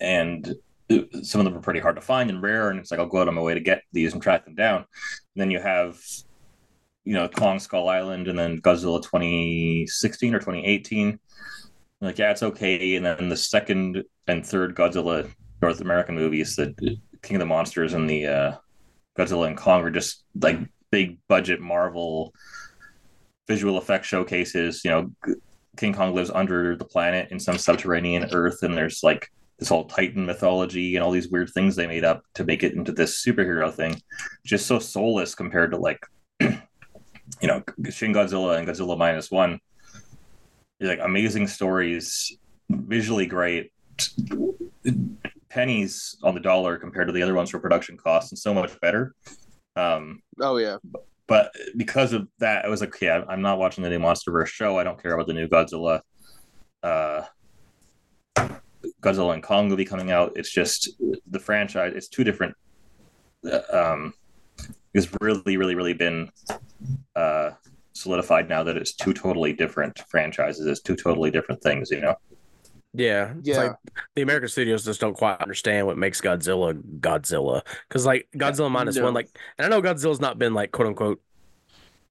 and 0.00 0.54
some 1.22 1.40
of 1.40 1.44
them 1.44 1.56
are 1.56 1.60
pretty 1.60 1.80
hard 1.80 1.96
to 1.96 2.02
find 2.02 2.30
and 2.30 2.42
rare. 2.42 2.70
And 2.70 2.78
it's 2.78 2.90
like 2.90 3.00
I'll 3.00 3.06
go 3.06 3.20
out 3.20 3.28
on 3.28 3.34
my 3.34 3.42
way 3.42 3.54
to 3.54 3.60
get 3.60 3.82
these 3.92 4.12
and 4.12 4.22
track 4.22 4.44
them 4.44 4.54
down. 4.54 4.86
then 5.34 5.50
you 5.50 5.60
have, 5.60 6.00
you 7.04 7.14
know, 7.14 7.28
Kong 7.28 7.58
Skull 7.58 7.88
Island, 7.88 8.28
and 8.28 8.38
then 8.38 8.60
Godzilla 8.60 9.02
2016 9.02 10.34
or 10.34 10.38
2018. 10.38 11.18
like 12.00 12.18
yeah, 12.18 12.30
it's 12.30 12.42
okay. 12.42 12.94
And 12.96 13.04
then 13.04 13.28
the 13.28 13.36
second 13.36 14.04
and 14.28 14.46
third 14.46 14.76
Godzilla 14.76 15.28
North 15.60 15.80
American 15.80 16.14
movies, 16.14 16.56
the 16.56 16.74
King 17.22 17.36
of 17.36 17.40
the 17.40 17.46
Monsters 17.46 17.94
and 17.94 18.08
the 18.08 18.26
uh, 18.26 18.56
Godzilla 19.18 19.48
and 19.48 19.56
Kong, 19.56 19.82
are 19.82 19.90
just 19.90 20.24
like 20.40 20.58
big 20.90 21.18
budget 21.28 21.60
Marvel 21.60 22.32
visual 23.48 23.78
effect 23.78 24.04
showcases. 24.04 24.82
You 24.84 24.90
know, 24.90 25.34
King 25.76 25.94
Kong 25.94 26.14
lives 26.14 26.30
under 26.30 26.76
the 26.76 26.84
planet 26.84 27.30
in 27.32 27.40
some 27.40 27.58
subterranean 27.58 28.28
Earth, 28.32 28.62
and 28.62 28.76
there's 28.76 29.02
like 29.02 29.30
this 29.58 29.70
whole 29.70 29.86
Titan 29.86 30.24
mythology 30.24 30.94
and 30.94 31.04
all 31.04 31.10
these 31.10 31.28
weird 31.28 31.50
things 31.50 31.74
they 31.74 31.86
made 31.86 32.04
up 32.04 32.22
to 32.34 32.44
make 32.44 32.62
it 32.62 32.74
into 32.74 32.92
this 32.92 33.24
superhero 33.24 33.72
thing. 33.72 34.00
Just 34.44 34.66
so 34.66 34.78
soulless 34.78 35.34
compared 35.34 35.72
to 35.72 35.78
like, 35.78 35.98
you 36.40 36.48
know, 37.42 37.62
Shin 37.90 38.12
Godzilla 38.12 38.58
and 38.58 38.68
Godzilla 38.68 38.96
minus 38.96 39.30
one. 39.30 39.58
Like 40.80 41.00
amazing 41.02 41.48
stories, 41.48 42.38
visually 42.70 43.26
great, 43.26 43.72
pennies 45.50 46.16
on 46.22 46.34
the 46.34 46.40
dollar 46.40 46.76
compared 46.78 47.06
to 47.08 47.12
the 47.12 47.22
other 47.22 47.34
ones 47.34 47.50
for 47.50 47.58
production 47.58 47.96
costs, 47.96 48.32
and 48.32 48.38
so 48.38 48.52
much 48.54 48.78
better. 48.80 49.14
Um, 49.76 50.22
Oh 50.40 50.56
yeah. 50.56 50.76
but 51.26 51.52
because 51.76 52.12
of 52.12 52.28
that, 52.38 52.64
I 52.64 52.68
was 52.68 52.80
like, 52.80 52.94
yeah, 53.00 53.22
I'm 53.28 53.42
not 53.42 53.58
watching 53.58 53.84
the 53.84 53.90
new 53.90 53.98
MonsterVerse 53.98 54.46
show. 54.48 54.78
I 54.78 54.84
don't 54.84 55.00
care 55.00 55.12
about 55.14 55.26
the 55.26 55.34
new 55.34 55.48
Godzilla, 55.48 56.00
uh, 56.82 57.22
Godzilla 59.02 59.34
and 59.34 59.42
Kong 59.42 59.68
movie 59.68 59.84
coming 59.84 60.10
out. 60.10 60.32
It's 60.36 60.50
just 60.50 60.90
the 61.30 61.38
franchise. 61.38 61.92
It's 61.94 62.08
two 62.08 62.24
different. 62.24 62.54
uh, 63.50 63.60
Um, 63.72 64.14
it's 64.94 65.08
really, 65.20 65.56
really, 65.56 65.74
really 65.74 65.92
been 65.94 66.30
uh, 67.14 67.50
solidified 67.92 68.48
now 68.48 68.64
that 68.64 68.76
it's 68.76 68.94
two 68.94 69.12
totally 69.12 69.52
different 69.52 69.98
franchises. 70.08 70.66
It's 70.66 70.80
two 70.82 70.96
totally 70.96 71.30
different 71.30 71.62
things. 71.62 71.90
You 71.90 72.00
know. 72.00 72.16
Yeah, 72.98 73.34
Yeah. 73.44 73.56
like 73.58 73.72
the 74.16 74.22
American 74.22 74.48
studios 74.48 74.84
just 74.84 75.00
don't 75.00 75.16
quite 75.16 75.40
understand 75.40 75.86
what 75.86 75.96
makes 75.96 76.20
Godzilla 76.20 76.74
Godzilla. 77.00 77.62
Because 77.88 78.04
like 78.04 78.28
Godzilla 78.36 78.70
minus 78.70 78.96
no. 78.96 79.04
one, 79.04 79.14
like, 79.14 79.28
and 79.56 79.64
I 79.66 79.68
know 79.70 79.80
Godzilla's 79.80 80.20
not 80.20 80.38
been 80.38 80.52
like 80.52 80.72
quote 80.72 80.88
unquote 80.88 81.22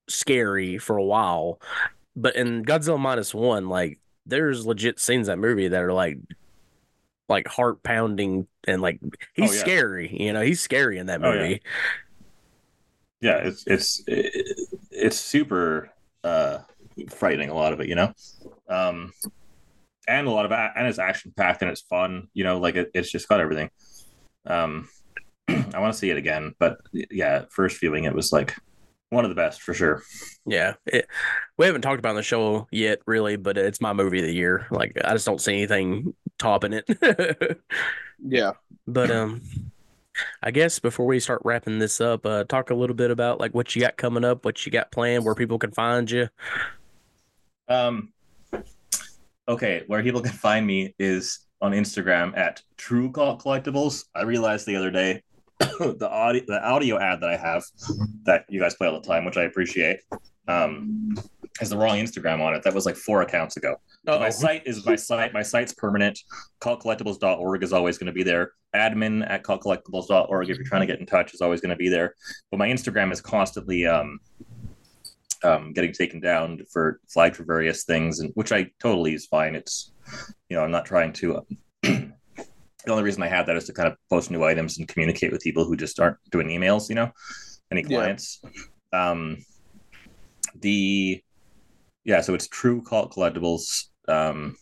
scary 0.08 0.78
for 0.78 0.96
a 0.98 1.04
while, 1.04 1.60
but 2.16 2.36
in 2.38 2.64
Godzilla 2.64 2.98
minus 3.00 3.34
one, 3.34 3.68
like, 3.68 4.00
there's 4.26 4.66
legit 4.66 5.00
scenes 5.00 5.28
in 5.28 5.34
that 5.34 5.46
movie 5.46 5.68
that 5.68 5.82
are 5.84 5.94
like, 5.94 6.18
like 7.30 7.48
heart 7.48 7.84
pounding 7.84 8.48
and 8.66 8.82
like 8.82 9.02
he's 9.34 9.50
Oh, 9.52 9.54
yeah. 9.54 9.60
scary. 9.60 10.18
You 10.24 10.32
know, 10.32 10.42
he's 10.42 10.62
scary 10.62 10.98
in 10.98 11.08
that 11.08 11.22
Oh, 11.24 11.34
yeah. 11.34 11.42
movie. 11.42 11.62
yeah 13.20 13.38
it's 13.38 13.66
it's 13.68 14.04
it's 14.92 15.18
super 15.18 15.90
uh 16.24 16.60
frightening 17.10 17.50
a 17.50 17.54
lot 17.54 17.74
of 17.74 17.80
it 17.80 17.88
you 17.90 17.96
know 17.96 18.14
um 18.70 19.12
and 20.08 20.28
a 20.28 20.32
lot 20.32 20.46
of 20.46 20.52
and 20.52 20.88
it's 20.88 21.00
action 21.00 21.34
packed 21.36 21.62
and 21.62 21.72
it's 21.72 21.82
fun 21.82 22.28
you 22.34 22.44
know 22.44 22.60
like 22.60 22.76
it, 22.76 22.92
it's 22.94 23.12
just 23.12 23.28
got 23.28 23.40
everything 23.40 23.70
um 24.46 24.88
i 25.48 25.80
want 25.80 25.94
to 25.94 25.98
see 26.00 26.10
it 26.10 26.18
again 26.18 26.54
but 26.60 26.78
yeah 26.94 27.46
first 27.50 27.80
viewing 27.80 28.06
it 28.06 28.14
was 28.16 28.32
like 28.32 28.56
one 29.10 29.24
of 29.26 29.30
the 29.30 29.36
best 29.36 29.62
for 29.62 29.74
sure 29.74 30.04
Yeah, 30.46 30.76
it, 30.86 31.08
we 31.58 31.66
haven't 31.66 31.82
talked 31.82 32.00
about 32.00 32.10
it 32.10 32.12
on 32.12 32.16
the 32.18 32.24
show 32.24 32.68
yet, 32.72 33.00
really, 33.06 33.36
but 33.36 33.58
it's 33.58 33.82
my 33.82 33.92
movie 33.94 34.20
of 34.20 34.26
the 34.26 34.34
year. 34.34 34.68
Like, 34.72 34.94
I 35.04 35.12
just 35.14 35.26
don't 35.26 35.42
see 35.42 35.54
anything 35.54 36.14
topping 36.38 36.74
it. 36.74 37.60
Yeah. 38.20 38.54
But 38.88 39.12
um, 39.12 39.42
I 40.42 40.52
guess 40.52 40.80
before 40.80 41.06
we 41.06 41.20
start 41.20 41.42
wrapping 41.46 41.80
this 41.80 42.02
up, 42.02 42.26
uh, 42.26 42.44
talk 42.46 42.70
a 42.72 42.76
little 42.76 42.96
bit 42.96 43.12
about 43.12 43.40
like 43.40 43.54
what 43.54 43.76
you 43.76 43.82
got 43.82 43.98
coming 43.98 44.24
up, 44.26 44.46
what 44.46 44.66
you 44.66 44.72
got 44.72 44.92
planned, 44.92 45.26
where 45.26 45.36
people 45.36 45.60
can 45.60 45.72
find 45.72 46.10
you. 46.10 46.30
um 47.68 48.14
okay 49.48 49.84
where 49.88 50.04
people 50.04 50.22
can 50.22 50.32
find 50.32 50.66
me 50.66 50.94
is 51.00 51.48
on 51.62 51.72
instagram 51.72 52.38
at 52.38 52.62
true 52.78 53.12
Cult 53.12 53.44
collectibles. 53.44 54.06
I 54.16 54.24
realized 54.24 54.66
the 54.66 54.76
other 54.76 54.92
day 54.92 55.24
the 55.60 56.10
audio 56.10 56.44
the 56.48 56.64
audio 56.64 57.00
ad 57.00 57.22
that 57.22 57.30
i 57.30 57.38
have 57.38 57.64
that 58.24 58.46
you 58.48 58.60
guys 58.60 58.76
play 58.76 58.88
all 58.88 59.00
the 59.02 59.08
time 59.08 59.26
which 59.26 59.38
i 59.38 59.44
appreciate 59.44 60.00
um 60.48 61.16
has 61.60 61.70
the 61.70 61.78
wrong 61.78 61.98
instagram 61.98 62.42
on 62.42 62.54
it. 62.54 62.64
That 62.64 62.74
was 62.74 62.86
like 62.86 62.96
four 62.96 63.22
accounts 63.22 63.58
ago. 63.58 63.76
My 64.06 64.30
site 64.30 64.64
is 64.66 64.86
my 64.86 64.96
site 64.96 65.34
my 65.34 65.42
site's 65.42 65.74
permanent. 65.74 66.20
Cultcollectibles.org 66.62 67.64
is 67.64 67.74
always 67.74 67.98
going 67.98 68.08
to 68.08 68.14
be 68.14 68.24
there. 68.24 68.52
Admin 68.76 69.30
at 69.30 69.44
cultcollectibles.org 69.44 70.50
if 70.50 70.58
you're 70.58 70.66
trying 70.66 70.82
to 70.82 70.88
get 70.88 71.00
in 71.00 71.06
touch 71.06 71.34
is 71.34 71.42
always 71.42 71.62
going 71.62 71.72
to 71.72 71.76
be 71.76 71.90
there. 71.90 72.14
But 72.52 72.58
my 72.58 72.68
instagram 72.68 73.12
is 73.12 73.22
constantly 73.22 73.86
um 73.86 74.20
um, 75.44 75.74
getting 75.74 75.94
taken 75.94 76.20
down 76.20 76.60
for 76.72 77.00
flagged 77.08 77.36
for 77.36 77.44
various 77.44 77.84
things, 77.84 78.20
and 78.20 78.32
which 78.36 78.52
I 78.52 78.72
totally 78.80 79.14
is 79.14 79.26
fine. 79.26 79.56
It's 79.56 79.92
you 80.50 80.58
know 80.58 80.64
I'm 80.64 80.72
not 80.72 80.86
trying 80.86 81.14
to. 81.14 81.46
the 81.84 82.12
only 82.88 83.04
reason 83.04 83.24
I 83.24 83.28
have 83.28 83.46
that 83.48 83.58
is 83.58 83.66
to 83.66 83.74
kind 83.74 83.88
of 83.88 83.98
post 84.10 84.32
new 84.32 84.44
items 84.44 84.78
and 84.78 84.88
communicate 84.88 85.32
with 85.32 85.42
people 85.42 85.66
who 85.66 85.76
just 85.76 86.00
aren't 86.00 86.18
doing 86.32 86.48
emails. 86.48 86.90
You 86.90 86.96
know, 86.96 87.12
any 87.72 87.82
Yeah. 87.82 87.88
clients. 87.88 88.42
Um, 88.94 89.38
the 90.60 91.22
yeah, 92.04 92.22
so 92.22 92.34
it's 92.34 92.48
True 92.48 92.82
Cult 92.82 93.14
Collectibles, 93.14 93.86
um, 94.08 94.56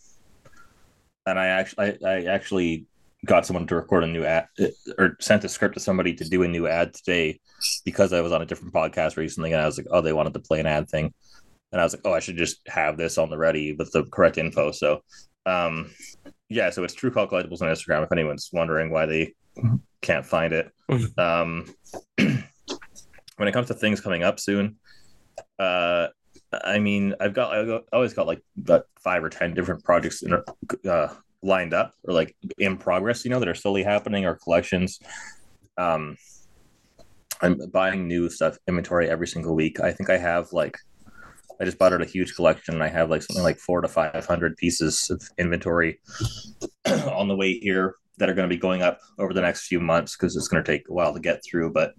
and 1.26 1.38
I 1.38 1.46
actually 1.46 1.98
I, 2.04 2.08
I 2.10 2.24
actually 2.24 2.86
got 3.26 3.44
someone 3.44 3.66
to 3.66 3.74
record 3.74 4.04
a 4.04 4.06
new 4.06 4.24
ad 4.24 4.46
or 4.98 5.16
sent 5.20 5.44
a 5.44 5.48
script 5.48 5.74
to 5.74 5.80
somebody 5.80 6.14
to 6.14 6.28
do 6.28 6.42
a 6.42 6.48
new 6.48 6.66
ad 6.66 6.94
today 6.94 7.40
because 7.84 8.12
I 8.12 8.20
was 8.20 8.32
on 8.32 8.42
a 8.42 8.46
different 8.46 8.72
podcast 8.72 9.16
recently 9.16 9.52
and 9.52 9.60
I 9.60 9.66
was 9.66 9.76
like, 9.76 9.88
oh, 9.90 10.00
they 10.00 10.12
wanted 10.12 10.34
to 10.34 10.40
play 10.40 10.60
an 10.60 10.66
ad 10.66 10.88
thing. 10.88 11.12
And 11.72 11.80
I 11.80 11.84
was 11.84 11.94
like, 11.94 12.02
oh, 12.04 12.12
I 12.12 12.20
should 12.20 12.36
just 12.36 12.60
have 12.68 12.96
this 12.96 13.18
on 13.18 13.28
the 13.28 13.36
ready 13.36 13.74
with 13.74 13.90
the 13.92 14.04
correct 14.04 14.38
info. 14.38 14.70
So, 14.70 15.02
um, 15.44 15.90
yeah, 16.48 16.70
so 16.70 16.84
it's 16.84 16.94
True 16.94 17.10
Cult 17.10 17.30
Collectibles 17.30 17.60
on 17.60 17.68
Instagram 17.68 18.04
if 18.04 18.12
anyone's 18.12 18.50
wondering 18.52 18.90
why 18.90 19.06
they 19.06 19.34
can't 20.00 20.24
find 20.24 20.52
it. 20.52 20.70
um, 21.18 21.66
when 22.16 23.48
it 23.48 23.52
comes 23.52 23.66
to 23.68 23.74
things 23.74 24.00
coming 24.00 24.22
up 24.22 24.38
soon, 24.38 24.76
uh, 25.58 26.08
I 26.52 26.78
mean, 26.78 27.14
I've 27.20 27.34
got, 27.34 27.52
I 27.52 27.80
always 27.92 28.14
got 28.14 28.26
like 28.26 28.42
about 28.56 28.86
five 29.02 29.24
or 29.24 29.28
10 29.28 29.54
different 29.54 29.84
projects 29.84 30.22
in, 30.22 30.32
uh, 30.88 31.08
lined 31.46 31.74
up 31.74 31.94
or 32.04 32.14
like 32.14 32.36
in 32.58 32.76
progress, 32.76 33.24
you 33.24 33.30
know, 33.30 33.38
that 33.38 33.48
are 33.48 33.54
slowly 33.54 33.82
happening 33.82 34.24
or 34.24 34.36
collections. 34.36 35.00
Um, 35.78 36.16
I'm 37.40 37.60
buying 37.72 38.08
new 38.08 38.30
stuff 38.30 38.58
inventory 38.66 39.08
every 39.08 39.26
single 39.26 39.54
week. 39.54 39.80
I 39.80 39.92
think 39.92 40.10
I 40.10 40.18
have 40.18 40.52
like 40.52 40.76
I 41.60 41.64
just 41.64 41.78
bought 41.78 41.92
out 41.92 42.02
a 42.02 42.06
huge 42.06 42.34
collection 42.34 42.74
and 42.74 42.82
I 42.82 42.88
have 42.88 43.10
like 43.10 43.22
something 43.22 43.42
like 43.42 43.58
four 43.58 43.80
to 43.80 43.88
five 43.88 44.26
hundred 44.26 44.56
pieces 44.56 45.08
of 45.10 45.22
inventory 45.38 46.00
on 46.86 47.28
the 47.28 47.36
way 47.36 47.58
here 47.58 47.94
that 48.18 48.30
are 48.30 48.34
going 48.34 48.48
to 48.48 48.54
be 48.54 48.60
going 48.60 48.82
up 48.82 48.98
over 49.18 49.34
the 49.34 49.40
next 49.40 49.66
few 49.66 49.80
months 49.80 50.16
because 50.16 50.36
it's 50.36 50.48
going 50.48 50.62
to 50.62 50.70
take 50.70 50.88
a 50.88 50.92
while 50.92 51.12
to 51.12 51.20
get 51.20 51.42
through. 51.44 51.72
But 51.72 51.94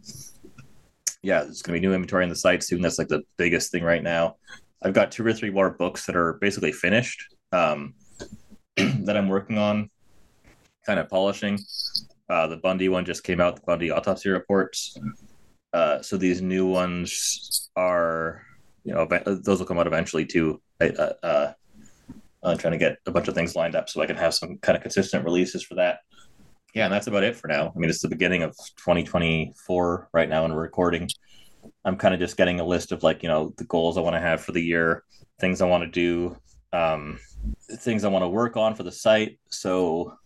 yeah, 1.22 1.44
there's 1.44 1.62
going 1.62 1.76
to 1.76 1.82
be 1.82 1.88
new 1.88 1.94
inventory 1.94 2.24
on 2.24 2.30
the 2.30 2.36
site 2.36 2.64
soon. 2.64 2.82
That's 2.82 2.98
like 2.98 3.08
the 3.08 3.24
biggest 3.38 3.72
thing 3.72 3.84
right 3.84 4.04
now. 4.04 4.38
I've 4.84 4.94
got 4.94 5.12
two 5.12 5.26
or 5.26 5.34
three 5.34 5.50
more 5.50 5.72
books 5.72 6.06
that 6.06 6.16
are 6.16 6.34
basically 6.34 6.72
finished 6.72 7.24
um, 7.52 7.94
that 9.06 9.18
I'm 9.18 9.28
working 9.28 9.58
on, 9.58 9.90
kind 10.86 11.00
of 11.00 11.10
polishing. 11.10 11.60
Uh, 12.30 12.48
the 12.48 12.58
Bundy 12.58 12.90
one 12.90 13.06
just 13.06 13.24
came 13.24 13.42
out, 13.42 13.56
the 13.56 13.62
Bundy 13.66 13.90
autopsy 13.90 14.30
reports. 14.30 14.96
Uh, 15.74 16.02
so 16.02 16.16
these 16.16 16.42
new 16.42 16.68
ones 16.68 17.70
are, 17.76 18.44
you 18.84 18.94
know, 18.94 19.08
those 19.26 19.60
will 19.60 19.66
come 19.66 19.80
out 19.80 19.88
eventually 19.88 20.26
too. 20.26 20.62
I, 20.80 20.90
uh, 20.90 21.14
uh, 21.24 21.54
I'm 22.44 22.58
trying 22.58 22.74
to 22.74 22.78
get 22.78 22.98
a 23.08 23.12
bunch 23.12 23.28
of 23.28 23.34
things 23.34 23.56
lined 23.56 23.76
up 23.76 23.90
so 23.90 24.02
I 24.02 24.06
can 24.06 24.16
have 24.16 24.34
some 24.34 24.58
kind 24.60 24.76
of 24.76 24.84
consistent 24.84 25.26
releases 25.26 25.64
for 25.64 25.76
that. 25.76 26.00
Yeah, 26.76 26.86
and 26.86 26.94
that's 26.94 27.08
about 27.08 27.24
it 27.24 27.36
for 27.36 27.48
now. 27.48 27.74
I 27.76 27.80
mean, 27.80 27.90
it's 27.90 28.02
the 28.02 28.10
beginning 28.10 28.44
of 28.44 28.56
2024 28.78 30.10
right 30.14 30.30
now, 30.30 30.46
and 30.46 30.54
we're 30.54 30.62
recording. 30.62 31.10
I'm 31.84 31.98
kind 31.98 32.14
of 32.14 32.20
just 32.20 32.38
getting 32.38 32.60
a 32.60 32.66
list 32.66 32.92
of 32.92 33.02
like, 33.02 33.24
you 33.24 33.30
know, 33.30 33.54
the 33.58 33.64
goals 33.64 33.98
I 33.98 34.02
want 34.02 34.16
to 34.16 34.20
have 34.20 34.42
for 34.42 34.52
the 34.52 34.62
year, 34.62 35.04
things 35.40 35.62
I 35.62 35.66
want 35.66 35.84
to 35.84 35.90
do, 35.90 36.38
um, 36.74 37.20
things 37.72 38.04
I 38.04 38.10
want 38.10 38.24
to 38.24 38.30
work 38.30 38.58
on 38.58 38.76
for 38.76 38.84
the 38.84 38.92
site. 38.92 39.40
So 39.50 40.18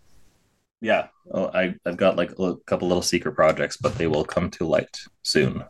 yeah, 0.81 1.07
oh, 1.31 1.49
I 1.53 1.75
I've 1.85 1.97
got 1.97 2.15
like 2.15 2.31
a 2.39 2.55
couple 2.65 2.87
little 2.87 3.03
secret 3.03 3.33
projects, 3.33 3.77
but 3.77 3.95
they 3.95 4.07
will 4.07 4.25
come 4.25 4.49
to 4.51 4.65
light 4.65 4.99
soon. 5.23 5.63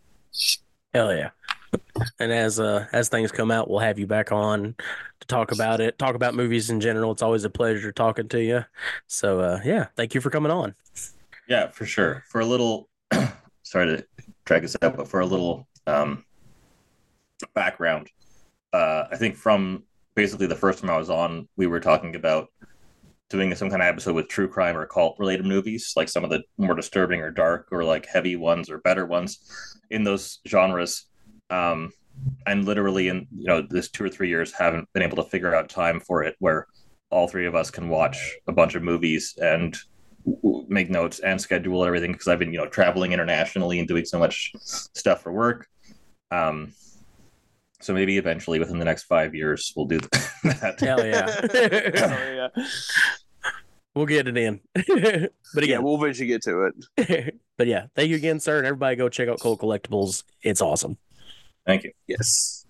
Hell 0.93 1.13
yeah. 1.13 1.29
And 2.19 2.31
as 2.31 2.59
uh 2.59 2.87
as 2.91 3.09
things 3.09 3.31
come 3.31 3.51
out, 3.51 3.69
we'll 3.69 3.79
have 3.79 3.99
you 3.99 4.07
back 4.07 4.31
on 4.31 4.75
to 5.19 5.27
talk 5.27 5.51
about 5.51 5.81
it, 5.81 5.97
talk 5.99 6.15
about 6.15 6.35
movies 6.35 6.69
in 6.69 6.79
general. 6.79 7.11
It's 7.11 7.21
always 7.21 7.43
a 7.43 7.49
pleasure 7.49 7.91
talking 7.91 8.27
to 8.29 8.41
you. 8.41 8.65
So 9.07 9.39
uh 9.41 9.59
yeah, 9.63 9.87
thank 9.95 10.13
you 10.13 10.21
for 10.21 10.29
coming 10.29 10.51
on. 10.51 10.75
Yeah, 11.51 11.69
for 11.69 11.85
sure. 11.85 12.23
For 12.29 12.39
a 12.39 12.45
little, 12.45 12.87
sorry 13.63 13.97
to 13.97 14.05
drag 14.45 14.61
this 14.61 14.77
out, 14.81 14.95
but 14.95 15.09
for 15.09 15.19
a 15.19 15.25
little 15.25 15.67
um, 15.85 16.23
background, 17.53 18.09
uh, 18.71 19.05
I 19.11 19.17
think 19.17 19.35
from 19.35 19.83
basically 20.15 20.47
the 20.47 20.55
first 20.55 20.79
time 20.79 20.89
I 20.89 20.97
was 20.97 21.09
on, 21.09 21.47
we 21.57 21.67
were 21.67 21.79
talking 21.79 22.15
about 22.15 22.47
doing 23.29 23.53
some 23.55 23.69
kind 23.69 23.81
of 23.81 23.87
episode 23.87 24.13
with 24.13 24.27
true 24.27 24.47
crime 24.47 24.77
or 24.77 24.85
cult 24.85 25.15
related 25.17 25.45
movies, 25.45 25.93
like 25.95 26.09
some 26.09 26.23
of 26.23 26.29
the 26.29 26.43
more 26.57 26.75
disturbing 26.75 27.21
or 27.21 27.31
dark 27.31 27.69
or 27.71 27.83
like 27.83 28.05
heavy 28.05 28.35
ones 28.35 28.69
or 28.69 28.79
better 28.79 29.05
ones 29.05 29.39
in 29.89 30.03
those 30.03 30.39
genres. 30.47 31.07
Um, 31.49 31.91
and 32.45 32.65
literally 32.65 33.07
in 33.07 33.27
you 33.35 33.45
know 33.45 33.61
this 33.61 33.89
two 33.89 34.03
or 34.03 34.09
three 34.09 34.29
years 34.29 34.51
haven't 34.51 34.87
been 34.93 35.03
able 35.03 35.21
to 35.23 35.29
figure 35.29 35.55
out 35.55 35.69
time 35.69 35.99
for 35.99 36.23
it 36.23 36.35
where 36.39 36.67
all 37.09 37.27
three 37.27 37.45
of 37.45 37.55
us 37.55 37.71
can 37.71 37.89
watch 37.89 38.35
a 38.47 38.51
bunch 38.51 38.75
of 38.75 38.83
movies 38.83 39.37
and 39.41 39.77
make 40.67 40.89
notes 40.89 41.19
and 41.19 41.39
schedule 41.41 41.83
everything 41.83 42.11
because 42.11 42.27
I've 42.27 42.39
been 42.39 42.53
you 42.53 42.59
know 42.59 42.67
traveling 42.67 43.11
internationally 43.11 43.79
and 43.79 43.87
doing 43.87 44.05
so 44.05 44.19
much 44.19 44.51
stuff 44.59 45.21
for 45.21 45.31
work. 45.31 45.67
Um, 46.31 46.73
so 47.81 47.93
maybe 47.93 48.17
eventually 48.17 48.59
within 48.59 48.79
the 48.79 48.85
next 48.85 49.03
five 49.03 49.33
years 49.35 49.73
we'll 49.75 49.85
do 49.85 49.99
that. 50.43 50.79
Hell 50.79 51.05
yeah. 51.05 52.47
Oh, 52.53 52.57
yeah. 52.57 52.65
we'll 53.95 54.05
get 54.05 54.27
it 54.27 54.37
in. 54.37 54.61
but 55.53 55.67
yeah, 55.67 55.79
we'll 55.79 55.95
eventually 56.01 56.27
get 56.27 56.41
to 56.43 56.71
it. 56.97 57.35
but 57.57 57.67
yeah, 57.67 57.87
thank 57.95 58.09
you 58.09 58.15
again, 58.15 58.39
sir. 58.39 58.57
And 58.57 58.67
everybody 58.67 58.95
go 58.95 59.09
check 59.09 59.27
out 59.27 59.39
Cult 59.39 59.59
Collectibles. 59.59 60.23
It's 60.43 60.61
awesome. 60.61 60.97
Thank 61.65 61.83
you. 61.83 61.91
Yes. 62.07 62.60